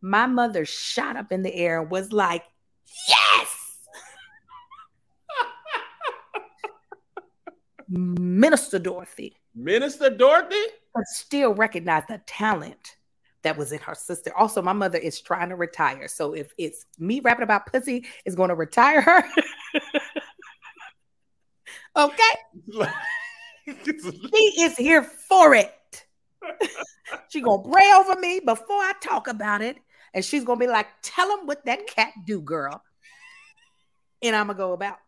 My 0.00 0.26
mother 0.26 0.64
shot 0.64 1.16
up 1.16 1.32
in 1.32 1.42
the 1.42 1.52
air 1.52 1.80
and 1.80 1.90
was 1.90 2.12
like, 2.12 2.44
Yes! 3.08 3.54
Minister 7.88 8.78
Dorothy, 8.78 9.36
Minister 9.54 10.10
Dorothy. 10.10 10.62
but 10.94 11.04
still 11.06 11.54
recognize 11.54 12.02
the 12.08 12.20
talent 12.26 12.96
that 13.42 13.56
was 13.56 13.72
in 13.72 13.78
her 13.78 13.94
sister. 13.94 14.36
Also, 14.36 14.60
my 14.60 14.74
mother 14.74 14.98
is 14.98 15.20
trying 15.20 15.48
to 15.48 15.56
retire. 15.56 16.06
So 16.08 16.34
if 16.34 16.52
it's 16.58 16.84
me 16.98 17.20
rapping 17.20 17.44
about 17.44 17.66
pussy, 17.66 18.04
is 18.26 18.34
going 18.34 18.50
to 18.50 18.54
retire 18.54 19.00
her. 19.00 19.24
okay. 21.96 22.34
She 23.66 24.52
is 24.60 24.76
here 24.76 25.02
for 25.02 25.54
it. 25.54 25.72
she 27.28 27.40
gonna 27.40 27.62
pray 27.62 27.92
over 27.96 28.18
me 28.18 28.40
before 28.40 28.76
I 28.76 28.92
talk 29.02 29.28
about 29.28 29.60
it, 29.60 29.76
and 30.14 30.24
she's 30.24 30.44
gonna 30.44 30.60
be 30.60 30.66
like, 30.66 30.86
"Tell 31.02 31.30
him 31.38 31.46
what 31.46 31.64
that 31.66 31.86
cat 31.86 32.12
do, 32.24 32.40
girl," 32.40 32.82
and 34.22 34.34
I'm 34.34 34.46
gonna 34.48 34.58
go 34.58 34.72
about. 34.72 34.98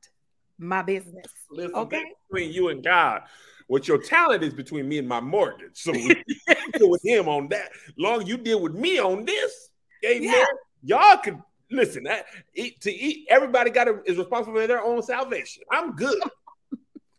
my 0.62 0.82
business. 0.82 1.24
Listen, 1.50 1.74
Okay. 1.74 2.04
between 2.28 2.52
you 2.52 2.68
and 2.68 2.84
God. 2.84 3.22
What 3.66 3.88
your 3.88 3.96
talent 3.96 4.42
is 4.42 4.52
between 4.52 4.86
me 4.86 4.98
and 4.98 5.08
my 5.08 5.18
mortgage. 5.20 5.70
So 5.74 5.92
deal 6.74 6.90
with 6.90 7.00
him 7.02 7.28
on 7.30 7.48
that. 7.48 7.70
Long 7.96 8.26
you 8.26 8.36
deal 8.36 8.60
with 8.60 8.74
me 8.74 8.98
on 8.98 9.24
this. 9.24 9.70
Amen. 10.04 10.24
Yeah. 10.24 10.44
Y'all 10.82 11.16
could 11.16 11.40
listen. 11.70 12.04
That 12.04 12.26
eat 12.54 12.78
to 12.82 12.92
eat. 12.92 13.26
Everybody 13.30 13.70
got 13.70 13.84
to, 13.84 14.02
is 14.04 14.18
responsible 14.18 14.60
for 14.60 14.66
their 14.66 14.84
own 14.84 15.02
salvation. 15.02 15.62
I'm 15.70 15.96
good. 15.96 16.20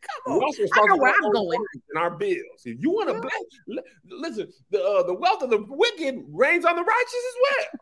Come 0.02 0.34
on. 0.34 0.44
also 0.44 0.64
I 0.64 0.86
know 0.88 0.98
where 0.98 1.14
I'm 1.14 1.26
our 1.26 1.32
going. 1.32 1.60
and 1.94 2.04
our 2.04 2.12
bills. 2.12 2.62
If 2.66 2.82
you 2.82 2.92
want 2.92 3.10
to 3.10 3.22
bless, 3.22 3.84
listen. 4.10 4.52
The 4.72 4.84
uh, 4.84 5.04
the 5.04 5.14
wealth 5.14 5.44
of 5.44 5.50
the 5.50 5.64
wicked 5.68 6.24
rains 6.32 6.66
on 6.66 6.76
the 6.76 6.84
righteous 6.84 7.14
as 7.14 7.36
well. 7.44 7.82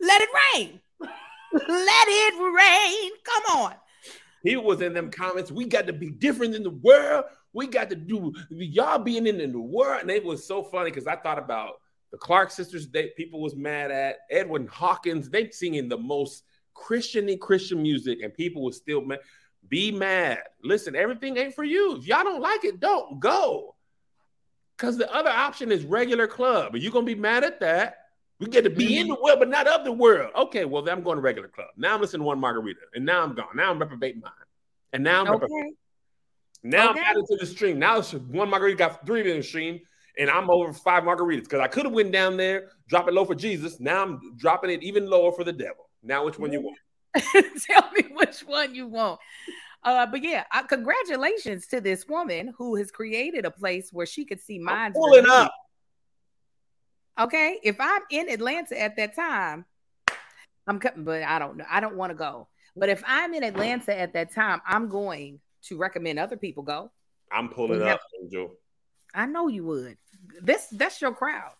Let 0.00 0.22
it 0.22 0.28
rain. 0.54 0.80
Let 1.52 2.06
it 2.08 2.34
rain. 2.40 3.12
Come 3.24 3.60
on. 3.60 3.74
He 4.42 4.56
was 4.56 4.82
in 4.82 4.92
them 4.92 5.10
comments. 5.10 5.50
We 5.50 5.64
got 5.64 5.86
to 5.86 5.92
be 5.92 6.10
different 6.10 6.52
than 6.52 6.62
the 6.62 6.70
world. 6.70 7.24
We 7.52 7.66
got 7.66 7.88
to 7.90 7.96
do 7.96 8.32
y'all 8.50 8.98
being 8.98 9.26
in, 9.26 9.40
in 9.40 9.52
the 9.52 9.60
world. 9.60 10.02
And 10.02 10.10
it 10.10 10.24
was 10.24 10.46
so 10.46 10.62
funny 10.62 10.90
because 10.90 11.06
I 11.06 11.16
thought 11.16 11.38
about 11.38 11.76
the 12.12 12.18
Clark 12.18 12.50
sisters. 12.50 12.88
They 12.88 13.12
people 13.16 13.40
was 13.40 13.56
mad 13.56 13.90
at 13.90 14.18
Edwin 14.30 14.66
Hawkins. 14.66 15.30
They 15.30 15.50
singing 15.50 15.88
the 15.88 15.96
most 15.96 16.44
Christian 16.74 17.36
Christian 17.38 17.80
music, 17.80 18.20
and 18.22 18.34
people 18.34 18.62
was 18.62 18.76
still 18.76 19.00
mad. 19.02 19.20
Be 19.68 19.90
mad. 19.90 20.40
Listen, 20.62 20.94
everything 20.94 21.36
ain't 21.36 21.54
for 21.54 21.64
you. 21.64 21.96
If 21.96 22.06
y'all 22.06 22.24
don't 22.24 22.42
like 22.42 22.64
it, 22.64 22.80
don't 22.80 23.18
go. 23.18 23.74
Because 24.76 24.96
the 24.96 25.12
other 25.12 25.30
option 25.30 25.70
is 25.72 25.84
regular 25.84 26.26
club. 26.26 26.74
Are 26.74 26.78
you 26.78 26.90
gonna 26.90 27.06
be 27.06 27.14
mad 27.14 27.44
at 27.44 27.60
that? 27.60 27.98
We 28.40 28.46
get 28.48 28.64
to 28.64 28.70
be 28.70 28.98
in 28.98 29.08
the 29.08 29.14
world, 29.14 29.38
but 29.38 29.48
not 29.48 29.66
of 29.68 29.84
the 29.84 29.92
world. 29.92 30.32
Okay, 30.36 30.64
well, 30.64 30.82
then 30.82 30.98
I'm 30.98 31.04
going 31.04 31.16
to 31.16 31.22
regular 31.22 31.48
club. 31.48 31.68
Now 31.76 31.94
I'm 31.94 32.00
listening 32.00 32.22
to 32.22 32.26
one 32.26 32.40
margarita, 32.40 32.80
and 32.94 33.04
now 33.04 33.22
I'm 33.22 33.34
gone. 33.34 33.46
Now 33.54 33.70
I'm 33.70 33.78
reprobating 33.78 34.20
mine. 34.20 34.32
And 34.92 35.04
now 35.04 35.20
I'm 35.20 35.30
reprobating. 35.30 35.56
Okay. 35.58 35.76
Now 36.64 36.90
Okay. 36.90 37.00
I'm 37.00 37.06
adding 37.06 37.26
to 37.26 37.36
the 37.36 37.46
stream. 37.46 37.78
Now 37.78 37.98
it's 37.98 38.12
one 38.12 38.50
margarita 38.50 38.76
got 38.76 39.06
three 39.06 39.20
in 39.30 39.36
the 39.36 39.42
stream, 39.42 39.80
and 40.18 40.28
I'm 40.28 40.50
over 40.50 40.72
five 40.72 41.04
margaritas 41.04 41.44
because 41.44 41.60
I 41.60 41.68
could 41.68 41.84
have 41.84 41.94
went 41.94 42.10
down 42.10 42.36
there, 42.36 42.70
drop 42.88 43.06
it 43.06 43.14
low 43.14 43.24
for 43.24 43.34
Jesus. 43.36 43.78
Now 43.78 44.02
I'm 44.02 44.36
dropping 44.36 44.70
it 44.70 44.82
even 44.82 45.08
lower 45.08 45.30
for 45.30 45.44
the 45.44 45.52
devil. 45.52 45.88
Now 46.02 46.24
which 46.24 46.38
one 46.38 46.52
you 46.52 46.58
mm-hmm. 46.58 46.66
want? 46.66 46.78
Tell 47.66 47.90
me 47.92 48.04
which 48.12 48.40
one 48.40 48.74
you 48.74 48.86
want. 48.86 49.20
Uh, 49.82 50.06
but 50.06 50.22
yeah, 50.22 50.44
uh, 50.52 50.62
congratulations 50.62 51.66
to 51.66 51.80
this 51.80 52.08
woman 52.08 52.54
who 52.56 52.74
has 52.76 52.90
created 52.90 53.44
a 53.44 53.50
place 53.50 53.90
where 53.92 54.06
she 54.06 54.24
could 54.24 54.40
see 54.40 54.56
I'm 54.56 54.64
minds. 54.64 54.98
pulling 54.98 55.26
up. 55.28 55.52
Okay, 57.20 57.60
if 57.62 57.76
I'm 57.78 58.02
in 58.10 58.28
Atlanta 58.28 58.80
at 58.80 58.96
that 58.96 59.14
time, 59.14 59.66
I'm 60.66 60.80
coming, 60.80 61.04
but 61.04 61.22
I 61.22 61.38
don't 61.38 61.56
know. 61.58 61.66
I 61.70 61.80
don't 61.80 61.96
want 61.96 62.10
to 62.10 62.14
go. 62.14 62.48
But 62.76 62.88
if 62.88 63.04
I'm 63.06 63.34
in 63.34 63.44
Atlanta 63.44 63.96
at 63.96 64.14
that 64.14 64.32
time, 64.32 64.60
I'm 64.66 64.88
going 64.88 65.38
to 65.64 65.76
recommend 65.76 66.18
other 66.18 66.36
people 66.36 66.62
go. 66.62 66.90
I'm 67.30 67.50
pulling 67.50 67.82
up, 67.82 68.00
Angel. 68.20 68.54
I 69.14 69.26
know 69.26 69.48
you 69.48 69.64
would. 69.64 69.96
This 70.40 70.66
that's 70.72 71.00
your 71.00 71.12
crowd. 71.12 71.52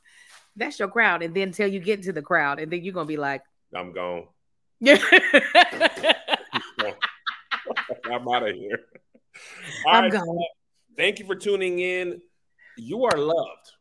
That's 0.57 0.79
your 0.79 0.89
crowd. 0.89 1.23
And 1.23 1.35
then 1.35 1.53
till 1.53 1.69
you 1.69 1.79
get 1.79 1.99
into 2.01 2.13
the 2.13 2.23
crowd, 2.23 2.59
and 2.59 2.73
then 2.73 2.83
you're 2.83 2.95
gonna 2.95 3.07
be 3.07 3.17
like, 3.17 3.43
I'm 3.75 3.93
gone. 3.93 4.27
Yeah. 4.81 4.99
I'm 8.11 8.29
out 8.29 8.49
of 8.49 8.55
here. 8.55 8.81
All 9.87 9.95
I'm 9.95 10.05
right, 10.05 10.13
gone. 10.13 10.29
Uh, 10.29 10.43
thank 10.97 11.19
you 11.19 11.27
for 11.27 11.35
tuning 11.35 11.79
in. 11.81 12.21
You 12.77 13.05
are 13.05 13.17
loved, 13.17 13.73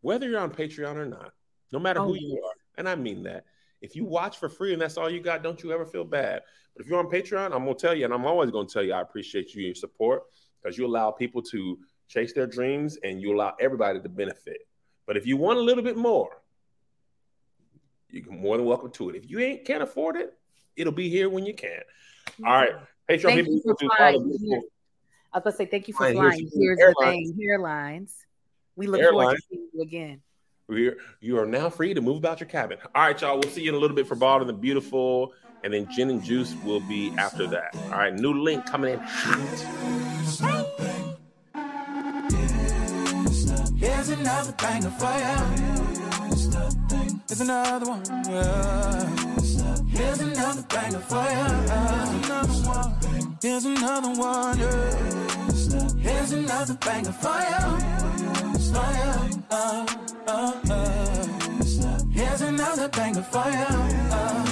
whether 0.00 0.28
you're 0.28 0.40
on 0.40 0.50
Patreon 0.50 0.96
or 0.96 1.06
not, 1.06 1.32
no 1.72 1.78
matter 1.78 2.00
Oh, 2.00 2.08
who 2.08 2.14
you 2.14 2.42
are. 2.44 2.52
And 2.76 2.88
I 2.88 2.94
mean 2.94 3.22
that. 3.24 3.44
If 3.80 3.94
you 3.94 4.04
watch 4.04 4.38
for 4.38 4.48
free 4.48 4.72
and 4.72 4.80
that's 4.80 4.96
all 4.96 5.10
you 5.10 5.20
got, 5.20 5.42
don't 5.42 5.62
you 5.62 5.72
ever 5.72 5.84
feel 5.84 6.04
bad. 6.04 6.42
But 6.74 6.84
if 6.84 6.90
you're 6.90 6.98
on 6.98 7.06
Patreon, 7.06 7.52
I'm 7.54 7.64
going 7.64 7.76
to 7.76 7.80
tell 7.80 7.94
you, 7.94 8.04
and 8.04 8.14
I'm 8.14 8.24
always 8.24 8.50
going 8.50 8.66
to 8.66 8.72
tell 8.72 8.82
you, 8.82 8.92
I 8.94 9.00
appreciate 9.00 9.54
you 9.54 9.60
and 9.60 9.66
your 9.66 9.74
support 9.74 10.24
because 10.62 10.78
you 10.78 10.86
allow 10.86 11.10
people 11.10 11.42
to 11.42 11.78
chase 12.08 12.32
their 12.32 12.46
dreams 12.46 12.98
and 13.04 13.20
you 13.20 13.34
allow 13.34 13.54
everybody 13.60 14.00
to 14.00 14.08
benefit. 14.08 14.58
But 15.06 15.16
if 15.16 15.26
you 15.26 15.36
want 15.36 15.58
a 15.58 15.62
little 15.62 15.84
bit 15.84 15.96
more, 15.96 16.30
you're 18.14 18.32
more 18.32 18.56
than 18.56 18.66
welcome 18.66 18.90
to 18.92 19.10
it. 19.10 19.16
If 19.16 19.30
you 19.30 19.40
ain't 19.40 19.64
can't 19.64 19.82
afford 19.82 20.16
it, 20.16 20.34
it'll 20.76 20.92
be 20.92 21.08
here 21.08 21.28
when 21.28 21.44
you 21.46 21.54
can. 21.54 21.70
Mm-hmm. 21.70 22.46
All 22.46 22.52
right. 22.52 22.70
Patreon 23.08 23.22
Thank 23.22 23.46
people 23.46 23.54
You 23.54 23.60
for 23.62 23.84
all 23.84 23.96
flying 23.96 24.28
the 24.28 24.38
here. 24.38 24.60
I 25.32 25.38
was 25.38 25.44
gonna 25.44 25.56
say 25.56 25.66
thank 25.66 25.88
you 25.88 25.94
for 25.94 25.98
Flying 25.98 26.14
here, 26.14 26.30
flying. 26.30 26.40
she's 26.40 26.54
Here's 26.56 26.78
the 26.78 26.94
thing, 27.00 27.38
hairlines. 27.40 28.12
We 28.76 28.86
look 28.86 29.02
forward 29.02 29.36
to 29.36 29.42
seeing 29.50 29.68
you 29.74 29.82
again. 29.82 30.20
We're, 30.66 30.96
you 31.20 31.38
are 31.38 31.44
now 31.44 31.68
free 31.68 31.92
to 31.92 32.00
move 32.00 32.16
about 32.16 32.40
your 32.40 32.48
cabin. 32.48 32.78
All 32.94 33.02
right, 33.02 33.20
y'all. 33.20 33.34
We'll 33.38 33.50
see 33.50 33.62
you 33.62 33.68
in 33.68 33.74
a 33.74 33.78
little 33.78 33.94
bit 33.94 34.06
for 34.06 34.14
Bald 34.14 34.40
and 34.40 34.48
the 34.48 34.54
Beautiful. 34.54 35.34
And 35.62 35.72
then 35.72 35.90
Gin 35.90 36.10
and 36.10 36.22
Juice 36.22 36.54
will 36.64 36.80
be 36.80 37.12
after 37.18 37.46
that. 37.48 37.74
All 37.86 37.98
right, 37.98 38.14
new 38.14 38.32
link 38.32 38.66
coming 38.66 38.94
in 38.94 39.00
hot. 39.00 40.64
Here's 43.78 44.08
another 44.08 44.52
banger 44.52 44.90
for 44.90 45.04
ya. 45.04 46.03
Here's 47.28 47.40
another 47.40 47.86
one. 47.86 48.02
yeah. 48.28 49.06
Here's 49.88 50.20
another 50.20 50.62
banger 50.68 50.98
for 50.98 51.24
ya. 51.24 51.48
Here's 53.40 53.64
another 53.64 54.10
one. 54.10 54.58
yeah. 54.58 54.90
Here's 56.00 56.32
another 56.32 56.74
banger 56.74 57.12
for. 57.12 57.22
For 57.22 57.40
ya. 57.40 57.58
Uh, 59.50 59.86
uh, 60.28 60.52
uh. 60.70 61.26
Here's 62.12 62.40
another 62.42 62.88
banger 62.88 63.22
for 63.22 63.48
ya. 63.50 63.66
Uh. 64.10 64.44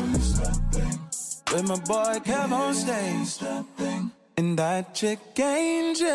With 1.52 1.68
my 1.68 1.76
boy 1.80 2.20
Kev 2.24 2.52
on 2.52 2.74
stage. 2.74 3.38
And 4.38 4.58
that 4.58 4.94
chick 4.94 5.20
Angel. 5.38 6.08